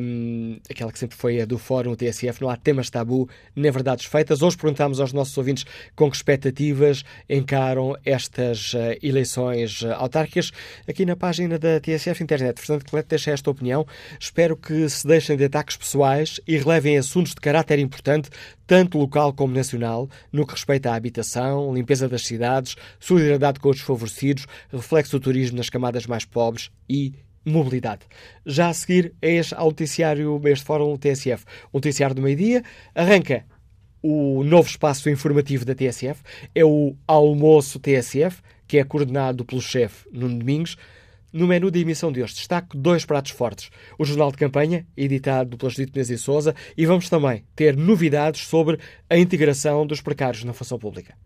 um, 0.00 0.58
aquela 0.68 0.90
que 0.90 0.98
sempre 0.98 1.16
foi 1.16 1.40
a 1.40 1.44
do 1.44 1.58
Fórum 1.58 1.94
TSF, 1.94 2.40
não 2.40 2.48
há 2.48 2.56
temas 2.56 2.88
tabu 2.88 3.28
nem 3.54 3.70
verdades 3.70 4.06
feitas. 4.06 4.42
Hoje 4.42 4.56
perguntamos 4.56 4.98
aos 4.98 5.12
nossos 5.12 5.36
ouvintes 5.36 5.64
com 5.94 6.10
que 6.10 6.16
expectativas 6.16 7.04
encaram 7.28 7.96
estas 8.04 8.72
uh, 8.74 8.78
eleições 9.02 9.82
uh, 9.82 9.92
autárquicas. 9.92 10.50
Aqui 10.88 11.04
na 11.04 11.14
página 11.14 11.58
da 11.58 11.78
TSF 11.78 12.22
Internet, 12.22 12.60
Fernando 12.60 12.84
Cleto 12.84 13.10
deixa 13.10 13.30
esta 13.30 13.50
opinião. 13.50 13.86
Espero 14.18 14.56
que 14.56 14.88
se 14.88 15.06
deixem 15.06 15.36
de 15.36 15.44
ataques 15.44 15.76
pessoais 15.76 16.40
e 16.46 16.56
relevem 16.56 16.96
assuntos 16.96 17.34
de 17.34 17.40
caráter 17.40 17.78
importante, 17.78 18.30
tanto 18.66 18.96
local 18.98 19.32
como 19.32 19.54
nacional, 19.54 20.08
no 20.32 20.46
que 20.46 20.54
respeita 20.54 20.90
à 20.90 20.94
habitação, 20.94 21.74
limpeza 21.74 22.08
das 22.08 22.24
cidades, 22.24 22.76
solidariedade 22.98 23.60
com 23.60 23.68
os 23.68 23.76
desfavorecidos, 23.76 24.46
reflexo 24.72 25.18
do 25.18 25.22
turismo 25.22 25.58
nas 25.58 25.68
camadas 25.74 26.06
mais 26.06 26.24
pobres 26.24 26.70
e 26.88 27.14
mobilidade. 27.44 28.02
Já 28.46 28.68
a 28.68 28.72
seguir, 28.72 29.12
este 29.20 29.54
ao 29.56 29.66
noticiário, 29.66 30.40
este 30.44 30.64
Fórum 30.64 30.96
TSF, 30.96 31.44
o 31.72 31.78
noticiário 31.78 32.14
do 32.14 32.22
meio-dia, 32.22 32.62
arranca 32.94 33.44
o 34.00 34.44
novo 34.44 34.68
espaço 34.68 35.10
informativo 35.10 35.64
da 35.64 35.74
TSF, 35.74 36.22
é 36.54 36.64
o 36.64 36.94
Almoço 37.08 37.80
TSF, 37.80 38.40
que 38.68 38.78
é 38.78 38.84
coordenado 38.84 39.44
pelo 39.44 39.60
chefe 39.60 40.08
Nuno 40.12 40.38
Domingos. 40.38 40.76
No 41.32 41.48
menu 41.48 41.68
de 41.68 41.80
emissão 41.80 42.12
de 42.12 42.22
hoje, 42.22 42.34
destaco 42.34 42.76
dois 42.76 43.04
pratos 43.04 43.32
fortes. 43.32 43.68
O 43.98 44.04
Jornal 44.04 44.30
de 44.30 44.38
Campanha, 44.38 44.86
editado 44.96 45.58
pela 45.58 45.70
Judite 45.70 45.90
Menezes 45.92 46.20
e 46.20 46.22
Souza, 46.22 46.54
e 46.76 46.86
vamos 46.86 47.08
também 47.08 47.44
ter 47.56 47.76
novidades 47.76 48.46
sobre 48.46 48.78
a 49.10 49.18
integração 49.18 49.84
dos 49.84 50.00
precários 50.00 50.44
na 50.44 50.52
função 50.52 50.78
pública. 50.78 51.16